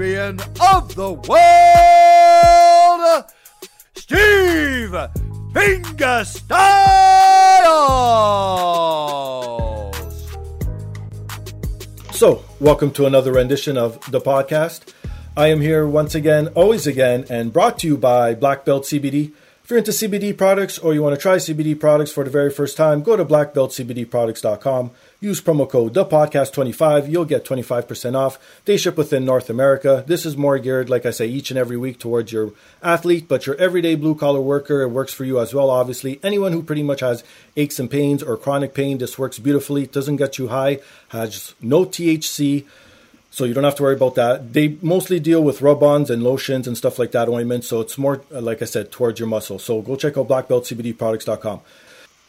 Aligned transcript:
of 0.00 0.94
the 0.94 1.12
world, 1.28 1.60
Steve 3.94 4.96
Fingerstyles. 5.52 6.54
So, 12.14 12.42
welcome 12.60 12.92
to 12.92 13.04
another 13.04 13.30
rendition 13.34 13.76
of 13.76 14.00
the 14.10 14.22
podcast. 14.22 14.94
I 15.36 15.48
am 15.48 15.60
here 15.60 15.86
once 15.86 16.14
again, 16.14 16.48
always 16.54 16.86
again, 16.86 17.26
and 17.28 17.52
brought 17.52 17.78
to 17.80 17.86
you 17.86 17.98
by 17.98 18.34
Black 18.34 18.64
Belt 18.64 18.84
CBD. 18.84 19.32
If 19.62 19.68
you're 19.68 19.80
into 19.80 19.90
CBD 19.90 20.34
products 20.34 20.78
or 20.78 20.94
you 20.94 21.02
want 21.02 21.14
to 21.14 21.20
try 21.20 21.36
CBD 21.36 21.78
products 21.78 22.10
for 22.10 22.24
the 22.24 22.30
very 22.30 22.50
first 22.50 22.74
time, 22.74 23.02
go 23.02 23.18
to 23.18 23.24
blackbeltcbdproducts.com. 23.26 24.92
Use 25.22 25.42
promo 25.42 25.68
code 25.68 25.92
Dapodcast25. 25.92 27.10
You'll 27.10 27.26
get 27.26 27.44
25% 27.44 28.16
off. 28.16 28.38
They 28.64 28.78
ship 28.78 28.96
within 28.96 29.26
North 29.26 29.50
America. 29.50 30.02
This 30.06 30.24
is 30.24 30.34
more 30.34 30.58
geared, 30.58 30.88
like 30.88 31.04
I 31.04 31.10
say, 31.10 31.26
each 31.26 31.50
and 31.50 31.58
every 31.58 31.76
week 31.76 31.98
towards 31.98 32.32
your 32.32 32.52
athlete, 32.82 33.28
but 33.28 33.46
your 33.46 33.54
everyday 33.56 33.96
blue 33.96 34.14
collar 34.14 34.40
worker. 34.40 34.80
It 34.80 34.88
works 34.88 35.12
for 35.12 35.26
you 35.26 35.38
as 35.38 35.52
well, 35.52 35.68
obviously. 35.68 36.20
Anyone 36.22 36.52
who 36.52 36.62
pretty 36.62 36.82
much 36.82 37.00
has 37.00 37.22
aches 37.54 37.78
and 37.78 37.90
pains 37.90 38.22
or 38.22 38.38
chronic 38.38 38.72
pain, 38.72 38.96
this 38.96 39.18
works 39.18 39.38
beautifully. 39.38 39.82
It 39.82 39.92
doesn't 39.92 40.16
get 40.16 40.38
you 40.38 40.48
high, 40.48 40.78
has 41.08 41.54
no 41.60 41.84
THC. 41.84 42.64
So 43.30 43.44
you 43.44 43.52
don't 43.52 43.64
have 43.64 43.76
to 43.76 43.82
worry 43.82 43.94
about 43.94 44.14
that. 44.14 44.54
They 44.54 44.78
mostly 44.80 45.20
deal 45.20 45.42
with 45.42 45.60
rub-ons 45.60 46.08
and 46.08 46.22
lotions 46.22 46.66
and 46.66 46.76
stuff 46.76 46.98
like 46.98 47.12
that, 47.12 47.28
ointments. 47.28 47.68
So 47.68 47.80
it's 47.80 47.98
more, 47.98 48.22
like 48.30 48.62
I 48.62 48.64
said, 48.64 48.90
towards 48.90 49.20
your 49.20 49.28
muscle. 49.28 49.58
So 49.58 49.82
go 49.82 49.96
check 49.96 50.16
out 50.16 50.28
blackbeltcbdproducts.com. 50.28 51.60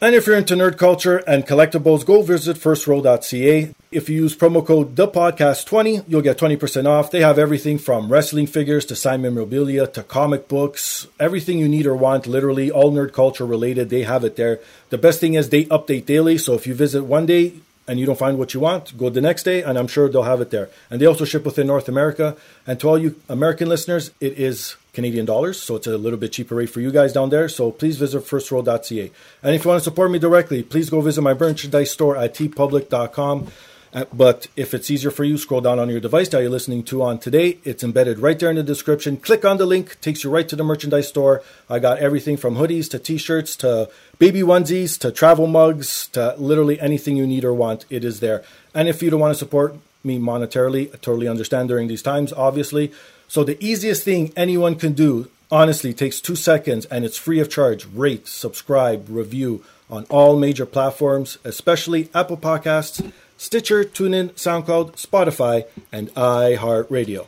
And 0.02 0.16
if 0.16 0.26
you're 0.26 0.36
into 0.36 0.56
nerd 0.56 0.78
culture 0.78 1.18
and 1.28 1.46
collectibles, 1.46 2.04
go 2.04 2.22
visit 2.22 2.56
firstrow.ca. 2.56 3.72
If 3.92 4.08
you 4.08 4.16
use 4.22 4.34
promo 4.34 4.66
code 4.66 4.96
DAPODCAST20, 4.96 6.06
you'll 6.08 6.22
get 6.22 6.38
20% 6.38 6.88
off. 6.88 7.12
They 7.12 7.20
have 7.20 7.38
everything 7.38 7.78
from 7.78 8.10
wrestling 8.10 8.48
figures 8.48 8.84
to 8.86 8.96
signed 8.96 9.22
memorabilia 9.22 9.86
to 9.86 10.02
comic 10.02 10.48
books. 10.48 11.06
Everything 11.20 11.60
you 11.60 11.68
need 11.68 11.86
or 11.86 11.94
want, 11.94 12.26
literally 12.26 12.68
all 12.68 12.90
nerd 12.90 13.12
culture 13.12 13.46
related, 13.46 13.90
they 13.90 14.02
have 14.02 14.24
it 14.24 14.34
there. 14.34 14.58
The 14.90 14.98
best 14.98 15.20
thing 15.20 15.34
is 15.34 15.50
they 15.50 15.66
update 15.66 16.06
daily. 16.06 16.36
So 16.36 16.54
if 16.54 16.66
you 16.66 16.74
visit 16.74 17.04
one 17.04 17.24
day, 17.24 17.52
and 17.86 18.00
you 18.00 18.06
don't 18.06 18.18
find 18.18 18.38
what 18.38 18.54
you 18.54 18.60
want, 18.60 18.96
go 18.96 19.08
the 19.08 19.20
next 19.20 19.42
day, 19.42 19.62
and 19.62 19.76
I'm 19.78 19.88
sure 19.88 20.08
they'll 20.08 20.22
have 20.22 20.40
it 20.40 20.50
there. 20.50 20.68
And 20.90 21.00
they 21.00 21.06
also 21.06 21.24
ship 21.24 21.44
within 21.44 21.66
North 21.66 21.88
America. 21.88 22.36
And 22.66 22.78
to 22.80 22.88
all 22.88 22.98
you 22.98 23.20
American 23.28 23.68
listeners, 23.68 24.12
it 24.20 24.38
is 24.38 24.76
Canadian 24.92 25.24
dollars, 25.24 25.58
so 25.58 25.76
it's 25.76 25.86
a 25.86 25.96
little 25.96 26.18
bit 26.18 26.32
cheaper 26.32 26.54
rate 26.56 26.68
for 26.68 26.80
you 26.80 26.90
guys 26.90 27.14
down 27.14 27.30
there. 27.30 27.48
So 27.48 27.70
please 27.70 27.96
visit 27.96 28.24
firstrow.ca. 28.24 29.10
And 29.42 29.54
if 29.54 29.64
you 29.64 29.68
want 29.70 29.80
to 29.80 29.84
support 29.84 30.10
me 30.10 30.18
directly, 30.18 30.62
please 30.62 30.90
go 30.90 31.00
visit 31.00 31.22
my 31.22 31.32
merchandise 31.32 31.90
store 31.90 32.14
at 32.14 32.34
teepublic.com. 32.34 33.48
Uh, 33.94 34.04
But 34.12 34.48
if 34.54 34.74
it's 34.74 34.90
easier 34.90 35.10
for 35.10 35.24
you, 35.24 35.38
scroll 35.38 35.62
down 35.62 35.78
on 35.78 35.88
your 35.88 36.00
device 36.00 36.28
that 36.28 36.42
you're 36.42 36.50
listening 36.50 36.82
to 36.84 37.02
on 37.02 37.18
today. 37.18 37.56
It's 37.64 37.82
embedded 37.82 38.18
right 38.18 38.38
there 38.38 38.50
in 38.50 38.56
the 38.56 38.62
description. 38.62 39.16
Click 39.16 39.46
on 39.46 39.56
the 39.56 39.64
link, 39.64 39.98
takes 40.02 40.24
you 40.24 40.30
right 40.30 40.46
to 40.48 40.56
the 40.56 40.64
merchandise 40.64 41.08
store. 41.08 41.42
I 41.70 41.78
got 41.78 41.98
everything 41.98 42.36
from 42.36 42.56
hoodies 42.56 42.90
to 42.90 42.98
t-shirts 42.98 43.56
to 43.56 43.88
baby 44.18 44.40
onesies 44.40 44.98
to 45.00 45.10
travel 45.10 45.46
mugs 45.46 46.08
to 46.08 46.34
literally 46.36 46.78
anything 46.80 47.16
you 47.16 47.26
need 47.26 47.44
or 47.46 47.54
want. 47.54 47.86
It 47.88 48.04
is 48.04 48.20
there. 48.20 48.44
And 48.74 48.88
if 48.88 49.02
you 49.02 49.08
don't 49.08 49.20
want 49.20 49.32
to 49.32 49.38
support 49.38 49.74
me 50.04 50.18
monetarily, 50.18 50.88
I 50.88 50.96
totally 50.98 51.28
understand 51.28 51.68
during 51.68 51.88
these 51.88 52.02
times, 52.02 52.32
obviously. 52.32 52.92
So 53.32 53.44
the 53.44 53.56
easiest 53.64 54.04
thing 54.04 54.30
anyone 54.36 54.74
can 54.74 54.92
do, 54.92 55.30
honestly, 55.50 55.94
takes 55.94 56.20
two 56.20 56.36
seconds 56.36 56.84
and 56.84 57.02
it's 57.02 57.16
free 57.16 57.40
of 57.40 57.48
charge. 57.48 57.86
Rate, 57.86 58.28
subscribe, 58.28 59.06
review 59.08 59.64
on 59.88 60.04
all 60.10 60.38
major 60.38 60.66
platforms, 60.66 61.38
especially 61.42 62.10
Apple 62.14 62.36
Podcasts, 62.36 63.10
Stitcher, 63.38 63.84
TuneIn, 63.84 64.32
SoundCloud, 64.32 65.00
Spotify, 65.00 65.64
and 65.90 66.12
iHeartRadio. 66.12 67.26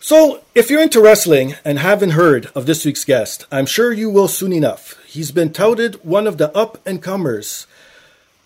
So, 0.00 0.42
if 0.52 0.68
you're 0.68 0.82
into 0.82 1.00
wrestling 1.00 1.54
and 1.64 1.78
haven't 1.78 2.18
heard 2.18 2.46
of 2.56 2.66
this 2.66 2.84
week's 2.84 3.04
guest, 3.04 3.46
I'm 3.52 3.66
sure 3.66 3.92
you 3.92 4.10
will 4.10 4.26
soon 4.26 4.52
enough. 4.52 5.00
He's 5.06 5.30
been 5.30 5.52
touted 5.52 6.04
one 6.04 6.26
of 6.26 6.38
the 6.38 6.50
up 6.56 6.84
and 6.84 7.00
comers 7.00 7.68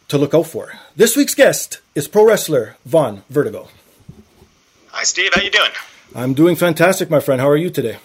to 0.08 0.18
look 0.18 0.34
out 0.34 0.48
for. 0.48 0.74
This 0.94 1.16
week's 1.16 1.34
guest 1.34 1.80
is 1.94 2.08
pro 2.08 2.26
wrestler 2.26 2.76
Vaughn 2.84 3.22
Vertigo. 3.30 3.68
Hi, 4.88 5.04
Steve. 5.04 5.30
How 5.32 5.40
you 5.40 5.50
doing? 5.50 5.70
I'm 6.14 6.34
doing 6.34 6.56
fantastic, 6.56 7.10
my 7.10 7.20
friend. 7.20 7.40
How 7.40 7.48
are 7.48 7.56
you 7.56 7.70
today? 7.70 7.96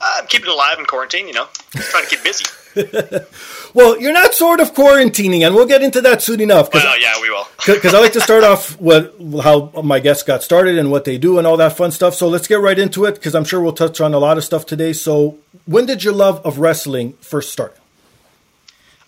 Uh, 0.00 0.18
I'm 0.18 0.26
keeping 0.26 0.48
it 0.48 0.52
alive 0.52 0.78
in 0.78 0.84
quarantine. 0.86 1.26
You 1.28 1.34
know, 1.34 1.48
just 1.74 1.90
trying 1.90 2.04
to 2.04 2.10
keep 2.10 2.24
busy. 2.24 2.44
Well, 3.74 3.98
you're 3.98 4.12
not 4.12 4.34
sort 4.34 4.60
of 4.60 4.74
quarantining, 4.74 5.46
and 5.46 5.54
we'll 5.54 5.66
get 5.66 5.82
into 5.82 6.02
that 6.02 6.20
soon 6.20 6.40
enough. 6.40 6.70
Cause, 6.70 6.84
Well, 6.84 7.00
yeah, 7.00 7.14
we 7.22 7.30
will. 7.30 7.48
because 7.66 7.94
I 7.94 8.00
like 8.00 8.12
to 8.12 8.20
start 8.20 8.44
off 8.52 8.78
with 8.78 9.40
how 9.42 9.70
my 9.82 9.98
guests 9.98 10.22
got 10.22 10.42
started 10.42 10.76
and 10.78 10.90
what 10.90 11.04
they 11.04 11.16
do 11.16 11.38
and 11.38 11.46
all 11.46 11.56
that 11.56 11.76
fun 11.76 11.90
stuff. 11.90 12.14
So 12.14 12.28
let's 12.28 12.46
get 12.46 12.60
right 12.60 12.78
into 12.78 13.06
it 13.06 13.14
because 13.14 13.34
I'm 13.34 13.44
sure 13.44 13.62
we'll 13.62 13.72
touch 13.72 14.00
on 14.00 14.12
a 14.12 14.18
lot 14.18 14.36
of 14.36 14.44
stuff 14.44 14.66
today. 14.66 14.92
So, 14.92 15.38
when 15.64 15.86
did 15.86 16.04
your 16.04 16.12
love 16.12 16.44
of 16.44 16.58
wrestling 16.58 17.14
first 17.14 17.50
start? 17.50 17.76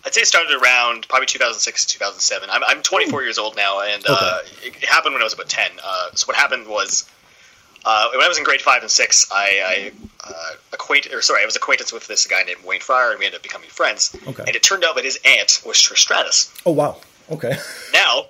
I'd 0.03 0.13
say 0.13 0.21
it 0.21 0.27
started 0.27 0.55
around 0.59 1.07
probably 1.07 1.25
2006, 1.27 1.85
2007. 1.85 2.49
I'm, 2.51 2.63
I'm 2.63 2.81
24 2.83 3.23
years 3.23 3.37
old 3.37 3.55
now, 3.55 3.81
and 3.81 4.03
uh, 4.07 4.39
it, 4.63 4.75
it 4.75 4.85
happened 4.85 5.13
when 5.13 5.21
I 5.21 5.25
was 5.25 5.33
about 5.33 5.49
10. 5.49 5.71
Uh, 5.83 6.09
so 6.13 6.25
what 6.27 6.35
happened 6.35 6.67
was 6.67 7.09
uh, 7.85 8.09
when 8.11 8.21
I 8.21 8.27
was 8.27 8.37
in 8.37 8.43
grade 8.43 8.61
five 8.61 8.81
and 8.81 8.91
six, 8.91 9.27
I, 9.31 9.91
I 10.23 10.29
uh, 10.29 10.51
acquaint 10.73 11.07
or 11.13 11.21
sorry, 11.21 11.43
I 11.43 11.45
was 11.45 11.55
acquaintance 11.55 11.93
with 11.93 12.07
this 12.07 12.25
guy 12.27 12.43
named 12.43 12.63
Wayne 12.65 12.81
Fryer, 12.81 13.11
and 13.11 13.19
we 13.19 13.25
ended 13.25 13.37
up 13.39 13.43
becoming 13.43 13.69
friends. 13.69 14.15
Okay. 14.27 14.43
And 14.47 14.55
it 14.55 14.63
turned 14.63 14.83
out 14.83 14.95
that 14.95 15.05
his 15.05 15.19
aunt 15.25 15.61
was 15.65 15.77
Trish 15.77 15.99
Stratus. 15.99 16.51
Oh 16.65 16.71
wow, 16.71 16.97
okay, 17.31 17.57
Now, 17.93 18.25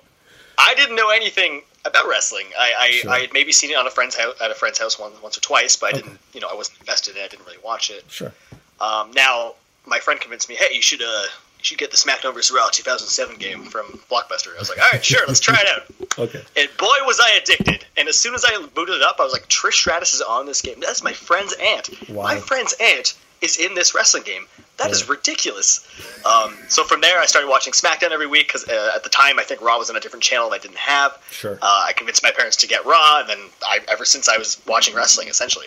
I 0.58 0.74
didn't 0.74 0.96
know 0.96 1.10
anything 1.10 1.62
about 1.84 2.08
wrestling. 2.08 2.46
I, 2.58 2.72
I, 2.78 2.90
Sure. 2.90 3.10
I 3.10 3.20
had 3.20 3.32
maybe 3.32 3.52
seen 3.52 3.70
it 3.70 3.76
on 3.76 3.86
a 3.86 3.90
friend's 3.90 4.16
house 4.16 4.34
at 4.40 4.50
a 4.50 4.54
friend's 4.54 4.78
house 4.78 4.98
once, 4.98 5.14
once 5.22 5.38
or 5.38 5.40
twice, 5.40 5.76
but 5.76 5.94
I 5.94 5.98
didn't. 5.98 6.18
You 6.34 6.40
know, 6.40 6.48
I 6.50 6.54
wasn't 6.54 6.80
invested 6.80 7.16
in. 7.16 7.22
it. 7.22 7.24
I 7.24 7.28
didn't 7.28 7.46
really 7.46 7.58
watch 7.64 7.90
it. 7.90 8.04
sure. 8.08 8.32
Um, 8.80 9.10
now, 9.12 9.54
my 9.86 10.00
friend 10.00 10.20
convinced 10.20 10.48
me, 10.48 10.54
hey, 10.56 10.74
you 10.74 10.82
should 10.82 11.00
uh, 11.00 11.22
should 11.66 11.78
get 11.78 11.90
the 11.90 11.96
SmackDown 11.96 12.32
vs. 12.34 12.50
Raw 12.54 12.68
2007 12.70 13.36
game 13.36 13.64
from 13.64 13.86
Blockbuster. 14.10 14.54
I 14.54 14.58
was 14.58 14.68
like, 14.70 14.78
all 14.78 14.88
right, 14.92 15.04
sure, 15.04 15.20
let's 15.26 15.40
try 15.40 15.56
it 15.60 15.68
out. 15.68 15.84
Okay. 16.18 16.40
And 16.56 16.68
boy, 16.78 16.86
was 17.04 17.20
I 17.22 17.32
addicted! 17.42 17.84
And 17.98 18.08
as 18.08 18.18
soon 18.18 18.34
as 18.34 18.42
I 18.42 18.64
booted 18.74 18.94
it 18.94 19.02
up, 19.02 19.16
I 19.20 19.22
was 19.24 19.34
like, 19.34 19.46
Trish 19.48 19.74
Stratus 19.74 20.14
is 20.14 20.22
on 20.22 20.46
this 20.46 20.62
game. 20.62 20.76
That's 20.80 21.02
my 21.04 21.12
friend's 21.12 21.54
aunt. 21.60 21.90
Wow. 22.08 22.22
My 22.22 22.36
friend's 22.38 22.74
aunt 22.80 23.12
is 23.42 23.58
in 23.58 23.74
this 23.74 23.94
wrestling 23.94 24.22
game. 24.22 24.46
That 24.78 24.90
is 24.90 25.02
Yeah. 25.02 25.10
ridiculous. 25.12 25.86
Um, 26.24 26.56
so 26.68 26.84
from 26.84 27.02
there, 27.02 27.18
I 27.20 27.26
started 27.26 27.48
watching 27.48 27.74
SmackDown 27.74 28.12
every 28.12 28.26
week 28.26 28.46
because 28.46 28.66
uh, 28.66 28.92
at 28.94 29.02
the 29.04 29.10
time, 29.10 29.38
I 29.38 29.42
think 29.42 29.60
Raw 29.60 29.76
was 29.76 29.90
on 29.90 29.96
a 29.96 30.00
different 30.00 30.22
channel 30.22 30.48
that 30.48 30.54
I 30.54 30.58
didn't 30.58 30.78
have. 30.78 31.18
Sure. 31.30 31.58
Uh, 31.60 31.84
I 31.88 31.92
convinced 31.92 32.22
my 32.22 32.30
parents 32.30 32.56
to 32.58 32.66
get 32.66 32.86
Raw, 32.86 33.20
and 33.20 33.28
then 33.28 33.38
I, 33.62 33.80
ever 33.88 34.06
since 34.06 34.26
I 34.26 34.38
was 34.38 34.56
watching 34.66 34.94
wrestling, 34.94 35.28
essentially. 35.28 35.66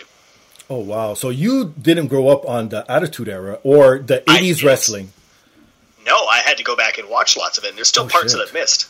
Oh 0.68 0.80
wow. 0.80 1.14
So 1.14 1.30
you 1.30 1.76
didn't 1.80 2.08
grow 2.08 2.30
up 2.30 2.44
on 2.50 2.70
the 2.70 2.90
Attitude 2.92 3.30
Era 3.30 3.60
or 3.64 4.00
the 4.00 4.22
'80s 4.22 4.40
didn't. 4.42 4.64
wrestling? 4.64 5.12
No, 6.06 6.16
I 6.28 6.40
had 6.40 6.58
to 6.58 6.64
go 6.64 6.76
back 6.76 6.98
and 6.98 7.10
watch 7.10 7.36
lots 7.38 7.58
of 7.58 7.64
it. 7.64 7.70
And 7.70 7.78
there's 7.78 7.88
still 7.90 8.06
Oh, 8.06 8.08
parts 8.08 8.32
shit. 8.34 8.40
that 8.40 8.48
I've 8.48 8.54
missed. 8.54 8.88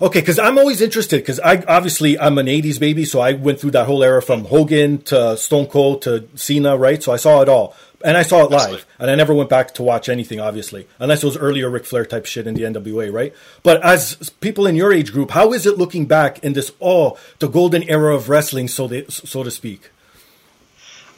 Okay, 0.00 0.20
because 0.20 0.38
I'm 0.38 0.58
always 0.58 0.82
interested 0.82 1.16
because 1.22 1.40
I 1.40 1.62
obviously 1.66 2.18
I'm 2.18 2.36
an 2.36 2.46
'80s 2.48 2.78
baby, 2.78 3.06
so 3.06 3.20
I 3.20 3.32
went 3.32 3.60
through 3.60 3.70
that 3.70 3.86
whole 3.86 4.02
era 4.02 4.20
from 4.20 4.44
Hogan 4.44 4.98
to 5.04 5.38
Stone 5.38 5.66
Cold 5.68 6.02
to 6.02 6.28
Cena, 6.34 6.76
right? 6.76 7.02
So 7.02 7.12
I 7.12 7.16
saw 7.16 7.40
it 7.40 7.48
all, 7.48 7.74
and 8.04 8.14
I 8.14 8.22
saw 8.22 8.40
it 8.44 8.50
live, 8.50 8.60
Absolutely. 8.60 8.84
and 8.98 9.10
I 9.10 9.14
never 9.14 9.32
went 9.32 9.48
back 9.48 9.72
to 9.76 9.82
watch 9.82 10.10
anything, 10.10 10.38
obviously, 10.38 10.86
unless 10.98 11.22
it 11.22 11.26
was 11.26 11.38
earlier 11.38 11.70
Ric 11.70 11.86
Flair 11.86 12.04
type 12.04 12.26
shit 12.26 12.46
in 12.46 12.52
the 12.52 12.64
NWA, 12.64 13.10
right? 13.10 13.32
But 13.62 13.82
as 13.82 14.16
people 14.40 14.66
in 14.66 14.76
your 14.76 14.92
age 14.92 15.12
group, 15.12 15.30
how 15.30 15.54
is 15.54 15.64
it 15.64 15.78
looking 15.78 16.04
back 16.04 16.40
in 16.40 16.52
this 16.52 16.72
oh 16.78 17.16
the 17.38 17.48
golden 17.48 17.82
era 17.84 18.14
of 18.14 18.28
wrestling, 18.28 18.68
so 18.68 18.86
they, 18.86 19.06
so 19.08 19.44
to 19.44 19.50
speak? 19.50 19.88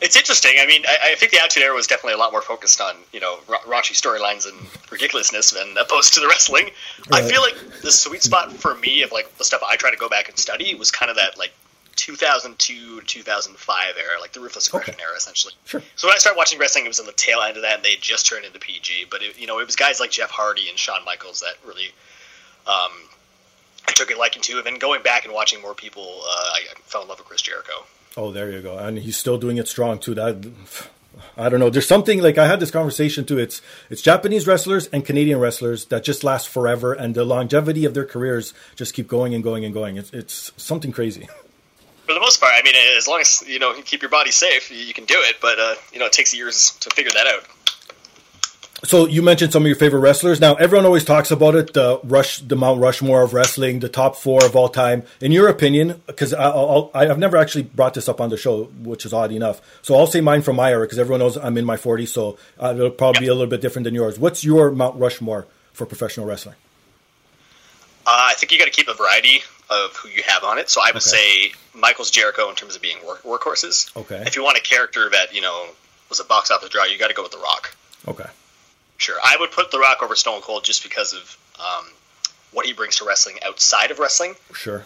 It's 0.01 0.17
interesting. 0.17 0.53
I 0.61 0.67
mean, 0.67 0.85
I, 0.87 1.13
I 1.13 1.15
think 1.17 1.33
the 1.33 1.39
Attitude 1.39 1.65
Era 1.65 1.75
was 1.75 1.87
definitely 1.87 2.15
a 2.15 2.19
lot 2.19 2.31
more 2.33 2.43
focused 2.43 2.81
on 2.81 2.95
you 3.13 3.21
know 3.21 3.39
ra- 3.49 3.59
raunchy 3.67 3.95
storylines 4.01 4.47
and 4.47 4.57
ridiculousness 4.91 5.51
than 5.51 5.77
opposed 5.81 6.15
to 6.15 6.21
the 6.21 6.29
wrestling. 6.29 6.71
I 7.13 7.23
feel 7.23 7.41
like 7.43 7.57
the 7.83 7.91
sweet 7.91 8.23
spot 8.23 8.53
for 8.53 8.75
me 8.77 9.03
of 9.03 9.11
like 9.13 9.37
the 9.39 9.45
stuff 9.45 9.61
I 9.67 9.77
try 9.77 9.91
to 9.91 9.97
go 9.97 10.09
back 10.09 10.29
and 10.29 10.39
study 10.39 10.75
was 10.75 10.91
kind 10.91 11.11
of 11.11 11.17
that 11.17 11.37
like 11.39 11.53
2002 11.97 13.01
to 13.01 13.07
2005 13.07 13.95
era, 13.99 14.21
like 14.21 14.33
the 14.33 14.39
Ruthless 14.41 14.69
Aggression 14.69 14.95
Okay. 14.95 15.03
era, 15.03 15.17
essentially. 15.17 15.53
Sure. 15.65 15.83
So 15.97 16.07
when 16.07 16.15
I 16.15 16.19
started 16.19 16.37
watching 16.39 16.59
wrestling, 16.61 16.85
it 16.85 16.89
was 16.89 17.01
on 17.01 17.07
the 17.07 17.13
tail 17.13 17.41
end 17.41 17.57
of 17.57 17.63
that, 17.65 17.77
and 17.77 17.85
they 17.85 17.91
had 17.93 18.01
just 18.01 18.25
turned 18.27 18.45
into 18.45 18.59
PG. 18.61 19.07
But 19.11 19.23
it, 19.23 19.37
you 19.39 19.47
know, 19.49 19.59
it 19.59 19.67
was 19.67 19.75
guys 19.75 19.99
like 19.99 20.11
Jeff 20.13 20.31
Hardy 20.31 20.69
and 20.69 20.79
Shawn 20.79 21.05
Michaels 21.05 21.41
that 21.41 21.55
really 21.67 21.89
um, 22.69 22.93
I 23.89 23.93
took 23.95 24.13
a 24.15 24.17
liking 24.17 24.43
to. 24.43 24.59
And 24.59 24.65
then 24.67 24.79
going 24.79 25.03
back 25.03 25.25
and 25.25 25.35
watching 25.35 25.61
more 25.61 25.75
people, 25.75 26.21
uh, 26.23 26.51
I 26.55 26.61
fell 26.85 27.03
in 27.03 27.09
love 27.09 27.19
with 27.19 27.27
Chris 27.27 27.43
Jericho. 27.43 27.85
Oh, 28.17 28.33
there 28.33 28.51
you 28.51 28.61
go. 28.63 28.77
And 28.77 28.99
he's 28.99 29.17
still 29.17 29.39
doing 29.39 29.59
it 29.59 29.69
strong 29.69 29.99
too. 29.99 30.15
That 30.15 30.51
I 31.37 31.49
don't 31.49 31.61
know. 31.61 31.71
There's 31.71 31.87
something 31.87 32.21
like 32.23 32.39
I 32.39 32.47
had 32.47 32.61
this 32.61 32.71
conversation 32.71 33.25
too. 33.25 33.39
It's 33.39 33.63
it's 33.91 34.03
Japanese 34.03 34.47
wrestlers 34.47 34.87
and 34.89 35.05
Canadian 35.05 35.39
wrestlers 35.39 35.87
that 35.87 36.05
just 36.05 36.25
last 36.25 36.49
forever, 36.49 36.93
and 36.93 37.15
the 37.15 37.25
longevity 37.25 37.85
of 37.85 37.95
their 37.95 38.05
careers 38.05 38.55
just 38.77 38.95
keep 38.95 39.09
going 39.09 39.35
and 39.35 39.45
going 39.45 39.65
and 39.65 39.73
going. 39.73 39.97
It's 39.97 40.11
it's 40.13 40.53
something 40.57 40.93
crazy. 40.93 41.29
For 42.07 42.15
the 42.15 42.21
most 42.21 42.41
part, 42.41 42.55
I 42.57 42.63
mean, 42.63 42.75
as 42.97 43.07
long 43.07 43.21
as 43.21 43.45
you 43.47 43.59
know 43.59 43.75
you 43.75 43.83
keep 43.83 44.03
your 44.03 44.11
body 44.11 44.31
safe, 44.31 44.71
you 44.71 44.95
can 44.95 45.05
do 45.05 45.17
it. 45.19 45.37
But 45.41 45.59
uh, 45.59 45.75
you 45.93 45.99
know, 45.99 46.07
it 46.07 46.13
takes 46.13 46.35
years 46.35 46.77
to 46.81 46.91
figure 46.91 47.13
that 47.13 47.27
out. 47.27 47.45
So 48.85 49.07
you 49.07 49.23
mentioned 49.23 49.53
some 49.53 49.63
of 49.65 49.67
your 49.67 49.75
favorite 49.77 50.01
wrestlers. 50.01 50.41
Now 50.41 50.55
everyone 50.55 50.87
always 50.87 51.05
talks 51.05 51.33
about 51.33 51.57
it, 51.57 51.73
the 51.75 51.99
Rush, 52.05 52.39
the 52.39 52.55
Mount 52.55 52.81
Rushmore 52.81 53.23
of 53.23 53.35
wrestling, 53.35 53.81
the 53.81 53.89
top 53.89 54.15
four 54.15 54.45
of 54.45 54.55
all 54.55 54.69
time. 54.69 55.03
In 55.21 55.33
your 55.33 55.49
opinion, 55.49 56.01
because 56.07 56.33
I've 56.33 57.19
never 57.19 57.37
actually 57.37 57.65
brought 57.65 57.95
this 57.95 58.09
up 58.09 58.21
on 58.21 58.31
the 58.31 58.37
show, 58.37 58.65
which 58.83 59.05
is 59.05 59.13
odd 59.13 59.33
enough. 59.33 59.61
So 59.83 59.97
I'll 59.97 60.07
say 60.07 60.21
mine 60.21 60.43
from 60.43 60.55
my 60.57 60.71
era 60.71 60.85
because 60.85 60.99
everyone 61.01 61.19
knows 61.21 61.37
I'm 61.37 61.59
in 61.59 61.65
my 61.65 61.77
40s, 61.77 62.09
so 62.09 62.39
uh, 62.61 62.73
it'll 62.77 62.91
probably 62.91 63.21
be 63.21 63.27
a 63.27 63.35
little 63.35 63.49
bit 63.51 63.61
different 63.61 63.83
than 63.85 63.95
yours. 63.95 64.17
What's 64.19 64.45
your 64.45 64.71
Mount 64.71 64.97
Rushmore 64.97 65.47
for 65.73 65.85
professional 65.85 66.27
wrestling? 66.27 66.55
Uh, 68.07 68.11
I 68.31 68.35
think 68.35 68.53
you 68.53 68.59
got 68.59 68.67
to 68.67 68.71
keep 68.71 68.87
a 68.89 68.95
variety 68.95 69.41
of 69.71 69.97
who 69.97 70.09
you 70.09 70.23
have 70.25 70.45
on 70.45 70.57
it. 70.59 70.71
So 70.71 70.81
I 70.81 70.93
would 70.93 71.03
Okay. 71.03 71.51
say 71.51 71.53
Michaels 71.75 72.11
Jericho 72.13 72.49
in 72.49 72.55
terms 72.55 72.77
of 72.77 72.81
being 72.83 72.99
work- 73.05 73.23
workhorses. 73.25 73.95
Okay. 73.97 74.23
If 74.25 74.37
you 74.37 74.45
want 74.45 74.57
a 74.57 74.63
character 74.63 75.11
that 75.11 75.35
you 75.35 75.41
know 75.41 75.67
was 76.09 76.21
a 76.21 76.25
box 76.25 76.53
office 76.53 76.69
draw, 76.69 76.85
you 76.85 76.97
got 76.97 77.09
to 77.09 77.15
go 77.15 77.25
with 77.25 77.33
The 77.33 77.39
Rock. 77.39 77.75
Okay. 78.07 78.25
Sure, 78.99 79.17
I 79.25 79.37
would 79.39 79.53
put 79.53 79.71
The 79.71 79.79
Rock 79.79 80.03
over 80.03 80.15
Stone 80.17 80.41
Cold 80.43 80.65
just 80.65 80.83
because 80.83 81.15
of 81.15 81.39
um, 81.61 81.87
what 82.53 82.67
he 82.67 82.73
brings 82.73 82.97
to 82.97 83.05
wrestling 83.07 83.37
outside 83.47 83.91
of 83.91 83.99
wrestling. 83.99 84.35
Sure. 84.55 84.85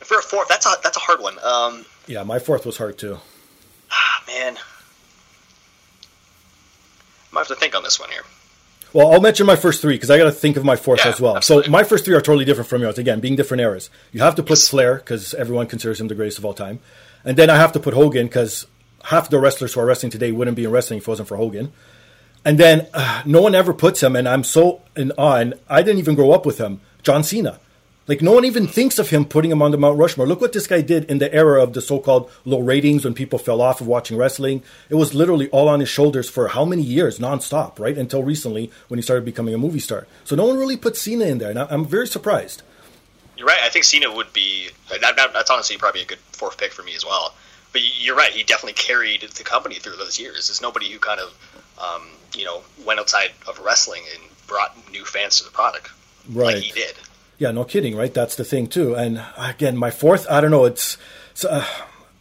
And 0.00 0.06
for 0.08 0.18
a 0.18 0.22
fourth, 0.22 0.48
that's 0.48 0.66
a 0.66 0.70
that's 0.82 0.96
a 0.96 1.00
hard 1.00 1.20
one. 1.20 1.36
Um, 1.44 1.84
Yeah, 2.06 2.22
my 2.24 2.38
fourth 2.38 2.66
was 2.66 2.78
hard 2.78 2.98
too. 2.98 3.18
ah, 3.90 4.22
man, 4.26 4.56
I 4.56 4.60
might 7.34 7.40
have 7.40 7.48
to 7.48 7.54
think 7.56 7.74
on 7.74 7.82
this 7.82 7.98
one 8.00 8.10
here. 8.10 8.22
Well, 8.92 9.12
I'll 9.12 9.20
mention 9.20 9.44
my 9.46 9.56
first 9.56 9.82
three 9.82 9.94
because 9.94 10.10
I 10.10 10.18
got 10.18 10.24
to 10.24 10.32
think 10.32 10.56
of 10.56 10.64
my 10.64 10.76
fourth 10.76 11.00
Yeah, 11.04 11.10
as 11.10 11.20
well. 11.20 11.36
absolutely. 11.36 11.66
So 11.66 11.72
my 11.72 11.82
first 11.82 12.04
three 12.04 12.14
are 12.14 12.20
totally 12.20 12.44
different 12.44 12.70
from 12.70 12.80
yours. 12.82 12.96
Again, 12.96 13.18
being 13.20 13.34
different 13.36 13.60
eras. 13.60 13.90
You 14.12 14.20
have 14.20 14.36
to 14.36 14.42
put 14.42 14.58
Flair 14.58 14.96
because 14.96 15.34
everyone 15.34 15.66
considers 15.66 16.00
him 16.00 16.08
the 16.08 16.14
greatest 16.14 16.38
of 16.38 16.44
all 16.44 16.54
time, 16.54 16.78
and 17.24 17.36
then 17.36 17.50
I 17.50 17.56
have 17.56 17.72
to 17.72 17.80
put 17.80 17.94
Hogan 17.94 18.26
because 18.28 18.66
half 19.04 19.28
the 19.30 19.38
wrestlers 19.40 19.74
who 19.74 19.80
are 19.80 19.86
wrestling 19.86 20.10
today 20.10 20.30
wouldn't 20.32 20.56
be 20.56 20.64
in 20.64 20.70
wrestling 20.70 20.98
if 20.98 21.04
it 21.04 21.08
wasn't 21.08 21.28
for 21.28 21.36
Hogan. 21.36 21.72
And 22.44 22.58
then 22.58 22.86
uh, 22.92 23.22
no 23.24 23.40
one 23.40 23.54
ever 23.54 23.72
puts 23.72 24.02
him, 24.02 24.14
and 24.16 24.28
I'm 24.28 24.44
so 24.44 24.82
in 24.96 25.12
awe. 25.12 25.36
And 25.36 25.54
I 25.68 25.82
didn't 25.82 25.98
even 25.98 26.14
grow 26.14 26.32
up 26.32 26.44
with 26.44 26.58
him. 26.58 26.80
John 27.02 27.22
Cena. 27.22 27.58
Like 28.06 28.20
no 28.20 28.32
one 28.32 28.44
even 28.44 28.66
thinks 28.66 28.98
of 28.98 29.08
him 29.08 29.24
putting 29.24 29.50
him 29.50 29.62
on 29.62 29.70
the 29.70 29.78
Mount 29.78 29.98
Rushmore. 29.98 30.26
Look 30.26 30.42
what 30.42 30.52
this 30.52 30.66
guy 30.66 30.82
did 30.82 31.04
in 31.10 31.18
the 31.18 31.32
era 31.32 31.62
of 31.62 31.72
the 31.72 31.80
so-called 31.80 32.30
low 32.44 32.60
ratings 32.60 33.02
when 33.02 33.14
people 33.14 33.38
fell 33.38 33.62
off 33.62 33.80
of 33.80 33.86
watching 33.86 34.18
wrestling. 34.18 34.62
It 34.90 34.96
was 34.96 35.14
literally 35.14 35.48
all 35.48 35.68
on 35.68 35.80
his 35.80 35.88
shoulders 35.88 36.28
for 36.28 36.48
how 36.48 36.66
many 36.66 36.82
years, 36.82 37.18
nonstop, 37.18 37.78
right? 37.78 37.96
Until 37.96 38.22
recently 38.22 38.70
when 38.88 38.98
he 38.98 39.02
started 39.02 39.24
becoming 39.24 39.54
a 39.54 39.58
movie 39.58 39.80
star. 39.80 40.06
So 40.24 40.36
no 40.36 40.44
one 40.44 40.58
really 40.58 40.76
put 40.76 40.98
Cena 40.98 41.24
in 41.24 41.38
there, 41.38 41.48
and 41.48 41.58
I'm 41.58 41.86
very 41.86 42.06
surprised. 42.06 42.62
You're 43.38 43.46
right. 43.46 43.60
I 43.62 43.70
think 43.70 43.86
Cena 43.86 44.12
would 44.14 44.34
be. 44.34 44.68
That, 44.90 45.16
that, 45.16 45.32
that's 45.32 45.50
honestly 45.50 45.78
probably 45.78 46.02
a 46.02 46.06
good 46.06 46.18
fourth 46.32 46.58
pick 46.58 46.72
for 46.72 46.82
me 46.82 46.94
as 46.94 47.06
well. 47.06 47.34
But 47.72 47.82
you're 48.00 48.16
right. 48.16 48.32
He 48.32 48.44
definitely 48.44 48.74
carried 48.74 49.22
the 49.22 49.44
company 49.44 49.76
through 49.76 49.96
those 49.96 50.20
years. 50.20 50.48
There's 50.48 50.60
nobody 50.60 50.92
who 50.92 50.98
kind 50.98 51.20
of, 51.20 51.32
um, 51.78 52.02
you 52.36 52.44
know, 52.44 52.62
went 52.84 53.00
outside 53.00 53.30
of 53.48 53.58
wrestling 53.60 54.02
and 54.14 54.22
brought 54.46 54.76
new 54.90 55.04
fans 55.04 55.38
to 55.38 55.44
the 55.44 55.50
product 55.50 55.90
Right. 56.28 56.54
like 56.54 56.62
he 56.62 56.72
did. 56.72 56.94
Yeah, 57.38 57.50
no 57.50 57.64
kidding, 57.64 57.96
right? 57.96 58.12
That's 58.12 58.36
the 58.36 58.44
thing 58.44 58.66
too. 58.68 58.94
And 58.94 59.22
again, 59.36 59.76
my 59.76 59.90
fourth, 59.90 60.26
I 60.30 60.40
don't 60.40 60.50
know, 60.50 60.64
it's, 60.64 60.96
it's 61.32 61.44
uh, 61.44 61.64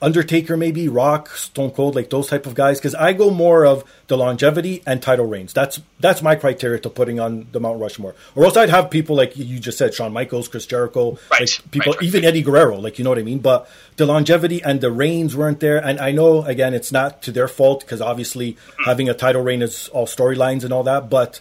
Undertaker, 0.03 0.57
maybe 0.57 0.87
Rock, 0.87 1.29
Stone 1.29 1.71
Cold, 1.71 1.95
like 1.95 2.09
those 2.09 2.27
type 2.27 2.45
of 2.45 2.53
guys. 2.53 2.79
Because 2.79 2.93
I 2.93 3.13
go 3.13 3.31
more 3.31 3.65
of 3.65 3.83
the 4.07 4.17
longevity 4.17 4.83
and 4.85 5.01
title 5.01 5.25
reigns. 5.25 5.53
That's 5.53 5.81
that's 5.99 6.21
my 6.21 6.35
criteria 6.35 6.79
to 6.81 6.89
putting 6.89 7.19
on 7.19 7.47
the 7.51 7.59
Mount 7.59 7.79
Rushmore. 7.79 8.13
Or 8.35 8.45
else 8.45 8.57
I'd 8.57 8.69
have 8.69 8.91
people 8.91 9.15
like 9.15 9.37
you 9.37 9.59
just 9.59 9.77
said, 9.77 9.93
Shawn 9.93 10.13
Michaels, 10.13 10.47
Chris 10.47 10.65
Jericho, 10.65 11.17
Right, 11.31 11.41
like 11.41 11.71
people, 11.71 11.93
right, 11.93 12.01
right, 12.01 12.07
even. 12.07 12.25
Eddie 12.25 12.41
Guerrero, 12.41 12.77
like 12.77 12.99
you 12.99 13.03
know 13.03 13.09
what 13.09 13.19
I 13.19 13.23
mean. 13.23 13.39
But 13.39 13.69
the 13.95 14.05
longevity 14.05 14.61
and 14.61 14.81
the 14.81 14.91
reigns 14.91 15.35
weren't 15.35 15.61
there. 15.61 15.77
And 15.77 15.99
I 15.99 16.11
know 16.11 16.43
again, 16.43 16.73
it's 16.73 16.91
not 16.91 17.21
to 17.23 17.31
their 17.31 17.47
fault 17.47 17.81
because 17.81 18.01
obviously 18.01 18.57
having 18.85 19.09
a 19.09 19.13
title 19.13 19.41
reign 19.41 19.61
is 19.61 19.87
all 19.89 20.05
storylines 20.05 20.63
and 20.63 20.73
all 20.73 20.83
that. 20.83 21.09
But 21.09 21.39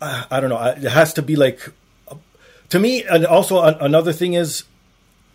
uh, 0.00 0.24
I 0.30 0.40
don't 0.40 0.50
know. 0.50 0.62
It 0.62 0.82
has 0.82 1.12
to 1.14 1.22
be 1.22 1.36
like 1.36 1.72
to 2.70 2.78
me, 2.78 3.04
and 3.04 3.26
also 3.26 3.62
an, 3.62 3.76
another 3.80 4.12
thing 4.12 4.34
is 4.34 4.64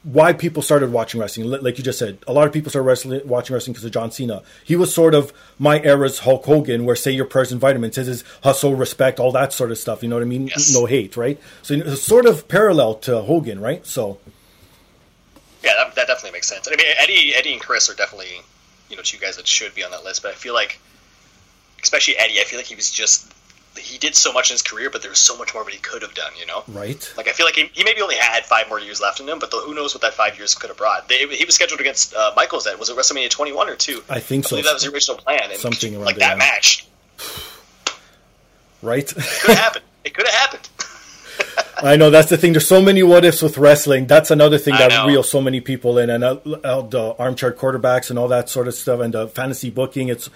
why 0.03 0.33
people 0.33 0.63
started 0.63 0.91
watching 0.91 1.21
wrestling. 1.21 1.49
Like 1.49 1.77
you 1.77 1.83
just 1.83 1.99
said, 1.99 2.17
a 2.25 2.33
lot 2.33 2.47
of 2.47 2.53
people 2.53 2.71
started 2.71 2.87
wrestling, 2.87 3.21
watching 3.25 3.53
wrestling 3.53 3.73
because 3.73 3.85
of 3.85 3.91
John 3.91 4.11
Cena. 4.11 4.41
He 4.63 4.75
was 4.75 4.93
sort 4.93 5.13
of 5.13 5.31
my 5.59 5.79
era's 5.81 6.19
Hulk 6.19 6.43
Hogan, 6.45 6.85
where 6.85 6.95
say 6.95 7.11
your 7.11 7.25
prayers 7.25 7.51
and 7.51 7.61
vitamins, 7.61 7.97
his 7.97 8.07
is 8.07 8.23
hustle, 8.43 8.73
respect, 8.75 9.19
all 9.19 9.31
that 9.33 9.53
sort 9.53 9.69
of 9.69 9.77
stuff. 9.77 10.01
You 10.01 10.09
know 10.09 10.15
what 10.15 10.23
I 10.23 10.25
mean? 10.25 10.47
Yes. 10.47 10.73
No 10.73 10.87
hate, 10.87 11.15
right? 11.17 11.39
So 11.61 11.75
it's 11.75 12.01
sort 12.01 12.25
of 12.25 12.47
parallel 12.47 12.95
to 12.95 13.21
Hogan, 13.21 13.59
right? 13.59 13.85
So 13.85 14.17
Yeah, 15.63 15.73
that, 15.77 15.93
that 15.95 16.07
definitely 16.07 16.31
makes 16.31 16.47
sense. 16.47 16.67
I 16.67 16.75
mean, 16.75 16.87
Eddie, 16.97 17.33
Eddie 17.35 17.53
and 17.53 17.61
Chris 17.61 17.87
are 17.89 17.95
definitely, 17.95 18.41
you 18.89 18.95
know, 18.95 19.03
two 19.03 19.19
guys 19.19 19.37
that 19.37 19.47
should 19.47 19.75
be 19.75 19.83
on 19.83 19.91
that 19.91 20.03
list. 20.03 20.23
But 20.23 20.31
I 20.31 20.35
feel 20.35 20.55
like, 20.55 20.79
especially 21.83 22.17
Eddie, 22.17 22.39
I 22.39 22.43
feel 22.43 22.57
like 22.57 22.65
he 22.65 22.75
was 22.75 22.89
just 22.89 23.31
he 23.77 23.97
did 23.97 24.15
so 24.15 24.33
much 24.33 24.49
in 24.49 24.55
his 24.55 24.61
career, 24.61 24.89
but 24.89 25.01
there 25.01 25.11
was 25.11 25.19
so 25.19 25.37
much 25.37 25.53
more 25.53 25.63
that 25.63 25.73
he 25.73 25.79
could 25.79 26.01
have 26.01 26.13
done. 26.13 26.31
You 26.39 26.45
know, 26.45 26.63
right, 26.67 27.13
like 27.17 27.27
I 27.27 27.31
feel 27.31 27.45
like 27.45 27.55
he, 27.55 27.69
he 27.73 27.83
maybe 27.83 28.01
only 28.01 28.15
had 28.15 28.45
five 28.45 28.69
more 28.69 28.79
years 28.79 29.01
left 29.01 29.19
in 29.19 29.29
him, 29.29 29.39
but 29.39 29.51
the, 29.51 29.57
who 29.57 29.73
knows 29.73 29.93
what 29.93 30.01
that 30.01 30.13
five 30.13 30.37
years 30.37 30.55
could 30.55 30.69
have 30.69 30.77
brought. 30.77 31.07
They, 31.07 31.27
he 31.27 31.45
was 31.45 31.55
scheduled 31.55 31.79
against 31.81 32.13
uh, 32.13 32.33
Michaels. 32.35 32.65
Then 32.65 32.79
was 32.79 32.89
it 32.89 32.97
WrestleMania 32.97 33.29
21 33.29 33.69
or 33.69 33.75
two? 33.75 34.03
I 34.09 34.19
think 34.19 34.45
I 34.45 34.49
so. 34.49 34.55
that 34.57 34.73
was 34.73 34.83
the 34.83 34.91
original 34.91 35.17
plan. 35.17 35.51
And 35.51 35.59
Something 35.59 35.95
around 35.95 36.05
like 36.05 36.17
that 36.17 36.31
yeah. 36.31 36.35
match 36.37 36.87
right. 38.81 39.11
it 39.11 39.15
could 39.15 39.55
have 39.55 39.57
happened. 39.57 39.85
It 40.03 40.13
could 40.13 40.27
have 40.27 40.35
happened. 40.35 40.69
I 41.83 41.95
know 41.95 42.09
that's 42.09 42.29
the 42.29 42.37
thing. 42.37 42.53
There's 42.53 42.67
so 42.67 42.81
many 42.81 43.01
what 43.01 43.25
ifs 43.25 43.41
with 43.41 43.57
wrestling. 43.57 44.07
That's 44.07 44.29
another 44.31 44.57
thing 44.57 44.75
I 44.75 44.77
that 44.79 44.89
know. 44.89 45.07
reels 45.07 45.29
so 45.29 45.41
many 45.41 45.61
people 45.61 45.97
in, 45.97 46.09
and 46.09 46.23
uh, 46.23 46.37
uh, 46.45 46.81
the 46.81 47.15
armchair 47.17 47.51
quarterbacks 47.53 48.09
and 48.09 48.19
all 48.19 48.27
that 48.27 48.49
sort 48.49 48.67
of 48.67 48.75
stuff, 48.75 48.99
and 48.99 49.13
the 49.13 49.27
fantasy 49.27 49.69
booking. 49.69 50.09
It's, 50.09 50.29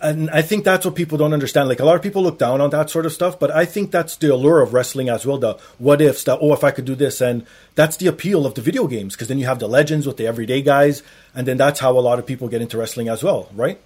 and 0.00 0.30
I 0.30 0.42
think 0.42 0.64
that's 0.64 0.84
what 0.84 0.94
people 0.94 1.18
don't 1.18 1.32
understand. 1.32 1.68
Like 1.68 1.80
a 1.80 1.84
lot 1.84 1.96
of 1.96 2.02
people 2.02 2.22
look 2.22 2.38
down 2.38 2.60
on 2.60 2.70
that 2.70 2.90
sort 2.90 3.06
of 3.06 3.12
stuff, 3.12 3.38
but 3.38 3.50
I 3.50 3.64
think 3.64 3.90
that's 3.90 4.16
the 4.16 4.32
allure 4.32 4.60
of 4.60 4.74
wrestling 4.74 5.08
as 5.08 5.24
well. 5.24 5.38
The 5.38 5.58
what 5.78 6.00
ifs, 6.00 6.24
the 6.24 6.38
oh, 6.38 6.52
if 6.52 6.64
I 6.64 6.70
could 6.70 6.84
do 6.84 6.94
this, 6.94 7.20
and 7.20 7.46
that's 7.74 7.96
the 7.96 8.06
appeal 8.06 8.46
of 8.46 8.54
the 8.54 8.62
video 8.62 8.86
games 8.86 9.14
because 9.14 9.28
then 9.28 9.38
you 9.38 9.46
have 9.46 9.58
the 9.58 9.68
legends 9.68 10.06
with 10.06 10.16
the 10.16 10.26
everyday 10.26 10.62
guys, 10.62 11.02
and 11.34 11.46
then 11.46 11.56
that's 11.56 11.80
how 11.80 11.98
a 11.98 12.00
lot 12.00 12.18
of 12.18 12.26
people 12.26 12.48
get 12.48 12.60
into 12.60 12.78
wrestling 12.78 13.08
as 13.08 13.22
well, 13.22 13.48
right? 13.54 13.80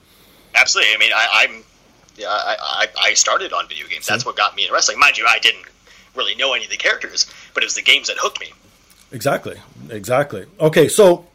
Absolutely. 0.55 0.95
I 0.95 0.99
mean, 0.99 1.12
I, 1.14 1.29
I'm 1.33 1.64
yeah, 2.17 2.29
I, 2.29 2.57
I, 2.61 2.88
I 3.11 3.14
started 3.14 3.52
on 3.52 3.69
video 3.69 3.87
games. 3.87 4.07
That's 4.07 4.26
what 4.26 4.37
got 4.37 4.55
me 4.57 4.62
into 4.62 4.75
wrestling. 4.75 4.99
Mind 4.99 5.17
you, 5.17 5.26
I 5.29 5.38
didn't 5.38 5.64
really 6.14 6.35
know 6.35 6.52
any 6.55 6.64
of 6.64 6.71
the 6.71 6.76
characters, 6.76 7.33
but 7.55 7.62
it 7.62 7.67
was 7.67 7.76
the 7.76 7.83
games 7.83 8.09
that 8.09 8.17
hooked 8.19 8.40
me. 8.40 8.52
Exactly. 9.12 9.61
Exactly. 9.88 10.47
Okay, 10.61 10.88
so 10.88 11.26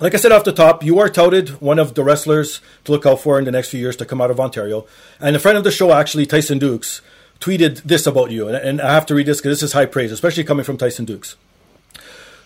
like 0.00 0.14
I 0.14 0.16
said 0.16 0.32
off 0.32 0.44
the 0.44 0.52
top, 0.52 0.82
you 0.82 0.98
are 0.98 1.10
touted 1.10 1.60
one 1.60 1.78
of 1.78 1.94
the 1.94 2.02
wrestlers 2.02 2.60
to 2.84 2.92
look 2.92 3.04
out 3.04 3.20
for 3.20 3.38
in 3.38 3.44
the 3.44 3.50
next 3.50 3.68
few 3.68 3.78
years 3.78 3.96
to 3.96 4.06
come 4.06 4.20
out 4.20 4.30
of 4.30 4.40
Ontario. 4.40 4.86
And 5.20 5.36
a 5.36 5.38
friend 5.38 5.58
of 5.58 5.64
the 5.64 5.70
show, 5.70 5.92
actually, 5.92 6.24
Tyson 6.24 6.58
Dukes, 6.58 7.02
tweeted 7.38 7.82
this 7.82 8.06
about 8.06 8.30
you. 8.30 8.48
And, 8.48 8.80
I 8.80 8.94
have 8.94 9.06
to 9.06 9.14
read 9.14 9.26
this 9.26 9.38
because 9.38 9.60
this 9.60 9.62
is 9.62 9.74
high 9.74 9.86
praise, 9.86 10.10
especially 10.10 10.44
coming 10.44 10.64
from 10.64 10.78
Tyson 10.78 11.04
Dukes. 11.04 11.36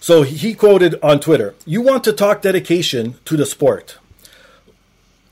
So 0.01 0.23
he 0.23 0.53
quoted 0.55 0.97
on 1.03 1.21
Twitter 1.21 1.55
You 1.65 1.81
want 1.81 2.05
to 2.05 2.13
talk 2.13 2.43
dedication 2.43 3.17
to 3.25 3.37
the 3.37 3.47
sport. 3.47 3.99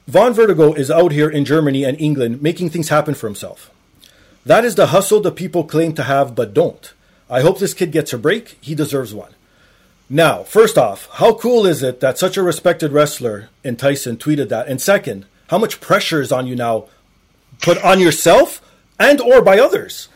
Vaughn 0.06 0.32
Vertigo 0.32 0.72
is 0.72 0.90
out 0.90 1.12
here 1.12 1.28
in 1.28 1.44
Germany 1.44 1.84
and 1.84 2.00
England 2.00 2.40
making 2.40 2.70
things 2.70 2.88
happen 2.88 3.14
for 3.14 3.26
himself. 3.26 3.70
That 4.46 4.64
is 4.64 4.74
the 4.74 4.88
hustle 4.88 5.20
the 5.20 5.30
people 5.30 5.64
claim 5.64 5.94
to 5.94 6.04
have 6.04 6.34
but 6.34 6.54
don't. 6.54 6.92
I 7.28 7.42
hope 7.42 7.58
this 7.58 7.74
kid 7.74 7.92
gets 7.92 8.12
a 8.12 8.18
break. 8.18 8.58
He 8.60 8.74
deserves 8.74 9.14
one. 9.14 9.34
Now, 10.12 10.42
first 10.42 10.76
off, 10.76 11.08
how 11.12 11.32
cool 11.32 11.64
is 11.64 11.82
it 11.82 12.00
that 12.00 12.18
such 12.18 12.36
a 12.36 12.42
respected 12.42 12.92
wrestler 12.92 13.48
in 13.64 13.76
Tyson 13.76 14.18
tweeted 14.18 14.50
that? 14.50 14.68
And 14.68 14.78
second, 14.78 15.24
how 15.48 15.56
much 15.56 15.80
pressure 15.80 16.20
is 16.20 16.30
on 16.30 16.46
you 16.46 16.54
now 16.54 16.88
put 17.62 17.82
on 17.82 17.98
yourself 17.98 18.60
and 19.00 19.22
or 19.22 19.40
by 19.40 19.58
others? 19.58 20.08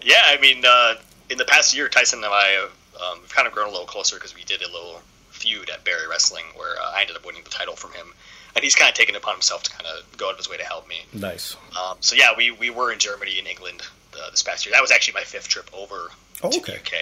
Yeah, 0.00 0.22
I 0.24 0.40
mean, 0.40 0.64
uh, 0.66 0.94
in 1.28 1.36
the 1.36 1.44
past 1.44 1.76
year, 1.76 1.90
Tyson 1.90 2.24
and 2.24 2.32
I 2.32 2.46
have 2.62 2.70
um, 2.98 3.18
we've 3.20 3.34
kind 3.34 3.46
of 3.46 3.52
grown 3.52 3.68
a 3.68 3.70
little 3.70 3.86
closer 3.86 4.16
because 4.16 4.34
we 4.34 4.42
did 4.44 4.62
a 4.62 4.72
little 4.72 5.02
feud 5.28 5.68
at 5.68 5.84
Barrie 5.84 6.08
Wrestling 6.08 6.46
where 6.56 6.80
uh, 6.80 6.92
I 6.94 7.02
ended 7.02 7.16
up 7.16 7.26
winning 7.26 7.44
the 7.44 7.50
title 7.50 7.76
from 7.76 7.92
him, 7.92 8.14
and 8.56 8.64
he's 8.64 8.74
kind 8.74 8.88
of 8.88 8.94
taken 8.94 9.14
it 9.14 9.18
upon 9.18 9.34
himself 9.34 9.64
to 9.64 9.70
kind 9.70 9.84
of 9.84 10.16
go 10.16 10.28
out 10.28 10.32
of 10.32 10.38
his 10.38 10.48
way 10.48 10.56
to 10.56 10.64
help 10.64 10.88
me. 10.88 11.02
Nice. 11.12 11.58
Um, 11.78 11.98
so 12.00 12.16
yeah, 12.16 12.30
we, 12.34 12.50
we 12.52 12.70
were 12.70 12.90
in 12.90 12.98
Germany 12.98 13.38
and 13.38 13.46
England 13.46 13.82
uh, 14.14 14.30
this 14.30 14.42
past 14.42 14.64
year. 14.64 14.72
That 14.72 14.80
was 14.80 14.90
actually 14.90 15.12
my 15.12 15.24
fifth 15.24 15.48
trip 15.48 15.68
over 15.74 16.08
oh, 16.42 16.50
to 16.50 16.56
okay. 16.56 16.72
the 16.72 16.78
UK. 16.78 16.92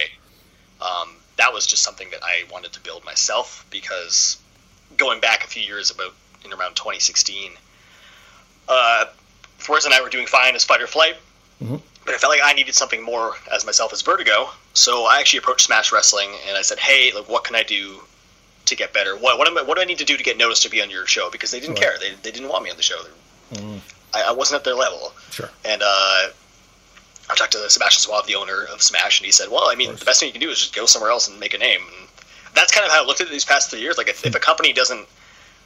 Um, 0.81 1.15
that 1.41 1.53
was 1.53 1.65
just 1.65 1.81
something 1.81 2.07
that 2.11 2.19
I 2.23 2.43
wanted 2.51 2.71
to 2.73 2.79
build 2.81 3.03
myself 3.03 3.65
because 3.71 4.37
going 4.95 5.19
back 5.19 5.43
a 5.43 5.47
few 5.47 5.63
years, 5.63 5.89
about 5.89 6.13
in 6.45 6.53
around 6.53 6.75
2016, 6.75 7.53
uh, 8.69 9.05
Forrest 9.57 9.85
and 9.87 9.93
I 9.95 10.01
were 10.01 10.09
doing 10.09 10.27
fine 10.27 10.53
as 10.55 10.63
Fight 10.63 10.81
or 10.81 10.87
Flight, 10.87 11.15
mm-hmm. 11.61 11.77
but 12.05 12.13
I 12.13 12.17
felt 12.19 12.31
like 12.31 12.41
I 12.43 12.53
needed 12.53 12.75
something 12.75 13.01
more 13.01 13.33
as 13.51 13.65
myself 13.65 13.91
as 13.91 14.03
Vertigo. 14.03 14.49
So 14.73 15.05
I 15.05 15.19
actually 15.19 15.39
approached 15.39 15.65
Smash 15.65 15.91
Wrestling 15.91 16.29
and 16.47 16.55
I 16.55 16.61
said, 16.61 16.77
"Hey, 16.77 17.11
like, 17.13 17.27
what 17.27 17.43
can 17.43 17.55
I 17.55 17.63
do 17.63 18.01
to 18.65 18.75
get 18.75 18.93
better? 18.93 19.15
What 19.17 19.39
what, 19.39 19.47
am 19.47 19.57
I, 19.57 19.63
what 19.63 19.75
do 19.77 19.81
I 19.81 19.85
need 19.85 19.97
to 19.97 20.05
do 20.05 20.15
to 20.17 20.23
get 20.23 20.37
noticed 20.37 20.61
to 20.63 20.69
be 20.69 20.79
on 20.81 20.91
your 20.91 21.07
show?" 21.07 21.31
Because 21.31 21.49
they 21.49 21.59
didn't 21.59 21.75
Right. 21.79 21.83
care. 21.83 21.97
They, 21.99 22.11
they 22.21 22.31
didn't 22.31 22.49
want 22.49 22.63
me 22.63 22.69
on 22.69 22.77
the 22.77 22.83
show. 22.83 23.01
Mm, 23.53 23.79
I, 24.13 24.23
I 24.29 24.31
wasn't 24.31 24.59
at 24.59 24.63
their 24.63 24.75
level. 24.75 25.11
sure. 25.31 25.49
And 25.65 25.81
uh, 25.83 26.27
I 27.31 27.35
talked 27.35 27.53
to 27.53 27.69
Sebastian 27.69 28.01
Suave, 28.01 28.27
the 28.27 28.35
owner 28.35 28.65
of 28.65 28.81
Smash, 28.81 29.19
and 29.19 29.25
he 29.25 29.31
said, 29.31 29.49
"Well, 29.49 29.69
I 29.69 29.75
mean, 29.75 29.95
the 29.95 30.05
best 30.05 30.19
thing 30.19 30.27
you 30.27 30.33
can 30.33 30.41
do 30.41 30.49
is 30.49 30.59
just 30.59 30.75
go 30.75 30.85
somewhere 30.85 31.11
else 31.11 31.27
and 31.27 31.39
make 31.39 31.53
a 31.53 31.57
name." 31.57 31.81
And 31.81 32.07
that's 32.53 32.71
kind 32.71 32.85
of 32.85 32.91
how 32.91 33.03
I 33.03 33.05
looked 33.05 33.21
at 33.21 33.27
it 33.27 33.31
these 33.31 33.45
past 33.45 33.69
three 33.71 33.79
years. 33.79 33.97
Like, 33.97 34.09
if, 34.09 34.25
if 34.25 34.35
a 34.35 34.39
company 34.39 34.73
doesn't 34.73 35.07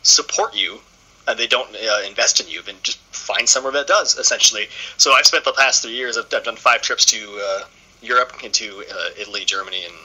support 0.03 0.55
you 0.55 0.79
and 1.27 1.39
they 1.39 1.47
don't 1.47 1.75
uh, 1.75 2.01
invest 2.07 2.39
in 2.39 2.47
you, 2.47 2.61
then 2.61 2.75
just 2.83 2.99
find 3.13 3.49
somewhere 3.49 3.73
that 3.73 3.87
does. 3.87 4.15
Essentially, 4.17 4.67
so 4.97 5.13
I've 5.13 5.25
spent 5.25 5.43
the 5.43 5.53
past 5.53 5.81
three 5.81 5.95
years. 5.95 6.17
I've, 6.17 6.31
I've 6.33 6.43
done 6.43 6.55
five 6.55 6.81
trips 6.81 7.05
to 7.05 7.41
uh, 7.43 7.63
Europe, 8.01 8.43
into 8.43 8.83
uh, 8.91 9.09
Italy, 9.17 9.43
Germany, 9.45 9.83
and 9.85 9.95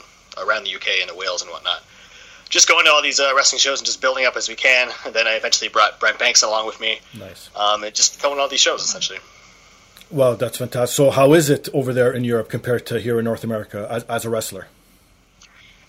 around 0.46 0.64
the 0.64 0.74
UK 0.74 1.00
and 1.00 1.10
to 1.10 1.14
Wales 1.14 1.42
and 1.42 1.50
whatnot. 1.50 1.82
Just 2.48 2.66
going 2.68 2.84
to 2.86 2.90
all 2.90 3.02
these 3.02 3.20
uh, 3.20 3.32
wrestling 3.36 3.60
shows 3.60 3.80
and 3.80 3.86
just 3.86 4.00
building 4.00 4.24
up 4.24 4.36
as 4.36 4.48
we 4.48 4.56
can. 4.56 4.90
And 5.04 5.14
then 5.14 5.26
I 5.26 5.34
eventually 5.34 5.68
brought 5.68 6.00
Brent 6.00 6.18
Banks 6.18 6.42
along 6.42 6.66
with 6.66 6.80
me, 6.80 7.00
Nice. 7.16 7.50
um, 7.54 7.84
and 7.84 7.94
just 7.94 8.20
going 8.20 8.36
to 8.36 8.40
all 8.42 8.48
these 8.48 8.60
shows 8.60 8.82
essentially. 8.82 9.18
Well, 10.10 10.34
that's 10.34 10.58
fantastic. 10.58 10.94
So, 10.94 11.10
how 11.10 11.32
is 11.34 11.48
it 11.48 11.68
over 11.72 11.92
there 11.92 12.12
in 12.12 12.24
Europe 12.24 12.48
compared 12.48 12.86
to 12.86 12.98
here 12.98 13.18
in 13.18 13.24
North 13.24 13.44
America 13.44 13.86
as, 13.90 14.04
as 14.04 14.24
a 14.24 14.30
wrestler? 14.30 14.66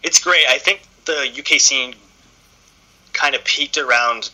It's 0.03 0.19
great. 0.19 0.45
I 0.47 0.57
think 0.57 0.81
the 1.05 1.31
UK 1.37 1.59
scene 1.59 1.95
kind 3.13 3.35
of 3.35 3.43
peaked 3.43 3.77
around 3.77 4.29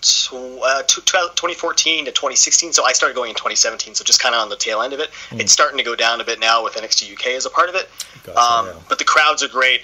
tw- 0.00 0.60
uh, 0.62 0.82
tw- 0.82 1.04
2014 1.06 2.04
to 2.04 2.10
2016. 2.12 2.72
So 2.72 2.84
I 2.84 2.92
started 2.92 3.14
going 3.14 3.30
in 3.30 3.36
2017. 3.36 3.94
So 3.94 4.04
just 4.04 4.20
kind 4.20 4.34
of 4.34 4.40
on 4.40 4.48
the 4.48 4.56
tail 4.56 4.82
end 4.82 4.92
of 4.92 5.00
it. 5.00 5.10
It's 5.32 5.52
starting 5.52 5.78
to 5.78 5.84
go 5.84 5.94
down 5.96 6.20
a 6.20 6.24
bit 6.24 6.40
now 6.40 6.62
with 6.62 6.74
NXT 6.74 7.12
UK 7.12 7.26
as 7.28 7.46
a 7.46 7.50
part 7.50 7.68
of 7.68 7.74
it. 7.74 7.88
Gotcha, 8.24 8.38
um, 8.38 8.66
yeah. 8.66 8.72
But 8.88 8.98
the 8.98 9.04
crowds 9.04 9.42
are 9.42 9.48
great. 9.48 9.82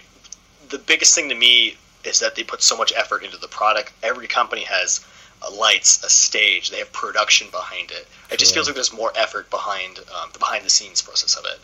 The 0.69 0.79
biggest 0.79 1.15
thing 1.15 1.29
to 1.29 1.35
me 1.35 1.77
is 2.05 2.21
that 2.21 2.35
they 2.35 2.43
put 2.43 2.63
so 2.63 2.77
much 2.77 2.93
effort 2.97 3.23
into 3.23 3.37
the 3.37 3.49
product. 3.49 3.93
Every 4.03 4.27
company 4.27 4.63
has 4.63 5.05
lights, 5.51 6.03
a 6.05 6.09
stage. 6.09 6.71
They 6.71 6.79
have 6.79 6.93
production 6.93 7.49
behind 7.51 7.91
it. 7.91 8.07
It 8.31 8.39
just 8.39 8.53
Sure. 8.53 8.57
feels 8.57 8.69
like 8.69 8.75
there's 8.75 8.93
more 8.93 9.13
effort 9.17 9.51
behind 9.51 9.99
um, 9.99 10.31
the 10.33 10.39
behind 10.39 10.65
the 10.65 10.71
scenes 10.71 11.03
process 11.03 11.35
of 11.37 11.45
it. 11.45 11.59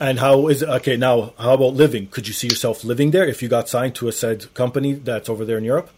And 0.00 0.18
how 0.18 0.48
is 0.48 0.62
it? 0.62 0.68
Okay, 0.68 0.96
now, 0.96 1.32
how 1.38 1.54
about 1.54 1.74
living? 1.74 2.08
Could 2.08 2.26
you 2.26 2.34
see 2.34 2.48
yourself 2.48 2.82
living 2.82 3.10
there 3.12 3.24
if 3.26 3.42
you 3.42 3.48
got 3.48 3.68
signed 3.68 3.94
to 3.96 4.08
a 4.08 4.12
said 4.12 4.52
company 4.54 4.94
that's 4.94 5.28
over 5.28 5.44
there 5.44 5.58
in 5.58 5.64
Europe? 5.64 5.90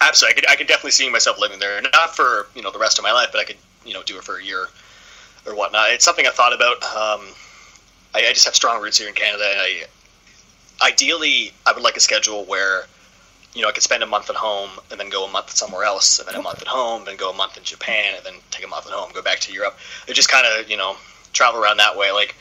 Absolutely, 0.00 0.32
I 0.32 0.34
could, 0.34 0.50
I 0.50 0.56
could 0.56 0.66
definitely 0.66 0.90
see 0.90 1.08
myself 1.08 1.38
living 1.38 1.60
there. 1.60 1.80
Not 1.80 2.14
for 2.14 2.48
you 2.54 2.62
know 2.62 2.70
the 2.70 2.78
rest 2.78 2.98
of 2.98 3.02
my 3.04 3.12
life, 3.12 3.28
but 3.32 3.40
I 3.40 3.44
could 3.44 3.56
you 3.86 3.94
know 3.94 4.02
do 4.02 4.18
it 4.18 4.24
for 4.24 4.38
a 4.38 4.44
year 4.44 4.68
or 5.46 5.54
whatnot. 5.54 5.90
It's 5.90 6.04
something 6.04 6.26
I 6.26 6.30
thought 6.30 6.52
about. 6.52 6.82
Um, 6.82 7.26
I, 8.14 8.26
I 8.28 8.32
just 8.32 8.44
have 8.44 8.54
strong 8.54 8.82
roots 8.82 8.98
here 8.98 9.08
in 9.08 9.14
Canada, 9.14 9.44
and 9.50 9.60
I 9.60 9.84
ideally 10.82 11.52
I 11.64 11.72
would 11.72 11.82
like 11.82 11.96
a 11.96 12.00
schedule 12.00 12.44
where 12.44 12.86
you 13.54 13.62
know 13.62 13.68
I 13.68 13.72
could 13.72 13.82
spend 13.82 14.02
a 14.02 14.06
month 14.06 14.28
at 14.30 14.36
home 14.36 14.70
and 14.90 14.98
then 14.98 15.08
go 15.08 15.24
a 15.24 15.30
month 15.30 15.50
somewhere 15.50 15.84
else, 15.84 16.18
and 16.18 16.28
then 16.28 16.34
a 16.34 16.42
month 16.42 16.60
at 16.60 16.68
home, 16.68 17.04
then 17.04 17.16
go 17.16 17.30
a 17.30 17.34
month 17.34 17.56
in 17.56 17.64
Japan, 17.64 18.14
and 18.16 18.24
then 18.24 18.34
take 18.50 18.64
a 18.64 18.68
month 18.68 18.86
at 18.86 18.92
home, 18.92 19.10
go 19.14 19.22
back 19.22 19.40
to 19.40 19.52
Europe. 19.52 19.78
It 20.08 20.14
just 20.14 20.28
kind 20.28 20.46
of 20.46 20.68
you 20.68 20.76
know 20.76 20.96
travel 21.32 21.62
around 21.62 21.78
that 21.78 21.96
way. 21.96 22.10
Like 22.10 22.34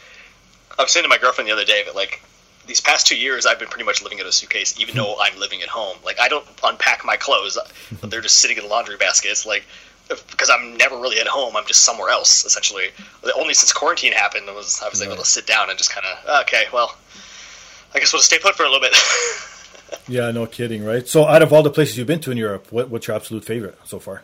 I 0.77 0.81
was 0.81 0.91
saying 0.91 1.03
to 1.03 1.09
my 1.09 1.17
girlfriend 1.17 1.47
the 1.47 1.53
other 1.53 1.65
day 1.65 1.83
that 1.85 1.95
like 1.95 2.21
these 2.65 2.81
past 2.81 3.05
two 3.07 3.17
years 3.17 3.45
I've 3.45 3.59
been 3.59 3.67
pretty 3.67 3.85
much 3.85 4.01
living 4.01 4.19
in 4.19 4.25
a 4.25 4.31
suitcase, 4.31 4.79
even 4.79 4.95
though 4.95 5.15
I'm 5.19 5.37
living 5.39 5.61
at 5.61 5.69
home. 5.69 5.97
Like 6.03 6.19
I 6.19 6.27
don't 6.27 6.45
unpack 6.63 7.05
my 7.05 7.15
clothes; 7.15 7.57
but 8.01 8.09
they're 8.09 8.21
just 8.21 8.37
sitting 8.37 8.57
in 8.57 8.63
the 8.63 8.69
laundry 8.69 8.97
baskets. 8.97 9.45
Like 9.45 9.65
because 10.09 10.49
I'm 10.49 10.77
never 10.77 10.95
really 10.95 11.19
at 11.19 11.27
home. 11.27 11.55
I'm 11.55 11.65
just 11.65 11.85
somewhere 11.85 12.09
else 12.09 12.45
essentially. 12.45 12.85
Only 13.35 13.53
since 13.53 13.71
quarantine 13.71 14.11
happened 14.11 14.47
was 14.47 14.81
I 14.83 14.89
was 14.89 15.01
able 15.01 15.15
to 15.15 15.25
sit 15.25 15.47
down 15.47 15.69
and 15.69 15.77
just 15.77 15.91
kind 15.91 16.05
of 16.05 16.41
okay, 16.41 16.65
well, 16.73 16.97
I 17.93 17.99
guess 17.99 18.13
we'll 18.13 18.21
stay 18.21 18.39
put 18.39 18.55
for 18.55 18.63
a 18.63 18.69
little 18.69 18.81
bit. 18.81 18.95
Yeah, 20.07 20.31
no 20.31 20.45
kidding, 20.45 20.83
right? 20.83 21.07
So, 21.07 21.25
out 21.25 21.41
of 21.41 21.53
all 21.53 21.63
the 21.63 21.69
places 21.69 21.97
you've 21.97 22.07
been 22.07 22.19
to 22.21 22.31
in 22.31 22.37
Europe, 22.37 22.67
what, 22.71 22.89
what's 22.89 23.07
your 23.07 23.15
absolute 23.15 23.45
favorite 23.45 23.77
so 23.85 23.99
far? 23.99 24.23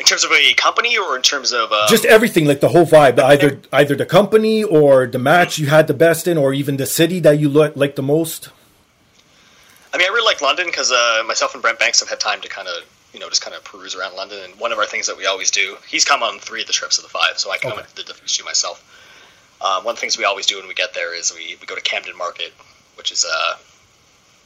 in 0.00 0.06
terms 0.06 0.24
of 0.24 0.32
a 0.32 0.52
company 0.54 0.98
or 0.98 1.14
in 1.14 1.22
terms 1.22 1.52
of 1.52 1.70
um, 1.70 1.86
Just 1.88 2.04
everything, 2.04 2.44
like 2.44 2.58
the 2.60 2.68
whole 2.68 2.84
vibe. 2.84 3.20
Either 3.20 3.60
either 3.72 3.94
the 3.94 4.04
company 4.06 4.64
or 4.64 5.06
the 5.06 5.18
match 5.18 5.58
you 5.58 5.68
had 5.68 5.86
the 5.86 5.94
best 5.94 6.26
in, 6.26 6.36
or 6.36 6.52
even 6.52 6.76
the 6.76 6.86
city 6.86 7.20
that 7.20 7.38
you 7.38 7.48
like 7.48 7.94
the 7.94 8.02
most. 8.02 8.48
I 9.94 9.98
mean, 9.98 10.08
I 10.08 10.12
really 10.12 10.24
like 10.24 10.40
London 10.40 10.66
because 10.66 10.90
uh, 10.90 11.22
myself 11.24 11.54
and 11.54 11.62
Brent 11.62 11.78
Banks 11.78 12.00
have 12.00 12.08
had 12.08 12.18
time 12.18 12.40
to 12.40 12.48
kind 12.48 12.66
of, 12.66 12.82
you 13.12 13.20
know, 13.20 13.28
just 13.28 13.42
kind 13.42 13.54
of 13.54 13.62
peruse 13.62 13.94
around 13.94 14.16
London. 14.16 14.38
And 14.42 14.58
one 14.58 14.72
of 14.72 14.78
our 14.78 14.86
things 14.86 15.06
that 15.06 15.16
we 15.16 15.26
always 15.26 15.52
do, 15.52 15.76
he's 15.86 16.04
come 16.04 16.22
on 16.22 16.40
three 16.40 16.62
of 16.62 16.66
the 16.66 16.72
trips 16.72 16.98
of 16.98 17.04
the 17.04 17.10
five, 17.10 17.38
so 17.38 17.52
I 17.52 17.58
come 17.58 17.72
Okay. 17.72 17.82
the 17.94 18.14
first 18.14 18.36
two 18.36 18.44
myself. 18.44 18.82
Um, 19.60 19.84
one 19.84 19.92
of 19.92 19.96
the 19.98 20.00
things 20.00 20.18
we 20.18 20.24
always 20.24 20.46
do 20.46 20.58
when 20.58 20.66
we 20.66 20.74
get 20.74 20.94
there 20.94 21.14
is 21.16 21.32
we, 21.32 21.56
we 21.60 21.66
go 21.66 21.76
to 21.76 21.80
Camden 21.80 22.16
Market, 22.18 22.52
which 22.96 23.12
is 23.12 23.24
uh, 23.24 23.54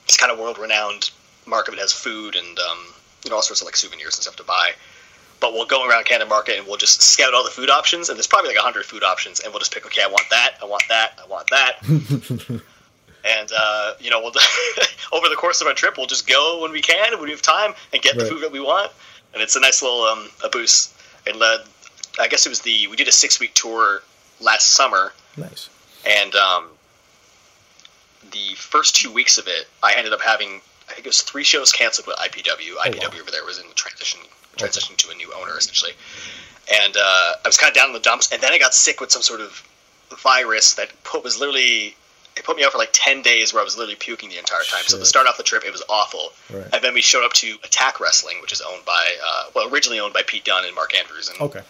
it's 0.06 0.16
kind 0.16 0.32
of 0.32 0.38
world 0.38 0.58
renowned 0.58 1.10
market 1.46 1.72
that 1.72 1.80
has 1.80 1.92
food 1.92 2.34
and 2.36 2.58
um, 2.58 2.78
you 3.24 3.30
know 3.30 3.36
all 3.36 3.42
sorts 3.42 3.60
of 3.60 3.66
like 3.66 3.76
souvenirs 3.76 4.16
and 4.16 4.22
stuff 4.22 4.36
to 4.36 4.44
buy. 4.44 4.70
But 5.38 5.52
we'll 5.52 5.66
go 5.66 5.86
around 5.86 6.06
Camden 6.06 6.28
Market 6.30 6.56
and 6.58 6.66
we'll 6.66 6.78
just 6.78 7.02
scout 7.02 7.34
all 7.34 7.44
the 7.44 7.50
food 7.50 7.68
options, 7.68 8.08
and 8.08 8.16
there's 8.16 8.26
probably 8.26 8.48
like 8.48 8.56
hundred 8.58 8.86
food 8.86 9.04
options, 9.04 9.40
and 9.40 9.52
we'll 9.52 9.58
just 9.60 9.72
pick. 9.74 9.84
Okay, 9.84 10.02
I 10.02 10.06
want 10.06 10.24
that. 10.30 10.54
I 10.62 10.64
want 10.64 10.84
that. 10.88 11.18
I 11.22 11.26
want 11.28 11.50
that. 11.50 12.60
And 13.28 13.50
uh, 13.58 13.94
you 13.98 14.08
know, 14.10 14.20
we'll 14.20 14.30
over 15.12 15.28
the 15.28 15.34
course 15.34 15.60
of 15.60 15.66
our 15.66 15.74
trip, 15.74 15.96
we'll 15.96 16.06
just 16.06 16.28
go 16.28 16.62
when 16.62 16.70
we 16.70 16.80
can, 16.80 17.12
when 17.14 17.24
we 17.24 17.30
have 17.32 17.42
time, 17.42 17.74
and 17.92 18.00
get 18.00 18.14
Right. 18.14 18.20
the 18.22 18.26
food 18.30 18.42
that 18.44 18.52
we 18.52 18.60
want. 18.60 18.92
And 19.34 19.42
it's 19.42 19.56
a 19.56 19.60
nice 19.60 19.82
little 19.82 20.02
um, 20.02 20.28
a 20.44 20.48
boost. 20.48 20.94
And 21.26 21.42
uh, 21.42 21.58
I 22.20 22.28
guess 22.28 22.46
it 22.46 22.50
was 22.50 22.60
the 22.60 22.86
we 22.86 22.94
did 22.94 23.08
a 23.08 23.12
six 23.12 23.40
week 23.40 23.52
tour 23.54 24.02
last 24.40 24.68
summer, 24.74 25.12
Nice. 25.36 25.68
and 26.06 26.36
um, 26.36 26.68
the 28.30 28.54
first 28.56 28.94
two 28.96 29.12
weeks 29.12 29.38
of 29.38 29.46
it, 29.48 29.66
I 29.82 29.94
ended 29.96 30.12
up 30.12 30.20
having 30.20 30.60
I 30.88 30.92
think 30.92 31.06
it 31.06 31.08
was 31.08 31.22
three 31.22 31.42
shows 31.44 31.72
canceled 31.72 32.06
with 32.06 32.16
IPW. 32.16 32.76
IPW 32.76 33.20
over 33.20 33.30
there 33.30 33.44
was 33.44 33.58
in 33.58 33.66
the 33.68 33.74
transition 33.74 34.20
transitioning 34.56 34.96
to 34.98 35.10
a 35.10 35.14
new 35.14 35.32
owner 35.34 35.56
essentially, 35.58 35.92
and 36.82 36.96
uh, 36.96 37.32
I 37.44 37.46
was 37.48 37.56
kind 37.58 37.70
of 37.70 37.74
down 37.74 37.88
in 37.88 37.92
the 37.92 38.00
dumps. 38.00 38.32
And 38.32 38.40
then 38.42 38.52
I 38.52 38.58
got 38.58 38.72
sick 38.74 39.00
with 39.00 39.10
some 39.10 39.22
sort 39.22 39.40
of 39.40 39.66
virus 40.22 40.74
that 40.74 40.90
put 41.04 41.24
was 41.24 41.38
literally 41.38 41.96
it 42.36 42.44
put 42.44 42.56
me 42.56 42.64
out 42.64 42.70
for 42.72 42.78
like 42.78 42.90
ten 42.92 43.22
days 43.22 43.52
where 43.52 43.60
I 43.62 43.64
was 43.64 43.76
literally 43.76 43.96
puking 43.96 44.28
the 44.28 44.38
entire 44.38 44.62
time. 44.70 44.82
So 44.86 44.98
to 44.98 45.04
start 45.06 45.26
off 45.26 45.36
the 45.36 45.42
trip, 45.42 45.64
it 45.64 45.72
was 45.72 45.82
awful. 45.88 46.30
Right. 46.52 46.66
And 46.72 46.82
then 46.84 46.94
we 46.94 47.00
showed 47.02 47.24
up 47.24 47.32
to 47.34 47.56
Attack 47.64 47.98
Wrestling, 47.98 48.36
which 48.42 48.52
is 48.52 48.60
owned 48.60 48.84
by 48.84 49.14
uh, 49.26 49.44
well 49.54 49.68
originally 49.72 49.98
owned 50.00 50.12
by 50.14 50.22
Pete 50.26 50.44
Dunne 50.44 50.64
and 50.64 50.74
Mark 50.74 50.94
Andrews 50.94 51.28
and 51.30 51.40
Okay. 51.40 51.60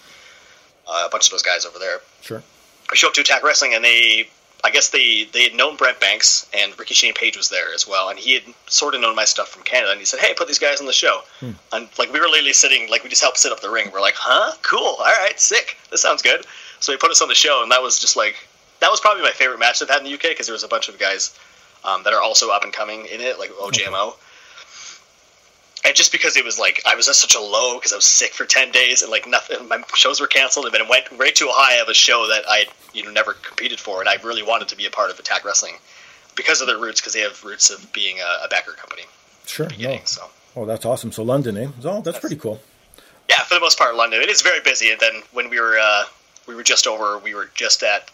uh, 0.89 1.05
a 1.07 1.09
bunch 1.11 1.27
of 1.27 1.31
those 1.31 1.43
guys 1.43 1.65
over 1.65 1.79
there. 1.79 2.01
Sure. 2.21 2.43
I 2.91 2.95
showed 2.95 3.09
up 3.09 3.15
to 3.15 3.21
Attack 3.23 3.43
Wrestling, 3.43 3.75
and 3.75 3.85
they, 3.85 4.29
I 4.65 4.71
guess 4.71 4.91
they 4.91 5.25
they 5.33 5.45
had 5.45 5.55
known 5.55 5.77
Brent 5.77 6.01
Banks, 6.01 6.49
and 6.53 6.77
Ricky 6.79 6.95
Shane 6.95 7.15
Page 7.15 7.37
was 7.37 7.49
there 7.49 7.73
as 7.75 7.87
well, 7.87 8.09
and 8.09 8.19
he 8.19 8.35
had 8.35 8.43
sort 8.67 8.95
of 8.95 9.01
known 9.01 9.15
my 9.15 9.25
stuff 9.25 9.49
from 9.49 9.63
Canada, 9.63 9.93
and 9.93 10.01
he 10.01 10.07
said, 10.07 10.21
"Hey, 10.21 10.35
put 10.35 10.49
these 10.49 10.59
guys 10.59 10.81
on 10.81 10.87
the 10.87 10.93
show." 10.93 11.23
And 11.73 11.89
like 11.99 12.13
we 12.13 12.21
were 12.21 12.29
literally 12.29 12.53
sitting, 12.53 12.89
like 12.91 13.03
we 13.05 13.11
just 13.11 13.23
helped 13.23 13.39
set 13.39 13.53
up 13.53 13.61
the 13.61 13.71
ring. 13.71 13.91
We're 13.93 14.01
like, 14.01 14.17
"Huh? 14.17 14.55
Cool. 14.63 14.97
All 14.99 15.05
right, 15.05 15.39
sick. 15.39 15.77
This 15.91 16.03
sounds 16.03 16.23
good." 16.23 16.45
So 16.81 16.93
he 16.93 16.99
put 16.99 17.11
us 17.11 17.23
on 17.23 17.29
the 17.29 17.35
show, 17.35 17.63
and 17.63 17.71
that 17.73 17.83
was 17.83 17.99
just 17.99 18.17
like 18.17 18.49
that 18.81 18.91
was 18.91 19.01
probably 19.01 19.23
my 19.23 19.31
favorite 19.31 19.59
match 19.59 19.79
they've 19.79 19.89
had 19.89 19.99
in 19.99 20.05
the 20.05 20.15
UK 20.15 20.31
because 20.31 20.47
there 20.47 20.55
was 20.55 20.65
a 20.65 20.69
bunch 20.69 20.89
of 20.89 20.99
guys 20.99 21.39
um, 21.85 22.03
that 22.03 22.13
are 22.13 22.21
also 22.21 22.51
up 22.51 22.65
and 22.65 22.73
coming 22.73 23.07
in 23.07 23.21
it, 23.21 23.39
like 23.39 23.51
OJMO. 23.51 24.15
And 25.87 25.95
just 25.95 26.11
because 26.11 26.37
it 26.37 26.45
was 26.45 26.59
like 26.59 26.83
I 26.85 26.97
was 26.97 27.09
at 27.09 27.15
such 27.15 27.35
a 27.37 27.41
low 27.41 27.75
because 27.79 27.93
I 27.93 27.97
was 27.97 28.05
sick 28.07 28.33
for 28.35 28.45
ten 28.45 28.73
days 28.73 29.03
and 29.03 29.11
like 29.11 29.27
nothing, 29.29 29.69
my 29.69 29.81
shows 29.95 30.21
were 30.21 30.27
canceled, 30.27 30.67
and 30.67 30.75
then 30.75 30.83
it 30.83 30.89
went 30.89 31.05
right 31.13 31.35
to 31.37 31.47
a 31.47 31.53
high 31.53 31.77
of 31.81 31.89
a 31.89 31.95
show 31.95 32.27
that 32.29 32.43
I 32.49 32.67
you 32.93 33.05
know 33.05 33.11
never 33.13 33.35
competed 33.35 33.79
for, 33.79 34.01
and 34.01 34.09
I 34.09 34.17
really 34.25 34.43
wanted 34.43 34.69
to 34.69 34.77
be 34.77 34.87
a 34.87 34.91
part 34.91 35.11
of 35.11 35.19
Attack 35.19 35.45
Wrestling 35.45 35.77
because 36.35 36.61
of 36.61 36.67
their 36.67 36.79
roots, 36.79 37.01
because 37.01 37.13
they 37.15 37.21
have 37.21 37.43
roots 37.45 37.71
of 37.71 37.91
being 37.93 38.19
a, 38.19 38.45
a 38.45 38.49
backer 38.49 38.73
company. 38.73 39.03
Sure. 39.47 39.69
Beginning, 39.69 40.01
No. 40.01 40.05
so 40.07 40.31
Oh, 40.57 40.65
that's 40.67 40.85
awesome. 40.85 41.13
So 41.13 41.23
London, 41.23 41.57
eh? 41.57 41.69
Oh, 41.85 42.01
that's 42.01 42.19
pretty 42.19 42.37
cool. 42.37 42.61
Yeah, 43.29 43.43
for 43.43 43.55
the 43.55 43.61
most 43.61 43.79
part, 43.79 43.95
London. 43.95 44.23
It 44.23 44.29
is 44.29 44.41
very 44.43 44.61
busy, 44.61 44.91
and 44.91 44.99
then 44.99 45.23
when 45.33 45.51
we 45.51 45.61
were 45.61 45.79
uh, 45.79 46.05
we 46.49 46.55
were 46.57 46.63
just 46.65 46.87
over, 46.89 47.19
we 47.19 47.35
were 47.35 47.49
just 47.55 47.83
at. 47.85 48.11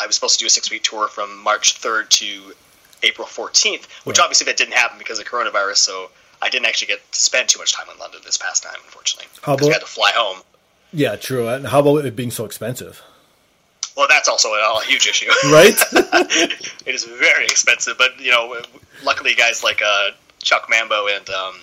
I 0.00 0.06
was 0.06 0.16
supposed 0.16 0.38
to 0.38 0.42
do 0.42 0.46
a 0.46 0.50
six 0.50 0.68
week 0.70 0.82
tour 0.82 1.06
from 1.08 1.42
March 1.44 1.74
third 1.74 2.10
to 2.12 2.54
April 3.04 3.26
fourteenth, 3.28 3.86
which 4.04 4.18
Right. 4.18 4.24
obviously 4.24 4.46
that 4.46 4.56
didn't 4.56 4.74
happen 4.74 4.98
because 4.98 5.18
of 5.20 5.26
coronavirus. 5.26 5.76
So 5.76 6.10
I 6.44 6.50
didn't 6.50 6.66
actually 6.66 6.88
get 6.88 7.12
to 7.12 7.18
spend 7.18 7.48
too 7.48 7.58
much 7.58 7.72
time 7.72 7.86
in 7.90 7.98
London 7.98 8.20
this 8.22 8.36
past 8.36 8.62
time, 8.62 8.76
unfortunately, 8.84 9.30
How 9.42 9.54
because 9.54 9.68
we 9.68 9.72
had 9.72 9.80
to 9.80 9.86
fly 9.86 10.10
home. 10.14 10.42
Yeah, 10.92 11.16
true. 11.16 11.48
And 11.48 11.66
how 11.66 11.80
about 11.80 12.04
it 12.04 12.14
being 12.14 12.30
so 12.30 12.44
expensive? 12.44 13.02
Well, 13.96 14.06
that's 14.08 14.28
also 14.28 14.50
a, 14.50 14.78
a 14.78 14.84
huge 14.84 15.06
issue. 15.06 15.30
Right? 15.44 15.74
it 16.86 16.94
is 16.94 17.04
very 17.04 17.46
expensive, 17.46 17.96
but 17.96 18.20
you 18.20 18.30
know, 18.30 18.60
luckily 19.02 19.34
guys 19.34 19.64
like 19.64 19.80
uh, 19.82 20.10
Chuck 20.42 20.66
Mambo 20.68 21.06
and 21.08 21.28
um, 21.30 21.54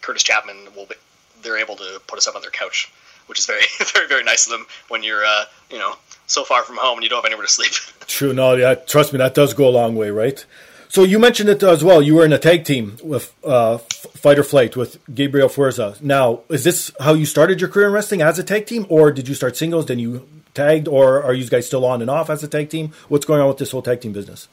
Kurtis 0.00 0.24
Chapman 0.24 0.56
will 0.74 0.86
be, 0.86 0.94
they're 1.42 1.58
able 1.58 1.76
to 1.76 2.00
put 2.06 2.16
us 2.18 2.26
up 2.26 2.34
on 2.34 2.40
their 2.40 2.50
couch, 2.50 2.90
which 3.26 3.38
is 3.38 3.44
very 3.44 3.62
very 3.92 4.08
very 4.08 4.24
nice 4.24 4.46
of 4.46 4.52
them 4.52 4.66
when 4.88 5.02
you're 5.02 5.24
uh, 5.24 5.44
you 5.70 5.78
know 5.78 5.94
so 6.26 6.42
far 6.42 6.62
from 6.62 6.76
home 6.78 6.96
and 6.96 7.04
you 7.04 7.10
don't 7.10 7.18
have 7.18 7.26
anywhere 7.26 7.46
to 7.46 7.52
sleep. 7.52 7.72
True. 8.06 8.32
No, 8.32 8.54
yeah. 8.54 8.76
Trust 8.76 9.12
me, 9.12 9.18
that 9.18 9.34
does 9.34 9.52
go 9.52 9.68
a 9.68 9.70
long 9.70 9.94
way, 9.94 10.10
right? 10.10 10.44
So 10.92 11.04
you 11.04 11.18
mentioned 11.18 11.48
it 11.48 11.62
as 11.62 11.82
well. 11.82 12.02
You 12.02 12.16
were 12.16 12.24
in 12.26 12.34
a 12.34 12.38
tag 12.38 12.66
team 12.66 12.98
with 13.02 13.34
uh, 13.42 13.78
Fight 13.78 14.38
or 14.38 14.42
Flight 14.42 14.76
with 14.76 14.98
Gabriel 15.14 15.48
Fuerza. 15.48 15.98
Now, 16.02 16.40
is 16.50 16.64
this 16.64 16.92
how 17.00 17.14
you 17.14 17.24
started 17.24 17.62
your 17.62 17.70
career 17.70 17.86
in 17.86 17.94
wrestling 17.94 18.20
as 18.20 18.38
a 18.38 18.44
tag 18.44 18.66
team, 18.66 18.84
or 18.90 19.10
did 19.10 19.26
you 19.26 19.34
start 19.34 19.56
singles 19.56 19.86
then 19.86 19.98
you 19.98 20.28
tagged, 20.52 20.86
or 20.88 21.22
are 21.22 21.32
you 21.32 21.48
guys 21.48 21.66
still 21.66 21.86
on 21.86 22.02
and 22.02 22.10
off 22.10 22.28
as 22.28 22.44
a 22.44 22.46
tag 22.46 22.68
team? 22.68 22.92
What's 23.08 23.24
going 23.24 23.40
on 23.40 23.48
with 23.48 23.56
this 23.56 23.70
whole 23.70 23.80
tag 23.80 24.02
team 24.02 24.12
business? 24.12 24.48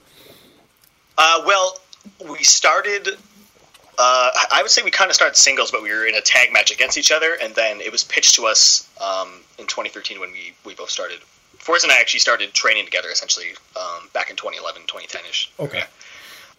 Uh, 1.17 1.43
well, 1.45 1.77
we 2.31 2.41
started. 2.45 3.09
Uh, 3.97 4.29
I 4.49 4.61
would 4.61 4.71
say 4.71 4.81
we 4.81 4.91
kind 4.91 5.11
of 5.11 5.15
started 5.15 5.35
singles, 5.35 5.71
but 5.71 5.83
we 5.83 5.91
were 5.91 6.05
in 6.05 6.15
a 6.15 6.21
tag 6.21 6.53
match 6.53 6.71
against 6.71 6.97
each 6.97 7.11
other, 7.11 7.37
and 7.43 7.53
then 7.53 7.81
it 7.81 7.91
was 7.91 8.05
pitched 8.05 8.35
to 8.35 8.45
us 8.45 8.87
um, 9.01 9.41
in 9.57 9.67
2013 9.67 10.21
when 10.21 10.31
we, 10.31 10.53
we 10.63 10.73
both 10.73 10.89
started. 10.89 11.19
Forrest 11.57 11.83
and 11.83 11.91
I 11.91 11.99
actually 11.99 12.21
started 12.21 12.53
training 12.53 12.85
together 12.85 13.09
essentially 13.09 13.49
um, 13.75 14.07
back 14.13 14.29
in 14.29 14.37
2011, 14.37 14.83
2010 14.83 15.21
ish. 15.29 15.51
Okay. 15.59 15.83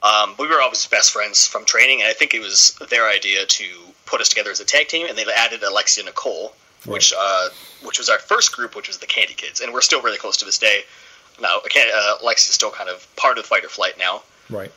Um, 0.03 0.35
we 0.39 0.47
were 0.49 0.61
always 0.63 0.87
best 0.87 1.11
friends 1.13 1.47
from 1.47 1.65
training, 1.65 2.01
and 2.01 2.09
I 2.09 2.15
think 2.15 2.33
it 2.35 2.41
was 2.41 2.77
their 2.89 3.09
idea 3.09 3.45
to 3.45 3.65
put 4.07 4.21
us 4.21 4.29
together 4.31 4.51
as 4.51 4.61
a 4.61 4.65
tag 4.65 4.89
team, 4.89 5.07
and 5.09 5.17
they 5.19 5.25
added 5.37 5.63
Alexia 5.63 6.05
Nicole, 6.05 6.55
which 6.87 7.13
uh, 7.17 7.49
which 7.85 7.99
was 7.99 8.09
our 8.09 8.19
first 8.19 8.53
group, 8.57 8.75
which 8.75 8.89
was 8.89 8.99
the 8.99 9.07
Candy 9.07 9.35
Kids, 9.35 9.61
and 9.61 9.73
we're 9.73 9.83
still 9.83 10.01
really 10.01 10.17
close 10.19 10.37
to 10.39 10.45
this 10.47 10.59
day. 10.59 10.83
Now, 11.41 11.59
uh, 11.59 12.15
Alexia's 12.23 12.55
still 12.55 12.71
kind 12.71 12.89
of 12.89 13.07
part 13.17 13.39
of 13.39 13.45
Fight 13.47 13.65
or 13.65 13.69
Flight 13.69 13.99
now, 13.99 14.23
Right. 14.51 14.71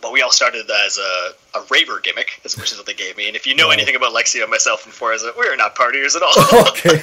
but 0.00 0.10
we 0.12 0.20
all 0.22 0.32
started 0.32 0.68
as 0.86 0.98
a, 0.98 1.58
a 1.58 1.62
raver 1.70 2.00
gimmick, 2.00 2.40
is- 2.44 2.56
which 2.56 2.72
is 2.72 2.78
what 2.78 2.86
they 2.86 2.94
gave 2.94 3.16
me. 3.16 3.26
And 3.28 3.36
if 3.36 3.46
you 3.46 3.54
know 3.54 3.66
Wow. 3.68 3.72
anything 3.74 3.94
about 3.96 4.12
Lexia, 4.14 4.48
myself, 4.48 4.84
and 4.84 4.92
Fuerza, 4.94 5.32
we 5.38 5.46
are 5.46 5.56
not 5.56 5.74
partiers 5.76 6.16
at 6.16 6.22
all. 6.22 6.34
Okay. 6.68 7.02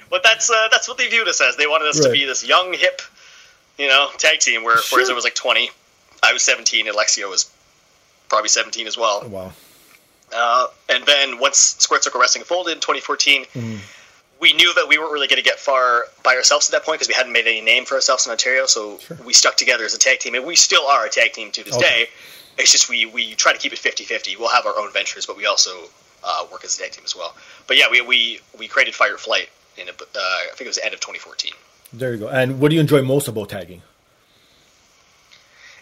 but 0.10 0.22
that's 0.22 0.50
uh, 0.50 0.68
that's 0.70 0.88
what 0.88 0.98
they 0.98 1.08
viewed 1.08 1.28
us 1.28 1.40
as. 1.40 1.56
They 1.56 1.66
wanted 1.66 1.88
us 1.88 2.00
to 2.00 2.10
be 2.10 2.24
this 2.24 2.46
young, 2.46 2.72
hip, 2.72 3.00
you 3.78 3.88
know, 3.88 4.08
tag 4.18 4.38
team 4.40 4.64
where 4.64 4.78
Sure. 4.78 5.00
Fuerza 5.04 5.14
was 5.14 5.24
like 5.24 5.34
20, 5.34 5.70
I 6.22 6.32
was 6.32 6.42
17, 6.42 6.86
and 6.88 6.96
Lexia 6.96 7.28
was 7.28 7.50
probably 8.28 8.48
17 8.48 8.86
as 8.86 8.96
well. 8.96 9.28
wow. 9.28 9.52
Uh, 10.34 10.66
and 10.88 11.04
then 11.06 11.38
once 11.38 11.58
Squared 11.78 12.02
Circle 12.02 12.20
Wrestling 12.20 12.44
folded 12.44 12.72
in 12.72 12.78
2014, 12.80 13.44
Mm-hmm. 13.44 13.76
we 14.40 14.52
knew 14.54 14.74
that 14.74 14.86
we 14.88 14.98
weren't 14.98 15.12
really 15.12 15.28
going 15.28 15.36
to 15.42 15.48
get 15.48 15.58
far 15.60 16.06
by 16.24 16.34
ourselves 16.34 16.68
at 16.68 16.72
that 16.72 16.84
point 16.84 16.98
because 16.98 17.08
we 17.08 17.14
hadn't 17.14 17.32
made 17.32 17.46
any 17.46 17.60
name 17.60 17.84
for 17.84 17.94
ourselves 17.94 18.26
in 18.26 18.32
Ontario. 18.32 18.66
So 18.66 18.98
Sure. 18.98 19.16
we 19.24 19.32
stuck 19.32 19.56
together 19.56 19.84
as 19.84 19.94
a 19.94 19.98
tag 19.98 20.18
team, 20.18 20.34
and 20.34 20.44
we 20.44 20.56
still 20.56 20.86
are 20.86 21.06
a 21.06 21.10
tag 21.10 21.32
team 21.32 21.52
to 21.52 21.62
this 21.64 21.76
Okay. 21.76 21.84
day. 22.04 22.08
It's 22.58 22.72
just 22.72 22.88
we, 22.88 23.06
we 23.06 23.34
try 23.34 23.52
to 23.52 23.58
keep 23.58 23.72
it 23.72 23.78
50 23.78 24.04
50. 24.04 24.36
We'll 24.36 24.48
have 24.48 24.66
our 24.66 24.76
own 24.78 24.90
ventures, 24.92 25.26
but 25.26 25.36
we 25.36 25.46
also 25.46 25.70
uh, 26.24 26.46
work 26.50 26.64
as 26.64 26.74
a 26.76 26.82
tag 26.82 26.90
team 26.92 27.04
as 27.04 27.14
well. 27.14 27.34
But 27.68 27.76
yeah, 27.76 27.84
we, 27.90 28.00
we, 28.00 28.40
we 28.58 28.66
created 28.66 28.94
Fire 28.94 29.16
Flight 29.18 29.48
in, 29.76 29.88
a, 29.88 29.92
uh, 29.92 29.94
I 30.16 30.48
think 30.54 30.62
it 30.62 30.66
was 30.66 30.76
the 30.76 30.84
end 30.84 30.94
of 30.94 31.00
2014. 31.00 31.52
There 31.92 32.12
you 32.12 32.18
go. 32.20 32.28
And 32.28 32.60
what 32.60 32.68
do 32.70 32.74
you 32.74 32.80
enjoy 32.80 33.02
most 33.02 33.28
about 33.28 33.48
tagging? 33.48 33.82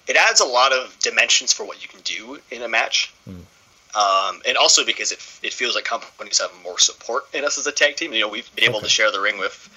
it 0.07 0.17
adds 0.17 0.41
a 0.41 0.45
lot 0.45 0.71
of 0.73 0.95
dimensions 1.01 1.51
for 1.53 1.65
what 1.65 1.81
you 1.83 1.89
can 1.89 2.01
do 2.05 2.39
in 2.51 2.61
a 2.61 2.69
match. 2.69 3.11
Um, 3.27 4.43
and 4.47 4.57
also 4.59 4.85
because 4.85 5.13
it, 5.13 5.19
it 5.43 5.55
feels 5.55 5.75
like 5.75 5.85
companies 5.85 6.41
have 6.41 6.51
more 6.63 6.79
support 6.79 7.25
in 7.33 7.43
us 7.45 7.57
as 7.57 7.67
a 7.67 7.73
tag 7.73 7.97
team. 7.97 8.13
You 8.13 8.21
know, 8.21 8.29
we've 8.29 8.55
been 8.55 8.65
able 8.65 8.77
Okay. 8.77 8.85
to 8.87 8.91
share 8.91 9.11
the 9.11 9.21
ring 9.21 9.39
with 9.39 9.71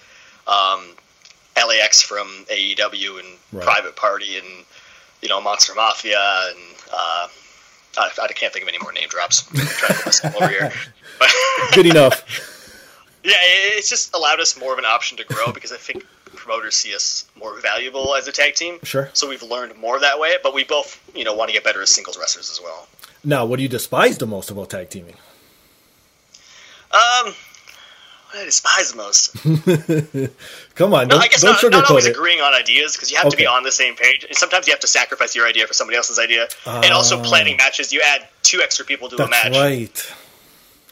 um, 0.48 0.82
LAX 1.56 2.02
from 2.02 2.28
AEW 2.52 3.20
and 3.20 3.28
Right. 3.54 3.64
Private 3.64 3.96
Party 3.96 4.38
and, 4.38 4.66
you 5.22 5.30
know, 5.30 5.40
Monster 5.40 5.74
Mafia 5.76 6.20
and 6.50 6.60
uh, 6.92 7.28
I, 8.00 8.10
I 8.24 8.28
can't 8.28 8.52
think 8.52 8.64
of 8.64 8.68
any 8.70 8.80
more 8.80 8.92
name 8.92 9.08
drops. 9.08 9.48
I'm 9.50 9.66
trying 9.66 10.12
to 10.12 10.36
over 10.36 10.48
here. 10.50 10.74
But 11.20 11.30
Good 11.74 11.86
enough. 11.86 12.22
yeah, 13.24 13.32
it- 13.32 13.78
it's 13.78 13.90
just 13.90 14.14
allowed 14.14 14.42
us 14.42 14.60
more 14.60 14.74
of 14.74 14.80
an 14.80 14.86
option 14.86 15.18
to 15.20 15.24
grow 15.24 15.54
because 15.54 15.72
I 15.72 15.78
think 15.78 16.06
promoters 16.48 16.76
see 16.76 16.96
us 16.96 17.26
more 17.38 17.60
valuable 17.60 18.16
as 18.16 18.28
a 18.28 18.32
tag 18.32 18.56
team. 18.56 18.80
Sure. 18.84 19.10
So 19.14 19.28
we've 19.28 19.44
learned 19.44 19.76
more 19.78 20.00
that 20.00 20.20
way, 20.20 20.36
but 20.42 20.54
we 20.54 20.64
both, 20.64 21.00
you 21.16 21.24
know, 21.24 21.34
want 21.34 21.50
to 21.50 21.54
get 21.54 21.64
better 21.64 21.82
as 21.82 21.94
singles 21.94 22.18
wrestlers 22.18 22.50
as 22.50 22.62
well. 22.62 22.88
Now, 23.24 23.46
what 23.46 23.58
do 23.58 23.64
you 23.64 23.70
despise 23.70 24.18
the 24.18 24.26
most 24.28 24.50
about 24.50 24.70
tag 24.70 24.90
teaming? 24.90 25.16
Um, 26.92 27.34
what 28.30 28.36
I 28.42 28.46
despise 28.46 28.92
the 28.92 28.98
most. 28.98 29.34
Come 30.76 30.94
on, 30.94 31.08
No, 31.08 31.16
don't, 31.16 31.24
I 31.24 31.28
guess 31.28 31.42
don't 31.42 31.62
not, 31.64 31.72
not 31.72 31.90
always 31.90 32.06
it. 32.06 32.12
agreeing 32.16 32.40
on 32.40 32.54
ideas 32.54 32.94
because 32.96 33.12
you 33.12 33.18
have 33.18 33.30
to 33.30 33.38
be 33.38 33.46
on 33.46 33.64
the 33.64 33.72
same 33.72 33.96
page. 33.96 34.24
And 34.24 34.36
sometimes 34.38 34.68
you 34.68 34.74
have 34.74 34.80
to 34.82 34.88
sacrifice 34.88 35.36
your 35.36 35.46
idea 35.48 35.68
for 35.68 35.74
somebody 35.74 35.98
else's 35.98 36.20
idea. 36.20 36.48
and 36.66 36.92
also 36.94 37.20
Ah. 37.20 37.24
planning 37.24 37.58
matches, 37.58 37.92
you 37.92 38.02
add 38.06 38.28
two 38.44 38.62
extra 38.62 38.86
people 38.86 39.10
to 39.10 39.22
a 39.24 39.28
match. 39.30 39.52
right. 39.54 40.14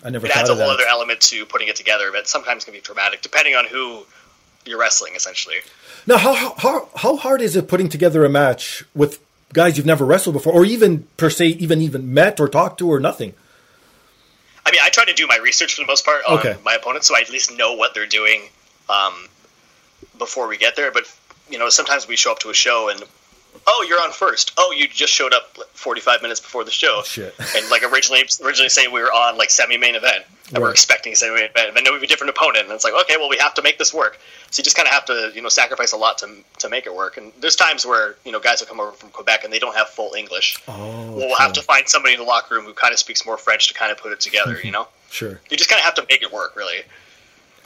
I 0.03 0.09
never 0.11 0.27
It 0.27 0.33
thought 0.33 0.41
adds 0.41 0.49
a 0.49 0.55
whole 0.55 0.67
that. 0.67 0.73
other 0.73 0.85
element 0.85 1.19
to 1.21 1.45
putting 1.47 1.67
it 1.67 1.75
together, 1.75 2.11
but 2.11 2.27
sometimes 2.27 2.63
can 2.63 2.73
be 2.73 2.79
dramatic 2.81 3.21
depending 3.23 3.55
on 3.55 3.65
who 3.65 4.05
you're 4.65 4.79
wrestling. 4.79 5.13
Essentially, 5.15 5.55
Now, 6.07 6.17
how, 6.17 6.53
how 6.57 6.89
how 6.95 7.15
hard 7.17 7.41
is 7.41 7.55
it 7.55 7.67
putting 7.67 7.89
together 7.89 8.25
a 8.25 8.29
match 8.29 8.83
with 8.93 9.19
guys 9.53 9.77
you've 9.77 9.85
never 9.85 10.05
wrestled 10.05 10.33
before, 10.33 10.53
or 10.53 10.65
even 10.65 11.07
per 11.17 11.29
se, 11.29 11.47
even 11.47 11.81
even 11.81 12.13
met 12.13 12.39
or 12.39 12.47
talked 12.49 12.79
to, 12.79 12.87
or 12.91 12.99
nothing? 12.99 13.33
I 14.65 14.71
mean, 14.71 14.81
I 14.83 14.89
try 14.89 15.05
to 15.05 15.13
do 15.13 15.27
my 15.27 15.37
research 15.37 15.75
for 15.75 15.81
the 15.81 15.87
most 15.87 16.03
part 16.05 16.21
on 16.27 16.39
Okay. 16.39 16.55
my 16.63 16.73
opponents, 16.73 17.07
so 17.07 17.15
I 17.15 17.21
at 17.21 17.29
least 17.29 17.55
know 17.55 17.73
what 17.73 17.93
they're 17.93 18.07
doing 18.07 18.41
um, 18.89 19.13
before 20.17 20.47
we 20.47 20.57
get 20.57 20.75
there. 20.75 20.91
But 20.91 21.03
you 21.49 21.59
know, 21.59 21.69
sometimes 21.69 22.07
we 22.07 22.15
show 22.15 22.31
up 22.31 22.39
to 22.39 22.49
a 22.49 22.53
show 22.53 22.89
and 22.89 23.03
oh, 23.67 23.85
you're 23.87 24.01
on 24.01 24.11
first. 24.11 24.51
Oh, 24.57 24.73
you 24.75 24.87
just 24.87 25.13
showed 25.13 25.33
up 25.33 25.55
45 25.73 26.21
minutes 26.21 26.39
before 26.39 26.63
the 26.63 26.71
show. 26.71 27.01
Shit. 27.05 27.33
And 27.55 27.69
like 27.69 27.83
originally, 27.83 28.23
originally 28.43 28.69
saying 28.69 28.91
we 28.91 29.01
were 29.01 29.11
on 29.13 29.37
like 29.37 29.49
semi-main 29.51 29.95
event, 29.95 30.25
and 30.49 30.57
we're 30.59 30.65
Right. 30.69 30.71
expecting 30.73 31.13
a 31.13 31.15
semi-main 31.15 31.45
event, 31.45 31.69
and 31.69 31.77
then 31.77 31.83
we 31.85 31.93
have 31.93 32.03
a 32.03 32.07
different 32.07 32.31
opponent, 32.35 32.65
and 32.65 32.71
it's 32.73 32.83
like 32.83 32.93
okay, 33.03 33.17
well, 33.17 33.29
we 33.29 33.37
have 33.37 33.53
to 33.55 33.61
make 33.61 33.77
this 33.77 33.93
work. 33.93 34.19
So 34.51 34.59
you 34.59 34.63
just 34.63 34.75
kind 34.77 34.87
of 34.87 34.93
have 34.93 35.05
to 35.05 35.31
you 35.35 35.41
know 35.41 35.49
sacrifice 35.49 35.91
a 35.93 35.97
lot 35.97 36.17
to 36.19 36.29
to 36.59 36.69
make 36.69 36.85
it 36.85 36.95
work. 36.95 37.17
And 37.17 37.31
there's 37.41 37.55
times 37.55 37.85
where 37.85 38.15
you 38.25 38.31
know 38.31 38.39
guys 38.39 38.59
will 38.61 38.67
come 38.67 38.79
over 38.79 38.91
from 38.91 39.09
Quebec 39.09 39.43
and 39.43 39.51
they 39.51 39.59
don't 39.59 39.75
have 39.75 39.89
full 39.89 40.13
English. 40.13 40.57
Oh, 40.67 41.15
well, 41.17 41.35
have 41.37 41.53
to 41.53 41.61
find 41.61 41.87
somebody 41.89 42.13
in 42.13 42.19
the 42.19 42.25
locker 42.25 42.55
room 42.55 42.65
who 42.65 42.73
kind 42.73 42.93
of 42.93 42.99
speaks 42.99 43.25
more 43.25 43.37
French 43.37 43.67
to 43.67 43.73
kind 43.73 43.91
of 43.91 43.97
put 43.97 44.11
it 44.11 44.19
together. 44.19 44.57
You 44.63 44.71
know 44.71 44.87
Sure. 45.11 45.39
you 45.49 45.55
just 45.57 45.69
kind 45.69 45.79
of 45.79 45.85
have 45.85 45.95
to 45.95 46.05
make 46.09 46.21
it 46.23 46.31
work, 46.31 46.55
really. 46.55 46.81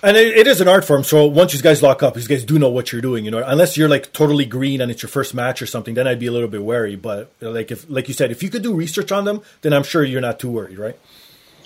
And 0.02 0.16
it, 0.16 0.38
it 0.38 0.48
is 0.48 0.62
an 0.62 0.68
art 0.70 0.86
form. 0.86 1.04
So 1.04 1.26
once 1.26 1.54
you 1.54 1.62
guys 1.62 1.84
lock 1.84 2.02
up, 2.04 2.16
you 2.16 2.26
guys 2.26 2.46
do 2.46 2.58
know 2.58 2.70
what 2.70 2.92
you're 2.92 3.02
doing. 3.02 3.26
You 3.26 3.32
know, 3.32 3.44
unless 3.46 3.76
you're 3.76 3.90
like 3.90 4.14
totally 4.14 4.46
green 4.46 4.80
and 4.82 4.90
it's 4.92 5.02
your 5.02 5.10
first 5.10 5.34
match 5.34 5.62
or 5.62 5.66
something, 5.66 5.94
then 5.94 6.08
I'd 6.08 6.20
be 6.20 6.28
a 6.28 6.32
little 6.32 6.48
bit 6.48 6.64
wary. 6.64 6.96
But 6.96 7.32
like 7.42 7.70
if, 7.70 7.90
like 7.90 8.08
you 8.08 8.14
said, 8.14 8.32
if 8.32 8.42
you 8.42 8.50
could 8.50 8.62
do 8.64 8.74
research 8.74 9.12
on 9.12 9.26
them, 9.26 9.42
then 9.62 9.74
I'm 9.74 9.84
sure 9.84 10.04
you're 10.04 10.22
not 10.22 10.40
too 10.40 10.50
worried, 10.50 10.78
right? 10.78 10.98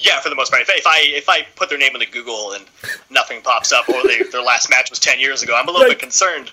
Yeah, 0.04 0.20
for 0.20 0.28
the 0.28 0.36
most 0.36 0.52
part. 0.52 0.62
If, 0.64 0.70
if 0.70 0.86
I 0.86 1.00
if 1.06 1.30
I 1.30 1.44
put 1.56 1.70
their 1.70 1.78
name 1.78 1.96
into 1.96 2.06
Google 2.12 2.52
and 2.52 2.66
nothing 3.10 3.42
pops 3.42 3.72
up, 3.72 3.88
or 3.88 4.04
they, 4.04 4.22
their 4.24 4.44
last 4.44 4.70
match 4.70 4.90
was 4.90 5.00
ten 5.00 5.18
years 5.18 5.42
ago, 5.44 5.56
I'm 5.58 5.68
a 5.70 5.72
little 5.72 5.88
bit 5.88 6.00
concerned. 6.00 6.52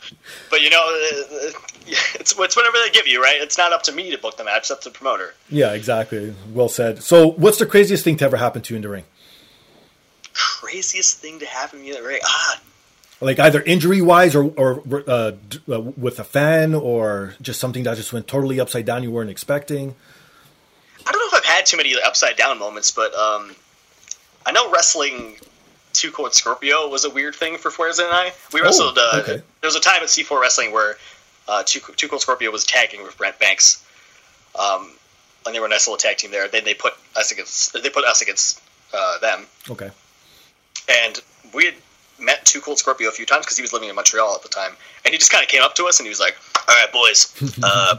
But 0.51 0.63
you 0.63 0.71
know, 0.71 0.79
uh, 0.79 1.51
it's 2.15 2.39
it's 2.39 2.57
whatever 2.57 2.77
they 2.85 2.91
give 2.93 3.09
you, 3.09 3.21
right? 3.21 3.41
It's 3.41 3.59
not 3.59 3.73
up 3.73 3.83
to 3.85 3.93
me 3.93 4.13
to 4.13 4.19
book 4.19 4.37
the 4.37 4.45
match; 4.45 4.59
it's 4.63 4.71
up 4.71 4.83
to 4.83 4.91
the 4.91 4.95
promoter. 4.95 5.35
Yeah, 5.49 5.73
exactly. 5.73 6.33
Well 6.53 6.69
said. 6.69 7.03
So, 7.03 7.27
what's 7.33 7.59
the 7.59 7.67
craziest 7.67 8.05
thing 8.05 8.17
to 8.19 8.25
ever 8.25 8.37
happen 8.37 8.63
to 8.63 8.73
you 8.73 8.77
in 8.77 8.83
the 8.83 8.89
ring? 8.89 9.05
Craziest 10.33 11.19
thing 11.19 11.41
to 11.41 11.47
happen 11.47 11.81
to 11.81 11.85
me 11.85 11.91
in 11.91 12.01
the 12.01 12.07
ring? 12.07 12.21
Ah, 12.25 12.61
Like 13.21 13.41
either 13.41 13.63
injury 13.63 14.01
wise 14.01 14.37
or 14.37 14.53
or 14.57 14.83
uh, 15.09 15.33
uh, 15.69 15.81
with 15.81 16.21
a 16.21 16.25
fan 16.25 16.75
or 16.75 17.35
just 17.43 17.59
something 17.59 17.83
that 17.83 17.97
just 17.97 18.13
went 18.13 18.29
totally 18.29 18.61
upside 18.61 18.87
down 18.87 19.03
you 19.03 19.11
weren't 19.11 19.31
expecting. 19.31 19.97
I 21.07 21.13
don't 21.13 21.21
know 21.21 21.39
if 21.39 21.45
I've 21.45 21.51
had 21.51 21.67
too 21.67 21.77
many 21.77 21.95
upside 22.05 22.37
down 22.37 22.59
moments, 22.59 22.91
but 22.91 23.15
um, 23.15 23.55
I 24.47 24.53
know 24.53 24.71
wrestling 24.71 25.37
Two 25.93 26.11
Cold 26.13 26.35
Scorpio 26.35 26.89
was 26.89 27.05
a 27.05 27.11
weird 27.11 27.35
thing 27.35 27.57
for 27.59 27.71
Fuerza 27.71 28.05
and 28.05 28.13
I. 28.13 28.33
We 28.53 28.61
wrestled. 28.61 28.97
uh, 28.99 29.01
Oh, 29.13 29.21
okay. 29.21 29.33
There 29.61 29.69
was 29.69 29.77
a 29.77 29.81
time 29.81 30.03
at 30.03 30.09
C4 30.09 30.41
Wrestling 30.41 30.73
where 30.73 30.97
uh, 31.49 31.63
Two, 31.67 31.81
Two 31.97 32.09
Cold 32.09 32.23
Scorpio 32.23 32.51
was 32.51 32.65
tagging 32.65 33.03
with 33.03 33.17
Brent 33.19 33.39
Banks, 33.39 33.85
um, 34.59 34.93
and 35.47 35.55
they 35.55 35.59
were 35.61 35.67
a 35.67 35.71
nice 35.71 35.87
little 35.89 35.99
tag 35.99 36.17
team 36.19 36.31
there. 36.31 36.47
Then 36.49 36.65
they 36.65 36.75
put 36.75 36.93
us 37.17 37.33
against 37.33 37.73
they 37.73 37.91
put 37.91 38.05
us 38.05 38.21
against 38.23 38.61
uh, 38.95 39.19
them, 39.19 39.47
Okay. 39.69 39.91
and 40.89 41.21
we 41.53 41.65
had 41.67 41.75
met 42.21 42.45
Two 42.47 42.61
Cold 42.61 42.79
Scorpio 42.79 43.09
a 43.09 43.13
few 43.13 43.27
times 43.27 43.47
because 43.47 43.57
he 43.57 43.63
was 43.63 43.73
living 43.73 43.89
in 43.89 43.95
Montreal 43.97 44.35
at 44.37 44.43
the 44.43 44.49
time, 44.49 44.73
and 45.05 45.13
he 45.13 45.19
just 45.19 45.33
kind 45.33 45.43
of 45.43 45.49
came 45.49 45.63
up 45.63 45.75
to 45.77 45.87
us 45.87 45.99
and 45.99 46.07
he 46.07 46.11
was 46.11 46.21
like, 46.21 46.37
"All 46.69 46.75
right, 46.77 46.93
boys." 46.93 47.35
Uh, 47.63 47.99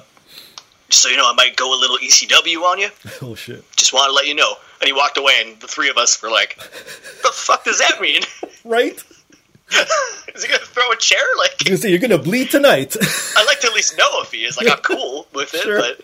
just 0.92 1.02
so 1.04 1.10
you 1.10 1.18
know, 1.18 1.26
I 1.30 1.34
might 1.34 1.56
go 1.56 1.74
a 1.74 1.80
little 1.80 1.98
ECW 1.98 2.62
on 2.64 2.80
you 2.80 2.90
Oh 3.22 3.34
shit. 3.36 3.64
just 3.76 3.94
want 3.94 4.10
to 4.10 4.14
let 4.14 4.28
you 4.28 4.36
know 4.36 4.54
And 4.82 4.88
he 4.88 4.94
walked 4.94 5.18
away, 5.18 5.34
and 5.46 5.60
the 5.60 5.68
three 5.68 5.90
of 5.90 5.98
us 5.98 6.22
were 6.22 6.30
like, 6.32 6.58
"The 6.58 7.32
fuck 7.34 7.64
does 7.64 7.80
that 7.80 8.00
mean? 8.02 8.22
Right? 8.64 8.94
is 10.36 10.44
he 10.44 10.48
gonna 10.50 10.60
throw 10.66 10.92
a 10.92 10.98
chair? 10.98 11.24
Like, 11.38 11.68
You 11.68 11.78
say 11.78 11.90
you're 11.90 12.00
gonna 12.00 12.18
bleed 12.18 12.52
tonight. 12.52 12.96
I'd 13.38 13.46
like 13.48 13.60
to 13.62 13.68
at 13.68 13.74
least 13.74 13.98
know 13.98 14.22
if 14.22 14.32
he 14.32 14.44
is. 14.44 14.58
Like, 14.58 14.68
I'm 14.70 14.78
cool 14.80 15.28
with 15.34 15.54
it, 15.54 15.62
Sure. 15.62 15.80
but 15.80 16.02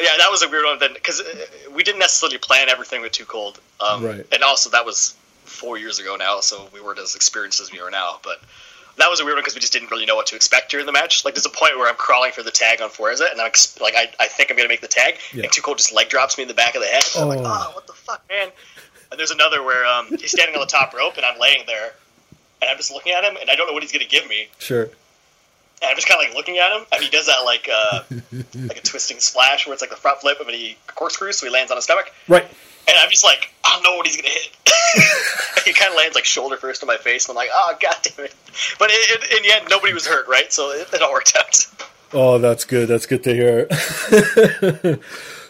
yeah, 0.00 0.16
that 0.18 0.28
was 0.30 0.42
a 0.42 0.48
weird 0.48 0.64
one. 0.64 0.78
Then 0.78 0.94
because 0.94 1.22
we 1.74 1.82
didn't 1.84 2.00
necessarily 2.00 2.38
plan 2.38 2.68
everything 2.68 3.02
with 3.02 3.12
Too 3.12 3.24
Cold, 3.24 3.60
um, 3.80 4.02
Right. 4.04 4.26
And 4.32 4.42
also 4.42 4.70
that 4.70 4.84
was 4.84 5.14
four 5.44 5.78
years 5.78 5.98
ago 6.00 6.16
now, 6.16 6.40
so 6.40 6.68
we 6.72 6.80
weren't 6.80 6.98
as 6.98 7.14
experienced 7.14 7.60
as 7.60 7.70
we 7.70 7.78
are 7.80 7.90
now. 7.90 8.18
But 8.22 8.40
that 8.98 9.08
was 9.10 9.20
a 9.20 9.24
weird 9.24 9.36
one 9.36 9.42
because 9.42 9.54
we 9.54 9.60
just 9.60 9.72
didn't 9.72 9.90
really 9.90 10.06
know 10.06 10.16
what 10.16 10.26
to 10.28 10.36
expect 10.36 10.70
during 10.70 10.86
the 10.86 10.92
match. 10.92 11.24
Like, 11.24 11.34
there's 11.34 11.46
a 11.46 11.50
point 11.50 11.76
where 11.76 11.88
I'm 11.88 11.96
crawling 11.96 12.32
for 12.32 12.42
the 12.42 12.50
tag 12.50 12.80
on 12.80 12.88
Fuerza, 12.90 13.30
and 13.30 13.40
I'm 13.40 13.46
ex- 13.46 13.78
like, 13.80 13.94
I, 13.94 14.06
I 14.18 14.26
think 14.28 14.50
I'm 14.50 14.56
gonna 14.56 14.68
make 14.68 14.80
the 14.80 14.88
tag, 14.88 15.16
Yeah. 15.34 15.44
and 15.44 15.52
Too 15.52 15.62
Cold 15.62 15.78
just 15.78 15.92
leg 15.92 16.08
drops 16.08 16.38
me 16.38 16.42
in 16.42 16.48
the 16.48 16.54
back 16.54 16.74
of 16.74 16.80
the 16.82 16.88
head. 16.88 17.04
And 17.14 17.22
I'm 17.24 17.28
like, 17.28 17.40
Oh. 17.40 17.66
oh, 17.70 17.74
what 17.74 17.86
the 17.86 17.92
fuck, 17.92 18.22
man. 18.28 18.48
And 19.10 19.18
there's 19.20 19.30
another 19.30 19.62
where 19.62 19.84
um, 19.86 20.08
he's 20.18 20.32
standing 20.32 20.54
on 20.54 20.60
the 20.60 20.66
top 20.66 20.94
rope, 20.94 21.16
and 21.16 21.24
I'm 21.26 21.38
laying 21.38 21.64
there, 21.66 21.92
and 22.62 22.70
I'm 22.70 22.76
just 22.76 22.90
looking 22.90 23.12
at 23.12 23.22
him, 23.24 23.36
and 23.40 23.48
I 23.50 23.54
don't 23.54 23.66
know 23.66 23.72
what 23.74 23.82
he's 23.82 23.92
gonna 23.92 24.04
give 24.06 24.26
me. 24.28 24.48
sure. 24.58 24.88
And 25.82 25.90
I'm 25.90 25.94
just 25.96 26.08
kind 26.08 26.18
of 26.22 26.26
like 26.28 26.34
looking 26.34 26.56
at 26.56 26.72
him, 26.74 26.86
and 26.90 27.02
he 27.02 27.10
does 27.10 27.26
that 27.26 27.40
like 27.44 27.68
uh, 27.70 28.00
like 28.66 28.78
a 28.78 28.80
twisting 28.80 29.20
splash 29.20 29.66
where 29.66 29.74
it's 29.74 29.82
like 29.82 29.90
the 29.90 29.96
front 29.96 30.20
flip, 30.22 30.40
of 30.40 30.48
a 30.48 30.74
corkscrew, 30.94 31.32
so 31.32 31.44
he 31.46 31.52
lands 31.52 31.70
on 31.70 31.76
his 31.76 31.84
stomach. 31.84 32.10
Right. 32.28 32.46
And 32.88 32.96
I'm 32.98 33.10
just 33.10 33.24
like, 33.24 33.52
I 33.64 33.72
don't 33.74 33.82
know 33.82 33.96
what 33.96 34.06
he's 34.06 34.16
gonna 34.16 34.28
hit. 34.28 34.56
he 35.64 35.72
kind 35.72 35.90
of 35.90 35.96
lands 35.96 36.14
like 36.14 36.24
shoulder 36.24 36.56
first 36.56 36.82
on 36.82 36.86
my 36.86 36.96
face, 36.96 37.28
and 37.28 37.32
I'm 37.32 37.36
like, 37.36 37.50
oh 37.52 37.76
god 37.80 37.96
damn 38.02 38.26
it! 38.26 38.34
But 38.78 38.90
it, 38.90 39.22
it, 39.22 39.36
in 39.36 39.42
the 39.42 39.52
end, 39.56 39.66
nobody 39.68 39.92
was 39.92 40.06
hurt, 40.06 40.28
right? 40.28 40.52
So 40.52 40.70
it, 40.70 40.88
it 40.92 41.02
all 41.02 41.12
worked 41.12 41.36
out. 41.36 41.66
Oh, 42.12 42.38
that's 42.38 42.64
good. 42.64 42.86
That's 42.88 43.04
good 43.06 43.24
to 43.24 43.34
hear. 43.34 43.68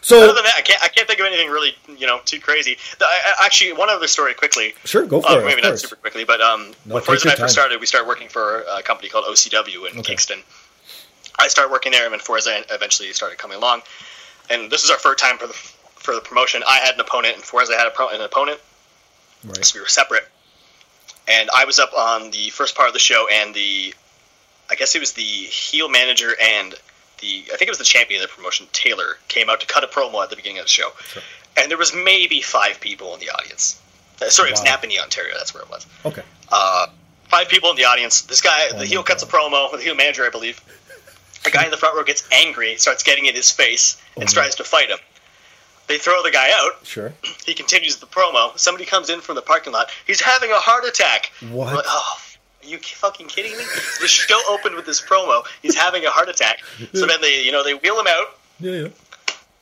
so 0.00 0.22
Other 0.22 0.32
than 0.34 0.44
that, 0.44 0.54
I 0.56 0.62
can't 0.62 0.82
I 0.82 0.88
can't 0.88 1.06
think 1.06 1.20
of 1.20 1.26
anything 1.26 1.50
really 1.50 1.74
you 1.98 2.06
know 2.06 2.20
too 2.24 2.40
crazy. 2.40 2.78
I- 3.00 3.34
actually, 3.44 3.72
one 3.74 3.90
other 3.90 4.06
story 4.06 4.32
quickly. 4.34 4.74
sure, 4.84 5.04
go 5.06 5.20
for 5.20 5.30
Uh, 5.32 5.38
it. 5.40 5.44
maybe 5.44 5.60
not 5.60 5.68
course. 5.68 5.82
super 5.82 5.96
quickly, 5.96 6.24
but 6.24 6.40
um, 6.40 6.72
No, 6.86 6.94
when 6.94 7.02
Fuerza 7.04 7.24
and 7.24 7.32
I 7.32 7.36
first 7.36 7.52
started, 7.52 7.80
we 7.80 7.86
started 7.86 8.08
working 8.08 8.28
for 8.28 8.64
a 8.70 8.82
company 8.82 9.08
called 9.10 9.26
OCW 9.26 9.90
in 9.90 9.98
Okay. 9.98 10.02
Kingston. 10.02 10.42
I 11.38 11.48
started 11.48 11.70
working 11.70 11.92
there, 11.92 12.04
and 12.04 12.12
then 12.14 12.20
Fuerza 12.20 12.64
eventually 12.70 13.12
started 13.12 13.36
coming 13.38 13.58
along. 13.58 13.82
And 14.48 14.70
this 14.70 14.84
is 14.84 14.90
our 14.90 14.98
first 14.98 15.18
time 15.18 15.36
for 15.38 15.46
the 15.46 15.72
for 16.06 16.14
the 16.14 16.20
promotion. 16.22 16.62
I 16.66 16.78
had 16.78 16.94
an 16.94 17.00
opponent, 17.00 17.34
and 17.34 17.44
Fuerza 17.44 17.76
had 17.76 17.86
a 17.86 17.90
pro, 17.90 18.08
an 18.08 18.20
opponent, 18.22 18.60
Right. 19.44 19.62
so 19.64 19.74
we 19.76 19.80
were 19.82 19.88
separate. 19.88 20.26
And 21.28 21.50
I 21.54 21.64
was 21.64 21.78
up 21.80 21.92
on 21.92 22.30
the 22.30 22.50
first 22.50 22.74
part 22.76 22.86
of 22.88 22.94
the 22.94 23.00
show, 23.00 23.28
and 23.30 23.52
the 23.54 23.92
I 24.70 24.74
guess 24.76 24.94
it 24.96 25.00
was 25.00 25.12
the 25.12 25.22
heel 25.22 25.88
manager 25.88 26.34
and 26.42 26.74
the 27.18 27.44
I 27.52 27.56
think 27.56 27.62
it 27.62 27.70
was 27.70 27.78
the 27.78 27.84
champion 27.84 28.22
of 28.22 28.28
the 28.28 28.34
promotion, 28.34 28.66
Taylor, 28.72 29.18
came 29.28 29.50
out 29.50 29.60
to 29.60 29.66
cut 29.66 29.82
a 29.84 29.88
promo 29.88 30.22
at 30.22 30.30
the 30.30 30.36
beginning 30.36 30.58
of 30.58 30.64
the 30.66 30.70
show, 30.70 30.90
Sure. 31.12 31.22
and 31.56 31.70
there 31.70 31.78
was 31.78 31.92
maybe 31.94 32.40
five 32.40 32.80
people 32.80 33.12
in 33.14 33.20
the 33.20 33.30
audience. 33.30 33.80
Uh, 34.22 34.30
sorry, 34.30 34.48
it 34.50 34.52
was 34.52 34.60
Wow. 34.60 34.76
Napanee, 34.76 34.98
Ontario. 35.00 35.34
That's 35.36 35.52
where 35.52 35.62
it 35.64 35.68
was 35.68 35.86
Okay. 36.04 36.22
uh, 36.50 36.86
five 37.28 37.48
people 37.48 37.70
in 37.70 37.76
the 37.76 37.84
audience. 37.84 38.22
This 38.22 38.40
guy, 38.40 38.68
Oh 38.72 38.78
the 38.78 38.86
heel 38.86 39.02
cuts 39.02 39.22
a 39.22 39.26
promo, 39.26 39.70
the 39.72 39.78
heel 39.82 39.94
manager, 39.96 40.24
I 40.24 40.30
believe. 40.30 40.60
The 41.42 41.50
guy 41.50 41.64
in 41.64 41.70
the 41.70 41.76
front 41.76 41.94
row 41.96 42.02
gets 42.04 42.24
angry, 42.32 42.76
starts 42.76 43.02
getting 43.02 43.26
in 43.26 43.34
his 43.34 43.50
face, 43.52 43.96
and 44.16 44.28
Oh 44.28 44.32
tries 44.32 44.54
to 44.56 44.64
fight 44.64 44.88
him. 44.90 44.98
They 45.88 45.98
throw 45.98 46.22
the 46.22 46.30
guy 46.30 46.50
out. 46.52 46.84
Sure. 46.84 47.12
He 47.44 47.54
continues 47.54 47.96
the 47.96 48.06
promo. 48.06 48.56
Somebody 48.58 48.84
comes 48.84 49.08
in 49.10 49.20
from 49.20 49.36
the 49.36 49.42
parking 49.42 49.72
lot. 49.72 49.90
He's 50.06 50.20
having 50.20 50.50
a 50.50 50.56
heart 50.58 50.84
attack. 50.84 51.30
What? 51.50 51.74
Like, 51.74 51.84
oh, 51.86 52.18
are 52.64 52.68
you 52.68 52.78
fucking 52.78 53.28
kidding 53.28 53.52
me? 53.56 53.64
The 54.00 54.08
show 54.08 54.40
opened 54.48 54.74
with 54.74 54.86
this 54.86 55.00
promo. 55.00 55.44
He's 55.62 55.76
having 55.76 56.04
a 56.04 56.10
heart 56.10 56.28
attack. 56.28 56.60
So 56.92 57.06
then 57.06 57.20
they, 57.20 57.42
you 57.44 57.52
know, 57.52 57.62
they 57.62 57.74
wheel 57.74 57.98
him 58.00 58.06
out. 58.08 58.26
Yeah, 58.58 58.72
yeah. 58.72 58.88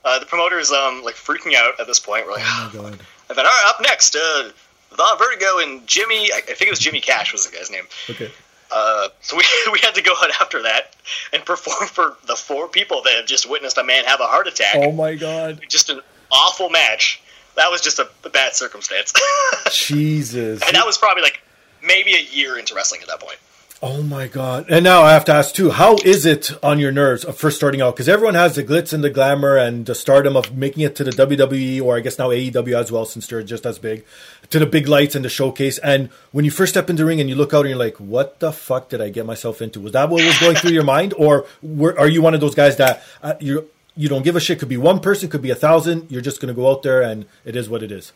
Uh, 0.05 0.19
the 0.19 0.27
promoter 0.27 0.59
is 0.59 0.71
um 0.71 1.03
like 1.03 1.15
freaking 1.15 1.55
out 1.55 1.79
at 1.81 1.87
this 1.87 1.99
point. 1.99 2.27
We're 2.27 2.33
like, 2.33 2.43
Oh 2.45 2.71
my 2.75 2.81
god. 2.81 2.93
and 3.29 3.39
then 3.39 3.45
all 3.47 3.53
right, 3.53 3.65
up 3.69 3.81
next, 3.83 4.15
uh, 4.17 4.51
Vaughn 4.97 5.19
Vertigo 5.19 5.59
and 5.59 5.87
Jimmy. 5.87 6.31
I, 6.33 6.39
I 6.39 6.41
think 6.41 6.63
it 6.63 6.71
was 6.71 6.79
Jimmy 6.79 7.01
Cash 7.01 7.33
was 7.33 7.47
the 7.47 7.57
guy's 7.57 7.71
name. 7.71 7.85
Okay. 8.11 8.31
Uh, 8.71 9.09
so 9.21 9.37
we, 9.37 9.45
we 9.73 9.79
had 9.81 9.95
to 9.95 10.03
go 10.03 10.13
out 10.23 10.31
after 10.41 10.63
that 10.63 10.95
and 11.33 11.45
perform 11.45 11.89
for 11.89 12.17
the 12.27 12.37
four 12.37 12.69
people 12.69 13.03
that 13.03 13.15
have 13.15 13.27
just 13.27 13.49
witnessed 13.49 13.79
a 13.79 13.85
man 13.85 14.05
have 14.05 14.21
a 14.21 14.25
heart 14.27 14.47
attack. 14.47 14.75
Oh 14.77 14.93
my 14.93 15.15
god. 15.15 15.61
Just 15.69 15.91
an 15.91 16.01
awful 16.35 16.71
match. 16.71 17.23
That 17.57 17.71
was 17.71 17.81
just 17.81 17.99
a, 17.99 18.09
a 18.25 18.31
bad 18.31 18.55
circumstance. 18.55 19.13
Jesus. 19.71 20.61
and 20.67 20.75
that 20.75 20.85
was 20.85 20.99
probably 20.99 21.23
like 21.23 21.41
maybe 21.83 22.15
a 22.15 22.23
year 22.23 22.59
into 22.59 22.75
wrestling 22.75 23.01
at 23.03 23.09
that 23.09 23.21
point. 23.21 23.39
Oh 23.87 24.03
my 24.03 24.29
god! 24.29 24.65
And 24.71 24.83
now 24.83 25.03
I 25.03 25.13
have 25.13 25.27
to 25.27 25.33
ask 25.33 25.55
too: 25.55 25.71
How 25.71 25.97
is 26.07 26.25
it 26.25 26.51
on 26.63 26.79
your 26.79 26.91
nerves 26.91 27.23
of 27.23 27.37
first 27.37 27.57
starting 27.57 27.83
out? 27.83 27.95
Because 27.95 28.09
everyone 28.09 28.35
has 28.35 28.55
the 28.55 28.65
glitz 28.65 28.95
and 28.95 29.05
the 29.05 29.11
glamour 29.11 29.59
and 29.59 29.85
the 29.85 29.95
stardom 29.95 30.39
of 30.39 30.57
making 30.57 30.85
it 30.85 30.97
to 30.97 31.05
the 31.05 31.11
WWE 31.11 31.83
or 31.83 31.95
I 31.95 32.01
guess 32.01 32.19
now 32.19 32.31
AEW 32.31 32.81
as 32.81 32.91
well, 32.91 33.05
since 33.05 33.27
they're 33.27 33.43
just 33.43 33.67
as 33.67 33.79
big, 33.79 34.03
to 34.49 34.59
the 34.59 34.65
big 34.65 34.89
lights 34.89 35.15
and 35.15 35.23
the 35.23 35.29
showcase. 35.29 35.77
And 35.79 36.09
when 36.33 36.47
you 36.47 36.51
first 36.51 36.73
step 36.73 36.89
in 36.89 36.97
the 36.97 37.05
ring 37.05 37.21
and 37.21 37.29
you 37.29 37.37
look 37.37 37.53
out 37.53 37.67
and 37.67 37.69
you're 37.69 37.79
like, 37.79 38.01
"What 38.01 38.41
the 38.41 38.53
fuck 38.53 38.89
did 38.89 39.03
I 39.03 39.11
get 39.11 39.27
myself 39.27 39.61
into?" 39.61 39.81
Was 39.81 39.93
that 39.93 40.09
what 40.09 40.25
was 40.25 40.39
going 40.39 40.57
through 40.57 40.71
your 40.73 40.85
mind, 40.85 41.13
or 41.19 41.45
were, 41.61 41.99
are 41.99 42.09
you 42.09 42.23
one 42.23 42.33
of 42.33 42.41
those 42.41 42.55
guys 42.55 42.79
that 42.79 43.03
uh, 43.23 43.35
you 43.39 43.69
you 43.97 44.09
don't 44.09 44.23
give 44.23 44.37
a 44.37 44.41
shit? 44.41 44.59
Could 44.59 44.69
be 44.69 44.77
one 44.77 45.01
person, 45.01 45.29
could 45.29 45.43
be 45.43 45.51
a 45.51 45.55
thousand. 45.55 46.11
You're 46.11 46.23
just 46.23 46.41
going 46.41 46.55
to 46.55 46.61
go 46.61 46.71
out 46.71 46.83
there 46.83 47.03
and 47.03 47.27
it 47.45 47.57
is 47.57 47.69
what 47.69 47.83
it 47.83 47.93
is. 47.93 48.13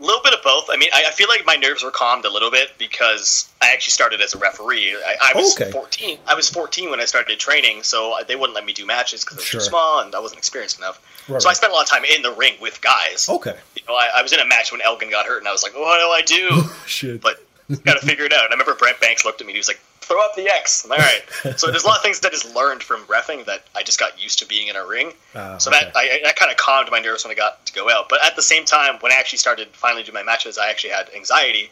A 0.00 0.02
little 0.02 0.22
bit 0.24 0.34
of 0.34 0.42
both. 0.42 0.66
I 0.70 0.76
mean, 0.76 0.88
I, 0.92 1.04
I 1.08 1.10
feel 1.12 1.28
like 1.28 1.46
my 1.46 1.54
nerves 1.54 1.84
were 1.84 1.90
calmed 1.92 2.24
a 2.24 2.30
little 2.30 2.50
bit 2.50 2.70
because 2.78 3.48
I 3.62 3.72
actually 3.72 3.92
started 3.92 4.20
as 4.20 4.34
a 4.34 4.38
referee. 4.38 4.94
I, 4.96 5.32
I 5.32 5.38
was 5.38 5.54
Okay. 5.58 5.70
14. 5.70 6.18
I 6.26 6.34
was 6.34 6.50
14 6.50 6.90
when 6.90 7.00
I 7.00 7.04
started 7.04 7.38
training, 7.38 7.84
so 7.84 8.16
they 8.26 8.34
wouldn't 8.34 8.54
let 8.56 8.64
me 8.64 8.72
do 8.72 8.84
matches 8.86 9.24
because 9.24 9.38
I 9.38 9.40
was 9.40 9.44
Sure. 9.46 9.60
too 9.60 9.66
small 9.66 10.00
and 10.00 10.14
I 10.14 10.18
wasn't 10.18 10.38
experienced 10.38 10.78
enough. 10.78 11.00
Right, 11.28 11.40
so 11.40 11.48
I 11.48 11.52
spent 11.52 11.72
a 11.72 11.74
lot 11.76 11.84
of 11.84 11.88
time 11.88 12.04
in 12.04 12.22
the 12.22 12.32
ring 12.32 12.54
with 12.60 12.80
guys. 12.82 13.28
Okay. 13.28 13.54
You 13.76 13.82
know, 13.88 13.94
I, 13.94 14.08
I 14.16 14.22
was 14.22 14.32
in 14.32 14.40
a 14.40 14.46
match 14.46 14.72
when 14.72 14.80
Elgin 14.82 15.10
got 15.10 15.26
hurt, 15.26 15.38
and 15.38 15.48
I 15.48 15.52
was 15.52 15.62
like, 15.62 15.72
"What 15.74 15.98
do 15.98 16.08
I 16.10 16.22
do?" 16.26 16.62
Shit. 16.86 17.20
but 17.22 17.36
got 17.84 17.98
to 17.98 18.04
figure 18.06 18.24
it 18.26 18.32
out. 18.32 18.44
And 18.44 18.48
I 18.50 18.54
remember 18.54 18.74
Brent 18.74 19.00
Banks 19.00 19.24
looked 19.24 19.40
at 19.40 19.46
me. 19.46 19.52
and 19.52 19.56
He 19.56 19.60
was 19.60 19.68
like, 19.68 19.80
"Throw 20.04 20.24
up 20.24 20.34
the 20.36 20.48
X." 20.48 20.84
All 20.88 20.96
right. 20.96 21.22
so 21.58 21.70
there's 21.70 21.84
a 21.84 21.86
lot 21.86 21.96
of 21.96 22.02
things 22.02 22.20
that 22.20 22.28
I 22.28 22.30
just 22.30 22.54
learned 22.54 22.82
from 22.82 23.00
refing 23.06 23.44
that 23.46 23.64
I 23.74 23.82
just 23.82 23.98
got 23.98 24.22
used 24.22 24.38
to 24.40 24.46
being 24.46 24.68
in 24.68 24.76
a 24.76 24.86
ring. 24.86 25.12
Ah, 25.34 25.58
so 25.58 25.70
okay. 25.70 25.80
that 25.84 25.96
I, 25.96 26.20
that 26.24 26.36
kind 26.36 26.50
of 26.50 26.56
calmed 26.56 26.90
my 26.90 26.98
nerves 27.00 27.24
when 27.24 27.30
I 27.32 27.34
got 27.34 27.64
to 27.66 27.72
go 27.72 27.90
out. 27.90 28.08
But 28.08 28.24
at 28.24 28.36
the 28.36 28.42
same 28.42 28.64
time, 28.64 28.96
when 29.00 29.12
I 29.12 29.16
actually 29.16 29.38
started 29.38 29.68
finally 29.72 30.02
doing 30.02 30.14
my 30.14 30.22
matches, 30.22 30.58
I 30.58 30.70
actually 30.70 30.90
had 30.90 31.10
anxiety. 31.14 31.70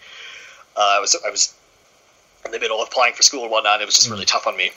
Uh, 0.76 0.94
I 0.96 1.00
was 1.00 1.16
I 1.26 1.30
was 1.30 1.54
in 2.44 2.50
the 2.50 2.58
middle 2.58 2.80
of 2.82 2.88
applying 2.88 3.14
for 3.14 3.22
school 3.22 3.42
and 3.42 3.50
whatnot. 3.50 3.80
It 3.82 3.86
was 3.86 3.94
just 3.96 4.10
really 4.10 4.24
tough 4.24 4.46
on 4.46 4.56
me. 4.56 4.68
Mm. 4.70 4.72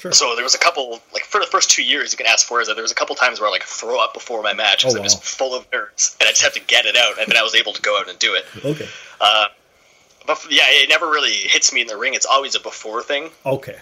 Sure. 0.00 0.12
So 0.12 0.34
there 0.34 0.44
was 0.44 0.54
a 0.54 0.58
couple, 0.58 0.98
like 1.12 1.24
for 1.24 1.40
the 1.42 1.46
first 1.46 1.68
two 1.70 1.82
years, 1.82 2.10
you 2.10 2.16
can 2.16 2.26
ask 2.26 2.46
for 2.46 2.62
is 2.62 2.68
that 2.68 2.74
there 2.74 2.82
was 2.82 2.90
a 2.90 2.94
couple 2.94 3.14
times 3.16 3.38
where 3.38 3.46
I 3.48 3.52
like 3.52 3.64
throw 3.64 4.02
up 4.02 4.14
before 4.14 4.42
my 4.42 4.54
match 4.54 4.78
because 4.78 4.94
Oh, 4.94 4.98
I'm 4.98 5.04
wow. 5.04 5.10
full 5.20 5.54
of 5.54 5.66
nerves 5.74 6.16
and 6.18 6.26
I 6.26 6.30
just 6.30 6.40
had 6.40 6.54
to 6.54 6.60
get 6.60 6.86
it 6.86 6.96
out, 6.96 7.18
and 7.18 7.28
then 7.30 7.36
I 7.36 7.42
was 7.42 7.54
able 7.54 7.74
to 7.74 7.82
go 7.82 7.98
out 8.00 8.08
and 8.08 8.18
do 8.18 8.32
it. 8.34 8.46
Okay. 8.64 8.88
Uh, 9.20 9.48
but 10.42 10.52
yeah, 10.52 10.64
it 10.68 10.88
never 10.88 11.06
really 11.06 11.32
hits 11.32 11.72
me 11.72 11.80
in 11.82 11.86
the 11.86 11.96
ring. 11.96 12.14
It's 12.14 12.26
always 12.26 12.54
a 12.54 12.60
before 12.60 13.02
thing. 13.02 13.30
Okay. 13.44 13.76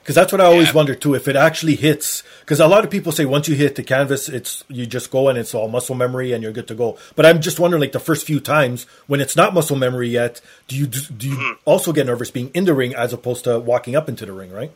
Because 0.00 0.14
that's 0.16 0.32
what 0.32 0.40
I 0.42 0.44
always 0.44 0.68
Yeah. 0.68 0.74
wonder 0.74 0.94
too. 0.94 1.14
If 1.14 1.28
it 1.28 1.34
actually 1.36 1.76
hits, 1.76 2.22
because 2.40 2.60
a 2.60 2.66
lot 2.66 2.84
of 2.84 2.90
people 2.90 3.10
say 3.10 3.24
once 3.24 3.48
you 3.48 3.54
hit 3.54 3.74
the 3.74 3.82
canvas, 3.82 4.28
it's 4.28 4.62
you 4.68 4.84
just 4.84 5.10
go 5.10 5.30
and 5.30 5.38
it's 5.38 5.54
all 5.54 5.66
muscle 5.68 5.94
memory 5.94 6.32
and 6.32 6.42
you're 6.42 6.52
good 6.52 6.68
to 6.68 6.74
go. 6.74 6.98
But 7.16 7.24
I'm 7.24 7.40
just 7.40 7.58
wondering, 7.58 7.80
like 7.80 7.92
the 7.92 8.00
first 8.00 8.26
few 8.26 8.38
times 8.38 8.84
when 9.06 9.22
it's 9.22 9.34
not 9.34 9.54
muscle 9.54 9.76
memory 9.76 10.08
yet, 10.10 10.42
do 10.68 10.76
you 10.76 10.86
do 10.86 11.28
you 11.28 11.36
Mm-hmm. 11.36 11.52
also 11.64 11.92
get 11.92 12.04
nervous 12.06 12.30
being 12.30 12.50
in 12.52 12.66
the 12.66 12.74
ring 12.74 12.94
as 12.94 13.14
opposed 13.14 13.44
to 13.44 13.58
walking 13.58 13.96
up 13.96 14.06
into 14.10 14.26
the 14.26 14.32
ring, 14.32 14.52
right? 14.52 14.72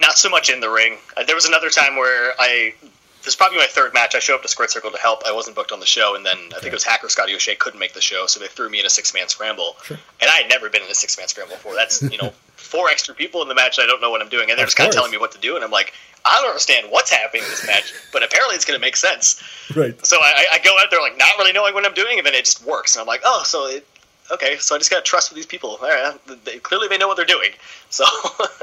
Not 0.00 0.18
so 0.18 0.28
much 0.28 0.50
in 0.50 0.58
the 0.58 0.68
ring. 0.70 0.96
Uh, 1.16 1.22
there 1.22 1.36
was 1.36 1.44
another 1.46 1.70
time 1.70 1.94
where 1.94 2.32
I. 2.38 2.74
This 3.22 3.34
is 3.34 3.36
probably 3.36 3.58
my 3.58 3.66
third 3.66 3.92
match. 3.92 4.14
I 4.14 4.18
show 4.18 4.34
up 4.34 4.42
to 4.42 4.48
Squared 4.48 4.70
Circle 4.70 4.90
to 4.92 4.98
help. 4.98 5.22
I 5.26 5.32
wasn't 5.32 5.54
booked 5.56 5.72
on 5.72 5.80
the 5.80 5.86
show, 5.86 6.14
and 6.14 6.24
then 6.24 6.38
I 6.56 6.58
think 6.58 6.66
it 6.66 6.72
was 6.72 6.84
Hacker 6.84 7.08
Scotty 7.08 7.34
O'Shea 7.34 7.54
couldn't 7.54 7.78
make 7.78 7.92
the 7.92 8.00
show, 8.00 8.26
so 8.26 8.40
they 8.40 8.46
threw 8.46 8.70
me 8.70 8.80
in 8.80 8.86
a 8.86 8.90
six 8.90 9.12
man 9.12 9.28
scramble. 9.28 9.76
Sure. 9.84 9.98
And 10.20 10.30
I 10.30 10.36
had 10.36 10.48
never 10.48 10.70
been 10.70 10.82
in 10.82 10.88
a 10.90 10.94
six 10.94 11.18
man 11.18 11.28
scramble 11.28 11.56
before. 11.56 11.74
That's 11.74 12.00
you 12.02 12.16
know 12.16 12.30
four 12.56 12.88
extra 12.88 13.14
people 13.14 13.42
in 13.42 13.48
the 13.48 13.54
match. 13.54 13.78
I 13.78 13.86
don't 13.86 14.00
know 14.00 14.10
what 14.10 14.22
I'm 14.22 14.28
doing, 14.28 14.48
and 14.48 14.58
they're 14.58 14.64
Of 14.64 14.68
just 14.68 14.76
kind 14.76 14.88
of 14.88 14.94
telling 14.94 15.10
me 15.10 15.18
what 15.18 15.32
to 15.32 15.38
do, 15.38 15.54
and 15.54 15.64
I'm 15.64 15.70
like, 15.70 15.92
I 16.24 16.38
don't 16.40 16.48
understand 16.48 16.86
what's 16.90 17.10
happening 17.10 17.42
in 17.42 17.50
this 17.50 17.66
match, 17.66 17.92
but 18.12 18.22
apparently 18.22 18.56
it's 18.56 18.64
going 18.64 18.78
to 18.78 18.84
make 18.84 18.96
sense. 18.96 19.42
Right. 19.74 19.94
So 20.06 20.16
I, 20.20 20.46
I 20.54 20.58
go 20.60 20.76
out 20.80 20.90
there 20.90 21.00
like 21.00 21.18
not 21.18 21.36
really 21.38 21.52
knowing 21.52 21.74
what 21.74 21.84
I'm 21.84 21.94
doing, 21.94 22.18
and 22.18 22.26
then 22.26 22.34
it 22.34 22.44
just 22.44 22.64
works, 22.64 22.94
and 22.96 23.00
I'm 23.00 23.06
like, 23.06 23.20
oh, 23.24 23.42
so 23.44 23.66
it, 23.66 23.86
okay, 24.30 24.56
so 24.56 24.74
I 24.74 24.78
just 24.78 24.90
got 24.90 25.04
to 25.04 25.08
trust 25.08 25.30
with 25.30 25.36
these 25.36 25.46
people. 25.46 25.78
All 25.82 25.88
right, 25.88 26.14
uh, 26.28 26.36
they, 26.44 26.58
clearly 26.58 26.88
they 26.88 26.96
know 26.98 27.08
what 27.08 27.16
they're 27.18 27.26
doing. 27.26 27.50
So 27.90 28.04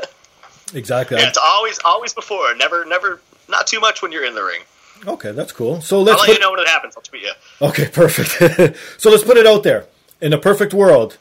Exactly. 0.74 1.18
yeah, 1.18 1.28
it's 1.28 1.38
always 1.38 1.80
always 1.86 2.14
before, 2.14 2.54
never 2.56 2.86
never 2.86 3.22
not 3.50 3.68
too 3.68 3.80
much 3.80 4.02
when 4.02 4.12
you're 4.12 4.26
in 4.26 4.36
the 4.36 4.44
ring. 4.44 4.62
okay, 5.08 5.32
that's 5.32 5.52
cool. 5.52 5.82
So 5.82 6.02
let's 6.02 6.14
I'll 6.22 6.28
let 6.28 6.28
put, 6.28 6.34
you 6.36 6.40
know 6.42 6.52
when 6.52 6.60
it 6.62 6.68
happens. 6.68 6.96
I'll 6.96 7.04
tweet 7.04 7.24
you. 7.24 7.32
Okay, 7.62 7.88
perfect. 7.94 8.78
so 8.98 9.10
let's 9.10 9.24
put 9.24 9.38
it 9.38 9.46
out 9.48 9.64
there. 9.64 9.86
In 10.22 10.34
a 10.34 10.38
perfect 10.40 10.74
world, 10.74 11.18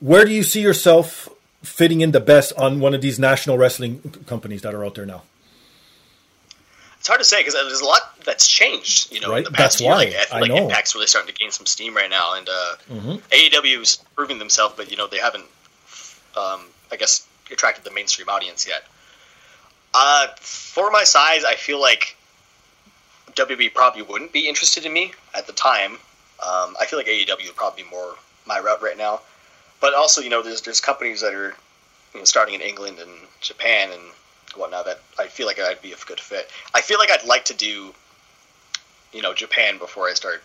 where 0.00 0.24
do 0.24 0.32
you 0.32 0.42
see 0.42 0.60
yourself 0.60 1.28
fitting 1.62 2.00
in 2.00 2.10
the 2.10 2.20
best 2.20 2.52
on 2.58 2.80
one 2.80 2.94
of 2.94 3.00
these 3.00 3.18
national 3.18 3.56
wrestling 3.58 4.00
companies 4.26 4.62
that 4.62 4.74
are 4.74 4.84
out 4.84 4.94
there 4.96 5.06
now? 5.06 5.22
It's 6.98 7.08
hard 7.08 7.20
to 7.20 7.24
say 7.24 7.40
because 7.40 7.54
there's 7.54 7.80
a 7.80 7.84
lot 7.84 8.22
that's 8.24 8.46
changed. 8.46 9.10
You 9.12 9.20
know, 9.20 9.30
Right, 9.30 9.38
in 9.38 9.44
the 9.44 9.50
past 9.52 9.78
that's 9.78 9.80
year. 9.80 9.90
why. 9.90 9.96
Like, 10.04 10.14
I 10.32 10.36
I 10.36 10.40
like 10.40 10.48
know. 10.48 10.56
Mm-hmm. 10.56 10.64
Impact's 10.70 10.94
really 10.94 11.06
starting 11.06 11.32
to 11.32 11.38
gain 11.38 11.50
some 11.50 11.64
steam 11.66 11.94
right 11.96 12.10
now, 12.10 12.34
and 12.34 12.46
uh, 12.48 12.76
AEW 13.32 13.80
is 13.80 13.96
proving 14.14 14.38
themselves, 14.38 14.74
but 14.76 14.90
you 14.90 14.96
know 14.98 15.06
they 15.06 15.16
haven't, 15.18 15.44
um, 16.36 16.60
I 16.92 16.96
guess, 16.98 17.26
attracted 17.50 17.84
the 17.84 17.90
mainstream 17.90 18.28
audience 18.28 18.66
yet. 18.68 18.82
Uh, 19.94 20.28
for 20.36 20.90
my 20.90 21.04
size, 21.04 21.44
I 21.44 21.54
feel 21.54 21.80
like 21.80 22.16
WB 23.32 23.74
probably 23.74 24.02
wouldn't 24.02 24.32
be 24.32 24.48
interested 24.48 24.86
in 24.86 24.92
me 24.92 25.12
at 25.34 25.46
the 25.46 25.52
time. 25.52 25.92
Um, 26.42 26.76
I 26.80 26.86
feel 26.86 26.98
like 26.98 27.06
AEW 27.06 27.46
would 27.46 27.56
probably 27.56 27.82
be 27.82 27.90
more 27.90 28.14
my 28.46 28.58
route 28.58 28.82
right 28.82 28.96
now. 28.96 29.20
But 29.80 29.94
also, 29.94 30.20
you 30.20 30.30
know, 30.30 30.42
there's 30.42 30.62
there's 30.62 30.80
companies 30.80 31.20
that 31.20 31.34
are 31.34 31.54
you 32.14 32.20
know 32.20 32.24
starting 32.24 32.54
in 32.54 32.60
England 32.60 32.98
and 32.98 33.10
Japan 33.40 33.90
and 33.92 34.02
whatnot 34.56 34.84
that 34.86 35.00
I 35.18 35.26
feel 35.26 35.46
like 35.46 35.58
I'd 35.58 35.82
be 35.82 35.92
a 35.92 35.96
good 36.06 36.20
fit. 36.20 36.50
I 36.74 36.80
feel 36.80 36.98
like 36.98 37.10
I'd 37.10 37.24
like 37.24 37.46
to 37.46 37.54
do 37.54 37.94
you 39.12 39.22
know 39.22 39.34
Japan 39.34 39.78
before 39.78 40.08
I 40.08 40.14
start 40.14 40.42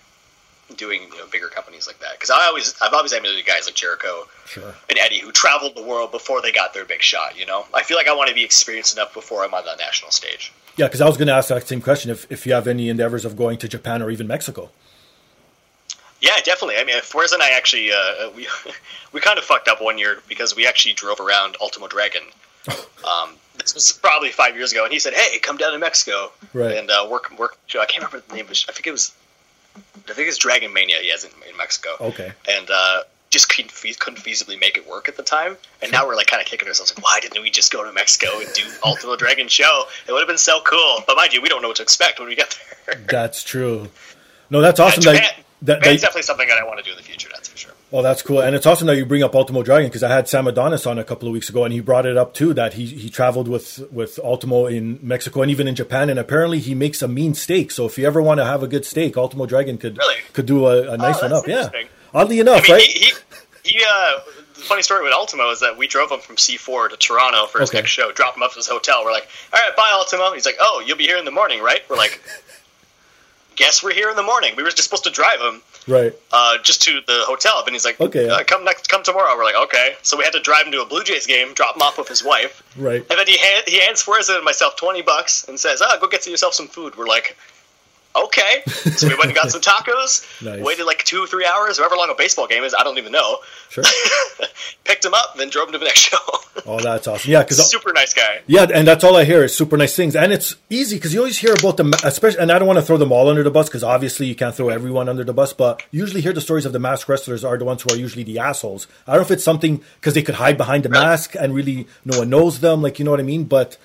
doing 0.78 1.04
you 1.04 1.18
know 1.20 1.28
bigger 1.32 1.48
companies 1.48 1.86
like 1.88 2.00
that 2.00 2.14
because 2.14 2.30
I 2.32 2.46
always 2.48 2.74
I've 2.82 2.94
always 2.94 3.14
emulated 3.14 3.46
guys 3.46 3.66
like 3.68 3.76
Jericho 3.76 4.28
Sure. 4.48 4.74
and 4.90 4.98
Eddie 5.00 5.20
who 5.20 5.32
traveled 5.32 5.76
the 5.76 5.84
world 5.84 6.12
before 6.12 6.42
they 6.42 6.52
got 6.52 6.74
their 6.74 6.86
big 6.86 7.02
shot. 7.02 7.38
You 7.40 7.46
know, 7.46 7.66
I 7.74 7.84
feel 7.84 7.98
like 7.98 8.08
I 8.08 8.14
want 8.16 8.30
to 8.30 8.36
be 8.36 8.44
experienced 8.44 8.96
enough 8.98 9.14
before 9.14 9.44
I'm 9.44 9.54
on 9.54 9.64
the 9.66 9.76
national 9.76 10.12
stage. 10.12 10.52
Yeah, 10.78 10.88
because 10.88 11.02
I 11.02 11.06
was 11.08 11.18
going 11.18 11.28
to 11.28 11.34
ask 11.34 11.50
that 11.50 11.68
same 11.68 11.82
question 11.82 12.12
if, 12.12 12.30
if 12.32 12.46
you 12.46 12.54
have 12.54 12.68
any 12.68 12.90
endeavors 12.90 13.24
of 13.26 13.38
going 13.38 13.58
to 13.60 13.68
Japan 13.70 14.02
or 14.02 14.10
even 14.12 14.28
Mexico. 14.28 14.72
Yeah, 16.22 16.38
definitely. 16.44 16.78
I 16.78 16.84
mean, 16.84 16.98
Fuerza 17.02 17.34
and 17.36 17.44
I 17.44 17.52
actually 17.52 17.92
uh, 17.92 18.30
we 18.36 18.48
we 19.14 19.22
kind 19.22 19.38
of 19.38 19.46
fucked 19.46 19.68
up 19.68 19.82
one 19.82 19.98
year 19.98 20.22
because 20.28 20.56
we 20.56 20.66
actually 20.68 20.94
drove 20.94 21.20
around 21.20 21.56
Ultimo 21.62 21.88
Dragon. 21.88 22.24
Um, 23.06 23.36
this 23.60 23.76
was 23.76 23.92
probably 24.02 24.32
five 24.32 24.56
years 24.56 24.72
ago, 24.72 24.84
and 24.84 24.92
he 24.92 24.98
said, 24.98 25.14
"Hey, 25.14 25.38
come 25.38 25.58
down 25.58 25.74
to 25.74 25.78
Mexico 25.78 26.32
Right. 26.54 26.76
and 26.76 26.90
uh, 26.90 27.06
work 27.08 27.32
work." 27.38 27.56
I 27.80 27.86
can't 27.86 27.98
remember 28.04 28.24
the 28.28 28.34
name. 28.36 28.46
Of 28.46 28.52
it. 28.54 28.66
I 28.68 28.72
think 28.72 28.88
it 28.88 28.92
was 28.92 29.14
I 30.10 30.14
think 30.14 30.28
it's 30.28 30.44
Dragomania. 30.44 31.02
He 31.02 31.12
has 31.12 31.24
in, 31.24 31.32
in 31.50 31.58
Mexico. 31.58 31.90
Okay. 32.00 32.32
and 32.48 32.70
uh, 32.70 33.02
just 33.36 33.50
couldn't, 33.50 33.74
couldn't 34.00 34.20
feasibly 34.20 34.60
make 34.60 34.78
it 34.78 34.88
work 34.88 35.10
at 35.10 35.18
the 35.18 35.24
time. 35.24 35.58
And 35.82 35.92
now 35.92 36.08
we're 36.08 36.16
like 36.16 36.28
kind 36.28 36.42
of 36.42 36.48
kicking 36.48 36.68
ourselves 36.68 36.94
like, 36.96 37.04
why 37.04 37.20
didn't 37.20 37.42
we 37.42 37.50
just 37.50 37.72
go 37.72 37.84
to 37.84 37.92
Mexico 37.92 38.40
and 38.40 38.48
do 38.54 38.64
Ultimo 38.84 39.18
Dragon 39.18 39.48
show? 39.50 39.84
It 40.08 40.12
would 40.12 40.20
have 40.20 40.28
been 40.28 40.38
so 40.38 40.62
cool. 40.62 41.04
But 41.06 41.18
mind 41.18 41.34
you, 41.34 41.42
we 41.42 41.50
don't 41.50 41.62
know 41.62 41.68
what 41.68 41.78
to 41.78 41.84
expect 41.84 42.20
when 42.20 42.30
we 42.30 42.36
get 42.36 42.58
there. 42.86 42.96
That's 43.10 43.44
true. 43.44 43.90
No, 44.50 44.62
that's 44.62 44.80
awesome. 44.80 45.02
Japan, 45.02 45.22
that, 45.24 45.36
that, 45.64 45.82
Japan's 45.82 46.02
that, 46.02 46.08
definitely 46.08 46.22
something 46.22 46.48
that 46.48 46.58
I 46.58 46.64
want 46.64 46.78
to 46.80 46.84
do 46.84 46.92
in 46.92 46.98
the 46.98 47.04
future. 47.04 47.30
That's 47.92 47.92
for 47.92 47.98
sure. 47.98 48.00
oh, 48.00 48.04
that's 48.04 48.22
cool. 48.22 48.40
And 48.42 48.56
it's 48.56 48.66
awesome 48.66 48.88
that 48.88 48.98
you 48.98 49.06
bring 49.06 49.24
up 49.24 49.36
Ultimo 49.36 49.64
Dragon 49.64 49.88
because 49.90 50.04
I 50.04 50.10
had 50.10 50.28
Sam 50.28 50.48
Adonis 50.48 50.86
on 50.86 50.98
a 51.00 51.04
couple 51.04 51.28
of 51.28 51.34
weeks 51.34 51.50
ago 51.50 51.64
and 51.64 51.74
he 51.74 51.80
brought 51.80 52.06
it 52.06 52.18
up 52.18 52.34
too 52.34 52.54
that 52.54 52.74
he, 52.74 52.86
he 52.86 53.10
traveled 53.10 53.48
with, 53.48 53.80
with 53.92 54.20
Ultimo 54.24 54.66
in 54.68 55.00
Mexico 55.02 55.42
and 55.42 55.52
even 55.52 55.68
in 55.68 55.76
Japan. 55.76 56.10
And 56.10 56.20
apparently 56.20 56.60
he 56.60 56.76
makes 56.76 57.02
a 57.02 57.08
mean 57.08 57.34
steak. 57.34 57.72
So 57.72 57.86
if 57.86 57.98
you 57.98 58.06
ever 58.08 58.22
want 58.22 58.40
to 58.40 58.46
have 58.46 58.64
a 58.64 58.68
good 58.68 58.86
steak, 58.86 59.18
Ultimo 59.18 59.46
Dragon 59.46 59.78
could, 59.78 59.98
Really? 59.98 60.16
could 60.34 60.46
do 60.46 60.66
a, 60.68 60.92
a 60.94 60.98
nice 60.98 61.18
Oh, 61.20 61.24
one 61.24 61.34
up. 61.34 61.48
Yeah. 61.48 61.70
Oddly 62.14 62.38
I 62.38 62.42
enough, 62.42 62.64
mean, 62.64 62.72
right? 62.74 62.82
he, 62.84 63.00
he, 63.00 63.14
he 63.64 63.84
uh, 63.88 64.20
the 64.56 64.62
funny 64.62 64.82
story 64.84 65.04
with 65.04 65.14
Ultimo 65.14 65.52
is 65.52 65.60
that 65.60 65.78
we 65.78 65.86
drove 65.88 66.10
him 66.12 66.20
from 66.22 66.38
C4 66.38 66.90
to 66.92 66.98
Toronto 66.98 67.46
for 67.48 67.60
his 67.60 67.70
Okay. 67.70 67.80
next 67.80 67.92
show, 67.92 68.12
dropped 68.14 68.38
him 68.38 68.44
off 68.44 68.52
at 68.52 68.58
his 68.58 68.68
hotel. 68.68 69.04
We're 69.04 69.12
like, 69.12 69.28
all 69.54 69.60
right, 69.60 69.76
bye, 69.76 69.92
Ultimo. 69.96 70.32
He's 70.34 70.46
like, 70.46 70.56
oh, 70.62 70.82
you'll 70.86 70.98
be 70.98 71.04
here 71.06 71.18
in 71.18 71.26
the 71.26 71.32
morning, 71.32 71.62
right? 71.62 71.82
We're 71.90 71.98
like, 71.98 72.22
guess 73.56 73.84
we're 73.84 73.94
here 73.94 74.10
in 74.10 74.16
the 74.16 74.24
morning. 74.24 74.54
We 74.56 74.64
were 74.64 74.70
just 74.70 74.84
supposed 74.84 75.04
to 75.06 75.12
drive 75.12 75.40
him 75.42 75.62
right. 75.88 76.14
uh, 76.32 76.58
just 76.64 76.82
to 76.84 77.02
the 77.08 77.24
hotel. 77.26 77.64
And 77.66 77.74
he's 77.74 77.86
like, 77.86 78.00
Okay, 78.00 78.30
uh, 78.30 78.44
come 78.44 78.64
next, 78.64 78.90
come 78.90 79.04
tomorrow. 79.04 79.36
We're 79.38 79.44
like, 79.44 79.56
okay. 79.56 79.96
So 80.02 80.18
we 80.18 80.24
had 80.24 80.34
to 80.34 80.40
drive 80.40 80.66
him 80.66 80.72
to 80.74 80.82
a 80.82 80.86
Blue 80.86 81.04
Jays 81.04 81.26
game, 81.28 81.54
drop 81.54 81.76
him 81.76 81.82
off 81.82 81.98
with 81.98 82.08
his 82.08 82.24
wife, 82.24 82.64
Right. 82.78 83.02
and 83.10 83.20
then 83.20 83.28
he 83.28 83.38
hand, 83.38 83.64
he 83.68 83.80
hands 83.80 84.04
Fuerza 84.04 84.36
and 84.36 84.44
myself 84.46 84.76
twenty 84.76 85.02
bucks 85.02 85.46
and 85.48 85.60
says, 85.60 85.82
"Ah, 85.82 85.98
go 86.00 86.08
get 86.08 86.26
yourself 86.28 86.54
some 86.54 86.68
food." 86.68 86.96
We're 86.98 87.08
like, 87.08 87.36
okay. 88.24 88.64
So 88.66 89.08
we 89.08 89.16
went 89.16 89.26
and 89.26 89.36
got 89.36 89.52
some 89.52 89.62
tacos. 89.70 90.26
Nice. 90.44 90.62
Waited 90.64 90.86
like 90.86 91.04
two, 91.04 91.26
three 91.26 91.46
hours, 91.46 91.78
however 91.78 91.96
long 91.96 92.10
a 92.10 92.16
baseball 92.16 92.48
game 92.48 92.64
is. 92.64 92.76
I 92.78 92.84
don't 92.84 92.98
even 92.98 93.12
know. 93.12 93.40
Sure. 93.70 93.84
Picked 94.84 95.04
him 95.06 95.14
up, 95.14 95.32
and 95.34 95.42
then 95.42 95.50
drove 95.50 95.68
him 95.68 95.74
to 95.74 95.78
the 95.80 95.86
next 95.86 96.02
show. 96.02 96.18
Oh, 96.68 96.80
that's 96.80 97.06
awesome. 97.06 97.30
Yeah. 97.30 97.44
Because 97.44 97.70
Super 97.70 97.92
nice 97.94 98.14
guy. 98.14 98.40
Yeah, 98.48 98.66
and 98.74 98.88
that's 98.88 99.04
all 99.04 99.16
I 99.18 99.26
hear 99.26 99.44
is 99.44 99.56
super 99.56 99.78
nice 99.78 99.96
things, 99.96 100.16
and 100.16 100.32
it's 100.32 100.56
easy 100.70 100.96
because 100.96 101.14
you 101.14 101.20
always 101.20 101.38
hear 101.38 101.54
about 101.54 101.78
the 101.78 102.02
especially. 102.04 102.40
And 102.40 102.52
I 102.52 102.58
don't 102.58 102.68
want 102.68 102.80
to 102.80 102.86
throw 102.86 102.98
them 102.98 103.12
all 103.12 103.30
under 103.30 103.44
the 103.44 103.52
bus 103.52 103.68
because 103.68 103.84
obviously 103.84 104.26
you 104.26 104.36
can't 104.36 104.56
throw 104.56 104.70
everyone 104.70 105.08
under 105.10 105.24
the 105.24 105.34
bus, 105.34 105.52
but 105.54 105.84
you 105.92 106.00
usually 106.00 106.22
hear 106.22 106.34
the 106.34 106.42
stories 106.42 106.66
of 106.66 106.72
the 106.74 106.80
mask 106.80 107.08
wrestlers 107.10 107.44
are 107.44 107.58
the 107.58 107.66
ones 107.66 107.84
who 107.84 107.94
are 107.94 107.98
usually 107.98 108.24
the 108.24 108.40
assholes. 108.40 108.88
I 109.06 109.12
don't 109.12 109.20
know 109.20 109.26
if 109.26 109.32
it's 109.32 109.44
something 109.44 109.84
because 110.00 110.14
they 110.14 110.24
could 110.24 110.36
hide 110.36 110.58
behind 110.58 110.84
the 110.84 110.90
mask 110.90 111.36
and 111.36 111.54
really 111.54 111.88
no 112.06 112.20
one 112.20 112.30
knows 112.30 112.62
them, 112.62 112.82
like 112.82 112.98
you 112.98 113.06
know 113.06 113.12
what 113.12 113.20
I 113.20 113.24
mean. 113.24 113.44
But 113.44 113.78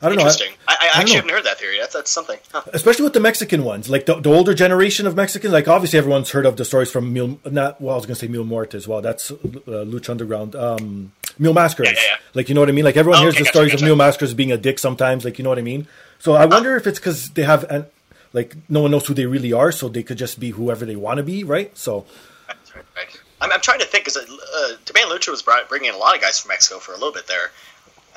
I 0.00 0.06
don't 0.08 0.16
know. 0.16 0.22
Interesting. 0.22 0.52
I, 0.68 0.76
I, 0.94 1.00
actually 1.00 1.14
know. 1.14 1.16
haven't 1.16 1.30
heard 1.30 1.44
that 1.44 1.58
theory. 1.58 1.78
That's 1.80 1.94
that's 1.94 2.10
something. 2.10 2.38
Huh. 2.52 2.62
especially 2.72 3.04
with 3.04 3.14
the 3.14 3.20
Mexican 3.20 3.64
ones, 3.64 3.90
like 3.90 4.06
the, 4.06 4.14
the 4.20 4.30
older 4.32 4.54
generation 4.54 5.06
of 5.06 5.16
Mexicans. 5.16 5.52
Like 5.52 5.66
obviously 5.66 5.98
everyone's 5.98 6.30
heard 6.30 6.46
of 6.46 6.56
the 6.56 6.64
stories 6.64 6.90
from 6.90 7.12
Mil. 7.12 7.40
Not 7.44 7.80
well, 7.80 7.94
I 7.94 7.96
was 7.96 8.06
going 8.06 8.14
to 8.14 8.20
say 8.20 8.28
Mil 8.28 8.44
Muerte 8.44 8.76
as 8.76 8.86
well. 8.86 9.00
That's 9.02 9.30
uh, 9.32 9.34
Lucha 9.36 10.10
Underground. 10.10 10.54
Um, 10.54 11.12
Mil 11.38 11.52
Mascaras. 11.54 11.86
Yeah, 11.86 11.90
yeah, 11.92 12.00
yeah. 12.10 12.16
Like 12.34 12.48
you 12.48 12.54
know 12.54 12.60
what 12.60 12.68
I 12.68 12.72
mean. 12.72 12.84
Like 12.84 12.96
everyone 12.96 13.18
Oh, 13.18 13.22
hears 13.22 13.34
okay, 13.34 13.40
the 13.40 13.44
gotcha, 13.46 13.52
stories 13.56 13.74
of 13.74 13.80
gotcha. 13.80 13.94
Mil 13.94 13.96
Mascaras 13.96 14.36
being 14.36 14.52
a 14.52 14.56
dick 14.56 14.78
sometimes. 14.78 15.24
Like 15.24 15.38
you 15.38 15.42
know 15.42 15.50
what 15.50 15.58
I 15.58 15.62
mean. 15.62 15.88
So 16.20 16.34
I 16.34 16.46
wonder 16.46 16.76
if 16.76 16.86
it's 16.86 16.98
because 17.00 17.30
they 17.30 17.42
have 17.42 17.64
an 17.70 17.86
like 18.32 18.54
no 18.68 18.82
one 18.82 18.90
knows 18.92 19.06
who 19.06 19.14
they 19.14 19.26
really 19.26 19.52
are, 19.52 19.72
so 19.72 19.88
they 19.88 20.02
could 20.04 20.18
just 20.18 20.38
be 20.38 20.50
whoever 20.50 20.84
they 20.84 20.96
want 20.96 21.16
to 21.18 21.22
be, 21.24 21.42
right? 21.44 21.76
So 21.76 22.06
Right. 22.96 23.20
I'm, 23.40 23.52
I'm 23.52 23.60
trying 23.60 23.80
to 23.80 23.84
think 23.86 24.04
because 24.04 24.16
uh, 24.16 24.76
Japan 24.84 25.08
Lucha 25.08 25.30
was 25.30 25.42
brought, 25.42 25.68
bringing 25.68 25.88
in 25.88 25.94
a 25.94 25.98
lot 25.98 26.14
of 26.14 26.20
guys 26.20 26.38
from 26.40 26.48
Mexico 26.50 26.78
for 26.78 26.92
a 26.92 26.94
little 26.94 27.12
bit 27.12 27.26
there, 27.26 27.50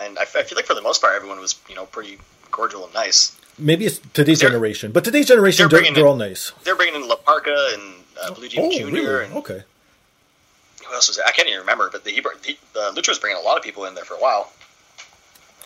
and 0.02 0.18
I, 0.20 0.26
feel 0.26 0.56
like 0.56 0.66
for 0.66 0.74
the 0.74 0.82
most 0.82 1.02
part 1.02 1.16
everyone 1.16 1.40
was 1.40 1.56
you 1.70 1.76
know 1.76 1.86
pretty 1.86 2.18
cordial 2.52 2.86
and 2.86 2.94
nice. 2.94 3.38
maybe 3.58 3.86
it's 3.86 4.00
today's 4.14 4.40
They're- 4.40 4.50
generation, 4.50 4.92
but 4.92 5.04
today's 5.04 5.28
generation 5.28 5.70
they're 5.70 5.82
they're, 5.82 5.94
they're 5.94 6.04
in- 6.04 6.08
all 6.10 6.16
nice. 6.16 6.52
They're 6.64 6.76
bringing 6.76 7.02
in 7.02 7.08
La 7.08 7.16
Parca 7.16 7.74
and 7.74 7.84
uh, 8.22 8.34
Blue 8.34 8.50
Demon 8.50 8.66
Oh, 8.74 8.78
Jr. 8.78 8.86
really? 8.96 9.26
and 9.26 9.34
Okay. 9.36 9.64
who 10.86 10.94
else 10.94 11.08
was 11.08 11.18
there? 11.18 11.26
I 11.26 11.32
can't 11.32 11.48
even 11.48 11.60
remember, 11.62 11.90
but 11.92 12.04
the, 12.04 12.12
he, 12.12 12.22
brought- 12.22 12.36
uh, 12.38 12.92
Lucha 12.94 13.10
was 13.10 13.20
bringing 13.20 13.38
a 13.42 13.46
lot 13.46 13.58
of 13.58 13.64
people 13.64 13.86
in 13.86 13.96
there 13.96 14.04
for 14.04 14.16
a 14.16 14.20
while. 14.20 14.52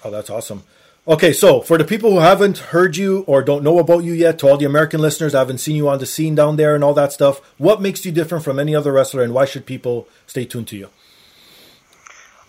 Oh, 0.03 0.11
that's 0.11 0.29
awesome. 0.29 0.63
Okay, 1.07 1.33
so 1.33 1.61
for 1.61 1.77
the 1.77 1.83
people 1.83 2.09
who 2.11 2.19
haven't 2.19 2.57
heard 2.57 2.97
you 2.97 3.23
or 3.27 3.43
don't 3.43 3.63
know 3.63 3.77
about 3.77 4.03
you 4.03 4.13
yet, 4.13 4.39
to 4.39 4.47
all 4.47 4.57
the 4.57 4.65
American 4.65 4.99
listeners, 5.01 5.35
I 5.35 5.39
haven't 5.39 5.59
seen 5.59 5.75
you 5.75 5.87
on 5.87 5.99
the 5.99 6.05
scene 6.07 6.33
down 6.33 6.55
there 6.55 6.73
and 6.73 6.83
all 6.83 6.95
that 6.95 7.13
stuff. 7.13 7.41
What 7.59 7.79
makes 7.79 8.03
you 8.05 8.11
different 8.11 8.43
from 8.43 8.57
any 8.59 8.73
other 8.75 8.91
wrestler, 8.91 9.21
and 9.21 9.31
why 9.33 9.45
should 9.45 9.65
people 9.67 10.07
stay 10.25 10.45
tuned 10.45 10.67
to 10.69 10.77
you? 10.77 10.89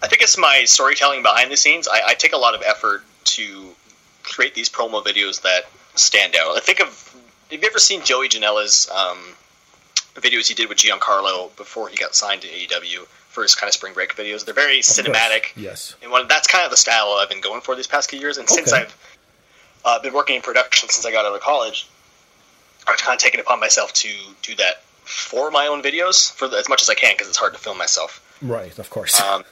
I 0.07 0.09
think 0.09 0.23
it's 0.23 0.38
my 0.38 0.62
storytelling 0.66 1.23
behind 1.23 1.51
the 1.51 1.57
scenes. 1.57 1.88
I, 1.88 2.01
I 2.07 2.14
take 2.14 2.33
a 2.33 2.37
lot 2.37 2.55
of 2.55 2.62
effort 2.62 3.03
to 3.25 3.75
create 4.23 4.55
these 4.55 4.69
promo 4.69 5.05
videos 5.05 5.42
that 5.42 5.62
stand 5.97 6.37
out. 6.37 6.57
I 6.57 6.61
think 6.61 6.81
of. 6.81 7.03
Have 7.51 7.61
you 7.61 7.69
ever 7.69 7.81
seen 7.81 8.05
Joey 8.05 8.29
Janela's 8.29 8.88
um, 8.90 9.19
videos 10.14 10.47
he 10.47 10.55
did 10.55 10.69
with 10.69 10.79
Giancarlo 10.79 11.55
before 11.57 11.88
he 11.88 11.97
got 11.97 12.14
signed 12.14 12.42
to 12.42 12.49
AEW 12.49 13.07
for 13.31 13.42
his 13.42 13.57
kind 13.57 13.69
of 13.69 13.75
spring 13.75 13.95
break 13.95 14.14
videos? 14.14 14.45
They're 14.45 14.55
very 14.55 14.79
cinematic. 14.79 15.47
Yes. 15.57 15.97
And 16.01 16.12
one, 16.12 16.29
that's 16.29 16.47
kind 16.47 16.64
of 16.64 16.71
the 16.71 16.77
style 16.77 17.16
I've 17.21 17.29
been 17.29 17.40
going 17.40 17.61
for 17.61 17.75
these 17.75 17.88
past 17.88 18.11
few 18.11 18.21
years. 18.21 18.38
And 18.38 18.49
since 18.49 18.73
I've 18.73 18.97
uh, 19.85 20.01
been 20.01 20.14
working 20.14 20.37
in 20.37 20.42
production 20.42 20.88
since 20.88 21.05
I 21.05 21.11
got 21.11 21.25
out 21.25 21.35
of 21.35 21.40
college, 21.40 21.88
I've 22.87 22.99
kind 22.99 23.14
of 23.16 23.21
taken 23.21 23.40
it 23.40 23.45
upon 23.45 23.59
myself 23.59 23.92
to 23.95 24.09
do 24.42 24.55
that 24.57 24.83
for 25.03 25.51
my 25.51 25.66
own 25.66 25.83
videos 25.83 26.33
for 26.33 26.47
the, 26.47 26.57
as 26.59 26.69
much 26.69 26.83
as 26.83 26.90
I 26.90 26.95
can 26.95 27.14
because 27.14 27.29
it's 27.29 27.38
hard 27.38 27.55
to 27.55 27.59
film 27.59 27.77
myself. 27.77 28.23
Right, 28.42 28.77
of 28.79 28.90
course. 28.90 29.21
Um, 29.21 29.45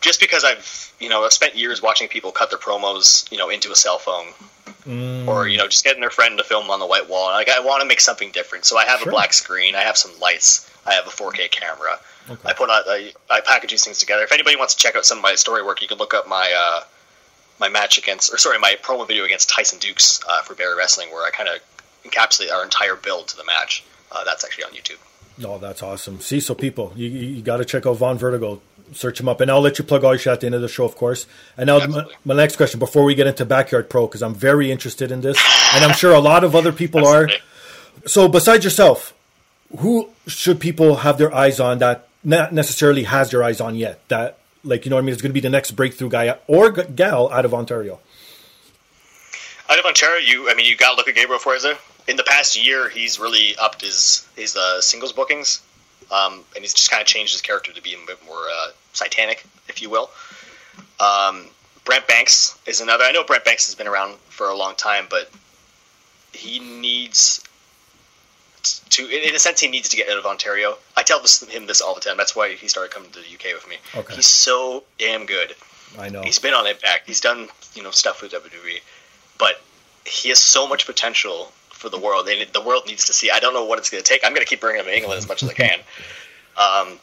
just 0.00 0.20
because 0.20 0.44
I've 0.44 0.92
you 1.00 1.08
know 1.08 1.24
I've 1.24 1.32
spent 1.32 1.56
years 1.56 1.82
watching 1.82 2.08
people 2.08 2.32
cut 2.32 2.50
their 2.50 2.58
promos 2.58 3.30
you 3.30 3.38
know 3.38 3.48
into 3.50 3.70
a 3.72 3.76
cell 3.76 3.98
phone 3.98 4.26
Mm, 4.86 5.28
or 5.28 5.46
you 5.46 5.58
know 5.58 5.66
just 5.68 5.84
getting 5.84 6.00
their 6.00 6.10
friend 6.10 6.38
to 6.38 6.44
film 6.44 6.70
on 6.70 6.80
the 6.80 6.86
white 6.86 7.06
wall. 7.08 7.26
Like 7.32 7.50
I 7.50 7.60
want 7.60 7.82
to 7.82 7.86
make 7.86 8.00
something 8.00 8.30
different, 8.30 8.64
so 8.64 8.78
I 8.78 8.84
have 8.86 9.00
Sure. 9.00 9.08
a 9.08 9.12
black 9.12 9.34
screen, 9.34 9.74
I 9.74 9.80
have 9.82 9.96
some 9.98 10.10
lights, 10.20 10.70
I 10.86 10.94
have 10.94 11.06
a 11.06 11.10
4K 11.10 11.50
camera. 11.50 11.98
Okay. 12.30 12.48
I 12.48 12.54
put 12.54 12.70
out 12.70 12.84
I, 12.86 13.12
I 13.28 13.40
package 13.42 13.72
these 13.72 13.84
things 13.84 13.98
together. 13.98 14.22
If 14.22 14.32
anybody 14.32 14.56
wants 14.56 14.74
to 14.74 14.82
check 14.82 14.96
out 14.96 15.04
some 15.04 15.18
of 15.18 15.22
my 15.22 15.34
story 15.34 15.62
work, 15.62 15.82
you 15.82 15.88
can 15.88 15.98
look 15.98 16.14
up 16.14 16.26
my 16.26 16.50
uh, 16.56 16.84
my 17.58 17.68
match 17.68 17.98
against 17.98 18.32
or 18.32 18.38
sorry 18.38 18.58
my 18.58 18.76
promo 18.82 19.06
video 19.06 19.24
against 19.24 19.50
Tyson 19.50 19.78
Dukes 19.80 20.20
uh, 20.26 20.40
for 20.42 20.54
Barrie 20.54 20.78
Wrestling, 20.78 21.10
where 21.10 21.26
I 21.26 21.30
kind 21.30 21.48
of 21.50 21.56
encapsulate 22.10 22.50
our 22.50 22.62
entire 22.64 22.96
build 22.96 23.28
to 23.28 23.36
the 23.36 23.44
match. 23.44 23.84
Uh, 24.10 24.24
that's 24.24 24.44
actually 24.44 24.64
on 24.64 24.70
YouTube. 24.70 24.98
No, 25.36 25.58
that's 25.58 25.82
awesome. 25.82 26.20
See, 26.20 26.40
so 26.40 26.54
people, 26.54 26.92
you, 26.96 27.08
you, 27.08 27.28
you 27.36 27.42
got 27.42 27.58
to 27.58 27.64
check 27.66 27.86
out 27.86 27.96
Vaughn 27.96 28.18
Vertigo. 28.18 28.60
Search 28.92 29.20
him 29.20 29.28
up, 29.28 29.40
and 29.40 29.50
I'll 29.50 29.60
let 29.60 29.78
you 29.78 29.84
plug 29.84 30.04
all 30.04 30.12
your 30.12 30.18
shit 30.18 30.32
at 30.32 30.40
the 30.40 30.46
end 30.46 30.54
of 30.54 30.62
the 30.62 30.68
show, 30.68 30.84
of 30.84 30.96
course. 30.96 31.26
And 31.56 31.68
now, 31.68 31.86
my, 31.86 32.04
my 32.24 32.34
next 32.34 32.56
question 32.56 32.78
before 32.78 33.04
we 33.04 33.14
get 33.14 33.26
into 33.26 33.44
Backyard 33.44 33.88
Pro, 33.88 34.06
because 34.06 34.22
I'm 34.22 34.34
very 34.34 34.70
interested 34.70 35.12
in 35.12 35.20
this, 35.20 35.38
and 35.74 35.84
I'm 35.84 35.94
sure 35.94 36.12
a 36.12 36.20
lot 36.20 36.44
of 36.44 36.56
other 36.56 36.72
people 36.72 37.06
are. 37.06 37.28
So, 38.06 38.28
besides 38.28 38.64
yourself, 38.64 39.14
who 39.78 40.10
should 40.26 40.60
people 40.60 40.96
have 40.96 41.18
their 41.18 41.34
eyes 41.34 41.60
on 41.60 41.78
that 41.78 42.08
not 42.24 42.52
necessarily 42.52 43.04
has 43.04 43.30
their 43.30 43.42
eyes 43.42 43.60
on 43.60 43.74
yet? 43.74 44.00
That, 44.08 44.38
like, 44.64 44.84
you 44.84 44.90
know 44.90 44.96
what 44.96 45.02
I 45.02 45.04
mean? 45.06 45.14
Is 45.14 45.22
going 45.22 45.30
to 45.30 45.34
be 45.34 45.40
the 45.40 45.50
next 45.50 45.72
breakthrough 45.72 46.10
guy 46.10 46.36
or 46.46 46.72
g- 46.72 46.82
gal 46.94 47.30
out 47.30 47.44
of 47.44 47.54
Ontario. 47.54 48.00
Out 49.68 49.78
of 49.78 49.84
Ontario, 49.84 50.18
you 50.18 50.50
I 50.50 50.54
mean 50.54 50.66
you 50.66 50.76
got 50.76 50.90
to 50.90 50.96
look 50.96 51.06
at 51.06 51.14
Gabriel 51.14 51.40
Fuerza. 51.40 51.76
In 52.08 52.16
the 52.16 52.24
past 52.24 52.60
year, 52.60 52.88
he's 52.88 53.20
really 53.20 53.54
upped 53.56 53.82
his 53.82 54.26
his 54.34 54.56
uh, 54.56 54.80
singles 54.80 55.12
bookings, 55.12 55.62
um, 56.10 56.42
and 56.56 56.62
he's 56.62 56.74
just 56.74 56.90
kind 56.90 57.00
of 57.00 57.06
changed 57.06 57.32
his 57.32 57.40
character 57.40 57.72
to 57.72 57.80
be 57.80 57.94
a 57.94 57.98
bit 58.04 58.18
more 58.26 58.34
uh, 58.52 58.70
satanic, 58.92 59.44
if 59.68 59.82
you 59.82 59.90
will. 59.90 60.10
Um, 60.98 61.46
Brent 61.84 62.06
Banks 62.06 62.58
is 62.66 62.80
another. 62.80 63.04
I 63.04 63.12
know 63.12 63.24
Brent 63.24 63.44
Banks 63.44 63.66
has 63.66 63.74
been 63.74 63.88
around 63.88 64.18
for 64.28 64.48
a 64.48 64.56
long 64.56 64.74
time, 64.76 65.06
but 65.08 65.30
he 66.32 66.58
needs 66.58 67.42
to, 68.90 69.08
in 69.08 69.34
a 69.34 69.38
sense, 69.38 69.60
he 69.60 69.68
needs 69.68 69.88
to 69.88 69.96
get 69.96 70.08
out 70.08 70.18
of 70.18 70.26
Ontario. 70.26 70.76
I 70.96 71.02
tell 71.02 71.20
this, 71.20 71.42
him 71.42 71.66
this 71.66 71.80
all 71.80 71.94
the 71.94 72.00
time. 72.00 72.16
That's 72.16 72.36
why 72.36 72.54
he 72.54 72.68
started 72.68 72.92
coming 72.92 73.10
to 73.10 73.18
the 73.18 73.34
UK 73.34 73.54
with 73.54 73.68
me. 73.68 73.76
Okay. 73.96 74.16
He's 74.16 74.26
so 74.26 74.84
damn 74.98 75.26
good. 75.26 75.54
I 75.98 76.08
know. 76.08 76.22
He's 76.22 76.38
been 76.38 76.54
on 76.54 76.66
Impact. 76.66 77.06
He's 77.06 77.20
done 77.20 77.48
you 77.74 77.82
know 77.82 77.90
stuff 77.90 78.22
with 78.22 78.32
WWE, 78.32 78.80
but 79.38 79.60
he 80.04 80.28
has 80.28 80.38
so 80.38 80.68
much 80.68 80.86
potential 80.86 81.52
for 81.70 81.88
the 81.88 81.98
world. 81.98 82.28
And 82.28 82.52
the 82.52 82.60
world 82.60 82.84
needs 82.86 83.06
to 83.06 83.12
see. 83.12 83.30
I 83.30 83.40
don't 83.40 83.54
know 83.54 83.64
what 83.64 83.78
it's 83.78 83.90
going 83.90 84.02
to 84.02 84.08
take. 84.08 84.24
I'm 84.24 84.32
going 84.32 84.44
to 84.44 84.48
keep 84.48 84.60
bringing 84.60 84.80
him 84.80 84.86
to 84.86 84.96
England 84.96 85.18
as 85.18 85.28
much 85.28 85.42
as 85.42 85.48
I 85.48 85.52
can. 85.54 85.78
Um, 86.56 86.98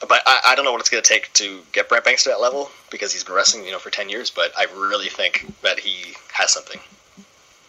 but 0.00 0.22
I, 0.26 0.40
I, 0.48 0.54
don't 0.54 0.64
know 0.64 0.72
what 0.72 0.80
it's 0.80 0.88
going 0.88 1.02
to 1.02 1.08
take 1.08 1.32
to 1.34 1.60
get 1.72 1.88
Brent 1.88 2.04
Banks 2.04 2.24
to 2.24 2.30
that 2.30 2.40
level 2.40 2.70
because 2.90 3.12
he's 3.12 3.24
been 3.24 3.34
wrestling, 3.34 3.64
you 3.64 3.72
know, 3.72 3.78
for 3.78 3.90
ten 3.90 4.08
years. 4.08 4.30
But 4.30 4.52
I 4.56 4.64
really 4.74 5.08
think 5.08 5.52
that 5.62 5.80
he 5.80 6.14
has 6.32 6.52
something. 6.52 6.80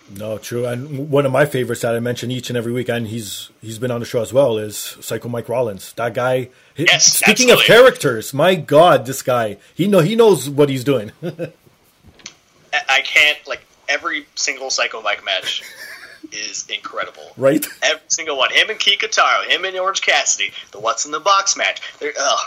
No, 0.10 0.38
true. 0.38 0.66
And 0.66 1.10
one 1.10 1.26
of 1.26 1.32
my 1.32 1.46
favorites 1.46 1.82
that 1.82 1.96
I 1.96 2.00
mention 2.00 2.32
each 2.32 2.50
and 2.50 2.58
every 2.58 2.72
week, 2.72 2.90
and 2.90 3.08
he's 3.08 3.50
he's 3.62 3.80
been 3.80 3.92
on 3.92 4.00
the 4.00 4.06
show 4.06 4.22
as 4.22 4.34
well, 4.34 4.58
is 4.58 4.78
Psycho 4.78 5.30
Mike 5.30 5.50
Rollins. 5.50 5.94
That 5.94 6.14
guy. 6.14 6.50
Yes, 6.76 7.06
speaking 7.06 7.52
absolutely. 7.52 7.54
of 7.54 7.66
characters, 7.66 8.34
my 8.34 8.56
God, 8.56 9.06
this 9.06 9.22
guy 9.22 9.58
he 9.74 9.88
know 9.88 10.00
he 10.00 10.16
knows 10.16 10.50
what 10.50 10.70
he's 10.70 10.84
doing. 10.84 11.12
I 12.74 13.02
can't 13.02 13.38
like 13.48 13.62
every 13.88 14.26
single 14.36 14.70
Psycho 14.70 15.02
Mike 15.02 15.24
match 15.24 15.64
is 16.32 16.68
incredible. 16.70 17.32
Right? 17.38 17.66
Every 17.82 18.02
single 18.08 18.38
one. 18.38 18.52
Him 18.52 18.70
and 18.70 18.80
Kikutaro, 18.80 19.46
him 19.48 19.66
and 19.66 19.76
Orange 19.78 20.02
Cassidy, 20.02 20.52
the 20.72 20.80
What's 20.80 21.06
in 21.06 21.12
the 21.12 21.20
Box 21.20 21.58
match. 21.58 21.82
There, 22.00 22.14
uh, 22.20 22.38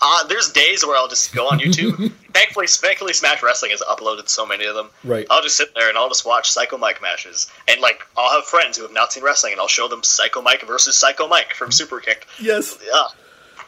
uh, 0.00 0.26
there's 0.26 0.50
days 0.52 0.84
where 0.84 0.96
I'll 0.96 1.08
just 1.08 1.34
go 1.34 1.48
on 1.48 1.58
YouTube. 1.58 2.12
thankfully, 2.32 2.66
thankfully, 2.66 3.12
Smash 3.12 3.42
Wrestling 3.42 3.70
has 3.70 3.80
uploaded 3.82 4.28
so 4.28 4.46
many 4.46 4.64
of 4.64 4.74
them. 4.74 4.90
Right. 5.04 5.26
I'll 5.30 5.42
just 5.42 5.56
sit 5.56 5.74
there 5.74 5.88
and 5.88 5.98
I'll 5.98 6.08
just 6.08 6.26
watch 6.26 6.50
Psycho 6.50 6.78
Mike 6.78 7.00
matches. 7.02 7.50
And, 7.68 7.80
like, 7.80 8.02
I'll 8.16 8.30
have 8.30 8.44
friends 8.44 8.76
who 8.76 8.82
have 8.84 8.92
not 8.92 9.12
seen 9.12 9.22
wrestling, 9.24 9.52
and 9.52 9.60
I'll 9.60 9.68
show 9.68 9.88
them 9.88 10.02
Psycho 10.02 10.42
Mike 10.42 10.62
versus 10.66 10.96
Psycho 10.96 11.28
Mike 11.28 11.54
from 11.54 11.72
Super 11.72 12.00
Kick. 12.00 12.26
yes. 12.40 12.78
Uh, 12.94 13.08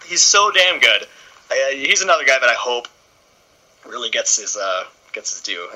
he's 0.07 0.22
so 0.22 0.50
damn 0.50 0.81
good. 0.81 1.07
Uh, 1.50 1.55
he's 1.72 2.03
another 2.03 2.24
guy 2.24 2.38
that 2.38 2.48
I 2.48 2.55
hope 2.55 2.88
really 3.87 4.11
gets 4.11 4.38
his 4.40 4.57
uh, 4.57 4.85
gets 5.12 5.33
his 5.33 5.42
due. 5.42 5.68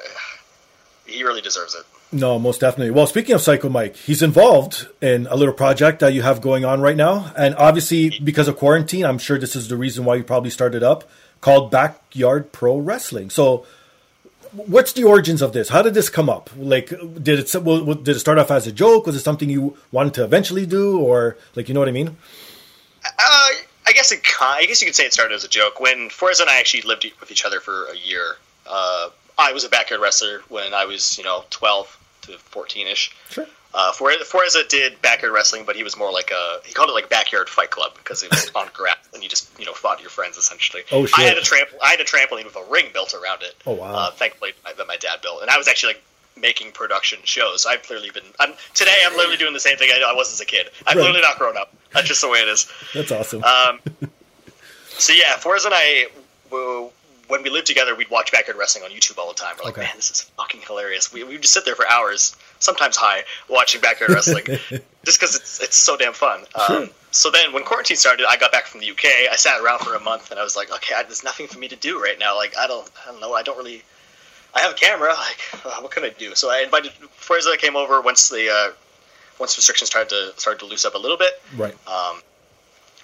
He 1.06 1.22
really 1.24 1.40
deserves 1.40 1.74
it. 1.74 1.84
No, 2.10 2.38
most 2.38 2.60
definitely. 2.60 2.90
Well, 2.90 3.06
speaking 3.06 3.34
of 3.34 3.42
Psycho 3.42 3.68
Mike, 3.68 3.94
he's 3.96 4.22
involved 4.22 4.88
in 5.02 5.26
a 5.26 5.36
little 5.36 5.52
project 5.52 6.00
that 6.00 6.14
you 6.14 6.22
have 6.22 6.40
going 6.40 6.64
on 6.64 6.80
right 6.80 6.96
now, 6.96 7.32
and 7.36 7.54
obviously 7.56 8.18
because 8.20 8.48
of 8.48 8.56
quarantine, 8.56 9.04
I'm 9.04 9.18
sure 9.18 9.38
this 9.38 9.54
is 9.54 9.68
the 9.68 9.76
reason 9.76 10.04
why 10.04 10.16
you 10.16 10.24
probably 10.24 10.50
started 10.50 10.82
up 10.82 11.08
called 11.40 11.70
Backyard 11.70 12.50
Pro 12.50 12.78
Wrestling. 12.78 13.28
So, 13.28 13.66
what's 14.52 14.94
the 14.94 15.04
origins 15.04 15.42
of 15.42 15.52
this? 15.52 15.68
How 15.68 15.82
did 15.82 15.92
this 15.92 16.08
come 16.08 16.30
up? 16.30 16.48
Like, 16.56 16.88
did 16.88 17.38
it 17.38 17.52
did 17.52 18.08
it 18.08 18.20
start 18.20 18.38
off 18.38 18.50
as 18.50 18.66
a 18.66 18.72
joke? 18.72 19.06
Was 19.06 19.16
it 19.16 19.20
something 19.20 19.50
you 19.50 19.76
wanted 19.92 20.14
to 20.14 20.24
eventually 20.24 20.64
do, 20.64 20.98
or 20.98 21.36
like 21.54 21.68
you 21.68 21.74
know 21.74 21.80
what 21.80 21.90
I 21.90 21.92
mean? 21.92 22.16
Uh, 23.04 23.50
I 23.86 23.92
guess 23.92 24.12
it. 24.12 24.20
I 24.40 24.64
guess 24.66 24.80
you 24.80 24.86
could 24.86 24.96
say 24.96 25.04
it 25.04 25.12
started 25.12 25.34
as 25.34 25.44
a 25.44 25.48
joke. 25.48 25.78
When 25.78 26.08
Fuerza 26.08 26.40
and 26.40 26.50
I 26.50 26.58
actually 26.58 26.82
lived 26.82 27.06
with 27.20 27.30
each 27.30 27.44
other 27.44 27.60
for 27.60 27.86
a 27.86 27.96
year, 27.96 28.36
uh, 28.66 29.10
I 29.38 29.52
was 29.52 29.64
a 29.64 29.68
backyard 29.68 30.02
wrestler 30.02 30.40
when 30.48 30.74
I 30.74 30.84
was, 30.84 31.16
you 31.18 31.24
know, 31.24 31.44
twelve 31.50 31.96
to 32.22 32.32
fourteen 32.38 32.86
ish. 32.86 33.14
Sure. 33.30 33.46
Uh, 33.74 33.92
Fuerza 33.92 34.66
did 34.68 35.00
backyard 35.02 35.32
wrestling, 35.34 35.64
but 35.66 35.76
he 35.76 35.82
was 35.82 35.96
more 35.96 36.10
like 36.10 36.30
a 36.30 36.60
he 36.64 36.72
called 36.72 36.88
it 36.88 36.94
like 36.94 37.08
backyard 37.10 37.48
fight 37.48 37.70
club 37.70 37.92
because 37.96 38.22
it 38.22 38.30
was 38.30 38.50
on 38.54 38.66
grass 38.72 38.96
and 39.14 39.22
you 39.22 39.28
just 39.28 39.56
you 39.58 39.66
know 39.66 39.74
fought 39.74 40.00
your 40.00 40.10
friends 40.10 40.36
essentially. 40.36 40.82
Oh, 40.90 41.04
shit. 41.06 41.18
I 41.18 41.22
had 41.28 41.36
a 41.38 41.42
tramp- 41.42 41.68
I 41.82 41.90
had 41.90 42.00
a 42.00 42.04
trampoline 42.04 42.44
with 42.44 42.56
a 42.56 42.64
ring 42.70 42.86
built 42.92 43.14
around 43.14 43.42
it. 43.42 43.54
Oh, 43.66 43.74
wow. 43.74 43.92
Uh, 43.94 44.10
thankfully, 44.10 44.52
that 44.64 44.86
my 44.86 44.96
dad 44.96 45.20
built, 45.22 45.42
and 45.42 45.50
I 45.50 45.58
was 45.58 45.68
actually 45.68 45.94
like 45.94 46.02
making 46.36 46.72
production 46.72 47.18
shows. 47.24 47.66
I've 47.66 47.82
clearly 47.82 48.10
been. 48.10 48.22
I'm, 48.40 48.52
today, 48.74 48.94
I'm 49.04 49.14
literally 49.16 49.36
doing 49.36 49.52
the 49.52 49.60
same 49.60 49.76
thing 49.76 49.90
I, 49.92 50.00
I 50.10 50.14
was 50.14 50.32
as 50.32 50.40
a 50.40 50.46
kid. 50.46 50.70
I'm 50.86 50.96
Right. 50.96 51.02
literally 51.02 51.20
not 51.20 51.36
grown 51.38 51.56
up. 51.56 51.72
That's 51.92 52.08
just 52.08 52.20
the 52.22 52.28
way 52.28 52.38
it 52.38 52.48
is. 52.48 52.70
That's 52.94 53.12
awesome. 53.12 53.44
Um, 53.44 53.80
so 54.88 55.12
yeah, 55.12 55.36
Forrest 55.36 55.66
and 55.66 55.74
I, 55.76 56.06
well, 56.50 56.92
when 57.28 57.42
we 57.42 57.50
lived 57.50 57.66
together, 57.66 57.94
we'd 57.94 58.10
watch 58.10 58.32
backyard 58.32 58.58
wrestling 58.58 58.84
on 58.84 58.90
YouTube 58.90 59.18
all 59.18 59.28
the 59.28 59.34
time. 59.34 59.54
We're 59.58 59.66
like, 59.66 59.74
Okay. 59.78 59.86
man, 59.86 59.96
this 59.96 60.10
is 60.10 60.22
fucking 60.36 60.62
hilarious. 60.62 61.12
We 61.12 61.22
we 61.24 61.34
would 61.34 61.42
just 61.42 61.54
sit 61.54 61.64
there 61.64 61.76
for 61.76 61.88
hours, 61.90 62.36
sometimes 62.58 62.96
high, 62.96 63.24
watching 63.48 63.80
backyard 63.80 64.10
wrestling, 64.12 64.44
just 65.04 65.20
because 65.20 65.36
it's 65.36 65.60
it's 65.62 65.76
so 65.76 65.96
damn 65.96 66.12
fun. 66.14 66.44
Um, 66.68 66.90
so 67.10 67.30
then, 67.30 67.52
when 67.52 67.64
quarantine 67.64 67.96
started, 67.96 68.26
I 68.28 68.36
got 68.36 68.52
back 68.52 68.66
from 68.66 68.80
the 68.80 68.90
UK. 68.90 69.04
I 69.30 69.36
sat 69.36 69.60
around 69.60 69.80
for 69.80 69.94
a 69.94 70.00
month, 70.00 70.30
and 70.30 70.38
I 70.40 70.42
was 70.44 70.56
like, 70.56 70.70
okay, 70.72 70.94
I, 70.94 71.02
there's 71.04 71.24
nothing 71.24 71.46
for 71.46 71.58
me 71.58 71.68
to 71.68 71.76
do 71.76 72.02
right 72.02 72.18
now. 72.18 72.36
Like, 72.36 72.56
I 72.58 72.66
don't, 72.66 72.88
I 73.06 73.10
don't 73.12 73.20
know. 73.20 73.32
I 73.34 73.42
don't 73.42 73.56
really. 73.58 73.82
I 74.54 74.60
have 74.60 74.72
a 74.72 74.74
camera. 74.76 75.08
Like, 75.14 75.66
uh, 75.66 75.80
what 75.80 75.90
can 75.90 76.04
I 76.04 76.10
do? 76.10 76.34
So 76.34 76.50
I 76.50 76.60
invited 76.60 76.92
Fuerza 77.20 77.56
came 77.58 77.76
over 77.76 78.00
once 78.00 78.28
the 78.30 78.48
uh, 78.50 78.72
once 79.38 79.56
restrictions 79.56 79.90
started 79.90 80.08
to 80.10 80.40
started 80.40 80.60
to 80.60 80.66
loose 80.66 80.84
up 80.84 80.94
a 80.94 80.98
little 80.98 81.16
bit 81.18 81.32
right. 81.56 81.74
um, 81.86 82.20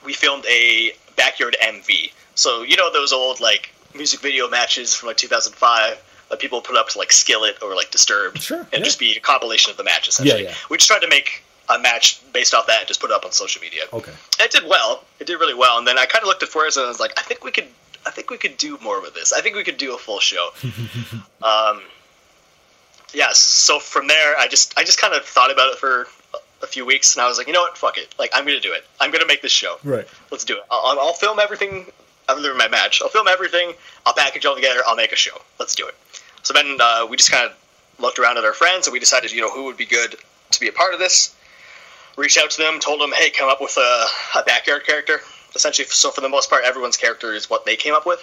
we 0.05 0.13
filmed 0.15 0.45
a 0.47 0.93
backyard 1.17 1.57
MV. 1.63 2.13
So 2.35 2.63
you 2.63 2.77
know 2.77 2.93
those 2.93 3.13
old 3.13 3.41
like 3.41 3.73
music 3.95 4.21
video 4.21 4.49
matches 4.49 4.95
from 4.95 5.09
like 5.09 5.17
2005 5.17 6.03
that 6.31 6.39
people 6.39 6.61
put 6.61 6.77
up 6.77 6.89
to 6.91 6.99
like 6.99 7.13
Skillet 7.13 7.63
or 7.63 7.75
like 7.75 7.91
Disturbed, 7.91 8.43
Sure, 8.43 8.61
and 8.61 8.69
yeah. 8.73 8.81
just 8.81 8.99
be 8.99 9.17
a 9.17 9.21
compilation 9.21 9.71
of 9.71 9.77
the 9.77 9.85
match 9.85 10.09
essentially. 10.09 10.45
Yeah, 10.45 10.51
yeah. 10.51 10.57
We 10.71 10.77
just 10.77 10.89
tried 10.89 11.01
to 11.01 11.09
make 11.09 11.43
a 11.69 11.79
match 11.79 12.21
based 12.33 12.55
off 12.55 12.67
that 12.67 12.81
and 12.81 12.89
just 12.89 13.01
put 13.01 13.11
it 13.11 13.15
up 13.15 13.25
on 13.25 13.33
social 13.33 13.61
media. 13.63 13.83
Okay. 13.93 14.11
And 14.39 14.47
it 14.47 14.51
did 14.51 14.69
well. 14.69 15.05
It 15.21 15.27
did 15.27 15.41
really 15.41 15.55
well. 15.55 15.79
And 15.79 15.87
then 15.87 15.99
I 15.99 16.07
kind 16.07 16.23
of 16.23 16.29
looked 16.29 16.43
at 16.43 16.49
Fuerza 16.51 16.79
and 16.79 16.87
I 16.87 16.89
was 16.89 17.01
like, 17.01 17.19
I 17.19 17.23
think 17.23 17.45
we 17.45 17.51
could. 17.51 17.67
I 18.07 18.11
think 18.11 18.29
we 18.29 18.37
could 18.37 18.59
do 18.59 18.77
more 18.83 19.01
with 19.01 19.15
this. 19.15 19.33
I 19.33 19.41
think 19.41 19.57
we 19.57 19.65
could 19.65 19.79
do 19.79 19.95
a 19.95 19.99
full 19.99 20.21
show. 20.21 20.51
um, 21.43 21.81
yeah. 23.15 23.31
So 23.33 23.79
from 23.79 24.09
there, 24.09 24.37
I 24.37 24.47
just 24.47 24.77
I 24.77 24.85
just 24.85 25.01
kind 25.01 25.15
of 25.15 25.25
thought 25.25 25.51
about 25.51 25.73
it 25.73 25.79
for 25.79 26.07
a 26.63 26.67
few 26.67 26.85
weeks, 26.85 27.17
and 27.17 27.23
I 27.25 27.29
was 27.29 27.39
like, 27.39 27.47
you 27.47 27.55
know 27.55 27.63
what, 27.63 27.79
fuck 27.79 27.97
it. 27.97 28.15
Like 28.19 28.31
I'm 28.35 28.45
gonna 28.45 28.61
do 28.61 28.75
it. 28.75 28.85
I'm 29.01 29.11
gonna 29.11 29.27
make 29.27 29.41
this 29.41 29.53
show. 29.53 29.79
Right. 29.83 30.07
Let's 30.31 30.45
do 30.45 30.57
it. 30.57 30.65
I'll, 30.71 30.99
I'll 31.01 31.15
film 31.15 31.39
everything 31.39 31.87
other 32.29 32.43
than 32.43 32.57
my 32.57 32.69
match. 32.69 33.01
I'll 33.03 33.09
film 33.09 33.29
everything. 33.29 33.73
I'll 34.07 34.15
package 34.15 34.45
it 34.45 34.49
all 34.49 34.55
together. 34.55 34.81
I'll 34.87 34.97
make 34.97 35.13
a 35.13 35.17
show. 35.17 35.41
Let's 35.59 35.75
do 35.75 35.87
it. 35.87 35.95
So 36.43 36.53
then 36.53 36.77
uh, 36.81 37.07
we 37.09 37.17
just 37.17 37.31
kind 37.31 37.47
of 37.49 37.57
looked 37.99 38.19
around 38.19 38.39
at 38.39 38.45
our 38.45 38.53
friends, 38.53 38.87
and 38.87 38.93
we 38.93 39.01
decided, 39.01 39.33
you 39.33 39.41
know, 39.41 39.51
who 39.51 39.65
would 39.65 39.77
be 39.77 39.87
good 39.87 40.17
to 40.51 40.61
be 40.61 40.69
a 40.69 40.73
part 40.73 40.95
of 40.95 41.01
this. 41.01 41.35
Reached 42.17 42.39
out 42.39 42.51
to 42.51 42.59
them, 42.59 42.79
told 42.81 43.01
them, 43.01 43.13
hey, 43.13 43.31
come 43.31 43.49
up 43.49 43.61
with 43.61 43.77
a, 43.77 44.07
a 44.39 44.43
backyard 44.45 44.85
character. 44.87 45.21
Essentially, 45.55 45.87
so 45.89 46.11
for 46.11 46.21
the 46.21 46.29
most 46.29 46.51
part, 46.51 46.65
everyone's 46.65 46.97
character 46.97 47.33
is 47.33 47.49
what 47.49 47.65
they 47.65 47.77
came 47.77 47.95
up 47.95 48.07
with. 48.07 48.21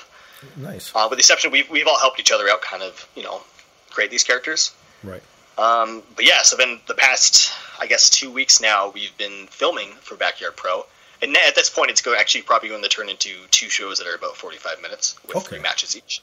Nice. 0.58 0.92
Uh, 0.96 1.08
with 1.10 1.18
the 1.18 1.22
exception, 1.22 1.52
we've, 1.52 1.70
we've 1.70 1.88
all 1.88 2.00
helped 2.00 2.20
each 2.20 2.32
other 2.32 2.50
out, 2.50 2.62
kind 2.62 2.84
of, 2.84 3.08
you 3.16 3.24
know, 3.24 3.42
create 3.90 4.12
these 4.12 4.24
characters. 4.24 4.74
Right. 5.04 5.22
Um, 5.58 6.04
but 6.16 6.26
yeah, 6.26 6.42
so 6.42 6.56
then 6.58 6.80
the 6.88 6.94
past, 6.94 7.54
I 7.80 7.88
guess, 7.88 8.10
two 8.10 8.32
weeks 8.32 8.62
now, 8.62 8.90
we've 8.90 9.16
been 9.18 9.48
filming 9.48 9.90
for 10.02 10.16
Backyard 10.16 10.56
Pro. 10.56 10.86
And 11.22 11.36
at 11.38 11.54
this 11.56 11.70
point, 11.70 11.92
it's 11.92 12.02
go 12.02 12.16
actually 12.18 12.42
probably 12.42 12.70
going 12.70 12.82
to 12.82 12.90
turn 12.90 13.08
into 13.10 13.30
two 13.52 13.70
shows 13.70 14.00
that 14.00 14.08
are 14.08 14.16
about 14.16 14.36
45 14.36 14.82
minutes 14.82 15.16
with 15.28 15.38
Okay. 15.38 15.46
three 15.48 15.60
matches 15.60 15.96
each. 15.96 16.22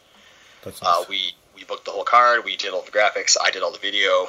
That's 0.65 0.83
nice. 0.83 0.91
Uh, 0.93 1.05
we, 1.09 1.33
we 1.55 1.65
booked 1.65 1.85
the 1.85 1.93
whole 1.93 2.03
card, 2.05 2.45
we 2.45 2.57
did 2.57 2.73
all 2.73 2.83
the 2.83 2.91
graphics, 2.91 3.37
I 3.41 3.51
did 3.53 3.63
all 3.63 3.71
the 3.71 3.79
video. 3.79 4.27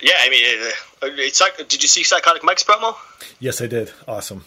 Yeah, 0.00 0.12
I 0.20 0.28
mean, 0.28 0.42
it, 0.44 0.74
it's 1.18 1.40
like, 1.40 1.56
did 1.68 1.82
you 1.82 1.88
see 1.88 2.02
Psychotic 2.04 2.42
Mike's 2.44 2.62
promo? 2.62 2.94
yes, 3.40 3.62
I 3.62 3.66
did. 3.66 3.90
Awesome. 4.06 4.44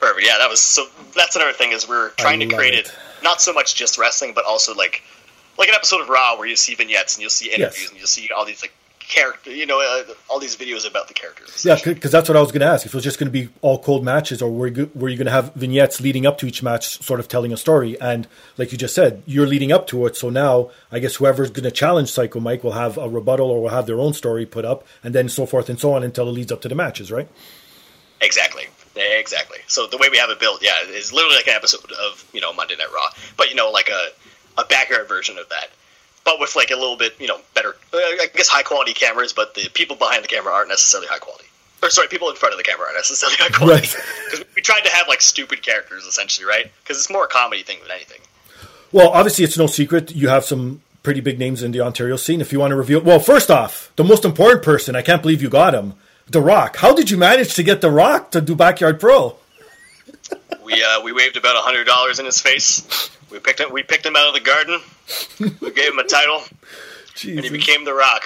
Perfect. 0.00 0.26
Yeah, 0.26 0.36
that 0.38 0.48
was 0.50 0.60
so. 0.60 0.86
That's 1.16 1.34
another 1.36 1.52
thing 1.52 1.72
is 1.72 1.88
we're 1.88 2.10
trying 2.10 2.38
to 2.40 2.46
create 2.54 2.74
it. 2.74 2.86
it. 2.86 2.94
not 3.24 3.40
so 3.40 3.52
much 3.52 3.74
just 3.74 3.98
wrestling, 3.98 4.32
but 4.32 4.44
also 4.44 4.72
like 4.74 5.02
like 5.58 5.68
an 5.68 5.74
episode 5.74 6.00
of 6.02 6.08
Raw 6.08 6.36
where 6.38 6.46
you 6.46 6.54
see 6.54 6.74
vignettes 6.76 7.16
and 7.16 7.22
you'll 7.22 7.30
see 7.30 7.46
interviews 7.52 7.80
Yes. 7.80 7.88
and 7.88 7.98
you'll 7.98 8.06
see 8.06 8.30
all 8.36 8.44
these 8.44 8.62
like 8.62 8.72
character, 9.08 9.50
you 9.50 9.66
know, 9.66 9.80
uh, 9.80 10.12
all 10.28 10.38
these 10.38 10.56
videos 10.56 10.88
about 10.88 11.08
the 11.08 11.14
characters. 11.14 11.64
Yeah, 11.64 11.76
because 11.82 12.12
that's 12.12 12.28
what 12.28 12.36
I 12.36 12.40
was 12.40 12.52
going 12.52 12.60
to 12.60 12.66
ask. 12.66 12.84
If 12.86 12.92
it 12.92 12.96
was 12.96 13.04
just 13.04 13.18
going 13.18 13.32
to 13.32 13.32
be 13.32 13.48
all 13.62 13.78
cold 13.78 14.04
matches, 14.04 14.42
or 14.42 14.50
were 14.50 14.68
you, 14.68 14.90
were 14.94 15.08
you 15.08 15.16
going 15.16 15.26
to 15.26 15.32
have 15.32 15.54
vignettes 15.54 16.00
leading 16.00 16.26
up 16.26 16.38
to 16.38 16.46
each 16.46 16.62
match, 16.62 17.02
sort 17.02 17.18
of 17.18 17.26
telling 17.26 17.52
a 17.52 17.56
story? 17.56 17.98
And 18.00 18.28
like 18.58 18.70
you 18.70 18.78
just 18.78 18.94
said, 18.94 19.22
you're 19.26 19.46
leading 19.46 19.72
up 19.72 19.86
to 19.88 20.06
it. 20.06 20.16
So 20.16 20.30
now, 20.30 20.70
I 20.92 20.98
guess 20.98 21.16
whoever's 21.16 21.50
going 21.50 21.64
to 21.64 21.70
challenge 21.70 22.10
Psycho 22.10 22.38
Mike 22.38 22.62
will 22.62 22.72
have 22.72 22.98
a 22.98 23.08
rebuttal 23.08 23.50
or 23.50 23.62
will 23.62 23.70
have 23.70 23.86
their 23.86 23.98
own 23.98 24.12
story 24.12 24.44
put 24.46 24.64
up, 24.64 24.86
and 25.02 25.14
then 25.14 25.28
so 25.28 25.46
forth 25.46 25.68
and 25.68 25.80
so 25.80 25.94
on 25.94 26.02
until 26.02 26.28
it 26.28 26.32
leads 26.32 26.52
up 26.52 26.60
to 26.62 26.68
the 26.68 26.74
matches, 26.74 27.10
right? 27.10 27.28
Exactly. 28.20 28.66
Exactly. 28.96 29.58
So 29.68 29.86
the 29.86 29.96
way 29.96 30.08
we 30.10 30.18
have 30.18 30.30
it 30.30 30.40
built, 30.40 30.62
yeah, 30.62 30.72
is 30.88 31.12
literally 31.12 31.36
like 31.36 31.46
an 31.46 31.54
episode 31.54 31.90
of 31.92 32.28
you 32.32 32.40
know 32.40 32.52
Monday 32.52 32.74
Night 32.76 32.92
Raw, 32.92 33.08
but 33.36 33.48
you 33.48 33.54
know 33.54 33.70
like 33.70 33.88
a 33.88 34.08
a 34.60 34.64
backyard 34.64 35.08
version 35.08 35.38
of 35.38 35.48
that, 35.50 35.70
but 36.28 36.38
with 36.38 36.54
like 36.56 36.70
a 36.70 36.76
little 36.76 36.98
bit 36.98 37.14
you 37.18 37.26
know 37.26 37.40
better, 37.54 37.74
I 37.94 38.26
guess 38.34 38.48
high 38.48 38.62
quality 38.62 38.92
cameras, 38.92 39.32
but 39.32 39.54
the 39.54 39.70
people 39.72 39.96
behind 39.96 40.22
the 40.22 40.28
camera 40.28 40.52
aren't 40.52 40.68
necessarily 40.68 41.08
high 41.08 41.18
quality. 41.18 41.46
Or 41.82 41.88
sorry, 41.88 42.08
people 42.08 42.28
in 42.28 42.36
front 42.36 42.52
of 42.52 42.58
the 42.58 42.64
camera 42.64 42.84
aren't 42.84 42.98
necessarily 42.98 43.36
high 43.38 43.48
quality. 43.48 43.88
Right. 43.88 43.96
Because 44.30 44.44
we 44.54 44.60
tried 44.60 44.82
to 44.82 44.90
have 44.90 45.08
like 45.08 45.22
stupid 45.22 45.62
characters 45.62 46.04
essentially, 46.04 46.46
right? 46.46 46.70
Because 46.82 46.98
it's 46.98 47.10
more 47.10 47.24
a 47.24 47.28
comedy 47.28 47.62
thing 47.62 47.78
than 47.80 47.92
anything. 47.92 48.20
Well, 48.92 49.08
obviously, 49.08 49.44
it's 49.44 49.56
no 49.56 49.66
secret 49.66 50.14
you 50.14 50.28
have 50.28 50.44
some 50.44 50.82
pretty 51.02 51.20
big 51.22 51.38
names 51.38 51.62
in 51.62 51.72
the 51.72 51.80
Ontario 51.80 52.16
scene. 52.16 52.42
If 52.42 52.52
you 52.52 52.60
want 52.60 52.72
to 52.72 52.76
reveal, 52.76 53.00
well, 53.00 53.20
first 53.20 53.50
off, 53.50 53.90
the 53.96 54.04
most 54.04 54.26
important 54.26 54.62
person, 54.62 54.96
I 54.96 55.00
can't 55.00 55.22
believe 55.22 55.40
you 55.40 55.48
got 55.48 55.74
him, 55.74 55.94
The 56.28 56.42
Rock. 56.42 56.76
How 56.76 56.94
did 56.94 57.10
you 57.10 57.16
manage 57.16 57.54
to 57.54 57.62
get 57.62 57.80
The 57.80 57.90
Rock 57.90 58.32
to 58.32 58.42
do 58.42 58.54
Backyard 58.54 59.00
Pro? 59.00 59.36
We 60.62 60.84
uh, 60.84 61.00
we 61.02 61.12
waved 61.14 61.38
about 61.38 61.56
hundred 61.56 61.84
dollars 61.84 62.18
in 62.18 62.26
his 62.26 62.42
face. 62.42 63.08
We 63.30 63.38
picked 63.38 63.60
him. 63.60 63.72
We 63.72 63.82
picked 63.82 64.06
him 64.06 64.16
out 64.16 64.28
of 64.28 64.34
the 64.34 64.40
garden. 64.40 64.80
We 65.60 65.70
gave 65.72 65.92
him 65.92 65.98
a 65.98 66.04
title, 66.04 66.42
and 67.24 67.40
he 67.44 67.50
became 67.50 67.84
the 67.84 67.94
Rock. 67.94 68.22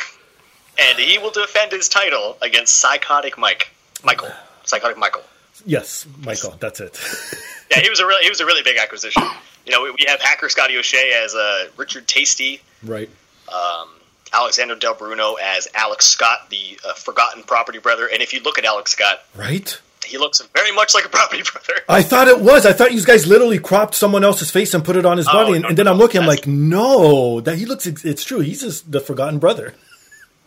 And 0.78 0.98
he 0.98 1.18
will 1.18 1.30
defend 1.30 1.72
his 1.72 1.88
title 1.88 2.38
against 2.40 2.76
Psychotic 2.76 3.36
Mike, 3.36 3.70
Michael, 4.04 4.30
Psychotic 4.64 4.96
Michael. 4.96 5.22
Yes, 5.66 6.06
Michael, 6.24 6.54
that's 6.58 6.80
it. 6.80 6.98
Yeah, 7.70 7.80
he 7.80 7.88
was 7.88 8.00
a 8.00 8.06
really 8.06 8.22
he 8.22 8.28
was 8.28 8.40
a 8.40 8.44
really 8.44 8.62
big 8.62 8.76
acquisition. 8.76 9.22
You 9.64 9.72
know, 9.72 9.82
we, 9.82 9.92
we 9.92 10.04
have 10.06 10.20
hacker 10.20 10.50
Scotty 10.50 10.76
O'Shea 10.76 11.22
as 11.24 11.34
uh, 11.34 11.68
Richard 11.78 12.06
Tasty. 12.06 12.60
right. 12.82 13.08
Um, 13.48 13.88
Alexander 14.30 14.74
Del 14.74 14.92
Bruno 14.94 15.34
as 15.42 15.68
Alex 15.74 16.04
Scott, 16.04 16.50
the 16.50 16.78
uh, 16.86 16.92
forgotten 16.92 17.42
property 17.44 17.78
brother. 17.78 18.06
And 18.12 18.20
if 18.22 18.34
you 18.34 18.42
look 18.42 18.58
at 18.58 18.66
Alex 18.66 18.92
Scott, 18.92 19.22
right, 19.34 19.80
he 20.04 20.18
looks 20.18 20.40
very 20.54 20.72
much 20.72 20.94
like 20.94 21.04
a 21.04 21.08
property 21.08 21.42
brother. 21.52 21.74
I 21.88 22.02
thought 22.02 22.28
it 22.28 22.40
was. 22.40 22.66
I 22.66 22.72
thought 22.72 22.92
you 22.92 23.04
guys 23.04 23.26
literally 23.26 23.58
cropped 23.58 23.94
someone 23.94 24.24
else's 24.24 24.50
face 24.50 24.74
and 24.74 24.84
put 24.84 24.96
it 24.96 25.04
on 25.04 25.16
his 25.16 25.26
body, 25.26 25.52
oh, 25.52 25.54
and, 25.54 25.62
no, 25.62 25.68
and, 25.68 25.78
then 25.78 25.88
I'm 25.88 25.98
looking. 25.98 26.20
I'm 26.20 26.26
like, 26.26 26.46
no, 26.46 27.40
that 27.40 27.58
he 27.58 27.66
looks. 27.66 27.86
It's 27.86 28.24
true. 28.24 28.40
He's 28.40 28.60
just 28.60 28.90
the 28.90 29.00
forgotten 29.00 29.38
brother. 29.38 29.74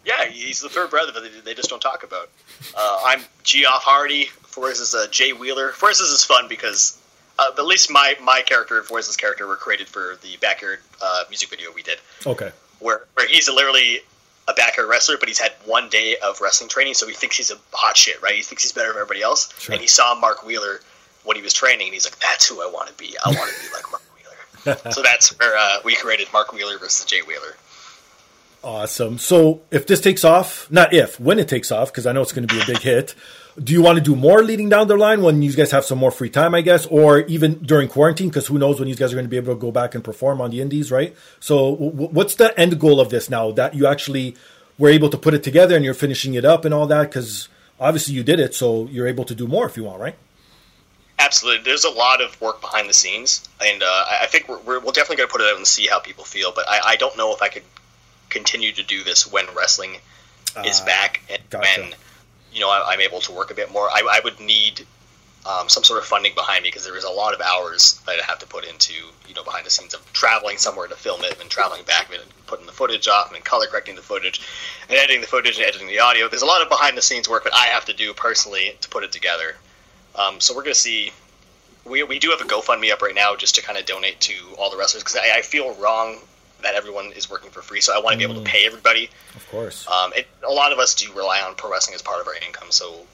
Yeah, 0.06 0.26
he's 0.26 0.62
the 0.62 0.70
third 0.70 0.92
brother 0.92 1.12
that 1.12 1.46
they 1.46 1.54
just 1.56 1.70
don't 1.70 1.82
talk 1.82 2.04
about. 2.04 2.30
Uh, 2.78 3.00
I'm 3.06 3.22
Geoff 3.44 3.84
Hardy. 3.84 4.26
Forrest 4.26 4.82
is 4.82 4.94
uh, 4.94 5.08
Jay 5.10 5.34
Wheeler. 5.34 5.72
Forrest 5.72 6.02
is 6.02 6.24
fun 6.24 6.48
because 6.48 7.02
uh, 7.40 7.52
at 7.58 7.66
least 7.66 7.92
my 7.92 8.16
my 8.22 8.42
character 8.42 8.78
and 8.78 8.86
Forrest's 8.86 9.18
character 9.18 9.48
were 9.48 9.56
created 9.56 9.88
for 9.88 10.18
the 10.22 10.38
backyard 10.38 10.80
uh, 11.02 11.24
music 11.30 11.50
video 11.50 11.72
we 11.74 11.82
did. 11.82 12.00
Okay. 12.26 12.52
Where 12.80 13.06
where 13.16 13.28
he's 13.28 13.50
literally 13.50 14.02
a 14.48 14.54
backyard 14.54 14.90
wrestler, 14.90 15.18
but 15.18 15.28
he's 15.28 15.40
had 15.40 15.54
one 15.66 15.90
day 15.90 16.18
of 16.24 16.40
wrestling 16.42 16.70
training, 16.70 16.94
so 16.94 17.08
he 17.08 17.14
thinks 17.14 17.38
he's 17.38 17.52
a 17.52 17.58
hot 17.74 17.98
shit, 17.98 18.22
right? 18.22 18.36
He 18.36 18.42
thinks 18.42 18.64
he's 18.64 18.72
better 18.72 18.90
than 18.90 18.98
everybody 18.98 19.22
else. 19.22 19.52
Sure. 19.60 19.74
And 19.74 19.82
he 19.82 19.88
saw 19.88 20.16
Mark 20.16 20.46
Wheeler 20.46 20.82
when 21.24 21.36
he 21.36 21.42
was 21.42 21.54
training, 21.54 21.88
and 21.88 21.94
he's 21.94 22.06
like, 22.06 22.20
"That's 22.20 22.48
who 22.48 22.62
I 22.62 22.72
want 22.72 22.88
to 22.88 22.94
be. 22.94 23.16
I 23.24 23.30
want 23.30 23.52
to 23.52 23.62
be 23.62 23.74
like 23.74 23.92
Mark 23.92 24.04
Wheeler." 24.16 24.92
so 24.92 25.02
that's 25.02 25.38
where 25.40 25.58
uh, 25.58 25.78
we 25.84 25.96
created 25.96 26.28
Mark 26.32 26.54
Wheeler 26.54 26.78
versus 26.78 27.06
Jay 27.06 27.22
Wheeler. 27.22 27.56
Awesome. 28.64 29.20
So 29.20 29.62
if 29.70 29.86
this 29.86 30.02
takes 30.02 30.24
off, 30.24 30.70
not 30.72 30.92
if, 30.92 31.20
when 31.20 31.38
it 31.38 31.48
takes 31.48 31.72
off, 31.72 31.92
because 31.92 32.08
I 32.08 32.14
know 32.14 32.22
it's 32.22 32.34
going 32.34 32.48
to 32.48 32.54
be 32.54 32.60
a 32.60 32.66
big 32.66 32.80
hit, 32.80 33.14
do 33.64 33.72
you 33.72 33.82
want 33.82 33.98
to 33.98 34.04
do 34.04 34.16
more 34.16 34.44
leading 34.44 34.68
down 34.68 34.88
the 34.88 34.98
line 34.98 35.22
when 35.22 35.42
you 35.42 35.54
guys 35.54 35.72
have 35.72 35.86
some 35.86 35.98
more 35.98 36.12
free 36.12 36.30
time, 36.30 36.54
I 36.54 36.62
guess, 36.62 36.86
or 36.88 37.20
even 37.22 37.56
during 37.60 37.88
quarantine? 37.88 38.30
Because 38.30 38.48
who 38.48 38.58
knows 38.58 38.80
when 38.80 38.90
you 38.90 38.96
guys 38.96 39.14
are 39.14 39.16
going 39.16 39.26
to 39.26 39.30
be 39.30 39.38
able 39.38 39.54
to 39.54 39.60
go 39.60 39.72
back 39.72 39.96
and 39.96 40.04
perform 40.04 40.42
on 40.42 40.52
the 40.52 40.62
indies, 40.62 40.92
right? 40.92 41.16
So 41.40 41.76
w- 41.76 42.10
what's 42.10 42.36
the 42.36 42.58
end 42.60 42.80
goal 42.80 43.00
of 43.00 43.10
this 43.10 43.30
now 43.30 43.52
that 43.52 43.74
you 43.74 43.88
actually 43.88 44.36
were 44.78 44.90
able 44.90 45.10
to 45.10 45.18
put 45.18 45.34
it 45.34 45.44
together 45.44 45.76
and 45.76 45.86
you're 45.86 45.94
finishing 45.94 46.34
it 46.34 46.44
up 46.44 46.66
and 46.66 46.74
all 46.74 46.86
that? 46.88 47.04
Because 47.04 47.48
obviously 47.80 48.14
you 48.14 48.24
did 48.24 48.40
it, 48.42 48.54
so 48.54 48.88
you're 48.88 49.08
able 49.08 49.24
to 49.26 49.36
do 49.36 49.48
more 49.48 49.66
if 49.66 49.78
you 49.78 49.86
want, 49.86 50.02
right? 50.02 50.16
Absolutely. 51.18 51.64
There's 51.64 51.86
a 51.86 51.90
lot 51.90 52.22
of 52.22 52.40
work 52.42 52.60
behind 52.60 52.90
the 52.90 52.94
scenes, 52.94 53.48
and 53.64 53.82
uh, 53.82 54.06
I 54.22 54.28
think 54.28 54.50
we're, 54.50 54.60
we're, 54.60 54.80
we're 54.80 54.92
definitely 54.92 55.18
going 55.18 55.30
to 55.30 55.32
put 55.32 55.42
it 55.42 55.50
out 55.50 55.56
and 55.56 55.66
see 55.66 55.88
how 55.88 56.00
people 56.00 56.26
feel. 56.26 56.52
But 56.54 56.68
I, 56.70 56.80
I 56.84 56.96
don't 56.98 57.16
know 57.18 57.34
if 57.34 57.42
I 57.42 57.48
could 57.48 57.64
continue 58.30 58.74
to 58.74 58.84
do 58.84 59.04
this 59.04 59.32
when 59.32 59.46
wrestling 59.56 59.96
uh, 60.58 60.64
is 60.66 60.82
ah, 60.82 60.86
back 60.86 61.22
and 61.30 61.42
gotcha. 61.50 61.82
when 61.82 61.94
you 62.56 62.62
know 62.62 62.70
I, 62.70 62.94
am 62.94 63.02
able 63.02 63.20
to 63.22 63.32
work 63.32 63.52
a 63.52 63.54
bit 63.54 63.72
more. 63.72 63.90
I, 63.90 64.02
I 64.10 64.22
would 64.24 64.40
need 64.40 64.86
um, 65.46 65.70
some 65.70 65.84
sort 65.84 66.00
of 66.00 66.06
funding 66.06 66.34
behind 66.34 66.64
me 66.64 66.70
because 66.70 66.86
there 66.86 66.98
is 66.98 67.04
a 67.04 67.10
lot 67.10 67.36
of 67.36 67.42
hours 67.42 68.02
that 68.08 68.20
I 68.20 68.26
have 68.26 68.40
to 68.40 68.48
put 68.48 68.66
into 68.66 68.94
you 69.28 69.36
know 69.36 69.44
behind 69.44 69.66
the 69.66 69.70
scenes 69.70 69.94
of 69.94 70.14
traveling 70.14 70.58
somewhere 70.58 70.88
to 70.88 70.96
film 70.96 71.22
it 71.24 71.40
and 71.40 71.50
traveling 71.50 71.84
back 71.84 72.10
and 72.12 72.24
putting 72.48 72.66
the 72.66 72.72
footage 72.72 73.08
off 73.08 73.34
and 73.34 73.44
color 73.44 73.68
correcting 73.68 73.96
the 73.96 74.02
footage 74.02 74.42
and 74.90 74.98
editing 74.98 75.22
the 75.22 75.28
footage 75.28 75.58
and 75.58 75.68
editing 75.68 75.88
the 75.88 76.00
audio. 76.00 76.28
There's 76.30 76.42
a 76.42 76.48
lot 76.48 76.62
of 76.62 76.70
behind 76.70 76.98
the 76.98 77.02
scenes 77.02 77.30
work 77.30 77.44
that 77.44 77.54
I 77.54 77.68
have 77.68 77.86
to 77.86 77.94
do 77.94 78.14
personally 78.14 78.76
to 78.82 78.90
put 78.90 79.04
it 79.04 79.12
together. 79.12 79.56
Um, 80.16 80.40
so 80.40 80.56
we're 80.56 80.64
going 80.64 80.74
to 80.74 80.80
see. 80.80 81.12
We, 81.84 82.02
we 82.02 82.18
do 82.18 82.32
have 82.32 82.42
a 82.42 82.46
GoFundMe 82.46 82.92
up 82.92 83.04
right 83.04 83.14
now 83.14 83.36
just 83.36 83.54
to 83.56 83.62
kind 83.62 83.78
of 83.78 83.86
donate 83.86 84.20
to 84.22 84.34
all 84.58 84.72
the 84.72 84.78
wrestlers 84.78 85.04
because 85.04 85.18
I, 85.18 85.38
I 85.38 85.42
feel 85.44 85.76
wrong 85.76 86.18
that 86.66 86.76
everyone 86.76 87.12
is 87.14 87.30
working 87.30 87.52
for 87.52 87.62
free. 87.62 87.82
So 87.82 87.96
I 87.96 88.00
want 88.02 88.14
to 88.14 88.18
be 88.18 88.24
able 88.24 88.36
to 88.36 88.42
mm. 88.42 88.46
pay 88.46 88.66
everybody. 88.66 89.10
Of 89.36 89.50
course. 89.50 89.88
Um, 89.88 90.12
it, 90.16 90.28
a 90.48 90.52
lot 90.52 90.72
of 90.72 90.80
us 90.80 90.96
do 90.96 91.12
rely 91.14 91.40
on 91.40 91.56
pro 91.56 91.72
wrestling 91.72 91.96
as 91.96 92.02
part 92.02 92.22
of 92.22 92.28
our 92.28 92.36
income, 92.36 92.72
so 92.72 93.06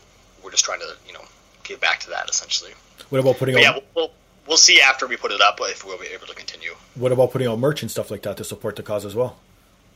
we're 0.44 0.52
just 0.52 0.66
trying 0.66 0.80
to 0.80 0.96
you 1.08 1.14
know 1.14 1.24
give 1.64 1.80
back 1.80 2.00
to 2.02 2.10
that 2.10 2.30
essentially. 2.30 2.72
What 3.10 3.20
about 3.20 3.38
putting? 3.38 3.56
But 3.56 3.66
on... 3.66 3.76
Yeah, 3.76 3.80
we'll, 3.96 4.12
we'll 4.48 4.58
see 4.58 4.82
after 4.82 5.08
we 5.08 5.18
put 5.18 5.32
it 5.32 5.42
up 5.42 5.60
if 5.62 5.86
we'll 5.86 6.00
be 6.00 6.08
able 6.08 6.28
to 6.28 6.36
continue. 6.36 6.72
What 6.96 7.12
about 7.12 7.32
putting 7.32 7.48
on 7.48 7.60
merch 7.60 7.82
and 7.82 7.92
stuff 7.92 8.10
like 8.10 8.24
that 8.24 8.38
to 8.38 8.44
support 8.44 8.76
the 8.76 8.84
cause 8.84 9.06
as 9.06 9.16
well? 9.16 9.38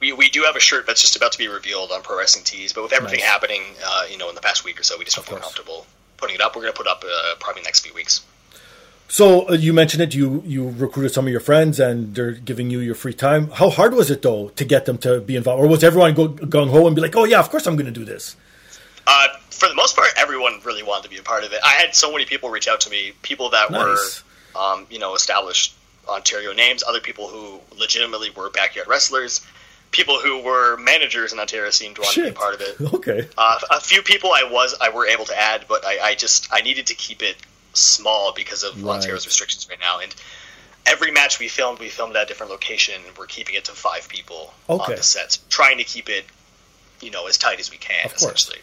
We, 0.02 0.12
we 0.12 0.30
do 0.30 0.44
have 0.44 0.58
a 0.58 0.60
shirt 0.60 0.86
that's 0.86 1.02
just 1.02 1.16
about 1.16 1.32
to 1.32 1.38
be 1.38 1.48
revealed 1.48 1.92
on 1.92 2.02
Pro 2.02 2.18
Wrestling 2.18 2.44
Tees, 2.44 2.74
but 2.74 2.84
with 2.84 2.92
everything 2.92 3.22
nice. 3.22 3.30
happening, 3.30 3.62
uh, 3.84 4.04
you 4.12 4.18
know, 4.18 4.28
in 4.28 4.36
the 4.36 4.42
past 4.42 4.66
week 4.66 4.78
or 4.78 4.84
so, 4.84 4.98
we 4.98 5.06
just 5.06 5.16
don't 5.16 5.26
feel 5.26 5.38
comfortable 5.38 5.88
putting 6.18 6.36
it 6.36 6.42
up. 6.42 6.56
We're 6.56 6.64
going 6.64 6.74
to 6.74 6.78
put 6.78 6.88
up 6.88 7.04
uh, 7.06 7.36
probably 7.40 7.62
next 7.62 7.82
few 7.82 7.94
weeks. 7.94 8.26
So 9.08 9.48
uh, 9.50 9.54
you 9.54 9.72
mentioned 9.74 10.02
it. 10.02 10.14
You 10.14 10.42
you 10.46 10.70
recruited 10.70 11.14
some 11.14 11.26
of 11.26 11.32
your 11.32 11.40
friends, 11.40 11.80
and 11.80 12.16
they're 12.16 12.32
giving 12.32 12.70
you 12.70 12.80
your 12.80 12.96
free 12.96 13.14
time. 13.14 13.50
How 13.52 13.70
hard 13.70 13.94
was 13.94 14.10
it 14.10 14.22
though 14.22 14.50
to 14.50 14.66
get 14.66 14.86
them 14.86 14.98
to 15.00 15.22
be 15.22 15.36
involved, 15.36 15.64
or 15.64 15.68
was 15.68 15.84
everyone 15.84 16.14
go 16.14 16.30
gung 16.30 16.70
ho 16.70 16.88
and 16.88 16.96
be 16.96 17.02
like, 17.02 17.16
"Oh 17.16 17.26
yeah, 17.26 17.40
of 17.40 17.50
course 17.50 17.68
I'm 17.68 17.76
going 17.76 17.86
to 17.86 17.92
do 17.92 18.06
this"? 18.06 18.36
Uh, 19.08 19.28
for 19.52 19.70
the 19.70 19.76
most 19.76 19.96
part, 19.96 20.10
everyone 20.18 20.60
really 20.64 20.82
wanted 20.84 21.04
to 21.04 21.10
be 21.10 21.18
a 21.18 21.24
part 21.24 21.44
of 21.44 21.54
it. 21.54 21.60
I 21.64 21.74
had 21.74 21.96
so 21.96 22.12
many 22.12 22.26
people 22.26 22.50
reach 22.50 22.68
out 22.68 22.82
to 22.82 22.90
me, 22.90 23.14
people 23.22 23.52
that 23.52 23.70
nice. 23.70 24.24
were, 24.56 24.60
um, 24.60 24.88
you 24.90 24.98
know, 24.98 25.14
established 25.14 25.76
Ontario 26.10 26.54
names, 26.54 26.84
other 26.88 27.00
people 27.00 27.28
who 27.28 27.60
legitimately 27.78 28.32
were 28.32 28.50
backyard 28.50 28.88
wrestlers, 28.88 29.46
people 29.92 30.20
who 30.20 30.42
were 30.42 30.78
managers 30.78 31.32
in 31.34 31.40
Ontario 31.40 31.70
seemed 31.70 31.96
to 31.96 32.02
want 32.02 32.14
Shit. 32.14 32.26
to 32.26 32.32
be 32.32 32.36
a 32.36 32.40
part 32.40 32.56
of 32.56 32.62
it. 32.62 32.76
Okay. 32.96 33.28
Uh, 33.38 33.60
a 33.72 33.80
few 33.80 34.02
people 34.02 34.32
I 34.32 34.44
was 34.50 34.76
I 34.82 34.90
were 34.90 35.06
able 35.08 35.26
to 35.26 35.40
add, 35.40 35.66
but 35.68 35.86
I, 35.86 36.00
I 36.00 36.16
just 36.16 36.52
I 36.52 36.62
needed 36.62 36.88
to 36.88 36.96
keep 36.96 37.22
it 37.22 37.36
small 37.76 38.34
because 38.34 38.64
of 38.64 38.82
right. 38.84 38.96
Ontario's 38.96 39.26
restrictions 39.26 39.68
right 39.70 39.80
now. 39.80 40.00
And 40.00 40.14
every 40.86 41.12
match 41.12 41.40
we 41.40 41.48
filmed, 41.48 41.80
we 41.80 41.90
filmed 41.90 42.16
at 42.16 42.24
a 42.24 42.26
different 42.26 42.52
location. 42.52 43.02
We're 43.18 43.26
keeping 43.26 43.56
it 43.56 43.66
to 43.66 43.72
five 43.72 44.08
people 44.08 44.54
okay. 44.70 44.94
on 44.94 44.98
the 44.98 45.04
sets, 45.04 45.40
trying 45.50 45.78
to 45.78 45.84
keep 45.84 46.10
it, 46.10 46.26
you 47.02 47.12
know, 47.12 47.28
as 47.28 47.38
tight 47.38 47.60
as 47.60 47.72
we 47.72 47.78
can. 47.78 48.06
Of 48.06 48.14
essentially, 48.14 48.60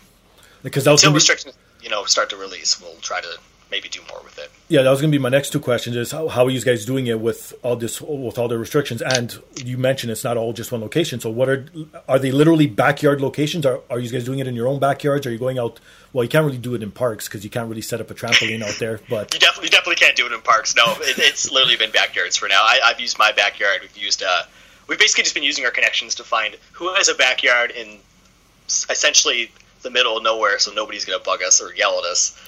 because 0.63 0.87
until 0.87 1.11
be... 1.11 1.15
restrictions, 1.15 1.55
you 1.83 1.91
know, 1.91 2.05
start 2.05 2.31
to 2.31 2.37
release, 2.37 2.81
we'll 2.81 2.97
try 2.97 3.21
to 3.21 3.39
maybe 3.73 3.89
do 3.89 4.01
more 4.09 4.21
with 4.23 4.39
it. 4.39 4.53
Yeah, 4.69 4.83
that 4.83 4.91
was 4.91 5.01
going 5.01 5.11
to 5.11 5.19
be 5.19 5.21
my 5.21 5.31
next 5.31 5.51
two 5.51 5.59
questions: 5.59 5.97
is 5.97 6.13
how, 6.13 6.29
how 6.29 6.45
are 6.45 6.51
you 6.51 6.61
guys 6.61 6.85
doing 6.85 7.09
it 7.09 7.19
with 7.19 7.53
all 7.63 7.75
this, 7.75 8.01
with 8.01 8.39
all 8.39 8.47
the 8.47 8.59
restrictions? 8.59 9.03
And 9.03 9.37
you 9.57 9.77
mentioned 9.77 10.13
it's 10.13 10.23
not 10.23 10.37
all 10.37 10.53
just 10.53 10.71
one 10.71 10.81
location. 10.81 11.19
So, 11.19 11.31
what 11.31 11.49
are 11.49 11.67
are 12.09 12.19
they 12.21 12.31
literally 12.31 12.69
backyard 12.69 13.21
locations? 13.21 13.67
Are 13.67 13.81
are 13.91 13.99
you 13.99 14.11
guys 14.11 14.25
doing 14.25 14.39
it 14.39 14.47
in 14.47 14.55
your 14.55 14.69
own 14.69 14.79
backyards? 14.79 15.27
Are 15.27 15.33
you 15.33 15.39
going 15.39 15.59
out? 15.59 15.81
Well, 16.13 16.23
you 16.23 16.29
can't 16.29 16.45
really 16.45 16.59
do 16.59 16.75
it 16.75 16.83
in 16.83 16.93
parks 16.93 17.27
because 17.27 17.43
you 17.43 17.51
can't 17.51 17.69
really 17.69 17.83
set 17.83 18.01
up 18.01 18.11
a 18.11 18.15
trampoline 18.15 18.63
out 18.63 18.77
there. 18.79 19.01
But 19.09 19.35
you 19.35 19.41
definitely, 19.41 19.65
you 19.65 19.71
definitely 19.71 19.97
can't 19.97 20.17
do 20.17 20.27
it 20.27 20.33
in 20.33 20.41
parks. 20.43 20.77
No, 20.77 20.85
it, 21.01 21.19
it's 21.19 21.51
literally 21.51 21.77
been 21.77 21.91
backyards 21.91 22.37
for 22.37 22.49
now. 22.49 22.63
I, 22.63 22.79
have 22.85 23.01
used 23.01 23.19
my 23.19 23.33
backyard. 23.33 23.81
We've 23.81 23.97
used. 23.97 24.23
Uh, 24.23 24.43
we've 24.87 24.99
basically 24.99 25.25
just 25.25 25.35
been 25.35 25.45
using 25.45 25.65
our 25.65 25.71
connections 25.71 26.15
to 26.17 26.25
find 26.25 26.57
who 26.73 26.93
has 26.95 27.09
a 27.09 27.15
backyard 27.15 27.71
in 27.71 27.99
essentially 28.69 29.51
the 29.83 29.91
middle 29.91 30.17
of 30.17 30.23
nowhere, 30.23 30.59
so 30.59 30.73
nobody's 30.73 31.05
going 31.05 31.19
to 31.19 31.25
bug 31.25 31.43
us 31.43 31.61
or 31.61 31.75
yell 31.75 31.99
at 31.99 32.05
us 32.05 32.39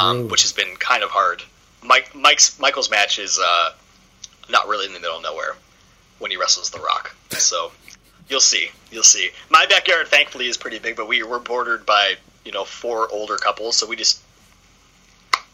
um, 0.00 0.28
which 0.28 0.42
has 0.42 0.52
been 0.52 0.76
kind 0.76 1.02
of 1.02 1.10
hard. 1.10 1.42
Mike 1.82 2.14
Mike's 2.14 2.58
Michael's 2.58 2.90
match 2.90 3.18
is 3.18 3.38
uh, 3.42 3.72
not 4.48 4.68
really 4.68 4.86
in 4.86 4.92
the 4.92 5.00
middle 5.00 5.16
of 5.16 5.22
nowhere 5.22 5.56
when 6.18 6.30
he 6.30 6.36
wrestles 6.36 6.70
The 6.70 6.80
Rock. 6.80 7.14
So 7.30 7.72
you'll 8.28 8.40
see, 8.40 8.70
you'll 8.90 9.02
see. 9.02 9.30
My 9.48 9.66
backyard, 9.66 10.08
thankfully, 10.08 10.46
is 10.46 10.56
pretty 10.56 10.78
big, 10.78 10.96
but 10.96 11.08
we 11.08 11.22
were 11.22 11.38
bordered 11.38 11.86
by 11.86 12.14
you 12.44 12.52
know 12.52 12.64
four 12.64 13.08
older 13.10 13.36
couples, 13.36 13.76
so 13.76 13.86
we 13.86 13.96
just 13.96 14.22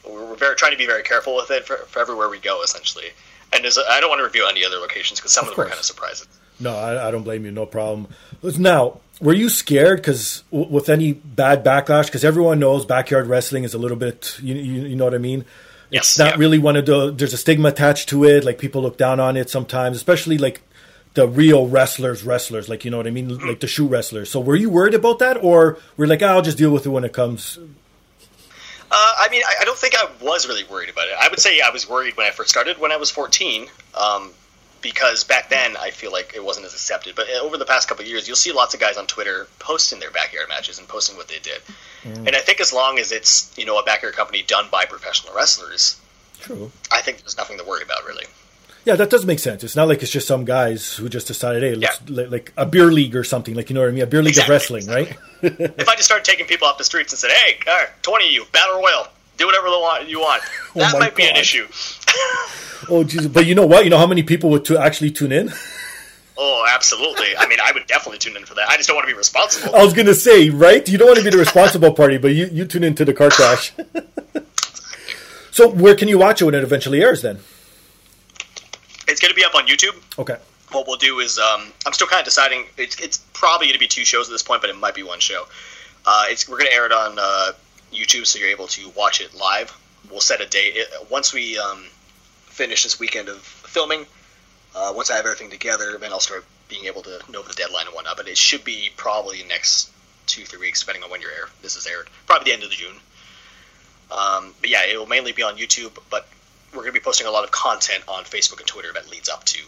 we're 0.09 0.37
very 0.37 0.57
trying 0.57 0.73
to 0.73 0.79
be 0.79 0.87
very 0.87 1.03
careful 1.03 1.37
with 1.37 1.51
it 1.51 1.67
for, 1.67 1.77
for 1.77 2.01
everywhere 2.01 2.29
we 2.29 2.39
go, 2.39 2.63
essentially. 2.63 3.07
And 3.53 3.65
I 3.65 4.01
don't 4.01 4.11
want 4.11 4.21
to 4.21 4.25
review 4.25 4.47
any 4.49 4.65
other 4.65 4.77
locations 4.77 5.21
because 5.21 5.33
some 5.33 5.45
of, 5.45 5.51
of 5.51 5.57
them 5.57 5.67
are 5.67 5.69
kind 5.69 5.79
of 5.79 5.85
surprising. 5.85 6.29
No, 6.59 6.75
I, 6.75 7.09
I, 7.09 7.11
don't 7.11 7.23
blame 7.23 7.45
you. 7.45 7.51
No 7.51 7.67
problem. 7.67 8.09
Now, 8.59 9.01
were 9.21 9.35
you 9.35 9.49
scared 9.49 9.99
because 9.99 10.43
w- 10.51 10.71
with 10.71 10.89
any 10.89 11.13
bad 11.13 11.65
backlash? 11.65 12.07
Because 12.07 12.25
everyone 12.25 12.59
knows 12.59 12.85
backyard 12.85 13.27
wrestling 13.27 13.65
is 13.65 13.75
a 13.75 13.79
little 13.79 13.97
bit, 13.97 14.39
you, 14.43 14.55
you, 14.55 14.83
you 14.83 14.97
know 14.97 15.05
what 15.05 15.15
I 15.15 15.19
mean? 15.19 15.45
Yes, 15.91 16.11
it's 16.11 16.19
not 16.19 16.33
yeah. 16.33 16.39
really 16.39 16.59
one 16.59 16.77
of 16.77 16.87
the. 16.87 17.13
There's 17.13 17.33
a 17.33 17.37
stigma 17.37 17.69
attached 17.69 18.09
to 18.09 18.25
it. 18.25 18.45
Like 18.45 18.59
people 18.59 18.83
look 18.83 18.99
down 18.99 19.21
on 19.21 19.37
it 19.37 19.49
sometimes, 19.51 19.97
especially 19.97 20.37
like 20.37 20.61
the 21.15 21.29
real 21.29 21.69
wrestlers, 21.69 22.25
wrestlers. 22.25 22.69
Like 22.69 22.85
you 22.85 22.91
know 22.91 22.97
what 22.97 23.07
I 23.07 23.11
mean, 23.11 23.31
mm-hmm. 23.31 23.49
like 23.49 23.61
the 23.61 23.69
shoe 23.69 23.87
wrestlers. 23.87 24.29
So 24.29 24.41
were 24.41 24.57
you 24.57 24.69
worried 24.69 24.95
about 24.95 25.21
that, 25.21 25.43
or 25.45 25.79
we're 25.97 26.07
like, 26.07 26.23
oh, 26.23 26.27
I'll 26.27 26.43
just 26.43 26.59
deal 26.59 26.73
with 26.73 26.87
it 26.87 26.89
when 26.89 27.05
it 27.05 27.13
comes? 27.13 27.59
Uh, 27.59 29.13
I 29.19 29.29
mean, 29.31 29.43
I, 29.47 29.63
I, 29.63 29.65
don't 29.65 29.77
think 29.77 29.95
I 29.97 30.09
was 30.23 30.47
really 30.47 30.63
worried 30.65 30.89
about 30.89 31.09
it. 31.09 31.15
I 31.19 31.29
would 31.29 31.41
say 31.41 31.61
I 31.61 31.71
was 31.71 31.89
worried 31.89 32.17
when 32.17 32.27
I 32.27 32.31
first 32.31 32.51
started 32.51 32.79
when 32.79 32.93
I 32.93 32.97
was 32.97 33.11
14. 33.11 33.67
Um, 33.95 34.31
because 34.87 35.25
back 35.25 35.51
then 35.51 35.77
I 35.77 35.91
feel 35.91 36.13
like 36.13 36.33
it 36.37 36.45
wasn't 36.45 36.65
as 36.65 36.73
accepted. 36.73 37.17
But 37.17 37.27
uh, 37.29 37.41
over 37.41 37.59
the 37.59 37.65
past 37.65 37.89
couple 37.89 38.05
years, 38.05 38.29
you'll 38.29 38.37
see 38.37 38.53
lots 38.53 38.73
of 38.73 38.79
guys 38.79 38.97
on 38.97 39.09
Twitter 39.09 39.49
posting 39.59 39.99
their 39.99 40.13
backyard 40.13 40.49
matches 40.49 40.79
and 40.79 40.87
posting 40.87 41.17
what 41.17 41.27
they 41.27 41.41
did. 41.41 41.61
Mm. 42.05 42.29
And 42.29 42.37
I 42.37 42.39
think 42.39 42.61
as 42.61 42.73
long 42.73 43.01
as 43.01 43.11
it's 43.11 43.53
you 43.59 43.67
know 43.67 43.81
a 43.81 43.83
backyard 43.83 44.15
company 44.15 44.45
done 44.47 44.67
by 44.71 44.85
professional 44.85 45.35
wrestlers, 45.35 46.01
true. 46.39 46.71
I 46.93 47.01
think 47.01 47.19
there's 47.19 47.37
nothing 47.37 47.59
to 47.59 47.65
worry 47.65 47.83
about 47.83 48.07
really. 48.07 48.27
Yeah, 48.85 48.95
that 48.95 49.11
does 49.11 49.27
make 49.27 49.41
sense. 49.41 49.65
It's 49.65 49.75
not 49.75 49.89
like 49.89 50.05
it's 50.05 50.13
just 50.13 50.29
some 50.29 50.45
guys 50.45 50.95
who 50.95 51.09
just 51.09 51.27
decided, 51.27 51.65
hey, 51.65 51.75
let's 51.75 52.01
yeah. 52.07 52.27
like 52.29 52.53
a 52.57 52.65
beer 52.65 52.93
league 52.93 53.17
or 53.17 53.25
something. 53.25 53.57
Like 53.57 53.69
you 53.69 53.75
know 53.75 53.81
what 53.81 53.89
I 53.89 53.93
mean? 53.93 54.05
A 54.05 54.07
beer 54.07 54.23
league 54.23 54.39
exactly, 54.39 54.55
of 54.55 54.61
wrestling, 54.61 54.85
exactly. 54.85 55.67
right? 55.67 55.75
if 55.81 55.89
I 55.89 55.97
just 55.97 56.05
started 56.05 56.25
taking 56.25 56.47
people 56.47 56.69
off 56.69 56.79
the 56.79 56.85
streets 56.85 57.13
and 57.13 57.19
said, 57.19 57.33
hey, 57.33 57.59
all 57.67 57.77
right, 57.77 57.89
twenty 58.03 58.27
of 58.27 58.31
you, 58.31 58.45
battle 58.53 58.77
royal, 58.77 59.09
do 59.37 59.47
whatever 59.47 59.67
you 60.07 60.21
want, 60.21 60.43
oh 60.77 60.79
that 60.79 60.93
might 60.93 61.11
God. 61.11 61.17
be 61.17 61.29
an 61.29 61.35
issue. 61.35 61.67
oh 62.91 63.05
Jesus! 63.05 63.27
But 63.27 63.47
you 63.47 63.55
know 63.55 63.67
what? 63.67 63.85
You 63.85 63.91
know 63.91 63.99
how 63.99 64.07
many 64.07 64.23
people 64.23 64.51
would 64.51 64.65
to 64.67 64.79
actually 64.79 65.11
tune 65.11 65.33
in? 65.33 65.53
Oh, 66.39 66.67
absolutely. 66.69 67.37
I 67.37 67.47
mean, 67.49 67.59
I 67.63 67.73
would 67.73 67.87
definitely 67.87 68.19
tune 68.19 68.37
in 68.37 68.45
for 68.45 68.55
that. 68.55 68.69
I 68.69 68.77
just 68.77 68.89
don't 68.89 68.97
want 68.97 69.09
to 69.09 69.13
be 69.13 69.17
responsible. 69.17 69.75
I 69.75 69.83
was 69.83 69.95
going 69.95 70.07
to 70.07 70.15
say, 70.15 70.51
right? 70.51 70.87
You 70.87 70.99
don't 70.99 71.09
want 71.09 71.19
to 71.19 71.25
be 71.25 71.31
the 71.31 71.39
responsible 71.39 71.93
party, 71.95 72.19
but 72.19 72.29
you, 72.29 72.47
you 72.53 72.67
tune 72.67 72.85
into 72.85 73.05
the 73.07 73.15
car 73.15 73.31
crash. 73.31 73.73
so, 75.51 75.69
where 75.69 75.95
can 75.95 76.09
you 76.09 76.19
watch 76.19 76.43
it 76.43 76.45
when 76.45 76.55
it 76.55 76.63
eventually 76.63 77.03
airs 77.03 77.23
then? 77.23 77.39
It's 79.09 79.21
going 79.21 79.31
to 79.31 79.35
be 79.35 79.45
up 79.45 79.55
on 79.55 79.67
YouTube. 79.67 79.97
Okay. 80.19 80.37
what 80.73 80.87
we'll 80.87 80.99
do 80.99 81.21
is 81.21 81.39
um, 81.39 81.73
I'm 81.87 81.95
still 81.95 82.07
kind 82.07 82.21
of 82.21 82.27
deciding. 82.27 82.67
It's, 82.77 83.01
it's 83.01 83.19
probably 83.33 83.69
going 83.69 83.75
to 83.75 83.81
be 83.81 83.89
two 83.89 84.05
shows 84.05 84.29
at 84.29 84.33
this 84.33 84.43
point, 84.43 84.61
but 84.61 84.69
it 84.69 84.77
might 84.77 84.95
be 84.95 85.03
one 85.03 85.21
show. 85.21 85.47
Uh, 86.05 86.27
it's 86.29 86.49
we're 86.49 86.59
going 86.59 86.71
to 86.71 86.75
air 86.75 86.85
it 86.85 86.93
on 86.93 87.17
uh, 87.19 87.53
YouTube, 87.93 88.27
so 88.27 88.39
you're 88.39 88.49
able 88.49 88.67
to 88.69 88.91
watch 88.91 89.23
it 89.23 89.35
live. 89.35 89.75
We'll 90.11 90.21
set 90.21 90.41
a 90.43 90.47
date 90.47 90.75
it, 90.77 90.89
once 91.11 91.33
we 91.33 91.59
um, 91.59 91.87
finish 92.57 92.85
this 92.85 92.99
weekend 92.99 93.29
of 93.29 93.39
filming. 93.39 94.07
Uh, 94.75 94.93
once 94.95 95.11
I 95.11 95.17
have 95.17 95.27
everything 95.27 95.51
together, 95.51 95.99
then 95.99 96.11
I'll 96.13 96.21
start 96.21 96.45
being 96.69 96.87
able 96.87 97.03
to 97.03 97.21
know 97.31 97.43
the 97.43 97.55
deadline 97.55 97.87
and 97.87 97.95
whatnot. 97.95 98.17
But 98.17 98.29
it 98.29 98.39
should 98.39 98.65
be 98.65 98.91
probably 98.97 99.43
next 99.45 99.91
two 100.27 100.45
three 100.45 100.59
weeks, 100.59 100.81
depending 100.81 101.05
on 101.05 101.11
when 101.11 101.21
your 101.21 101.31
air 101.31 101.49
this 101.63 101.77
is 101.77 101.87
aired. 101.87 102.09
Probably 102.27 102.47
the 102.47 102.55
end 102.55 102.63
of 102.63 102.71
the 102.71 102.77
June. 102.77 102.97
Um, 104.11 104.55
but 104.61 104.71
yeah, 104.71 104.87
it 104.87 104.99
will 104.99 105.07
mainly 105.07 105.33
be 105.33 105.43
on 105.43 105.57
YouTube, 105.57 105.99
but 106.11 106.29
we're 106.73 106.83
going 106.83 106.93
to 106.95 107.01
be 107.01 107.05
posting 107.05 107.27
a 107.27 107.31
lot 107.31 107.45
of 107.45 107.51
content 107.51 108.05
on 108.09 108.25
Facebook 108.25 108.59
and 108.59 108.67
Twitter 108.67 108.93
that 108.93 109.11
leads 109.11 109.29
up 109.29 109.45
to 109.45 109.63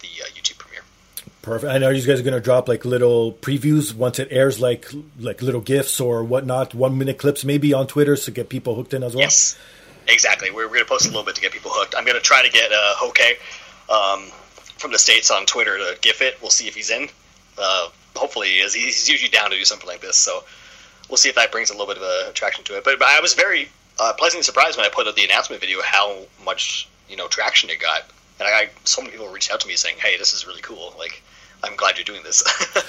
the 0.00 0.08
uh, 0.22 0.26
YouTube 0.34 0.58
premiere. 0.58 0.82
Perfect. 1.42 1.72
I 1.72 1.78
know 1.78 1.90
you 1.90 2.06
guys 2.06 2.20
are 2.20 2.22
going 2.22 2.34
to 2.34 2.40
drop 2.40 2.68
like 2.68 2.84
little 2.84 3.32
previews 3.32 3.94
once 3.94 4.18
it 4.18 4.28
airs, 4.30 4.60
like 4.60 4.86
like 5.18 5.42
little 5.42 5.60
gifs 5.60 6.00
or 6.00 6.24
whatnot, 6.24 6.74
one 6.74 6.96
minute 6.96 7.18
clips 7.18 7.44
maybe 7.44 7.74
on 7.74 7.86
Twitter 7.86 8.16
to 8.16 8.30
get 8.30 8.48
people 8.48 8.74
hooked 8.76 8.94
in 8.94 9.02
as 9.02 9.14
well. 9.14 9.22
Yes, 9.22 9.58
exactly. 10.08 10.50
We're, 10.50 10.66
we're 10.66 10.74
going 10.74 10.84
to 10.84 10.88
post 10.88 11.06
a 11.06 11.08
little 11.08 11.24
bit 11.24 11.34
to 11.36 11.40
get 11.40 11.52
people 11.52 11.70
hooked. 11.72 11.94
I'm 11.96 12.04
going 12.04 12.16
to 12.16 12.22
try 12.22 12.42
to 12.44 12.50
get 12.50 12.72
uh, 12.72 12.94
Hoke 12.96 13.18
um, 13.90 14.30
from 14.78 14.92
the 14.92 14.98
states 14.98 15.30
on 15.30 15.46
Twitter 15.46 15.76
to 15.78 15.96
gif 16.00 16.22
it. 16.22 16.38
We'll 16.40 16.50
see 16.50 16.68
if 16.68 16.74
he's 16.74 16.90
in. 16.90 17.08
Uh, 17.58 17.88
hopefully, 18.16 18.48
he 18.48 18.58
is. 18.58 18.74
He's 18.74 19.08
usually 19.08 19.30
down 19.30 19.50
to 19.50 19.56
do 19.56 19.64
something 19.64 19.88
like 19.88 20.00
this, 20.00 20.16
so 20.16 20.44
we'll 21.08 21.16
see 21.16 21.28
if 21.28 21.34
that 21.36 21.52
brings 21.52 21.70
a 21.70 21.72
little 21.72 21.86
bit 21.86 21.96
of 21.96 22.02
a 22.02 22.30
attraction 22.30 22.64
to 22.64 22.76
it. 22.76 22.84
But, 22.84 22.98
but 22.98 23.08
I 23.08 23.20
was 23.20 23.34
very 23.34 23.68
uh, 24.00 24.12
pleasantly 24.18 24.42
surprised 24.42 24.76
when 24.76 24.86
I 24.86 24.88
put 24.88 25.06
up 25.06 25.14
the 25.14 25.24
announcement 25.24 25.60
video 25.60 25.80
how 25.82 26.24
much 26.44 26.88
you 27.08 27.16
know 27.16 27.28
traction 27.28 27.70
it 27.70 27.80
got, 27.80 28.02
and 28.40 28.48
I, 28.48 28.64
got 28.64 28.88
so 28.88 29.02
many 29.02 29.12
people 29.12 29.28
reached 29.28 29.52
out 29.52 29.60
to 29.60 29.68
me 29.68 29.76
saying, 29.76 29.96
"Hey, 29.98 30.16
this 30.18 30.32
is 30.32 30.46
really 30.46 30.62
cool." 30.62 30.94
Like. 30.98 31.22
I'm 31.64 31.76
glad 31.76 31.96
you're 31.96 32.04
doing 32.04 32.22
this. 32.22 32.42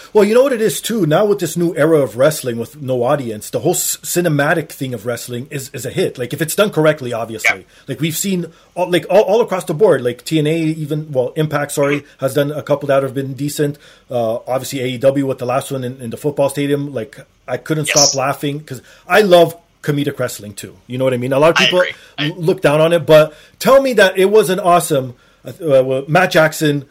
well, 0.13 0.23
you 0.23 0.33
know 0.33 0.43
what 0.43 0.53
it 0.53 0.61
is 0.61 0.81
too. 0.81 1.05
Now 1.05 1.25
with 1.25 1.39
this 1.39 1.55
new 1.55 1.75
era 1.75 1.99
of 1.99 2.17
wrestling 2.17 2.57
with 2.57 2.81
no 2.81 3.03
audience, 3.03 3.49
the 3.49 3.61
whole 3.61 3.73
cinematic 3.73 4.69
thing 4.69 4.93
of 4.93 5.05
wrestling 5.05 5.47
is, 5.49 5.69
is 5.73 5.85
a 5.85 5.89
hit. 5.89 6.17
Like 6.17 6.33
if 6.33 6.41
it's 6.41 6.55
done 6.55 6.71
correctly, 6.71 7.13
obviously. 7.13 7.59
Yeah. 7.59 7.65
Like 7.87 7.99
we've 7.99 8.15
seen 8.15 8.51
all, 8.75 8.89
like 8.91 9.05
all, 9.09 9.23
all, 9.23 9.41
across 9.41 9.65
the 9.65 9.73
board. 9.73 10.01
Like 10.01 10.25
TNA, 10.25 10.75
even 10.75 11.11
well, 11.11 11.29
Impact, 11.35 11.71
sorry, 11.71 12.01
mm-hmm. 12.01 12.19
has 12.19 12.33
done 12.33 12.51
a 12.51 12.61
couple 12.61 12.87
that 12.87 13.03
have 13.03 13.13
been 13.13 13.33
decent. 13.33 13.77
Uh, 14.09 14.35
obviously 14.47 14.99
AEW 14.99 15.23
with 15.23 15.39
the 15.39 15.45
last 15.45 15.71
one 15.71 15.83
in, 15.83 16.01
in, 16.01 16.09
the 16.09 16.17
football 16.17 16.49
stadium. 16.49 16.93
Like 16.93 17.17
I 17.47 17.57
couldn't 17.57 17.87
yes. 17.87 18.09
stop 18.09 18.19
laughing 18.19 18.59
because 18.59 18.81
I 19.07 19.21
love 19.21 19.57
comedic 19.81 20.19
wrestling 20.19 20.53
too. 20.53 20.75
You 20.87 20.97
know 20.97 21.05
what 21.05 21.13
I 21.13 21.17
mean? 21.17 21.31
A 21.31 21.39
lot 21.39 21.51
of 21.51 21.57
people 21.57 21.79
I 21.79 21.93
I... 22.17 22.27
look 22.29 22.61
down 22.61 22.81
on 22.81 22.91
it, 22.91 23.05
but 23.05 23.33
tell 23.59 23.81
me 23.81 23.93
that 23.93 24.17
it 24.17 24.25
wasn't 24.25 24.59
awesome. 24.59 25.15
Uh, 25.45 26.01
Matt 26.07 26.31
Jackson 26.31 26.89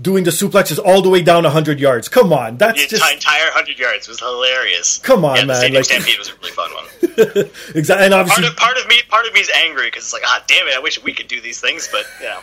doing 0.00 0.24
the 0.24 0.30
suplexes 0.30 0.78
all 0.84 1.02
the 1.02 1.08
way 1.08 1.22
down 1.22 1.44
100 1.44 1.80
yards. 1.80 2.08
Come 2.08 2.32
on, 2.32 2.56
that's 2.56 2.80
the 2.82 2.88
just 2.88 3.12
entire 3.12 3.44
100 3.44 3.78
yards 3.78 4.08
was 4.08 4.20
hilarious. 4.20 4.98
Come 4.98 5.24
on, 5.24 5.36
yeah, 5.36 5.44
man! 5.44 5.56
Stadium 5.56 5.78
like... 5.80 5.84
Stampede 5.84 6.18
was 6.18 6.28
a 6.28 6.34
really 6.36 6.52
fun 6.52 6.70
one. 6.74 7.50
exactly, 7.74 8.04
and 8.04 8.14
obviously 8.14 8.44
part 8.44 8.52
of, 8.52 8.56
part 8.58 8.78
of 8.78 8.88
me, 8.88 9.00
part 9.08 9.26
of 9.26 9.32
me 9.32 9.40
is 9.40 9.50
angry 9.56 9.86
because 9.86 10.04
it's 10.04 10.12
like, 10.12 10.22
ah, 10.24 10.42
damn 10.46 10.66
it, 10.68 10.74
I 10.74 10.80
wish 10.80 11.02
we 11.02 11.12
could 11.12 11.28
do 11.28 11.40
these 11.40 11.60
things, 11.60 11.88
but 11.90 12.06
you 12.20 12.28
know. 12.28 12.40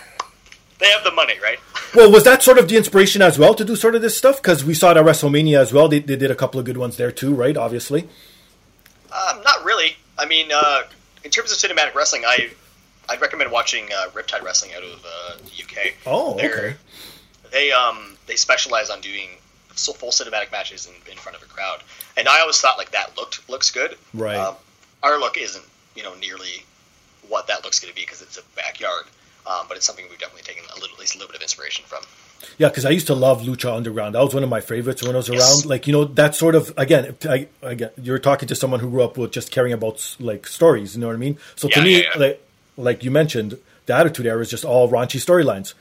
They 0.80 0.90
have 0.90 1.04
the 1.06 1.12
money, 1.12 1.36
right? 1.42 1.60
well, 1.96 2.12
was 2.12 2.26
that 2.26 2.44
sort 2.44 2.58
of 2.58 2.68
the 2.68 2.76
inspiration 2.76 3.22
as 3.22 3.40
well 3.40 3.54
to 3.54 3.64
do 3.64 3.76
sort 3.76 3.96
of 3.96 4.02
this 4.02 4.18
stuff? 4.18 4.42
Because 4.42 4.66
we 4.66 4.74
saw 4.74 4.92
it 4.92 4.98
at 4.98 5.06
WrestleMania 5.06 5.58
as 5.58 5.72
well. 5.72 5.88
They, 5.88 6.00
they 6.00 6.18
did 6.18 6.30
a 6.30 6.36
couple 6.36 6.60
of 6.60 6.66
good 6.66 6.76
ones 6.76 6.98
there 6.98 7.12
too, 7.12 7.34
right? 7.34 7.56
Obviously. 7.56 8.10
Um, 9.14 9.42
not 9.44 9.64
really. 9.64 9.96
I 10.18 10.26
mean, 10.26 10.50
uh, 10.54 10.82
in 11.24 11.32
terms 11.32 11.54
of 11.54 11.58
cinematic 11.58 11.96
wrestling, 11.96 12.24
I 12.26 12.50
I'd 13.10 13.22
recommend 13.22 13.52
watching 13.52 13.86
uh, 13.96 14.10
Riptide 14.10 14.44
Wrestling 14.44 14.74
out 14.76 14.84
of 14.84 15.06
uh, 15.06 15.36
the 15.38 15.64
UK. 15.64 15.94
Oh, 16.06 16.36
They're, 16.36 16.52
okay. 16.52 16.76
They 17.54 17.72
um 17.72 18.18
they 18.26 18.36
specialize 18.36 18.90
on 18.90 19.00
doing 19.00 19.30
full 19.70 20.10
cinematic 20.10 20.52
matches 20.52 20.88
in, 20.88 21.12
in 21.12 21.18
front 21.18 21.38
of 21.38 21.44
a 21.44 21.46
crowd, 21.46 21.84
and 22.18 22.28
I 22.28 22.42
always 22.42 22.60
thought 22.60 22.78
like 22.80 22.92
that 22.92 23.16
looked 23.16 23.48
looks 23.48 23.70
good. 23.70 23.96
Right. 24.14 24.36
Um, 24.36 24.56
our 25.04 25.20
look 25.20 25.38
isn't 25.38 25.64
you 25.96 26.04
know 26.04 26.16
nearly 26.16 26.66
what 27.30 27.48
that 27.48 27.64
looks 27.64 27.80
going 27.80 27.92
to 27.92 27.96
be 27.96 28.02
because 28.02 28.24
it's 28.24 28.38
a 28.38 28.42
backyard, 28.56 29.06
um, 29.48 29.68
but 29.68 29.78
it's 29.78 29.86
something 29.86 30.06
we've 30.10 30.20
definitely 30.20 30.42
taken 30.42 30.64
a 30.72 30.80
little 30.80 30.96
at 30.96 31.00
least 31.00 31.16
a 31.16 31.20
little 31.20 31.32
bit 31.32 31.38
of 31.38 31.44
inspiration 31.44 31.86
from. 31.86 32.04
Yeah, 32.58 32.70
because 32.70 32.86
I 32.86 32.90
used 32.90 33.08
to 33.08 33.16
love 33.16 33.44
Lucha 33.44 33.74
Underground. 33.74 34.16
That 34.16 34.24
was 34.24 34.34
one 34.34 34.44
of 34.44 34.50
my 34.50 34.60
favorites 34.60 35.02
when 35.04 35.14
I 35.14 35.18
was 35.18 35.30
yes. 35.30 35.40
around. 35.40 35.70
Like 35.70 35.86
you 35.86 35.94
know, 35.94 36.06
that 36.06 36.34
sort 36.34 36.56
of 36.56 36.74
again, 36.76 37.16
I, 37.30 37.48
again, 37.62 37.92
you're 38.02 38.20
talking 38.20 38.48
to 38.48 38.56
someone 38.56 38.80
who 38.80 38.90
grew 38.90 39.04
up 39.04 39.16
with 39.16 39.32
just 39.32 39.52
caring 39.52 39.74
about 39.74 40.18
like 40.20 40.48
stories. 40.48 40.96
You 40.96 41.02
know 41.02 41.08
what 41.08 41.14
I 41.14 41.20
mean? 41.20 41.38
So 41.56 41.70
to 41.70 41.82
me, 41.84 42.02
yeah, 42.02 42.10
yeah. 42.16 42.20
like 42.20 42.48
like 42.78 43.04
you 43.04 43.12
mentioned, 43.12 43.60
the 43.86 43.94
Attitude 43.94 44.26
Era 44.26 44.42
is 44.42 44.50
just 44.50 44.66
all 44.66 44.90
raunchy 44.90 45.22
storylines 45.24 45.76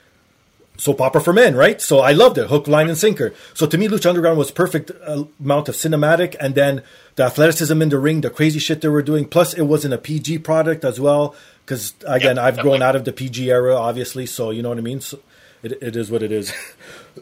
soap 0.77 1.01
opera 1.01 1.21
for 1.21 1.33
men, 1.33 1.55
right? 1.55 1.81
So 1.81 2.01
I 2.01 2.13
loved 2.13 2.39
it, 2.39 2.49
hook, 2.49 2.67
line, 2.67 2.89
and 2.89 2.99
sinker. 2.99 3.35
So 3.55 3.67
to 3.67 3.79
me, 3.79 3.89
Lucha 3.89 4.07
Underground 4.07 4.39
was 4.39 4.51
perfect 4.51 4.91
uh, 5.07 5.25
amount 5.41 5.69
of 5.69 5.75
cinematic, 5.75 6.35
and 6.41 6.55
then 6.55 6.83
the 7.17 7.25
athleticism 7.25 7.81
in 7.81 7.89
the 7.89 7.99
ring, 7.99 8.21
the 8.21 8.31
crazy 8.31 8.59
shit 8.59 8.81
they 8.81 8.89
were 8.89 9.03
doing. 9.03 9.27
Plus, 9.27 9.55
it 9.55 9.63
wasn't 9.63 9.95
a 9.95 9.99
PG 9.99 10.39
product 10.39 10.85
as 10.85 10.99
well, 10.99 11.35
because 11.65 11.95
again, 12.07 12.37
yep, 12.37 12.45
I've 12.45 12.57
definitely. 12.57 12.79
grown 12.79 12.83
out 12.83 12.97
of 12.97 13.05
the 13.05 13.13
PG 13.13 13.51
era, 13.51 13.77
obviously. 13.77 14.27
So 14.27 14.51
you 14.51 14.63
know 14.63 14.71
what 14.71 14.79
I 14.79 14.83
mean. 14.83 15.01
So 15.01 15.21
it, 15.63 15.73
it 15.83 15.97
is 15.97 16.11
what 16.11 16.23
it 16.23 16.33
is. 16.33 16.53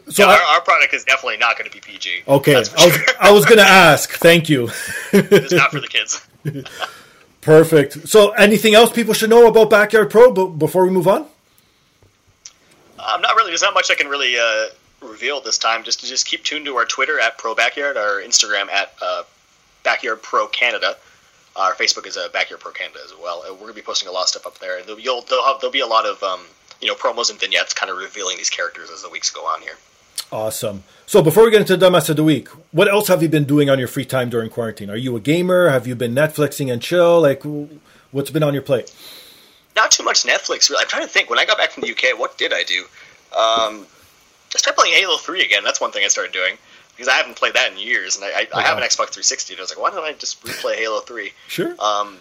so 0.09 0.23
yeah, 0.23 0.33
our, 0.33 0.41
our, 0.41 0.61
product 0.61 0.93
is 0.93 1.03
definitely 1.03 1.37
not 1.37 1.57
going 1.57 1.69
to 1.69 1.75
be 1.75 1.81
PG. 1.81 2.23
Okay, 2.27 2.55
I 2.55 2.59
was, 2.59 2.73
I 3.19 3.31
was 3.31 3.45
going 3.45 3.59
to 3.59 3.67
ask. 3.67 4.11
Thank 4.11 4.49
you. 4.49 4.69
it's 5.11 5.53
not 5.53 5.71
for 5.71 5.79
the 5.79 5.87
kids. 5.87 6.25
Perfect. 7.41 8.07
So, 8.07 8.31
anything 8.31 8.75
else 8.75 8.91
people 8.91 9.15
should 9.15 9.31
know 9.31 9.47
about 9.47 9.71
Backyard 9.71 10.11
Pro 10.11 10.31
before 10.31 10.85
we 10.85 10.91
move 10.91 11.07
on? 11.07 11.25
I'm 13.03 13.21
not 13.21 13.35
really. 13.35 13.51
There's 13.51 13.61
not 13.61 13.73
much 13.73 13.91
I 13.91 13.95
can 13.95 14.07
really 14.07 14.37
uh, 14.37 14.65
reveal 15.01 15.41
this 15.41 15.57
time. 15.57 15.83
Just 15.83 16.03
just 16.05 16.25
keep 16.25 16.43
tuned 16.43 16.65
to 16.65 16.75
our 16.75 16.85
Twitter 16.85 17.19
at 17.19 17.37
Pro 17.37 17.55
Backyard, 17.55 17.97
our 17.97 18.21
Instagram 18.21 18.69
at 18.69 18.93
uh, 19.01 19.23
Backyard 19.83 20.21
Pro 20.21 20.47
Canada. 20.47 20.95
Our 21.55 21.73
Facebook 21.73 22.07
is 22.07 22.15
uh, 22.15 22.29
Backyard 22.31 22.61
Pro 22.61 22.71
Canada 22.71 22.99
as 23.03 23.13
well. 23.21 23.43
we're 23.51 23.59
gonna 23.59 23.73
be 23.73 23.81
posting 23.81 24.07
a 24.07 24.11
lot 24.11 24.23
of 24.23 24.29
stuff 24.29 24.45
up 24.45 24.57
there, 24.59 24.77
and 24.77 24.87
there'll, 24.87 24.99
you'll, 24.99 25.21
there'll, 25.23 25.43
have, 25.45 25.59
there'll 25.59 25.71
be 25.71 25.81
a 25.81 25.87
lot 25.87 26.05
of 26.05 26.21
um, 26.23 26.41
you 26.79 26.87
know 26.87 26.95
promos 26.95 27.29
and 27.29 27.39
vignettes, 27.39 27.73
kind 27.73 27.91
of 27.91 27.97
revealing 27.97 28.37
these 28.37 28.49
characters 28.49 28.89
as 28.89 29.03
the 29.03 29.09
weeks 29.09 29.29
go 29.31 29.41
on 29.41 29.61
here. 29.61 29.75
Awesome. 30.31 30.83
So 31.05 31.21
before 31.21 31.43
we 31.43 31.51
get 31.51 31.59
into 31.59 31.75
the 31.75 31.85
dumbass 31.85 32.09
of 32.09 32.15
the 32.15 32.23
week, 32.23 32.47
what 32.71 32.87
else 32.87 33.09
have 33.09 33.21
you 33.21 33.27
been 33.27 33.43
doing 33.43 33.69
on 33.69 33.79
your 33.79 33.89
free 33.89 34.05
time 34.05 34.29
during 34.29 34.49
quarantine? 34.49 34.89
Are 34.89 34.95
you 34.95 35.15
a 35.17 35.19
gamer? 35.19 35.69
Have 35.69 35.87
you 35.87 35.95
been 35.95 36.15
Netflixing 36.15 36.71
and 36.71 36.81
chill? 36.81 37.21
Like, 37.21 37.43
what's 38.11 38.29
been 38.29 38.43
on 38.43 38.53
your 38.53 38.63
plate? 38.63 38.93
Not 39.75 39.91
too 39.91 40.03
much 40.03 40.23
Netflix. 40.23 40.69
Really, 40.69 40.81
I'm 40.81 40.87
trying 40.87 41.03
to 41.03 41.09
think. 41.09 41.29
When 41.29 41.39
I 41.39 41.45
got 41.45 41.57
back 41.57 41.71
from 41.71 41.81
the 41.81 41.91
UK, 41.91 42.17
what 42.17 42.37
did 42.37 42.53
I 42.53 42.63
do? 42.63 42.81
Um, 43.31 43.87
I 44.53 44.57
started 44.57 44.77
playing 44.77 44.93
Halo 44.95 45.17
Three 45.17 45.43
again. 45.43 45.63
That's 45.63 45.79
one 45.79 45.91
thing 45.91 46.03
I 46.03 46.07
started 46.07 46.33
doing 46.33 46.57
because 46.95 47.07
I 47.07 47.15
haven't 47.15 47.37
played 47.37 47.53
that 47.53 47.71
in 47.71 47.79
years, 47.79 48.15
and 48.15 48.25
I, 48.25 48.41
I, 48.41 48.47
I 48.53 48.61
have 48.63 48.77
an 48.77 48.83
Xbox 48.83 49.09
360. 49.09 49.53
And 49.53 49.59
I 49.59 49.63
was 49.63 49.71
like, 49.71 49.79
why 49.79 49.89
don't 49.89 50.03
I 50.03 50.13
just 50.13 50.43
replay 50.43 50.75
Halo 50.75 50.99
Three? 50.99 51.31
Sure. 51.47 51.75
Um, 51.79 52.17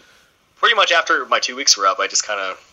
pretty 0.57 0.75
much 0.75 0.93
after 0.93 1.27
my 1.27 1.41
two 1.41 1.57
weeks 1.57 1.77
were 1.77 1.87
up, 1.87 1.99
I 1.99 2.07
just 2.07 2.27
kind 2.27 2.41
of. 2.41 2.67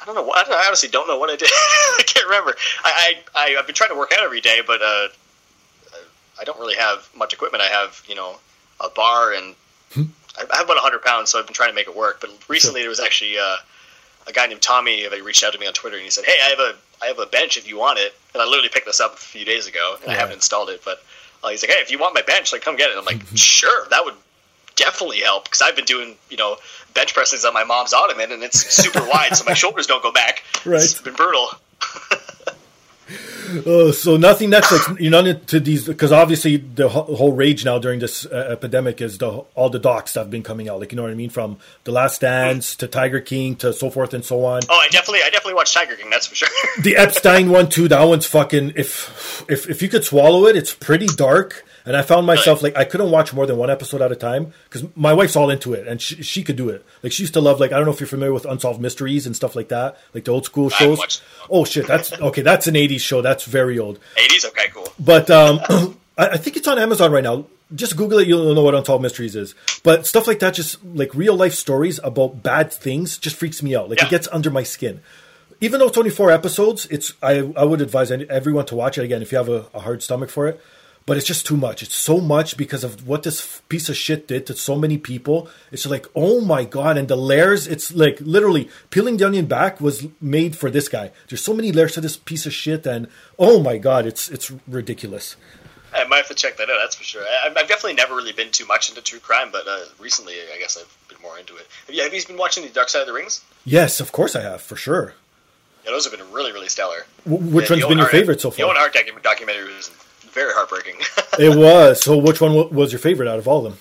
I 0.00 0.04
don't 0.04 0.14
know. 0.14 0.22
What, 0.22 0.50
I 0.50 0.66
honestly 0.66 0.88
don't 0.88 1.08
know 1.08 1.18
what 1.18 1.30
I 1.30 1.36
did. 1.36 1.48
I 1.98 2.02
can't 2.06 2.26
remember. 2.26 2.54
I, 2.84 3.14
I, 3.34 3.40
I 3.40 3.48
have 3.50 3.66
been 3.66 3.74
trying 3.74 3.90
to 3.90 3.96
work 3.96 4.12
out 4.12 4.22
every 4.22 4.40
day, 4.40 4.60
but 4.66 4.82
uh, 4.82 5.08
I 6.38 6.44
don't 6.44 6.58
really 6.58 6.76
have 6.76 7.08
much 7.16 7.32
equipment. 7.32 7.62
I 7.62 7.68
have 7.68 8.02
you 8.06 8.14
know 8.14 8.36
a 8.80 8.88
bar 8.90 9.32
and 9.32 9.54
hmm. 9.92 10.04
I 10.38 10.56
have 10.56 10.66
about 10.66 10.76
100 10.76 11.02
pounds, 11.02 11.30
so 11.30 11.38
I've 11.38 11.46
been 11.46 11.54
trying 11.54 11.70
to 11.70 11.74
make 11.74 11.88
it 11.88 11.96
work. 11.96 12.20
But 12.20 12.30
recently, 12.48 12.80
there 12.80 12.88
was 12.88 13.00
actually 13.00 13.38
uh, 13.38 13.56
a 14.26 14.32
guy 14.32 14.46
named 14.46 14.62
Tommy. 14.62 15.08
He 15.08 15.20
reached 15.20 15.42
out 15.42 15.52
to 15.52 15.58
me 15.58 15.66
on 15.66 15.72
Twitter, 15.72 15.96
and 15.96 16.04
he 16.04 16.10
said, 16.10 16.24
"Hey, 16.24 16.38
I 16.42 16.48
have 16.50 16.58
a 16.58 16.74
I 17.02 17.06
have 17.06 17.18
a 17.18 17.26
bench 17.26 17.56
if 17.56 17.68
you 17.68 17.78
want 17.78 17.98
it." 17.98 18.14
And 18.34 18.42
I 18.42 18.46
literally 18.46 18.68
picked 18.68 18.86
this 18.86 19.00
up 19.00 19.14
a 19.14 19.18
few 19.18 19.44
days 19.44 19.66
ago, 19.66 19.96
and 19.96 20.06
yeah. 20.06 20.12
I 20.12 20.14
haven't 20.16 20.36
installed 20.36 20.68
it. 20.70 20.82
But 20.84 21.02
uh, 21.42 21.48
he's 21.48 21.62
like, 21.62 21.70
"Hey, 21.70 21.80
if 21.80 21.90
you 21.90 21.98
want 21.98 22.14
my 22.14 22.22
bench, 22.22 22.52
like 22.52 22.62
come 22.62 22.76
get 22.76 22.90
it." 22.90 22.98
I'm 22.98 23.04
like, 23.04 23.22
"Sure, 23.34 23.86
that 23.90 24.04
would 24.04 24.14
definitely 24.74 25.20
help 25.20 25.44
because 25.44 25.62
I've 25.62 25.76
been 25.76 25.86
doing 25.86 26.16
you 26.30 26.36
know 26.36 26.56
bench 26.94 27.14
presses 27.14 27.44
on 27.44 27.54
my 27.54 27.64
mom's 27.64 27.92
ottoman, 27.92 28.32
and 28.32 28.42
it's 28.42 28.60
super 28.74 29.06
wide, 29.06 29.36
so 29.36 29.44
my 29.44 29.54
shoulders 29.54 29.86
don't 29.86 30.02
go 30.02 30.12
back. 30.12 30.42
Right, 30.64 30.82
it's 30.82 31.00
been 31.00 31.14
brutal." 31.14 31.50
Oh, 33.66 33.90
so 33.90 34.16
nothing 34.16 34.50
Netflix. 34.50 34.98
You're 35.00 35.10
not 35.10 35.26
into 35.26 35.60
these 35.60 35.86
because 35.86 36.12
obviously 36.12 36.56
the 36.56 36.88
whole 36.88 37.32
rage 37.32 37.64
now 37.64 37.78
during 37.78 38.00
this 38.00 38.26
uh, 38.26 38.48
epidemic 38.50 39.00
is 39.00 39.18
the 39.18 39.28
all 39.54 39.70
the 39.70 39.78
docs 39.78 40.12
that 40.14 40.20
have 40.20 40.30
been 40.30 40.42
coming 40.42 40.68
out. 40.68 40.80
Like 40.80 40.92
you 40.92 40.96
know 40.96 41.02
what 41.02 41.12
I 41.12 41.14
mean, 41.14 41.30
from 41.30 41.58
The 41.84 41.92
Last 41.92 42.20
Dance 42.20 42.76
to 42.76 42.88
Tiger 42.88 43.20
King 43.20 43.56
to 43.56 43.72
so 43.72 43.90
forth 43.90 44.14
and 44.14 44.24
so 44.24 44.44
on. 44.44 44.62
Oh, 44.68 44.78
I 44.78 44.88
definitely, 44.88 45.20
I 45.20 45.30
definitely 45.30 45.54
watched 45.54 45.74
Tiger 45.74 45.94
King. 45.96 46.10
That's 46.10 46.26
for 46.26 46.34
sure. 46.34 46.48
the 46.82 46.96
Epstein 46.96 47.50
one 47.50 47.68
too. 47.68 47.88
That 47.88 48.02
one's 48.04 48.26
fucking. 48.26 48.72
If 48.76 49.44
if 49.48 49.68
if 49.68 49.82
you 49.82 49.88
could 49.88 50.04
swallow 50.04 50.46
it, 50.46 50.56
it's 50.56 50.74
pretty 50.74 51.06
dark. 51.06 51.64
And 51.86 51.96
I 51.96 52.02
found 52.02 52.26
myself 52.26 52.62
like 52.62 52.76
I 52.76 52.84
couldn't 52.84 53.10
watch 53.10 53.32
more 53.32 53.46
than 53.46 53.56
one 53.56 53.70
episode 53.70 54.02
at 54.02 54.10
a 54.10 54.16
time 54.16 54.52
because 54.64 54.84
my 54.96 55.14
wife's 55.14 55.36
all 55.36 55.50
into 55.50 55.72
it 55.72 55.86
and 55.86 56.02
she, 56.02 56.22
she 56.22 56.42
could 56.42 56.56
do 56.56 56.68
it. 56.68 56.84
Like 57.02 57.12
she 57.12 57.22
used 57.22 57.34
to 57.34 57.40
love 57.40 57.60
like 57.60 57.72
I 57.72 57.76
don't 57.76 57.86
know 57.86 57.92
if 57.92 58.00
you're 58.00 58.08
familiar 58.08 58.32
with 58.32 58.44
Unsolved 58.44 58.80
Mysteries 58.80 59.24
and 59.24 59.36
stuff 59.36 59.54
like 59.54 59.68
that, 59.68 59.96
like 60.12 60.24
the 60.24 60.32
old 60.32 60.44
school 60.44 60.68
shows. 60.68 61.22
Oh 61.48 61.64
shit, 61.64 61.86
that's 61.86 62.12
okay. 62.12 62.42
That's 62.42 62.66
an 62.66 62.74
'80s 62.74 63.00
show. 63.00 63.22
That's 63.22 63.44
very 63.44 63.78
old. 63.78 64.00
'80s, 64.16 64.46
okay, 64.46 64.68
cool. 64.74 64.88
But 64.98 65.30
um, 65.30 65.60
I, 66.18 66.30
I 66.30 66.36
think 66.36 66.56
it's 66.56 66.68
on 66.68 66.78
Amazon 66.78 67.12
right 67.12 67.24
now 67.24 67.46
just 67.74 67.96
Google 67.96 68.18
it, 68.20 68.28
you'll 68.28 68.54
know 68.54 68.62
what 68.62 68.74
Unsolved 68.74 69.02
Mysteries 69.02 69.34
is. 69.34 69.54
But 69.82 70.06
stuff 70.06 70.26
like 70.26 70.38
that, 70.38 70.54
just 70.54 70.84
like 70.84 71.14
real 71.14 71.34
life 71.34 71.54
stories 71.54 71.98
about 72.04 72.42
bad 72.42 72.72
things, 72.72 73.18
just 73.18 73.36
freaks 73.36 73.62
me 73.62 73.74
out. 73.74 73.88
Like 73.88 73.98
yeah. 73.98 74.06
it 74.06 74.10
gets 74.10 74.28
under 74.30 74.50
my 74.50 74.62
skin. 74.62 75.00
even 75.60 75.80
though 75.80 75.88
it's 75.88 75.98
only 75.98 76.10
four 76.10 76.30
episodes, 76.30 76.86
it's 76.86 77.14
I 77.22 77.52
I 77.56 77.64
would 77.64 77.80
advise 77.80 78.12
any- 78.12 78.28
everyone 78.30 78.66
to 78.66 78.76
watch 78.76 78.98
it 78.98 79.04
again 79.04 79.22
if 79.22 79.32
you 79.32 79.38
have 79.38 79.48
a, 79.48 79.66
a 79.74 79.80
hard 79.80 80.02
stomach 80.02 80.30
for 80.30 80.46
it. 80.46 80.60
But 81.06 81.16
it's 81.16 81.26
just 81.26 81.46
too 81.46 81.56
much. 81.56 81.84
It's 81.84 81.94
so 81.94 82.20
much 82.20 82.56
because 82.56 82.82
of 82.82 83.06
what 83.06 83.22
this 83.22 83.62
piece 83.68 83.88
of 83.88 83.96
shit 83.96 84.26
did 84.26 84.44
to 84.46 84.54
so 84.56 84.74
many 84.74 84.98
people. 84.98 85.48
It's 85.70 85.86
like, 85.86 86.06
oh 86.16 86.40
my 86.40 86.64
god! 86.64 86.98
And 86.98 87.06
the 87.06 87.14
layers, 87.14 87.68
it's 87.68 87.94
like 87.94 88.18
literally 88.20 88.68
peeling 88.90 89.16
the 89.16 89.26
onion 89.26 89.46
back 89.46 89.80
was 89.80 90.08
made 90.20 90.56
for 90.56 90.68
this 90.68 90.88
guy. 90.88 91.12
There's 91.28 91.42
so 91.44 91.54
many 91.54 91.70
layers 91.70 91.94
to 91.94 92.00
this 92.00 92.16
piece 92.16 92.44
of 92.44 92.52
shit, 92.52 92.84
and 92.86 93.06
oh 93.38 93.62
my 93.62 93.78
god, 93.78 94.04
it's 94.04 94.28
it's 94.28 94.50
ridiculous. 94.66 95.36
I 95.94 96.04
might 96.08 96.16
have 96.18 96.26
to 96.28 96.34
check 96.34 96.56
that 96.56 96.68
out. 96.68 96.78
That's 96.82 96.96
for 96.96 97.04
sure. 97.04 97.22
I, 97.22 97.46
I've 97.48 97.68
definitely 97.68 97.94
never 97.94 98.16
really 98.16 98.32
been 98.32 98.50
too 98.50 98.66
much 98.66 98.88
into 98.88 99.00
true 99.00 99.20
crime, 99.20 99.50
but 99.52 99.66
uh, 99.68 99.78
recently, 100.00 100.34
I 100.52 100.58
guess 100.58 100.76
I've 100.76 100.92
been 101.08 101.22
more 101.22 101.38
into 101.38 101.54
it. 101.56 101.66
Have 101.86 101.94
you, 101.94 102.02
have 102.02 102.12
you 102.12 102.26
been 102.26 102.36
watching 102.36 102.64
the 102.64 102.70
Dark 102.70 102.88
Side 102.88 103.02
of 103.02 103.06
the 103.06 103.12
Rings? 103.12 103.42
Yes, 103.64 104.00
of 104.00 104.10
course 104.10 104.34
I 104.34 104.42
have 104.42 104.60
for 104.60 104.74
sure. 104.74 105.14
Yeah, 105.84 105.92
those 105.92 106.04
have 106.04 106.18
been 106.18 106.32
really, 106.32 106.50
really 106.52 106.68
stellar. 106.68 107.06
W- 107.24 107.40
which 107.54 107.70
Yeah, 107.70 107.76
one's 107.76 107.84
been 107.86 107.98
your 107.98 108.06
Hart- 108.06 108.10
favorite 108.10 108.40
so 108.40 108.50
far? 108.50 108.56
The 108.56 108.62
Owen? 108.64 108.76
Hart 108.76 108.92
docu- 108.92 109.22
documentary 109.22 109.72
was 109.72 109.88
very 110.36 110.52
heartbreaking. 110.52 111.00
It 111.38 111.54
was. 111.54 112.00
So, 112.00 112.16
which 112.16 112.40
one 112.40 112.54
was 112.74 112.92
your 112.92 112.98
favorite 112.98 113.28
out 113.28 113.38
of 113.38 113.46
all 113.46 113.58
of 113.58 113.64
them? 113.64 113.78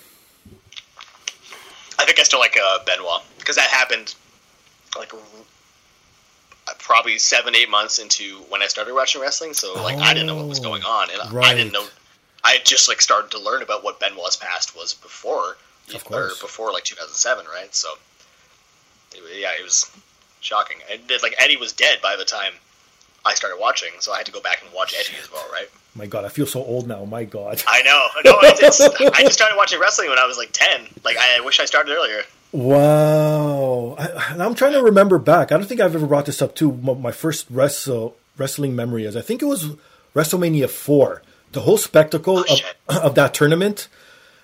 I 1.98 2.04
think 2.04 2.20
I 2.20 2.24
still 2.24 2.40
like 2.40 2.58
uh, 2.62 2.80
Benoit 2.86 3.22
because 3.38 3.56
that 3.56 3.70
happened 3.70 4.14
like 4.98 5.14
probably 6.80 7.18
seven, 7.18 7.56
eight 7.56 7.70
months 7.70 7.98
into 7.98 8.40
when 8.50 8.62
I 8.62 8.68
started 8.68 8.94
watching 8.94 9.22
wrestling. 9.22 9.54
So 9.54 9.74
like 9.82 9.98
I 10.00 10.14
didn't 10.14 10.28
know 10.28 10.36
what 10.36 10.48
was 10.48 10.60
going 10.60 10.84
on, 10.84 11.08
and 11.12 11.22
I 11.40 11.54
didn't 11.54 11.72
know. 11.72 11.86
I 12.44 12.52
had 12.54 12.66
just 12.66 12.90
like 12.90 13.00
started 13.00 13.32
to 13.32 13.40
learn 13.40 13.62
about 13.62 13.86
what 13.86 14.02
Benoit's 14.02 14.36
past 14.36 14.76
was 14.76 14.94
before, 14.94 15.56
Of 15.94 16.04
or 16.12 16.32
before 16.42 16.74
like 16.74 16.84
2007, 16.84 17.46
right? 17.48 17.74
So 17.74 17.88
it, 19.14 19.22
yeah, 19.40 19.52
it 19.58 19.64
was 19.64 19.90
shocking. 20.42 20.78
And 20.92 21.02
like 21.24 21.36
Eddie 21.40 21.56
was 21.56 21.72
dead 21.72 22.02
by 22.02 22.18
the 22.18 22.26
time 22.26 22.52
I 23.26 23.34
started 23.34 23.62
watching, 23.62 23.92
so 24.00 24.12
I 24.12 24.18
had 24.18 24.26
to 24.26 24.34
go 24.34 24.42
back 24.42 24.62
and 24.62 24.74
watch 24.74 24.94
Eddie 24.94 25.18
as 25.22 25.32
well, 25.32 25.48
right? 25.54 25.70
My 25.98 26.06
God, 26.08 26.26
I 26.26 26.30
feel 26.30 26.46
so 26.46 26.62
old 26.64 26.88
now. 26.88 27.06
My 27.06 27.24
God. 27.24 27.64
I 27.68 27.82
know. 27.84 28.08
No, 28.26 28.38
I 28.42 28.54
just 29.22 29.34
started 29.34 29.56
watching 29.56 29.80
wrestling 29.80 30.10
when 30.10 30.20
I 30.20 30.26
was 30.26 30.38
like 30.38 30.50
10. 30.52 30.88
Like 31.04 31.16
I 31.18 31.40
wish 31.42 31.60
I 31.60 31.66
started 31.66 31.92
earlier. 31.94 32.22
Wow. 32.52 33.96
I, 33.98 34.36
I'm 34.40 34.56
trying 34.56 34.74
to 34.74 34.84
remember 34.84 35.18
back. 35.20 35.52
I 35.52 35.58
don't 35.58 35.66
think 35.68 35.80
I've 35.82 35.96
ever 35.96 36.08
brought 36.08 36.26
this 36.26 36.42
up 36.42 36.56
too. 36.56 36.72
My, 36.74 37.12
first 37.12 37.48
wrestle 37.50 38.16
wrestling 38.38 38.76
memory 38.76 39.06
is 39.06 39.16
I 39.16 39.22
think 39.22 39.42
it 39.42 39.46
was 39.46 39.70
WrestleMania 40.16 40.70
four. 40.70 41.22
The 41.54 41.62
whole 41.62 41.78
spectacle 41.78 42.44
Oh, 42.50 42.58
of, 42.90 42.98
of 42.98 43.16
that 43.16 43.34
tournament, 43.34 43.88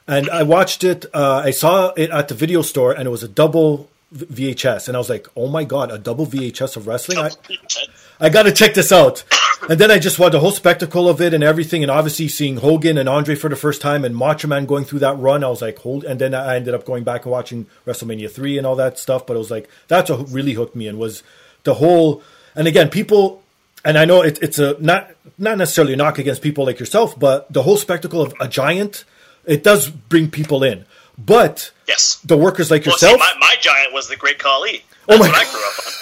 and 0.07 0.29
I 0.29 0.43
watched 0.43 0.83
it. 0.85 1.05
Uh, 1.13 1.41
I 1.43 1.51
saw 1.51 1.89
it 1.97 2.09
at 2.09 2.29
the 2.29 2.35
video 2.35 2.61
store, 2.61 2.93
and 2.93 3.05
it 3.05 3.11
was 3.11 3.21
a 3.23 3.27
double 3.27 3.89
VHS, 4.15 4.87
and 4.87 4.95
I 4.95 4.99
was 4.99 5.09
like, 5.09 5.27
"Oh 5.35 5.47
my 5.49 5.65
god, 5.65 5.91
a 5.91 5.97
double 5.97 6.25
VHS 6.25 6.77
of 6.77 6.87
wrestling!" 6.87 7.17
I, 7.17 7.31
I 8.21 8.29
got 8.29 8.43
to 8.43 8.53
check 8.53 8.73
this 8.75 8.93
out. 8.93 9.23
And 9.69 9.79
then 9.79 9.91
I 9.91 9.99
just 9.99 10.17
watched 10.17 10.31
the 10.33 10.39
whole 10.39 10.51
spectacle 10.51 11.07
of 11.07 11.21
it 11.21 11.33
and 11.33 11.43
everything, 11.43 11.83
and 11.83 11.91
obviously 11.91 12.27
seeing 12.27 12.57
Hogan 12.57 12.97
and 12.97 13.07
Andre 13.07 13.35
for 13.35 13.49
the 13.49 13.55
first 13.55 13.81
time 13.81 14.03
and 14.03 14.15
Macho 14.15 14.47
Man 14.47 14.65
going 14.65 14.85
through 14.85 14.99
that 14.99 15.17
run. 15.19 15.43
I 15.43 15.49
was 15.49 15.61
like, 15.61 15.77
hold. 15.79 16.03
And 16.03 16.19
then 16.19 16.33
I 16.33 16.55
ended 16.55 16.73
up 16.73 16.85
going 16.85 17.03
back 17.03 17.25
and 17.25 17.31
watching 17.31 17.67
WrestleMania 17.85 18.31
three 18.31 18.57
and 18.57 18.65
all 18.65 18.75
that 18.77 18.97
stuff. 18.97 19.25
But 19.27 19.35
it 19.35 19.39
was 19.39 19.51
like 19.51 19.69
that's 19.87 20.09
what 20.09 20.29
really 20.29 20.53
hooked 20.53 20.75
me 20.75 20.87
and 20.87 20.97
was 20.97 21.21
the 21.63 21.75
whole. 21.75 22.23
And 22.55 22.67
again, 22.67 22.89
people, 22.89 23.43
and 23.85 23.97
I 23.97 24.05
know 24.05 24.21
it, 24.23 24.39
it's 24.41 24.59
a 24.59 24.75
not 24.81 25.11
not 25.37 25.57
necessarily 25.57 25.93
a 25.93 25.97
knock 25.97 26.17
against 26.17 26.41
people 26.41 26.65
like 26.65 26.79
yourself, 26.79 27.17
but 27.17 27.51
the 27.53 27.63
whole 27.63 27.77
spectacle 27.77 28.21
of 28.21 28.33
a 28.41 28.47
giant, 28.47 29.05
it 29.45 29.63
does 29.63 29.89
bring 29.89 30.29
people 30.31 30.63
in. 30.63 30.85
But 31.17 31.71
Yes. 31.87 32.15
the 32.25 32.37
workers 32.37 32.71
like 32.71 32.85
Well, 32.85 32.93
yourself, 32.95 33.13
see, 33.13 33.19
my, 33.19 33.33
my 33.39 33.55
giant 33.61 33.93
was 33.93 34.07
the 34.07 34.15
Great 34.15 34.39
Khali. 34.39 34.83
Oh 35.07 35.17
my 35.17 35.27
what 35.27 35.35
I 35.35 35.43
grew 35.51 35.59
up 35.61 35.85
on. 35.85 35.93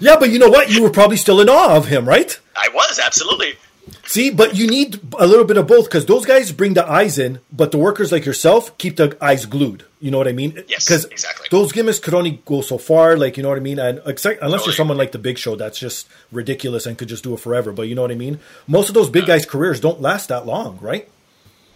Yeah. 0.00 0.16
But 0.18 0.30
you 0.30 0.38
know 0.38 0.48
what? 0.50 0.70
You 0.70 0.82
were 0.82 0.90
probably 0.90 1.16
still 1.16 1.40
in 1.40 1.48
awe 1.48 1.76
of 1.76 1.86
him, 1.88 2.08
right? 2.08 2.38
I 2.56 2.68
was 2.72 2.98
absolutely. 2.98 3.54
See, 4.04 4.30
but 4.30 4.54
you 4.56 4.66
need 4.66 5.00
a 5.18 5.26
little 5.26 5.44
bit 5.44 5.56
of 5.56 5.66
both 5.66 5.84
because 5.86 6.06
those 6.06 6.24
guys 6.26 6.50
bring 6.52 6.74
the 6.74 6.86
eyes 6.86 7.18
in, 7.18 7.40
but 7.52 7.72
the 7.72 7.78
workers 7.78 8.10
like 8.12 8.24
yourself 8.26 8.76
keep 8.78 8.96
the 8.96 9.16
eyes 9.20 9.44
glued. 9.46 9.84
You 10.00 10.10
know 10.10 10.18
what 10.18 10.28
I 10.28 10.32
mean? 10.32 10.62
Yes, 10.68 10.84
Because 10.86 11.04
exactly. 11.06 11.48
those 11.50 11.72
gimmicks 11.72 11.98
could 11.98 12.14
only 12.14 12.40
go 12.44 12.60
so 12.60 12.78
far. 12.78 13.16
Like 13.16 13.36
you 13.36 13.42
know 13.42 13.48
what 13.50 13.58
I 13.58 13.62
mean? 13.62 13.78
And 13.78 14.00
except, 14.06 14.42
unless 14.42 14.64
you're 14.66 14.74
someone 14.74 14.96
like 14.96 15.12
the 15.12 15.18
Big 15.18 15.38
Show, 15.38 15.56
that's 15.56 15.78
just 15.78 16.06
ridiculous 16.32 16.86
and 16.86 16.96
could 16.98 17.08
just 17.08 17.24
do 17.24 17.34
it 17.34 17.40
forever. 17.40 17.72
But 17.72 17.88
you 17.88 17.94
know 17.94 18.02
what 18.02 18.10
I 18.10 18.14
mean? 18.14 18.40
Most 18.66 18.88
of 18.88 18.94
those 18.94 19.10
big 19.10 19.26
guys' 19.26 19.44
careers 19.46 19.80
don't 19.80 20.00
last 20.00 20.28
that 20.28 20.46
long, 20.46 20.78
right? 20.80 21.08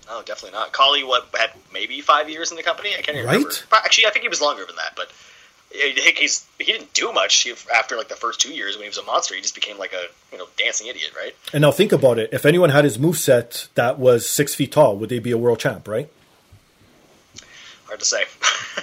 No, 0.08 0.22
definitely 0.22 0.58
not. 0.58 0.72
Khali, 0.72 1.04
what 1.04 1.26
had 1.38 1.50
maybe 1.72 2.00
five 2.02 2.28
years 2.28 2.50
in 2.50 2.56
the 2.58 2.62
company? 2.62 2.90
I 2.90 3.00
can't 3.02 3.16
even 3.16 3.26
remember. 3.26 3.48
Right? 3.48 3.64
But 3.70 3.80
Actually, 3.84 4.06
I 4.06 4.10
think 4.10 4.22
he 4.22 4.28
was 4.28 4.42
longer 4.42 4.64
than 4.66 4.76
that. 4.76 4.92
But 4.96 5.10
He's 5.72 6.46
he 6.58 6.64
didn't 6.72 6.92
do 6.92 7.12
much 7.12 7.48
after 7.74 7.96
like 7.96 8.08
the 8.08 8.16
first 8.16 8.40
two 8.40 8.52
years 8.52 8.76
when 8.76 8.84
he 8.84 8.88
was 8.88 8.98
a 8.98 9.02
monster. 9.04 9.34
He 9.34 9.40
just 9.40 9.54
became 9.54 9.78
like 9.78 9.92
a 9.92 10.04
you 10.30 10.38
know 10.38 10.46
dancing 10.58 10.86
idiot, 10.86 11.12
right? 11.16 11.34
And 11.52 11.62
now 11.62 11.70
think 11.70 11.92
about 11.92 12.18
it: 12.18 12.30
if 12.32 12.44
anyone 12.44 12.70
had 12.70 12.84
his 12.84 12.98
move 12.98 13.16
set 13.18 13.68
that 13.74 13.98
was 13.98 14.28
six 14.28 14.54
feet 14.54 14.72
tall, 14.72 14.96
would 14.98 15.08
they 15.08 15.18
be 15.18 15.30
a 15.30 15.38
world 15.38 15.58
champ? 15.60 15.88
Right? 15.88 16.10
Hard 17.86 18.00
to 18.00 18.06
say. 18.06 18.24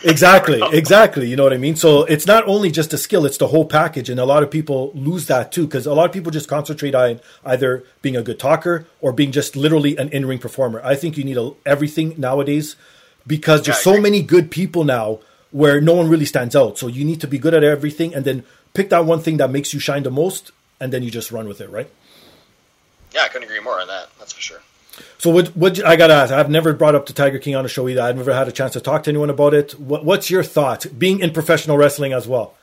Exactly, 0.03 0.61
exactly. 0.71 1.27
You 1.27 1.35
know 1.35 1.43
what 1.43 1.51
I 1.51 1.57
mean? 1.57 1.75
So 1.75 2.03
it's 2.03 2.25
not 2.25 2.47
only 2.47 2.69
just 2.71 2.93
a 2.93 2.97
skill, 2.97 3.25
it's 3.25 3.37
the 3.37 3.47
whole 3.47 3.65
package. 3.65 4.09
And 4.09 4.19
a 4.19 4.23
lot 4.23 4.43
of 4.43 4.51
people 4.51 4.91
lose 4.93 5.25
that 5.25 5.51
too 5.51 5.65
because 5.65 5.85
a 5.85 5.93
lot 5.93 6.05
of 6.05 6.11
people 6.13 6.31
just 6.31 6.47
concentrate 6.47 6.95
on 6.95 7.19
either 7.43 7.83
being 8.01 8.15
a 8.15 8.21
good 8.21 8.39
talker 8.39 8.85
or 9.01 9.11
being 9.11 9.31
just 9.31 9.55
literally 9.57 9.97
an 9.97 10.07
in 10.09 10.25
ring 10.25 10.37
performer. 10.37 10.79
I 10.85 10.95
think 10.95 11.17
you 11.17 11.25
need 11.25 11.37
a, 11.37 11.51
everything 11.65 12.13
nowadays 12.17 12.75
because 13.27 13.63
there's 13.63 13.77
Yeah, 13.77 13.93
so 13.95 13.99
many 13.99 14.21
good 14.21 14.51
people 14.51 14.83
now 14.85 15.19
where 15.51 15.81
no 15.81 15.93
one 15.93 16.09
really 16.09 16.25
stands 16.25 16.55
out. 16.55 16.77
So 16.77 16.87
you 16.87 17.03
need 17.03 17.21
to 17.21 17.27
be 17.27 17.39
good 17.39 17.53
at 17.53 17.63
everything 17.63 18.13
and 18.13 18.25
then 18.25 18.43
pick 18.73 18.89
that 18.89 19.05
one 19.05 19.19
thing 19.21 19.37
that 19.37 19.49
makes 19.49 19.73
you 19.73 19.79
shine 19.79 20.03
the 20.03 20.11
most 20.11 20.51
and 20.79 20.93
then 20.93 21.03
you 21.03 21.11
just 21.11 21.31
run 21.31 21.47
with 21.47 21.61
it, 21.61 21.69
right? 21.69 21.89
yeah, 23.13 23.21
I 23.23 23.27
couldn't 23.27 23.45
agree 23.47 23.59
more 23.59 23.79
on 23.79 23.87
that. 23.87 24.09
That's 24.19 24.33
for 24.33 24.41
sure. 24.41 24.61
So 25.17 25.29
what? 25.29 25.49
What 25.55 25.83
I 25.83 25.95
gotta 25.95 26.13
ask? 26.13 26.33
I've 26.33 26.49
never 26.49 26.73
brought 26.73 26.95
up 26.95 27.05
the 27.05 27.13
Tiger 27.13 27.39
King 27.39 27.55
on 27.55 27.65
a 27.65 27.67
show 27.67 27.87
either. 27.87 28.01
I've 28.01 28.17
never 28.17 28.33
had 28.33 28.47
a 28.47 28.51
chance 28.51 28.73
to 28.73 28.81
talk 28.81 29.03
to 29.03 29.09
anyone 29.09 29.29
about 29.29 29.53
it. 29.53 29.79
What, 29.79 30.03
what's 30.03 30.29
your 30.29 30.43
thought, 30.43 30.85
being 30.97 31.19
in 31.19 31.31
professional 31.31 31.77
wrestling 31.77 32.13
as 32.13 32.27
well? 32.27 32.55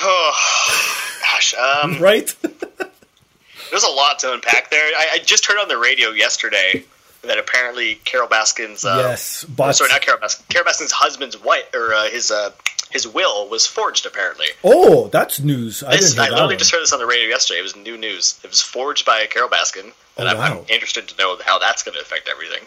Oh 0.00 1.18
gosh, 1.22 1.54
um, 1.54 1.98
Right? 2.00 2.34
there's 3.70 3.84
a 3.84 3.90
lot 3.90 4.18
to 4.20 4.32
unpack 4.32 4.70
there. 4.70 4.82
I, 4.82 5.08
I 5.14 5.18
just 5.18 5.46
heard 5.46 5.58
on 5.58 5.68
the 5.68 5.78
radio 5.78 6.10
yesterday 6.10 6.84
that 7.22 7.38
apparently 7.38 7.96
Carole 8.04 8.28
Baskin's 8.28 8.84
uh, 8.84 9.04
yes, 9.08 9.44
but 9.44 9.72
sorry, 9.72 9.90
not 9.90 10.00
Carole 10.02 10.20
Baskin. 10.20 10.48
Carole 10.48 10.66
Baskin's 10.66 10.92
husband's 10.92 11.36
wife 11.42 11.64
or 11.74 11.92
uh, 11.94 12.04
his 12.08 12.30
uh, 12.30 12.50
his 12.90 13.06
will 13.06 13.48
was 13.48 13.66
forged. 13.66 14.06
Apparently, 14.06 14.46
oh, 14.64 15.08
that's 15.08 15.40
news. 15.40 15.82
I 15.82 15.96
This- 15.96 16.18
I, 16.18 16.28
literally 16.30 16.56
just 16.56 16.70
heard 16.70 16.80
this 16.82 16.92
on 16.92 16.98
the 17.00 17.06
radio 17.06 17.28
yesterday. 17.28 17.60
It 17.60 17.62
was 17.62 17.76
new 17.76 17.96
news. 17.98 18.38
It 18.44 18.50
was 18.50 18.62
forged 18.62 19.04
by 19.04 19.26
Carole 19.26 19.48
Baskin, 19.50 19.84
and 19.84 19.94
Oh, 20.18 20.26
I'm, 20.26 20.36
wow. 20.38 20.58
I'm 20.60 20.64
interested 20.68 21.08
to 21.08 21.16
know 21.18 21.36
how 21.44 21.58
that's 21.58 21.82
going 21.82 21.94
to 21.96 22.00
affect 22.00 22.28
everything. 22.28 22.62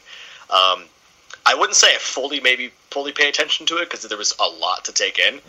Um, 0.49 0.83
I 1.45 1.55
wouldn't 1.55 1.75
say 1.75 1.95
I 1.95 1.97
fully 1.97 2.39
maybe 2.39 2.71
fully 2.91 3.13
pay 3.13 3.29
attention 3.29 3.65
to 3.67 3.77
it 3.77 3.89
because 3.89 4.03
there 4.03 4.17
was 4.17 4.35
a 4.39 4.47
lot 4.47 4.85
to 4.85 4.93
take 4.93 5.17
in, 5.17 5.39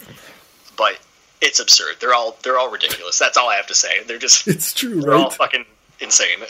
but 0.77 0.99
it's 1.43 1.59
absurd. 1.61 1.97
They're 2.01 2.15
all 2.15 2.37
they're 2.43 2.57
all 2.59 2.71
ridiculous. 2.71 3.19
That's 3.19 3.37
all 3.37 3.51
I 3.51 3.57
have 3.57 3.67
to 3.67 3.75
say. 3.75 4.03
They're 4.05 4.19
just 4.19 4.47
It's 4.49 4.73
true, 4.73 5.01
they're 5.03 5.13
all 5.15 5.25
right? 5.25 5.33
fucking 5.33 5.65
insane. 6.03 6.39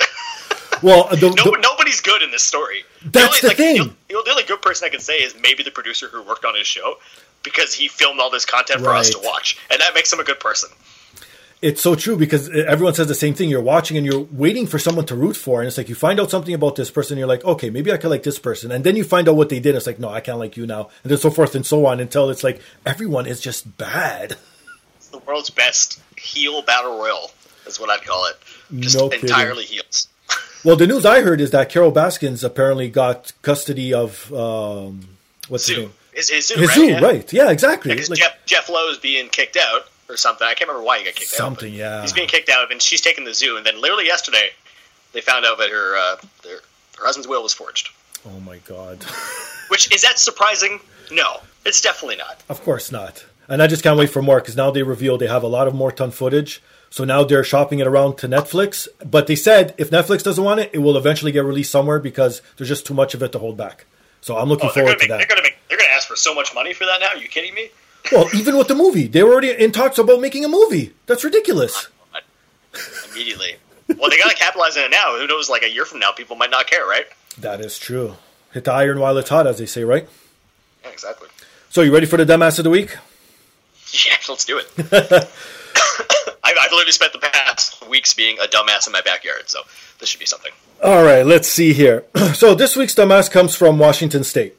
Well, 0.83 1.07
the, 1.11 1.29
no, 1.37 1.45
the- 1.53 1.59
nobody's 1.63 2.01
good 2.01 2.23
in 2.23 2.33
this 2.33 2.43
story. 2.43 2.83
That's 3.05 3.41
the 3.41 3.49
only, 3.49 3.55
thing. 3.57 3.77
The, 4.09 4.21
the 4.25 4.31
only 4.31 4.43
good 4.43 4.61
person 4.63 4.87
I 4.87 4.89
can 4.89 4.99
say 4.99 5.19
is 5.19 5.33
maybe 5.41 5.63
the 5.63 5.71
producer 5.71 6.09
who 6.09 6.23
worked 6.25 6.45
on 6.45 6.57
his 6.57 6.67
show 6.67 6.97
because 7.45 7.73
he 7.73 7.87
filmed 7.87 8.19
all 8.19 8.31
this 8.31 8.45
content 8.45 8.81
for 8.81 8.91
us 8.91 9.11
to 9.11 9.21
watch, 9.23 9.59
and 9.71 9.81
that 9.81 9.95
makes 9.95 10.13
him 10.13 10.19
a 10.19 10.25
good 10.25 10.41
person. 10.41 10.71
it's 11.61 11.81
so 11.81 11.95
true 11.95 12.17
because 12.17 12.49
everyone 12.49 12.95
says 12.95 13.07
the 13.07 13.15
same 13.15 13.35
thing. 13.35 13.49
You're 13.49 13.61
watching 13.63 13.97
and 13.97 14.05
you're 14.05 14.27
waiting 14.33 14.67
for 14.67 14.81
someone 14.81 15.07
to 15.07 15.15
root 15.15 15.37
for, 15.37 15.61
and 15.61 15.69
it's 15.69 15.79
like 15.79 15.89
you 15.89 15.95
find 15.95 16.19
out 16.19 16.31
something 16.31 16.55
about 16.55 16.75
this 16.75 16.91
person, 16.91 17.17
you're 17.17 17.29
like, 17.29 17.45
okay, 17.45 17.71
maybe 17.71 17.93
I 17.93 17.97
can 17.97 18.11
like 18.11 18.25
this 18.25 18.41
person, 18.41 18.73
and 18.73 18.83
then 18.83 18.97
you 18.97 19.05
find 19.05 19.29
out 19.29 19.37
what 19.37 19.51
they 19.51 19.61
did. 19.61 19.77
It's 19.77 19.87
like, 19.87 20.01
no, 20.01 20.09
I 20.09 20.21
can't 20.21 20.39
like 20.39 20.57
you 20.57 20.67
now, 20.67 20.89
and 21.05 21.11
then 21.13 21.19
so 21.19 21.31
forth 21.31 21.55
and 21.55 21.65
so 21.65 21.87
on 21.87 22.01
until 22.01 22.29
it's 22.29 22.43
like 22.43 22.61
everyone 22.85 23.27
is 23.27 23.41
just 23.41 23.77
bad. 23.79 24.37
It's 24.97 25.09
the 25.09 25.19
world's 25.19 25.51
best 25.51 26.01
heel 26.19 26.63
battle 26.63 26.99
royal 26.99 27.31
is 27.67 27.79
what 27.79 27.89
I'd 27.89 28.05
call 28.05 28.27
it. 28.27 28.37
Just 28.79 28.97
No 28.97 29.09
kidding. 29.09 29.29
entirely 29.29 29.65
heels. 29.65 30.09
Well, 30.65 30.77
the 30.77 30.87
news 30.87 31.05
I 31.05 31.23
heard 31.23 31.41
is 31.41 31.51
that 31.51 31.69
Carole 31.69 31.91
Baskins 31.91 32.45
apparently 32.45 32.89
got 32.89 33.33
custody 33.43 33.93
of 33.93 34.33
um, 34.33 35.09
what's 35.49 35.67
his 35.67 35.77
Zoo. 35.77 35.83
name? 35.83 35.93
His, 36.15 36.29
his 36.31 36.47
zoo, 36.49 36.55
His 36.61 36.69
right? 36.69 36.75
zoo, 36.75 36.87
Yeah. 36.87 37.01
right? 37.01 37.33
Yeah, 37.33 37.51
exactly. 37.51 37.93
Because 37.95 38.11
Like- 38.11 38.19
Jeff 38.19 38.37
Jeff 38.47 38.71
is 38.91 38.99
being 38.99 39.29
kicked 39.29 39.57
out 39.57 39.89
or 40.09 40.17
something. 40.17 40.47
I 40.47 40.55
can't 40.55 40.69
remember 40.69 40.85
why 40.87 40.99
he 40.99 41.05
got 41.05 41.15
kicked 41.15 41.31
Something, 41.31 41.47
out. 41.47 41.55
Something, 41.71 41.75
yeah. 41.75 42.03
He's 42.03 42.13
being 42.13 42.29
kicked 42.29 42.49
out, 42.51 42.71
and 42.71 42.81
she's 42.83 43.01
taking 43.01 43.25
the 43.25 43.35
zoo. 43.35 43.57
And 43.57 43.65
then 43.67 43.81
literally 43.81 44.07
yesterday, 44.07 44.51
they 45.13 45.21
found 45.23 45.45
out 45.47 45.59
that 45.59 45.71
her 45.71 45.97
uh, 45.97 46.17
their, 46.45 46.57
her 46.99 47.05
husband's 47.07 47.27
will 47.29 47.43
was 47.43 47.55
forged. 47.55 47.89
oh 48.27 48.41
my 48.41 48.59
god. 48.59 49.03
Which 49.69 49.93
is 49.93 50.03
that 50.03 50.19
surprising? 50.19 50.81
No, 51.11 51.39
it's 51.65 51.81
definitely 51.81 52.17
not. 52.17 52.43
Of 52.49 52.63
course 52.63 52.93
not. 52.93 53.25
And 53.49 53.63
I 53.63 53.67
just 53.67 53.83
can't 53.83 53.99
wait 53.99 54.11
for 54.11 54.23
more 54.23 54.39
because 54.41 54.57
now 54.57 54.71
they 54.71 54.83
reveal 54.83 55.19
they 55.19 55.27
have 55.27 55.43
a 55.43 55.49
lot 55.49 55.67
of 55.67 55.75
more 55.75 55.91
ton 55.91 56.11
footage. 56.11 56.63
So 56.93 57.05
now 57.05 57.25
they're 57.25 57.43
shopping 57.43 57.79
it 57.79 57.87
around 57.87 58.19
to 58.19 58.29
Netflix. 58.29 58.87
But 59.03 59.27
they 59.27 59.35
said 59.35 59.75
if 59.79 59.89
Netflix 59.89 60.23
doesn't 60.23 60.45
want 60.45 60.61
it, 60.61 60.69
it 60.75 60.79
will 60.81 60.99
eventually 60.99 61.33
get 61.33 61.43
released 61.43 61.71
somewhere 61.73 61.99
because 61.99 62.43
there's 62.59 62.69
just 62.69 62.85
too 62.85 62.93
much 62.93 63.15
of 63.15 63.23
it 63.23 63.33
to 63.33 63.39
hold 63.39 63.57
back. 63.57 63.87
So 64.21 64.37
I'm 64.37 64.51
looking 64.51 64.69
Oh, 64.69 64.73
forward 64.75 64.99
to 64.99 64.99
make, 64.99 65.09
they're 65.09 65.27
gonna 65.27 65.43
make, 65.43 65.57
they're 65.71 65.79
gonna 65.79 65.89
ask 65.91 66.07
for 66.07 66.17
so 66.17 66.35
much 66.35 66.55
money 66.55 66.75
for 66.75 66.85
that 66.85 67.01
now. 67.01 67.09
Are 67.09 67.17
you 67.17 67.29
kidding 67.29 67.55
me? 67.55 67.71
Well, 68.13 68.29
even 68.35 68.59
with 68.59 68.69
the 68.69 68.75
movie, 68.75 69.07
they 69.07 69.23
were 69.23 69.33
already 69.33 69.53
in 69.53 69.73
talks 69.73 69.97
about 69.97 70.21
making 70.21 70.45
a 70.45 70.49
movie. 70.49 70.93
That's 71.07 71.25
ridiculous. 71.25 71.89
Immediately. 73.11 73.57
Well, 73.89 74.11
they 74.11 74.19
got 74.19 74.31
to 74.31 74.37
capitalize 74.37 74.77
on 74.77 74.85
it 74.85 74.91
now. 74.91 75.17
Who 75.19 75.27
knows? 75.27 75.49
Like 75.49 75.63
a 75.63 75.71
year 75.71 75.85
from 75.87 75.99
now, 76.01 76.13
people 76.13 76.37
might 76.37 76.51
not 76.51 76.67
care, 76.67 76.87
right? 76.87 77.07
That 77.39 77.61
is 77.61 77.79
true. 77.79 78.17
Hit 78.53 78.65
the 78.65 78.73
iron 78.73 79.01
while 79.01 79.17
it's 79.19 79.29
hot, 79.31 79.47
as 79.47 79.59
they 79.59 79.67
say, 79.67 79.83
right? 79.85 80.07
Yeah, 80.85 80.91
exactly. 80.91 81.29
So, 81.71 81.81
you 81.83 81.93
ready 81.93 82.07
for 82.07 82.17
the 82.19 82.25
dumbass 82.27 82.59
of 82.59 82.65
the 82.65 82.71
week? 82.71 82.97
Yeah, 84.07 84.17
let's 84.27 84.47
do 84.47 84.59
it. 84.59 85.29
I've, 86.53 86.67
I've 86.67 86.73
literally 86.73 86.93
spent 86.93 87.13
the 87.13 87.19
past 87.19 87.89
weeks 87.89 88.15
being 88.15 88.39
a 88.39 88.47
dumbass 88.47 88.87
in 88.87 88.93
my 88.93 89.01
backyard, 89.01 89.49
so 89.49 89.61
this 89.99 90.09
should 90.09 90.21
be 90.21 90.27
something. 90.27 90.53
All 90.83 91.03
right, 91.03 91.25
let's 91.25 91.49
see 91.49 91.73
here. 91.73 92.05
so, 92.35 92.55
this 92.55 92.77
week's 92.77 92.95
dumbass 92.95 93.31
comes 93.31 93.55
from 93.55 93.79
Washington 93.79 94.25
State. 94.25 94.59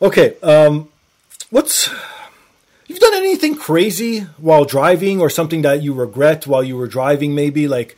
Okay, 0.00 0.36
um, 0.42 0.88
what's 1.50 1.90
you've 2.86 3.00
done 3.00 3.14
anything 3.14 3.56
crazy 3.56 4.20
while 4.38 4.64
driving 4.64 5.20
or 5.20 5.28
something 5.28 5.62
that 5.62 5.82
you 5.82 5.92
regret 5.92 6.46
while 6.46 6.62
you 6.62 6.76
were 6.76 6.86
driving 6.86 7.34
maybe 7.34 7.66
like 7.66 7.96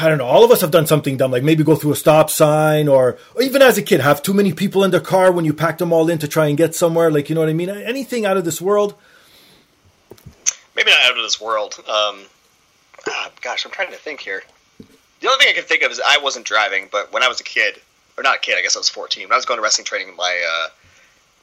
I 0.00 0.08
don't 0.08 0.18
know, 0.18 0.26
all 0.26 0.44
of 0.44 0.50
us 0.50 0.60
have 0.60 0.70
done 0.70 0.86
something 0.86 1.16
dumb, 1.16 1.30
like 1.30 1.42
maybe 1.42 1.64
go 1.64 1.74
through 1.74 1.92
a 1.92 1.96
stop 1.96 2.28
sign 2.28 2.88
or, 2.88 3.16
or 3.34 3.42
even 3.42 3.62
as 3.62 3.78
a 3.78 3.82
kid, 3.82 4.00
have 4.00 4.22
too 4.22 4.34
many 4.34 4.52
people 4.52 4.84
in 4.84 4.90
the 4.90 5.00
car 5.00 5.32
when 5.32 5.46
you 5.46 5.54
packed 5.54 5.78
them 5.78 5.94
all 5.94 6.10
in 6.10 6.18
to 6.18 6.28
try 6.28 6.48
and 6.48 6.58
get 6.58 6.74
somewhere. 6.74 7.10
Like, 7.10 7.30
you 7.30 7.34
know 7.34 7.40
what 7.40 7.48
I 7.48 7.54
mean? 7.54 7.70
Anything 7.70 8.26
out 8.26 8.36
of 8.36 8.44
this 8.44 8.60
world? 8.60 8.94
Maybe 10.76 10.90
not 10.90 11.02
out 11.04 11.16
of 11.16 11.22
this 11.22 11.40
world. 11.40 11.74
Um, 11.80 12.20
ah, 13.08 13.30
gosh, 13.40 13.64
I'm 13.64 13.72
trying 13.72 13.90
to 13.90 13.96
think 13.96 14.20
here. 14.20 14.42
The 15.20 15.28
only 15.28 15.38
thing 15.44 15.50
I 15.50 15.54
can 15.54 15.64
think 15.64 15.82
of 15.82 15.92
is 15.92 16.00
I 16.04 16.18
wasn't 16.18 16.46
driving, 16.46 16.88
but 16.90 17.12
when 17.12 17.22
I 17.22 17.28
was 17.28 17.40
a 17.40 17.44
kid, 17.44 17.80
or 18.16 18.22
not 18.22 18.36
a 18.36 18.40
kid, 18.40 18.58
I 18.58 18.62
guess 18.62 18.76
I 18.76 18.80
was 18.80 18.88
14, 18.88 19.24
when 19.24 19.32
I 19.32 19.36
was 19.36 19.44
going 19.44 19.58
to 19.58 19.62
wrestling 19.62 19.84
training, 19.84 20.16
my, 20.16 20.42
uh, 20.48 20.68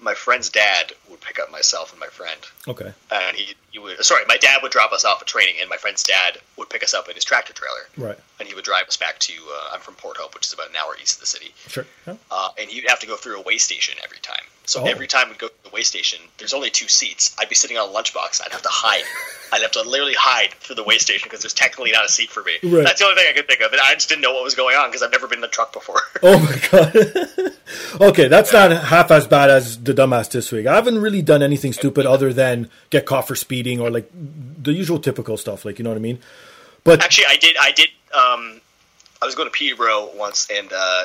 my 0.01 0.13
friend's 0.13 0.49
dad 0.49 0.93
would 1.09 1.21
pick 1.21 1.39
up 1.39 1.51
myself 1.51 1.91
and 1.91 1.99
my 1.99 2.07
friend. 2.07 2.39
Okay. 2.67 2.91
And 3.11 3.38
he, 3.38 3.55
he 3.71 3.80
would 3.80 4.03
sorry, 4.03 4.23
my 4.27 4.38
dad 4.38 4.59
would 4.63 4.71
drop 4.71 4.91
us 4.91 5.05
off 5.05 5.21
at 5.21 5.27
training, 5.27 5.55
and 5.61 5.69
my 5.69 5.77
friend's 5.77 6.03
dad 6.03 6.39
would 6.57 6.69
pick 6.69 6.84
us 6.84 6.93
up 6.93 7.07
in 7.07 7.15
his 7.15 7.23
tractor 7.23 7.53
trailer. 7.53 7.88
Right. 7.97 8.19
And 8.39 8.47
he 8.47 8.55
would 8.55 8.63
drive 8.63 8.87
us 8.87 8.95
back 8.95 9.19
to 9.19 9.33
uh, 9.33 9.73
I'm 9.73 9.81
from 9.81 9.95
Port 9.95 10.15
Hope, 10.17 10.33
which 10.33 10.47
is 10.47 10.53
about 10.53 10.69
an 10.69 10.75
hour 10.77 10.95
east 11.01 11.15
of 11.15 11.19
the 11.21 11.25
city. 11.25 11.53
Sure. 11.67 11.85
Yeah. 12.07 12.15
Uh, 12.31 12.49
and 12.57 12.69
he'd 12.69 12.85
have 12.87 12.99
to 13.01 13.07
go 13.07 13.15
through 13.17 13.37
a 13.37 13.41
way 13.43 13.57
station 13.57 13.95
every 14.03 14.19
time. 14.19 14.43
So 14.65 14.81
Oh. 14.81 14.85
every 14.85 15.07
time 15.07 15.27
we'd 15.29 15.39
go 15.39 15.47
to 15.47 15.53
the 15.63 15.71
way 15.71 15.81
station, 15.81 16.19
there's 16.37 16.53
only 16.53 16.69
two 16.69 16.87
seats. 16.87 17.35
I'd 17.39 17.49
be 17.49 17.55
sitting 17.55 17.77
on 17.77 17.89
a 17.89 17.91
lunchbox. 17.91 18.39
I'd 18.45 18.51
have 18.51 18.61
to 18.61 18.69
hide. 18.71 19.03
I'd 19.51 19.61
have 19.63 19.71
to 19.71 19.81
literally 19.81 20.13
hide 20.17 20.53
for 20.53 20.73
the 20.75 20.83
way 20.83 20.99
station 20.99 21.25
because 21.25 21.41
there's 21.41 21.53
technically 21.55 21.91
not 21.91 22.05
a 22.05 22.09
seat 22.09 22.29
for 22.29 22.43
me. 22.43 22.53
Right. 22.63 22.83
That's 22.85 22.99
the 22.99 23.05
only 23.07 23.19
thing 23.21 23.25
I 23.29 23.35
could 23.35 23.47
think 23.47 23.61
of. 23.61 23.71
And 23.73 23.81
I 23.81 23.93
just 23.95 24.07
didn't 24.07 24.21
know 24.21 24.31
what 24.33 24.43
was 24.43 24.55
going 24.55 24.75
on 24.77 24.87
because 24.89 25.01
I've 25.03 25.11
never 25.11 25.27
been 25.27 25.39
in 25.39 25.41
the 25.41 25.47
truck 25.49 25.73
before. 25.73 26.01
Oh 26.21 26.37
my 26.39 26.61
god. 26.69 27.53
okay, 28.09 28.27
that's 28.27 28.51
not 28.53 28.71
half 28.71 29.09
as 29.09 29.25
bad 29.27 29.49
as 29.49 29.81
the 29.81 29.93
dumbass 29.93 30.29
this 30.31 30.51
week. 30.51 30.67
I 30.67 30.75
haven't 30.75 30.99
really 30.99 31.21
done 31.21 31.41
anything 31.41 31.71
stupid 31.73 32.05
other 32.05 32.31
than 32.33 32.69
get 32.89 33.05
caught 33.05 33.27
for 33.27 33.35
speeding 33.35 33.79
or 33.79 33.89
like 33.89 34.09
the 34.13 34.73
usual 34.73 34.99
typical 34.99 35.35
stuff. 35.37 35.63
Like 35.65 35.77
you 35.79 35.83
know 35.83 35.89
what 35.91 35.97
I 35.97 36.01
mean? 36.01 36.19
But 36.84 37.03
Actually, 37.03 37.25
I 37.30 37.36
did. 37.38 37.55
I 37.59 37.71
did. 37.71 37.89
Um, 38.13 38.61
I 39.21 39.25
was 39.25 39.36
going 39.36 39.47
to 39.47 39.51
Peterborough 39.51 40.09
once, 40.15 40.47
and 40.49 40.71
uh, 40.73 41.03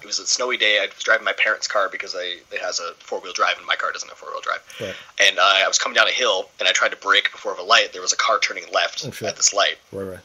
it 0.00 0.06
was 0.06 0.18
a 0.18 0.26
snowy 0.26 0.56
day. 0.56 0.78
I 0.80 0.86
was 0.86 1.02
driving 1.02 1.24
my 1.24 1.32
parents' 1.34 1.68
car 1.68 1.88
because 1.90 2.14
I, 2.14 2.36
it 2.52 2.60
has 2.62 2.80
a 2.80 2.92
four 2.94 3.20
wheel 3.20 3.32
drive, 3.32 3.58
and 3.58 3.66
my 3.66 3.76
car 3.76 3.92
doesn't 3.92 4.08
have 4.08 4.18
four 4.18 4.30
wheel 4.30 4.40
drive. 4.40 4.60
Right. 4.80 4.94
And 5.28 5.38
uh, 5.38 5.42
I 5.42 5.68
was 5.68 5.78
coming 5.78 5.94
down 5.94 6.08
a 6.08 6.12
hill, 6.12 6.48
and 6.58 6.68
I 6.68 6.72
tried 6.72 6.90
to 6.90 6.96
brake 6.96 7.30
before 7.32 7.54
a 7.54 7.62
light. 7.62 7.92
There 7.92 8.02
was 8.02 8.12
a 8.12 8.16
car 8.16 8.38
turning 8.38 8.64
left 8.72 9.04
Oh, 9.04 9.26
at 9.26 9.36
this 9.36 9.52
light, 9.52 9.76
right, 9.92 10.04
right. 10.04 10.18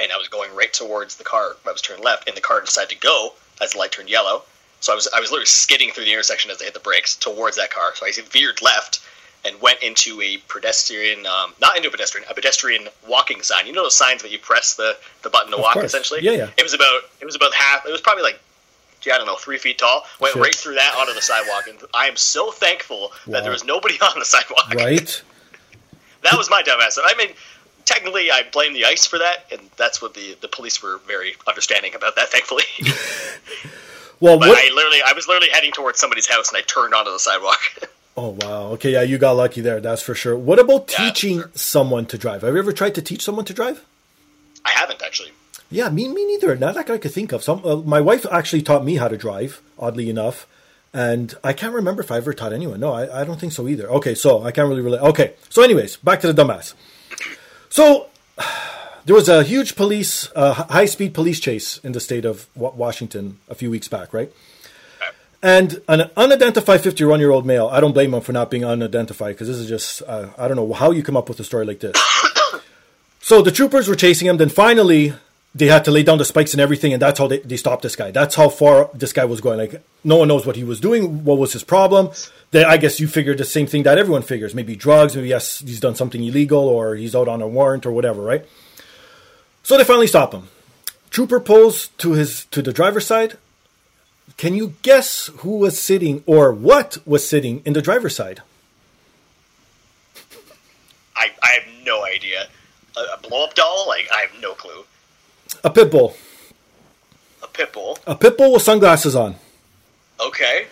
and 0.00 0.10
I 0.12 0.16
was 0.16 0.28
going 0.28 0.54
right 0.54 0.72
towards 0.72 1.16
the 1.16 1.24
car. 1.24 1.56
I 1.66 1.72
was 1.72 1.82
turning 1.82 2.02
left, 2.02 2.26
and 2.28 2.36
the 2.36 2.40
car 2.40 2.60
decided 2.62 2.90
to 2.90 2.98
go 3.00 3.34
as 3.60 3.72
the 3.72 3.78
light 3.78 3.92
turned 3.92 4.08
yellow. 4.10 4.42
So 4.80 4.92
I 4.92 4.96
was 4.96 5.08
I 5.14 5.20
was 5.20 5.30
literally 5.30 5.46
skidding 5.46 5.90
through 5.92 6.04
the 6.04 6.12
intersection 6.12 6.50
as 6.50 6.60
I 6.60 6.64
hit 6.64 6.74
the 6.74 6.80
brakes 6.80 7.14
towards 7.16 7.56
that 7.56 7.70
car. 7.70 7.94
So 7.94 8.04
I 8.06 8.10
veered 8.30 8.60
left 8.62 9.00
and 9.44 9.60
went 9.60 9.82
into 9.82 10.20
a 10.22 10.38
pedestrian, 10.48 11.26
um, 11.26 11.52
not 11.60 11.76
into 11.76 11.88
a 11.88 11.90
pedestrian, 11.90 12.26
a 12.30 12.34
pedestrian 12.34 12.88
walking 13.08 13.42
sign. 13.42 13.66
You 13.66 13.72
know 13.72 13.82
those 13.82 13.96
signs 13.96 14.22
that 14.22 14.30
you 14.30 14.38
press 14.38 14.74
the, 14.74 14.96
the 15.22 15.30
button 15.30 15.50
to 15.50 15.56
Of 15.56 15.62
walk, 15.62 15.72
course. 15.74 15.86
essentially. 15.86 16.20
Yeah, 16.22 16.32
yeah. 16.32 16.50
It 16.56 16.62
was 16.62 16.74
about 16.74 17.00
it 17.20 17.24
was 17.24 17.36
about 17.36 17.54
half. 17.54 17.86
It 17.86 17.92
was 17.92 18.00
probably 18.00 18.22
like. 18.22 18.40
gee, 19.00 19.10
I 19.10 19.18
don't 19.18 19.26
know, 19.26 19.36
three 19.36 19.58
feet 19.58 19.76
tall. 19.78 20.04
Went 20.20 20.32
Shit. 20.34 20.42
right 20.42 20.54
through 20.54 20.76
that 20.76 20.94
onto 20.98 21.12
the 21.12 21.20
sidewalk, 21.22 21.66
and 21.68 21.78
I 21.92 22.06
am 22.06 22.16
so 22.16 22.50
thankful 22.50 23.12
Wow. 23.26 23.32
that 23.34 23.42
there 23.42 23.52
was 23.52 23.64
nobody 23.64 23.98
on 24.00 24.18
the 24.18 24.24
sidewalk. 24.24 24.72
Right? 24.74 25.22
That 26.22 26.38
was 26.38 26.48
my 26.48 26.62
dumbass. 26.62 26.98
I 27.04 27.14
mean, 27.18 27.28
technically, 27.84 28.30
I 28.30 28.44
blame 28.50 28.72
the 28.72 28.86
ice 28.86 29.04
for 29.04 29.18
that, 29.18 29.44
and 29.52 29.60
that's 29.76 30.00
what 30.00 30.14
the 30.14 30.36
the 30.40 30.48
police 30.48 30.82
were 30.82 30.98
very 31.06 31.34
understanding 31.46 31.94
about 31.94 32.16
that. 32.16 32.30
Thankfully, 32.30 32.64
Well, 34.20 34.38
but 34.38 34.48
what? 34.48 34.58
I 34.58 34.72
literally, 34.74 35.02
I 35.04 35.12
was 35.12 35.28
literally 35.28 35.50
heading 35.50 35.72
towards 35.72 35.98
somebody's 36.00 36.26
house, 36.26 36.48
and 36.48 36.56
I 36.56 36.62
turned 36.62 36.94
onto 36.94 37.10
the 37.10 37.18
sidewalk. 37.18 37.60
oh 38.16 38.36
wow. 38.40 38.68
Okay, 38.72 38.92
yeah, 38.92 39.02
you 39.02 39.18
got 39.18 39.32
lucky 39.32 39.60
there. 39.60 39.80
That's 39.80 40.02
for 40.02 40.14
sure. 40.14 40.36
What 40.36 40.58
about 40.58 40.90
Yeah, 40.90 41.08
teaching 41.10 41.40
sure. 41.40 41.50
someone 41.54 42.06
to 42.06 42.18
drive? 42.18 42.42
Have 42.42 42.54
you 42.54 42.58
ever 42.60 42.72
tried 42.72 42.94
to 42.96 43.02
teach 43.02 43.22
someone 43.24 43.44
to 43.46 43.52
drive? 43.54 43.84
I 44.64 44.70
haven't 44.70 45.02
actually. 45.02 45.30
Yeah, 45.70 45.88
me, 45.88 46.06
me 46.08 46.24
neither. 46.26 46.54
Not 46.56 46.74
that 46.76 46.90
I 46.90 46.98
could 46.98 47.12
think 47.12 47.32
of. 47.32 47.42
Some, 47.42 47.62
uh, 47.64 47.76
my 47.76 48.00
wife 48.00 48.24
actually 48.30 48.62
taught 48.62 48.84
me 48.84 48.96
how 48.96 49.08
to 49.08 49.16
drive, 49.16 49.60
oddly 49.78 50.08
enough, 50.08 50.46
and 50.92 51.34
I 51.42 51.52
can't 51.52 51.74
remember 51.74 52.02
if 52.02 52.12
I 52.12 52.18
ever 52.18 52.32
taught 52.32 52.52
anyone. 52.52 52.78
No, 52.80 52.92
I, 52.92 53.22
I 53.22 53.24
don't 53.24 53.40
think 53.40 53.52
so 53.52 53.66
either. 53.66 53.90
Okay, 53.90 54.14
so 54.14 54.44
I 54.44 54.52
can't 54.52 54.68
really 54.68 54.82
relate. 54.82 55.00
Okay, 55.00 55.34
so 55.48 55.62
anyways, 55.62 55.96
back 55.96 56.20
to 56.20 56.32
the 56.32 56.42
dumbass. 56.42 56.74
So 57.70 58.06
there 59.04 59.16
was 59.16 59.28
a 59.28 59.42
huge 59.42 59.74
police, 59.74 60.30
uh, 60.36 60.52
high 60.54 60.84
speed 60.84 61.12
police 61.14 61.40
chase 61.40 61.78
in 61.78 61.92
the 61.92 62.00
state 62.00 62.24
of 62.24 62.46
Wa- 62.54 62.70
Washington 62.70 63.38
a 63.48 63.54
few 63.56 63.70
weeks 63.70 63.88
back, 63.88 64.14
right? 64.14 64.30
And 65.44 65.82
an 65.88 66.10
unidentified 66.16 66.80
51 66.80 67.20
year 67.20 67.30
old 67.30 67.44
male, 67.44 67.68
I 67.70 67.78
don't 67.78 67.92
blame 67.92 68.14
him 68.14 68.22
for 68.22 68.32
not 68.32 68.50
being 68.50 68.64
unidentified 68.64 69.34
because 69.34 69.46
this 69.46 69.58
is 69.58 69.68
just, 69.68 70.00
uh, 70.06 70.30
I 70.38 70.48
don't 70.48 70.56
know 70.56 70.72
how 70.72 70.90
you 70.90 71.02
come 71.02 71.18
up 71.18 71.28
with 71.28 71.38
a 71.38 71.44
story 71.44 71.66
like 71.66 71.80
this. 71.80 71.94
So 73.20 73.40
the 73.40 73.50
troopers 73.50 73.88
were 73.88 73.94
chasing 73.94 74.28
him. 74.28 74.36
Then 74.36 74.50
finally, 74.50 75.14
they 75.54 75.68
had 75.68 75.86
to 75.86 75.90
lay 75.90 76.02
down 76.02 76.18
the 76.18 76.26
spikes 76.26 76.52
and 76.52 76.60
everything, 76.60 76.92
and 76.92 77.00
that's 77.00 77.18
how 77.18 77.26
they, 77.26 77.38
they 77.38 77.56
stopped 77.56 77.82
this 77.82 77.96
guy. 77.96 78.10
That's 78.10 78.34
how 78.34 78.50
far 78.50 78.90
this 78.92 79.14
guy 79.14 79.24
was 79.24 79.40
going. 79.40 79.56
Like 79.56 79.82
no 80.04 80.16
one 80.16 80.28
knows 80.28 80.44
what 80.44 80.56
he 80.56 80.62
was 80.62 80.78
doing. 80.78 81.24
What 81.24 81.38
was 81.38 81.54
his 81.54 81.64
problem? 81.64 82.10
Then 82.50 82.66
I 82.66 82.76
guess 82.76 83.00
you 83.00 83.08
figured 83.08 83.38
the 83.38 83.46
same 83.46 83.66
thing 83.66 83.82
that 83.84 83.96
everyone 83.96 84.20
figures. 84.20 84.54
Maybe 84.54 84.76
drugs. 84.76 85.16
Maybe 85.16 85.28
yes, 85.28 85.60
he's 85.60 85.80
done 85.80 85.94
something 85.94 86.22
illegal, 86.22 86.68
or 86.68 86.96
he's 86.96 87.14
out 87.14 87.28
on 87.28 87.40
a 87.40 87.48
warrant, 87.48 87.86
or 87.86 87.92
whatever. 87.92 88.20
Right. 88.20 88.44
So 89.62 89.78
they 89.78 89.84
finally 89.84 90.06
stop 90.06 90.34
him. 90.34 90.48
Trooper 91.08 91.40
pulls 91.40 91.88
to 91.96 92.12
his 92.12 92.44
to 92.50 92.60
the 92.60 92.74
driver's 92.74 93.06
side. 93.06 93.38
Can 94.36 94.54
you 94.54 94.74
guess 94.82 95.26
who 95.38 95.58
was 95.58 95.80
sitting 95.80 96.22
or 96.26 96.52
what 96.52 96.98
was 97.06 97.28
sitting 97.28 97.62
in 97.64 97.72
the 97.72 97.82
driver's 97.82 98.16
side? 98.16 98.42
I, 101.16 101.30
I 101.42 101.48
have 101.52 101.84
no 101.84 102.04
idea. 102.04 102.48
A, 102.96 103.00
a 103.00 103.28
blow 103.28 103.44
up 103.44 103.54
doll? 103.54 103.86
Like 103.88 104.08
I 104.12 104.20
have 104.22 104.40
no 104.40 104.52
clue. 104.54 104.84
A 105.62 105.70
pit 105.70 105.90
bull. 105.90 106.16
A 107.42 107.46
pit 107.46 107.72
bull? 107.72 107.98
A 108.06 108.14
pit 108.14 108.36
bull 108.36 108.52
with 108.52 108.62
sunglasses 108.62 109.14
on. 109.14 109.36
Okay. 110.20 110.66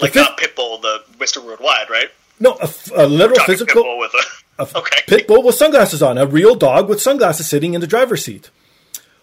Like 0.00 0.12
fifth- 0.12 0.22
not 0.28 0.38
pit 0.38 0.54
bull, 0.56 0.78
the 0.78 1.02
Mister 1.18 1.40
Worldwide, 1.40 1.90
right? 1.90 2.10
No, 2.40 2.56
a 2.94 3.06
literal 3.06 3.36
Talking 3.36 3.52
physical. 3.54 3.82
pit 3.82 3.84
bull 3.84 3.98
with 3.98 4.12
a. 4.14 4.62
a 4.62 4.62
okay. 4.78 5.00
pit 5.06 5.26
bull 5.26 5.42
with 5.42 5.54
sunglasses 5.54 6.02
on, 6.02 6.18
a 6.18 6.26
real 6.26 6.54
dog 6.54 6.88
with 6.88 7.00
sunglasses 7.00 7.48
sitting 7.48 7.74
in 7.74 7.80
the 7.80 7.86
driver's 7.86 8.24
seat, 8.24 8.50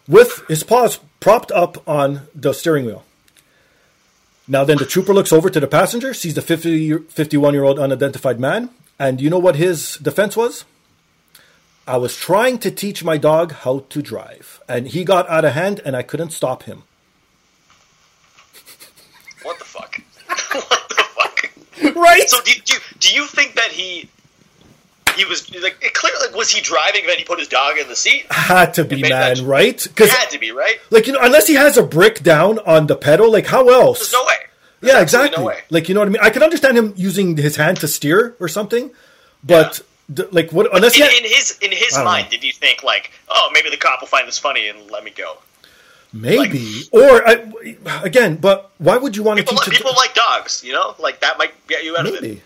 with 0.08 0.44
his 0.48 0.64
paws 0.64 1.00
propped 1.20 1.52
up 1.52 1.88
on 1.88 2.28
the 2.34 2.54
steering 2.54 2.86
wheel. 2.86 3.04
Now, 4.52 4.64
then 4.64 4.78
the 4.78 4.86
trooper 4.86 5.14
looks 5.14 5.32
over 5.32 5.52
to 5.52 5.60
the 5.60 5.68
passenger, 5.68 6.12
sees 6.12 6.34
the 6.34 6.42
50, 6.42 6.98
51 6.98 7.54
year 7.54 7.64
old 7.64 7.78
unidentified 7.78 8.40
man, 8.40 8.72
and 8.98 9.22
you 9.22 9.30
know 9.30 9.38
what 9.38 9.58
his 9.58 9.98
defense 9.98 10.36
was? 10.36 10.66
I 11.88 11.98
was 11.98 12.16
trying 12.16 12.58
to 12.60 12.72
teach 12.72 13.04
my 13.04 13.18
dog 13.18 13.52
how 13.52 13.86
to 13.90 14.02
drive, 14.02 14.60
and 14.68 14.88
he 14.88 15.04
got 15.04 15.30
out 15.30 15.46
of 15.46 15.54
hand, 15.54 15.82
and 15.86 15.96
I 15.96 16.02
couldn't 16.02 16.32
stop 16.32 16.64
him. 16.64 16.82
What 19.44 19.60
the 19.60 19.66
fuck? 19.66 20.02
what 20.52 20.90
the 20.90 20.96
fuck? 20.96 21.96
Right? 21.96 22.28
So 22.28 22.42
do, 22.44 22.54
do 22.66 22.76
do 23.00 23.14
you 23.14 23.28
think 23.28 23.54
that 23.54 23.72
he 23.72 24.10
he 25.20 25.26
was 25.26 25.50
like 25.62 25.78
it 25.82 25.94
clearly 25.94 26.28
was 26.36 26.50
he 26.52 26.62
driving 26.62 27.02
and 27.02 27.10
then 27.10 27.18
he 27.18 27.24
put 27.24 27.38
his 27.40 27.48
dog 27.48 27.78
in 27.78 27.88
the 27.88 27.96
seat? 27.96 28.26
Had 28.32 28.74
to 28.76 28.84
be, 28.86 29.02
made 29.02 29.12
that- 29.12 29.38
man, 29.38 29.46
right? 29.46 29.86
It 29.86 29.90
Because, 29.90 30.10
had 30.12 30.30
to 30.32 30.40
be 30.40 30.52
right. 30.52 30.78
like, 30.90 31.06
you 31.08 31.14
know, 31.14 31.20
unless 31.22 31.48
he 31.48 31.56
has 31.56 31.78
a 31.78 31.84
brick 31.84 32.24
down 32.24 32.60
on 32.60 32.88
the 32.88 32.96
pedal, 32.96 33.32
like, 33.32 33.48
how 33.48 33.68
else? 33.70 34.00
There's 34.00 34.14
no 34.14 34.24
way. 34.26 34.34
There's 34.82 34.94
Yeah, 34.94 35.02
exactly. 35.02 35.38
No 35.38 35.44
way. 35.46 35.60
Like 35.70 35.90
you 35.90 35.94
know 35.96 36.02
what 36.02 36.08
I 36.08 36.12
mean. 36.12 36.22
I 36.24 36.30
can 36.30 36.42
understand 36.44 36.78
him 36.78 36.94
using 36.96 37.36
his 37.38 37.56
hand 37.58 37.80
to 37.82 37.88
steer 37.88 38.36
or 38.40 38.48
something, 38.48 38.92
but 39.44 39.82
d- 40.14 40.24
like 40.32 40.52
what? 40.54 40.74
Unless 40.74 40.96
In, 40.98 41.04
he 41.10 41.18
in 41.18 41.24
his 41.26 41.58
in 41.62 41.72
his 41.72 41.96
mind, 41.98 42.26
know. 42.28 42.32
did 42.32 42.44
he 42.44 42.52
think 42.52 42.82
like, 42.84 43.12
oh, 43.28 43.50
maybe 43.54 43.70
the 43.70 43.78
cop 43.78 44.00
will 44.02 44.08
find 44.08 44.28
this 44.28 44.38
funny 44.40 44.70
and 44.70 44.90
let 44.90 45.04
me 45.04 45.12
go? 45.12 45.38
maybe 46.12 46.84
or 46.92 47.28
I, 47.28 47.46
again, 48.04 48.38
but 48.38 48.72
why 48.80 48.98
would 48.98 49.16
you 49.16 49.22
want 49.24 49.38
to 49.40 49.44
People, 49.44 49.60
teach? 49.60 49.68
a- 49.74 49.78
people 49.78 49.94
like 49.96 50.14
dogs, 50.16 50.64
you 50.64 50.74
know, 50.74 50.96
like 51.00 51.20
that 51.22 51.38
might 51.38 51.54
get 51.68 51.84
you 51.84 51.96
out 51.98 52.08
of 52.08 52.16
it. 52.16 52.42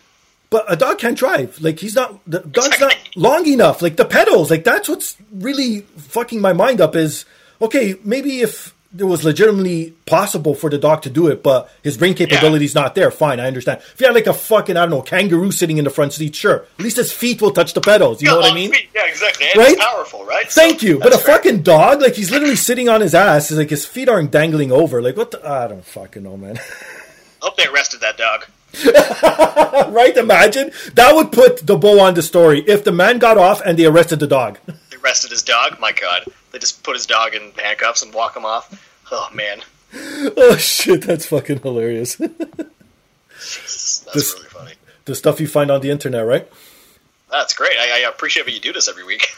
But 0.53 0.71
a 0.71 0.75
dog 0.75 0.99
can't 0.99 1.17
drive. 1.17 1.59
Like 1.59 1.79
he's 1.79 1.95
not. 1.95 2.19
The 2.27 2.39
dog's 2.41 2.79
not 2.79 2.95
long 3.15 3.47
enough. 3.47 3.81
Like 3.81 3.95
the 3.97 4.05
pedals. 4.05 4.51
Like 4.51 4.63
that's 4.63 4.87
what's 4.87 5.17
really 5.33 5.81
fucking 6.15 6.39
my 6.39 6.53
mind 6.53 6.79
up. 6.79 6.95
Is 6.95 7.25
okay. 7.59 7.95
Maybe 8.03 8.41
if 8.41 8.73
it 8.95 9.03
was 9.05 9.23
legitimately 9.25 9.95
possible 10.05 10.53
for 10.53 10.69
the 10.69 10.77
dog 10.77 11.01
to 11.01 11.09
do 11.09 11.25
it, 11.27 11.41
but 11.41 11.67
his 11.81 11.97
brain 11.97 12.13
capability's 12.13 12.75
not 12.75 12.93
there. 12.93 13.09
Fine, 13.09 13.39
I 13.39 13.47
understand. 13.47 13.79
If 13.81 13.99
you 13.99 14.05
had 14.05 14.13
like 14.13 14.27
a 14.27 14.33
fucking 14.33 14.77
I 14.77 14.81
don't 14.81 14.91
know 14.91 15.01
kangaroo 15.01 15.51
sitting 15.51 15.79
in 15.79 15.83
the 15.85 15.89
front 15.89 16.13
seat, 16.13 16.35
sure. 16.35 16.67
At 16.77 16.83
least 16.83 16.97
his 16.97 17.11
feet 17.11 17.41
will 17.41 17.49
touch 17.49 17.73
the 17.73 17.81
pedals. 17.81 18.21
You 18.21 18.27
know 18.29 18.37
what 18.37 18.51
I 18.51 18.53
mean? 18.53 18.71
Feet. 18.71 18.89
Yeah, 18.93 19.07
exactly. 19.07 19.47
And 19.47 19.57
Right? 19.57 19.71
it's 19.73 19.83
powerful, 19.83 20.23
right? 20.25 20.47
Thank 20.51 20.81
So, 20.81 20.85
you. 20.85 20.99
But 20.99 21.07
a 21.07 21.17
great. 21.17 21.25
fucking 21.25 21.63
dog, 21.63 22.01
like 22.01 22.13
he's 22.13 22.29
literally 22.29 22.55
sitting 22.55 22.87
on 22.89 23.01
his 23.01 23.15
ass. 23.15 23.49
Like 23.51 23.71
his 23.71 23.83
feet 23.83 24.07
aren't 24.07 24.29
dangling 24.29 24.71
over. 24.71 25.01
Like 25.01 25.17
what? 25.17 25.31
The, 25.31 25.39
I 25.43 25.67
don't 25.69 25.83
fucking 25.83 26.21
know, 26.21 26.37
man. 26.37 26.59
Hope 27.41 27.57
they 27.57 27.65
arrested 27.65 28.01
that 28.01 28.17
dog. 28.17 28.45
right? 29.91 30.13
Imagine 30.17 30.71
that 30.95 31.11
would 31.15 31.31
put 31.31 31.65
the 31.67 31.77
bow 31.77 31.99
on 31.99 32.13
the 32.15 32.21
story 32.21 32.61
if 32.67 32.83
the 32.83 32.91
man 32.91 33.19
got 33.19 33.37
off 33.37 33.61
and 33.65 33.77
they 33.77 33.85
arrested 33.85 34.19
the 34.19 34.27
dog. 34.27 34.59
They 34.89 34.97
arrested 34.97 35.31
his 35.31 35.43
dog. 35.43 35.79
My 35.79 35.91
God, 35.91 36.25
they 36.51 36.59
just 36.59 36.83
put 36.83 36.95
his 36.95 37.05
dog 37.05 37.35
in 37.35 37.51
handcuffs 37.57 38.01
and 38.01 38.13
walk 38.13 38.35
him 38.35 38.45
off. 38.45 38.89
Oh 39.11 39.29
man, 39.33 39.61
oh 40.37 40.55
shit, 40.57 41.03
that's 41.03 41.25
fucking 41.27 41.59
hilarious. 41.59 42.15
Jesus, 43.39 43.99
that's 43.99 44.13
This- 44.13 44.33
really 44.33 44.47
funny. 44.49 44.73
the 45.05 45.15
stuff 45.15 45.39
you 45.39 45.47
find 45.47 45.69
on 45.71 45.81
the 45.81 45.89
internet, 45.89 46.25
right? 46.25 46.47
That's 47.29 47.53
great. 47.53 47.77
I, 47.79 48.03
I 48.05 48.09
appreciate 48.09 48.45
that 48.45 48.51
you 48.53 48.59
do 48.59 48.73
this 48.73 48.87
every 48.87 49.03
week. 49.05 49.27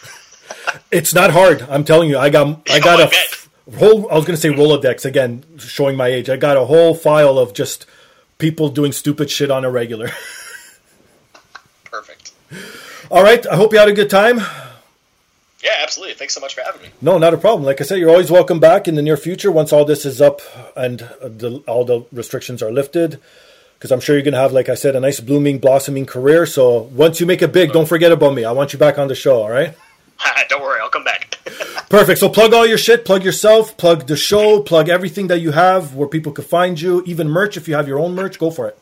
It's 0.91 1.13
not 1.13 1.31
hard. 1.31 1.63
I'm 1.69 1.83
telling 1.83 2.07
you. 2.07 2.19
I 2.19 2.29
got 2.29 2.61
I 2.69 2.79
got 2.79 2.99
Oh, 2.99 3.09
I 3.71 3.75
whole. 3.77 4.11
I 4.11 4.15
was 4.15 4.25
going 4.25 4.35
to 4.35 4.37
say 4.37 4.49
Rolodex 4.49 5.03
again, 5.05 5.43
showing 5.57 5.95
my 5.97 6.07
age. 6.07 6.29
I 6.29 6.37
got 6.37 6.55
a 6.55 6.65
whole 6.65 6.93
file 6.93 7.39
of 7.39 7.53
just 7.55 7.87
people 8.37 8.69
doing 8.69 8.91
stupid 8.91 9.29
shit 9.29 9.51
on 9.51 9.65
a 9.65 9.71
regular. 9.71 10.09
Perfect. 11.85 12.33
All 13.09 13.23
right. 13.23 13.45
I 13.47 13.55
hope 13.55 13.73
you 13.73 13.79
had 13.79 13.87
a 13.87 13.93
good 13.93 14.09
time. 14.09 14.39
Yeah, 15.63 15.71
absolutely. 15.81 16.13
Thanks 16.15 16.35
so 16.35 16.41
much 16.41 16.53
for 16.53 16.61
having 16.61 16.81
me. 16.81 16.89
No, 17.01 17.17
not 17.17 17.33
a 17.33 17.37
problem. 17.37 17.63
Like 17.63 17.81
I 17.81 17.85
said, 17.85 17.97
you're 17.97 18.09
always 18.09 18.29
welcome 18.29 18.59
back 18.59 18.87
in 18.87 18.95
the 18.95 19.01
near 19.01 19.17
future 19.17 19.51
once 19.51 19.73
all 19.73 19.83
this 19.83 20.05
is 20.05 20.21
up 20.21 20.41
and 20.75 20.99
the, 20.99 21.63
all 21.67 21.85
the 21.85 22.05
restrictions 22.11 22.61
are 22.61 22.71
lifted. 22.71 23.19
Because 23.73 23.91
I'm 23.91 23.99
sure 23.99 24.15
you're 24.15 24.23
going 24.23 24.33
to 24.33 24.39
have, 24.39 24.53
like 24.53 24.69
I 24.69 24.75
said, 24.75 24.95
a 24.95 24.99
nice 24.99 25.19
blooming, 25.19 25.59
blossoming 25.59 26.05
career. 26.05 26.45
So 26.45 26.81
once 26.81 27.19
you 27.19 27.25
make 27.25 27.41
it 27.41 27.51
big, 27.51 27.71
don't 27.71 27.87
forget 27.87 28.11
about 28.11 28.33
me. 28.33 28.45
I 28.45 28.51
want 28.51 28.73
you 28.73 28.79
back 28.79 28.97
on 28.97 29.07
the 29.07 29.15
show. 29.15 29.41
All 29.41 29.49
right. 29.49 29.75
Don't 30.49 30.61
worry, 30.61 30.79
I'll 30.79 30.89
come 30.89 31.03
back. 31.03 31.34
Perfect. 31.89 32.19
So 32.19 32.29
plug 32.29 32.53
all 32.53 32.65
your 32.65 32.77
shit, 32.77 33.05
plug 33.05 33.23
yourself, 33.23 33.77
plug 33.77 34.07
the 34.07 34.15
show, 34.15 34.61
plug 34.61 34.89
everything 34.89 35.27
that 35.27 35.39
you 35.39 35.51
have 35.51 35.93
where 35.93 36.07
people 36.07 36.31
can 36.31 36.43
find 36.43 36.79
you, 36.79 37.03
even 37.05 37.29
merch. 37.29 37.57
If 37.57 37.67
you 37.67 37.75
have 37.75 37.87
your 37.87 37.99
own 37.99 38.15
merch, 38.15 38.39
go 38.39 38.49
for 38.49 38.67
it. 38.67 38.77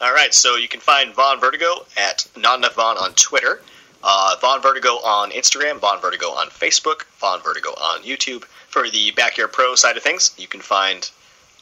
All 0.00 0.12
right, 0.12 0.34
so 0.34 0.56
you 0.56 0.68
can 0.68 0.80
find 0.80 1.14
Vaughn 1.14 1.40
Vertigo 1.40 1.86
at 1.96 2.26
Not 2.36 2.58
Enough 2.58 2.74
Vaughn 2.74 2.98
on 2.98 3.12
Twitter, 3.14 3.62
uh, 4.02 4.36
Vaughn 4.40 4.60
Vertigo 4.60 4.90
on 4.90 5.30
Instagram, 5.30 5.78
Vaughn 5.78 6.00
Vertigo 6.00 6.26
on 6.26 6.48
Facebook, 6.48 7.04
Vaughn 7.20 7.40
Vertigo 7.40 7.70
on 7.70 8.02
YouTube. 8.02 8.44
For 8.68 8.90
the 8.90 9.12
Backyard 9.12 9.52
Pro 9.52 9.76
side 9.76 9.96
of 9.96 10.02
things, 10.02 10.34
you 10.36 10.48
can 10.48 10.60
find 10.60 11.08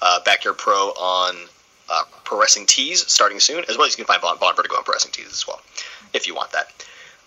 uh, 0.00 0.20
Backyard 0.24 0.58
Pro 0.58 0.74
on 0.74 1.36
uh, 1.88 2.04
Tees 2.66 3.06
starting 3.06 3.38
soon, 3.38 3.64
as 3.68 3.76
well 3.76 3.86
as 3.86 3.92
you 3.92 4.02
can 4.02 4.06
find 4.06 4.20
Von, 4.22 4.38
Vaughn 4.38 4.56
Vertigo 4.56 4.76
on 4.76 4.82
Pro 4.82 4.94
Wrestling 4.94 5.12
Tees 5.12 5.30
as 5.30 5.46
well, 5.46 5.60
if 6.12 6.26
you 6.26 6.34
want 6.34 6.50
that. 6.52 6.72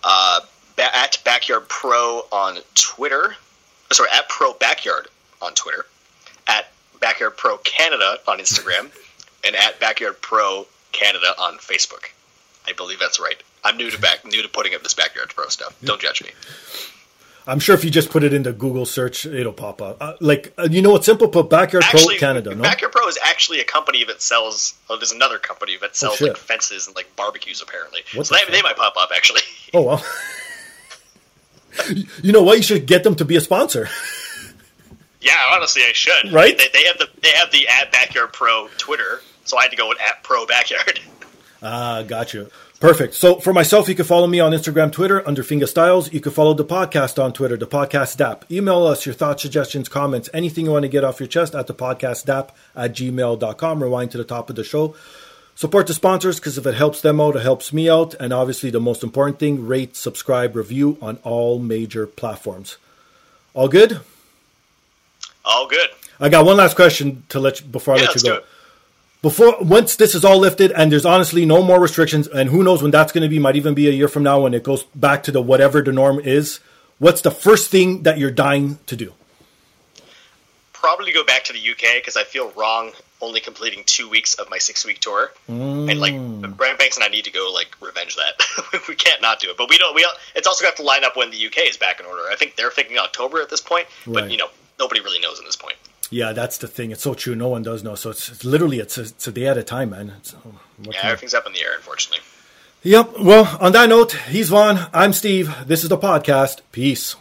Uh, 0.04 0.40
ba- 0.76 0.96
at 0.96 1.18
Backyard 1.24 1.68
Pro 1.68 2.22
on 2.30 2.58
Twitter, 2.74 3.34
sorry, 3.92 4.10
at 4.14 4.28
Pro 4.28 4.52
Backyard 4.54 5.08
on 5.42 5.54
Twitter, 5.54 5.86
at 6.46 6.70
Backyard 7.00 7.36
Pro 7.36 7.58
Canada 7.58 8.18
on 8.28 8.38
Instagram, 8.38 8.90
and 9.44 9.56
at 9.56 9.80
Backyard 9.80 10.20
Pro 10.20 10.66
Canada 10.92 11.34
on 11.38 11.58
Facebook. 11.58 12.10
I 12.66 12.72
believe 12.72 12.98
that's 12.98 13.20
right. 13.20 13.40
I'm 13.64 13.76
new 13.76 13.90
to 13.90 14.00
back 14.00 14.24
new 14.24 14.42
to 14.42 14.48
putting 14.48 14.74
up 14.74 14.82
this 14.82 14.94
Backyard 14.94 15.32
Pro 15.34 15.48
stuff. 15.48 15.76
Don't 15.82 16.00
judge 16.00 16.22
me. 16.22 16.30
I'm 17.48 17.60
sure 17.60 17.76
if 17.76 17.84
you 17.84 17.90
just 17.90 18.10
put 18.10 18.24
it 18.24 18.34
into 18.34 18.52
Google 18.52 18.84
search, 18.86 19.24
it'll 19.24 19.52
pop 19.52 19.80
up. 19.80 19.98
Uh, 20.00 20.14
like, 20.20 20.52
uh, 20.58 20.66
you 20.68 20.82
know 20.82 20.90
what's 20.90 21.06
simple? 21.06 21.28
Put 21.28 21.48
Backyard 21.48 21.84
Actually, 21.84 22.18
Pro 22.18 22.28
Canada, 22.28 22.54
no? 22.56 22.62
Backyard 22.62 22.90
Pro 22.90 23.06
is 23.06 23.18
actually 23.24 23.60
a 23.60 23.64
company 23.64 24.04
that 24.04 24.20
sells. 24.20 24.74
Oh, 24.90 24.96
there's 24.96 25.12
another 25.12 25.38
company 25.38 25.76
that 25.80 25.94
sells 25.94 26.16
shit. 26.16 26.28
like 26.28 26.36
fences 26.36 26.88
and 26.88 26.96
like 26.96 27.14
barbecues 27.14 27.62
apparently. 27.62 28.00
What 28.14 28.26
so 28.26 28.34
the 28.34 28.46
they, 28.46 28.56
they 28.56 28.62
might 28.62 28.76
pop 28.76 28.96
up 28.96 29.10
actually. 29.14 29.42
Oh, 29.72 29.82
well. 29.82 30.04
you 32.22 32.32
know 32.32 32.42
what? 32.42 32.56
You 32.56 32.62
should 32.62 32.86
get 32.86 33.04
them 33.04 33.14
to 33.16 33.24
be 33.24 33.36
a 33.36 33.40
sponsor. 33.40 33.88
yeah, 35.20 35.32
honestly, 35.52 35.82
I 35.82 35.92
should. 35.92 36.32
Right? 36.32 36.56
They, 36.56 36.68
they 36.72 36.84
have 36.84 36.98
the 36.98 37.08
they 37.22 37.30
have 37.30 37.50
the 37.50 37.66
at 37.68 37.92
Backyard 37.92 38.32
Pro 38.32 38.68
Twitter, 38.78 39.20
so 39.44 39.58
I 39.58 39.62
had 39.62 39.70
to 39.70 39.76
go 39.76 39.88
with 39.88 40.00
at 40.00 40.22
Pro 40.22 40.46
Backyard. 40.46 41.00
Ah, 41.62 42.02
gotcha. 42.02 42.48
Perfect. 42.78 43.14
So 43.14 43.40
for 43.40 43.54
myself, 43.54 43.88
you 43.88 43.94
can 43.94 44.04
follow 44.04 44.26
me 44.26 44.38
on 44.38 44.52
Instagram, 44.52 44.92
Twitter 44.92 45.26
under 45.26 45.42
Finga 45.42 45.62
Stylz. 45.62 46.12
You 46.12 46.20
can 46.20 46.30
follow 46.30 46.52
the 46.52 46.64
podcast 46.64 47.22
on 47.22 47.32
Twitter, 47.32 47.56
the 47.56 47.66
podcast 47.66 48.18
DAP. 48.18 48.44
Email 48.52 48.86
us 48.86 49.06
your 49.06 49.14
thoughts, 49.14 49.40
suggestions, 49.40 49.88
comments, 49.88 50.28
anything 50.34 50.66
you 50.66 50.72
want 50.72 50.82
to 50.82 50.88
get 50.88 51.02
off 51.02 51.18
your 51.18 51.26
chest 51.26 51.54
at 51.54 51.66
the 51.66 51.74
podcast 51.74 52.26
DAP 52.26 52.54
at 52.76 52.92
gmail.com. 52.92 53.82
Rewind 53.82 54.10
to 54.10 54.18
the 54.18 54.24
top 54.24 54.50
of 54.50 54.56
the 54.56 54.62
show. 54.64 54.94
Support 55.56 55.86
the 55.86 55.94
sponsors 55.94 56.38
because 56.38 56.58
if 56.58 56.66
it 56.66 56.74
helps 56.74 57.00
them 57.00 57.18
out, 57.18 57.34
it 57.34 57.40
helps 57.40 57.72
me 57.72 57.88
out. 57.88 58.14
And 58.20 58.30
obviously, 58.30 58.68
the 58.68 58.78
most 58.78 59.02
important 59.02 59.38
thing 59.38 59.66
rate, 59.66 59.96
subscribe, 59.96 60.54
review 60.54 60.98
on 61.00 61.16
all 61.22 61.58
major 61.58 62.06
platforms. 62.06 62.76
All 63.54 63.66
good? 63.66 64.00
All 65.46 65.66
good. 65.66 65.88
I 66.20 66.28
got 66.28 66.44
one 66.44 66.58
last 66.58 66.76
question 66.76 67.24
to 67.30 67.40
let 67.40 67.60
you, 67.60 67.66
before 67.68 67.94
I 67.94 67.98
Yeah, 67.98 68.04
let 68.04 68.16
you 68.16 68.22
go. 68.22 68.42
Before 69.22 69.56
once 69.62 69.96
this 69.96 70.14
is 70.14 70.26
all 70.26 70.38
lifted 70.38 70.72
and 70.72 70.92
there's 70.92 71.06
honestly 71.06 71.46
no 71.46 71.62
more 71.62 71.80
restrictions, 71.80 72.28
and 72.28 72.50
who 72.50 72.62
knows 72.62 72.82
when 72.82 72.90
that's 72.90 73.12
going 73.12 73.22
to 73.22 73.28
be? 73.28 73.38
Might 73.38 73.56
even 73.56 73.72
be 73.72 73.88
a 73.88 73.92
year 73.92 74.08
from 74.08 74.24
now 74.24 74.40
when 74.40 74.52
it 74.52 74.62
goes 74.62 74.82
back 74.94 75.22
to 75.22 75.32
the 75.32 75.40
whatever 75.40 75.80
the 75.80 75.90
norm 75.90 76.20
is. 76.20 76.60
What's 76.98 77.22
the 77.22 77.30
first 77.30 77.70
thing 77.70 78.02
that 78.02 78.18
you're 78.18 78.30
dying 78.30 78.78
to 78.86 78.94
do? 78.94 79.14
Probably 80.74 81.12
go 81.12 81.24
back 81.24 81.44
to 81.44 81.54
the 81.54 81.70
UK 81.70 81.94
because 81.94 82.16
I 82.16 82.24
feel 82.24 82.50
wrong 82.50 82.92
only 83.20 83.40
completing 83.40 83.82
two 83.84 84.08
weeks 84.08 84.34
of 84.34 84.50
my 84.50 84.58
six 84.58 84.84
week 84.84 85.00
tour, 85.00 85.32
and 85.48 85.98
like 86.00 86.12
Mm. 86.14 86.56
Banks 86.78 86.96
and 86.96 87.04
I 87.04 87.08
need 87.08 87.24
to 87.24 87.30
go 87.30 87.50
like 87.52 87.74
revenge 87.80 88.16
that. 88.16 88.82
we 88.88 88.94
can't 88.94 89.22
not 89.22 89.40
do 89.40 89.50
it, 89.50 89.56
but 89.56 89.68
we 89.70 89.78
don't. 89.78 89.94
We 89.94 90.02
don't- 90.02 90.16
it's 90.34 90.46
also 90.46 90.64
got 90.64 90.76
to 90.76 90.82
line 90.82 91.04
up 91.04 91.16
when 91.16 91.30
the 91.30 91.46
UK 91.46 91.58
is 91.68 91.76
back 91.76 91.98
in 92.00 92.06
order. 92.06 92.22
I 92.30 92.36
think 92.36 92.56
they're 92.56 92.70
thinking 92.70 92.98
October 92.98 93.40
at 93.40 93.48
this 93.48 93.60
point, 93.60 93.86
Right. 94.06 94.14
but 94.22 94.30
you 94.30 94.36
know 94.36 94.48
nobody 94.78 95.00
really 95.00 95.18
knows 95.20 95.38
at 95.38 95.44
this 95.46 95.56
point. 95.56 95.76
Yeah, 96.10 96.32
that's 96.32 96.58
the 96.58 96.68
thing. 96.68 96.90
It's 96.92 97.02
so 97.02 97.14
true. 97.14 97.34
No 97.34 97.48
one 97.48 97.62
does 97.64 97.82
know. 97.82 97.94
So 97.96 98.10
it's, 98.10 98.28
it's 98.28 98.44
literally 98.44 98.78
it's 98.78 98.96
a, 98.98 99.02
it's 99.02 99.26
a 99.26 99.32
day 99.32 99.46
at 99.46 99.58
a 99.58 99.64
time, 99.64 99.90
man. 99.90 100.12
Oh, 100.46 100.52
Yeah, 100.82 101.00
everything's 101.04 101.34
up 101.34 101.46
in 101.46 101.52
the 101.52 101.62
air, 101.62 101.74
unfortunately. 101.76 102.22
Yep. 102.82 103.18
Well, 103.18 103.56
on 103.60 103.72
that 103.72 103.88
note, 103.88 104.12
he's 104.12 104.48
Vaughn. 104.50 104.86
I'm 104.92 105.12
Steve. 105.12 105.52
This 105.66 105.82
is 105.82 105.88
the 105.88 105.98
podcast. 105.98 106.60
Peace. 106.70 107.16